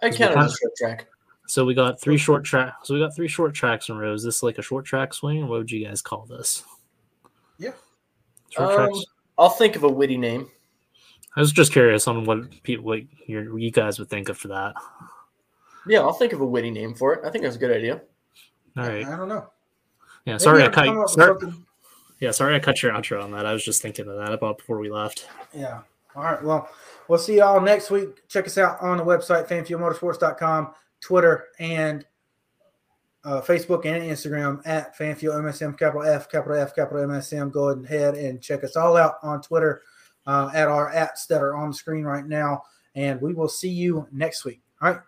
I 0.00 0.10
count 0.10 0.34
it 0.34 0.38
as 0.38 0.52
a 0.52 0.56
short 0.56 0.76
track. 0.76 1.06
So 1.48 1.64
we 1.64 1.74
got 1.74 2.00
three 2.00 2.18
short 2.18 2.44
tracks. 2.44 2.86
So 2.86 2.94
we 2.94 3.00
got 3.00 3.16
three 3.16 3.26
short 3.26 3.52
tracks 3.52 3.88
in 3.88 3.96
a 3.96 3.98
row. 3.98 4.14
Is 4.14 4.22
this 4.22 4.44
like 4.44 4.58
a 4.58 4.62
short 4.62 4.84
track 4.84 5.12
swing, 5.12 5.42
or 5.42 5.46
what 5.46 5.58
would 5.58 5.72
you 5.72 5.84
guys 5.84 6.02
call 6.02 6.24
this? 6.24 6.62
Yeah, 7.58 7.72
short 8.50 8.70
um, 8.70 8.76
tracks. 8.76 9.04
I'll 9.36 9.50
think 9.50 9.74
of 9.74 9.82
a 9.82 9.88
witty 9.88 10.18
name. 10.18 10.52
I 11.36 11.40
was 11.40 11.52
just 11.52 11.72
curious 11.72 12.08
on 12.08 12.24
what 12.24 12.62
people, 12.62 12.86
what 12.86 13.00
you 13.26 13.70
guys 13.70 13.98
would 13.98 14.08
think 14.08 14.30
of 14.30 14.38
for 14.38 14.48
that. 14.48 14.74
Yeah, 15.86 16.00
I'll 16.00 16.14
think 16.14 16.32
of 16.32 16.40
a 16.40 16.46
witty 16.46 16.70
name 16.70 16.94
for 16.94 17.12
it. 17.12 17.24
I 17.24 17.30
think 17.30 17.44
that's 17.44 17.56
a 17.56 17.58
good 17.58 17.76
idea. 17.76 18.00
All 18.76 18.88
right. 18.88 19.06
I 19.06 19.16
don't 19.16 19.28
know. 19.28 19.46
Yeah, 20.24 20.38
sorry 20.38 20.64
I 20.64 20.68
cut. 20.68 21.10
Sorry, 21.10 21.52
yeah, 22.20 22.30
sorry 22.30 22.56
I 22.56 22.58
cut 22.58 22.82
your 22.82 22.92
outro 22.92 23.22
on 23.22 23.30
that. 23.32 23.46
I 23.46 23.52
was 23.52 23.64
just 23.64 23.82
thinking 23.82 24.08
of 24.08 24.16
that 24.16 24.32
about 24.32 24.58
before 24.58 24.78
we 24.78 24.90
left. 24.90 25.28
Yeah. 25.54 25.82
All 26.16 26.22
right. 26.22 26.42
Well, 26.42 26.68
we'll 27.06 27.18
see 27.18 27.36
y'all 27.36 27.60
next 27.60 27.90
week. 27.90 28.26
Check 28.28 28.46
us 28.46 28.56
out 28.56 28.80
on 28.80 28.96
the 28.96 29.04
website, 29.04 29.46
fanfuelmotorsports.com, 29.46 30.74
Twitter, 31.00 31.44
and 31.60 32.04
uh, 33.24 33.42
Facebook 33.42 33.84
and 33.84 34.02
Instagram 34.02 34.62
at 34.64 34.96
fanfuel 34.96 35.34
MSM, 35.42 35.78
capital 35.78 36.02
F, 36.02 36.30
capital 36.30 36.56
F, 36.56 36.74
capital 36.74 37.06
MSM. 37.06 37.52
Go 37.52 37.68
ahead 37.68 38.14
and 38.14 38.40
check 38.40 38.64
us 38.64 38.74
all 38.74 38.96
out 38.96 39.16
on 39.22 39.42
Twitter 39.42 39.82
uh, 40.26 40.50
at 40.54 40.68
our 40.68 40.92
apps 40.92 41.26
that 41.28 41.42
are 41.42 41.54
on 41.54 41.72
screen 41.72 42.04
right 42.04 42.26
now. 42.26 42.62
And 42.94 43.20
we 43.20 43.34
will 43.34 43.48
see 43.48 43.68
you 43.68 44.06
next 44.10 44.44
week. 44.44 44.60
All 44.80 44.92
right. 44.92 45.00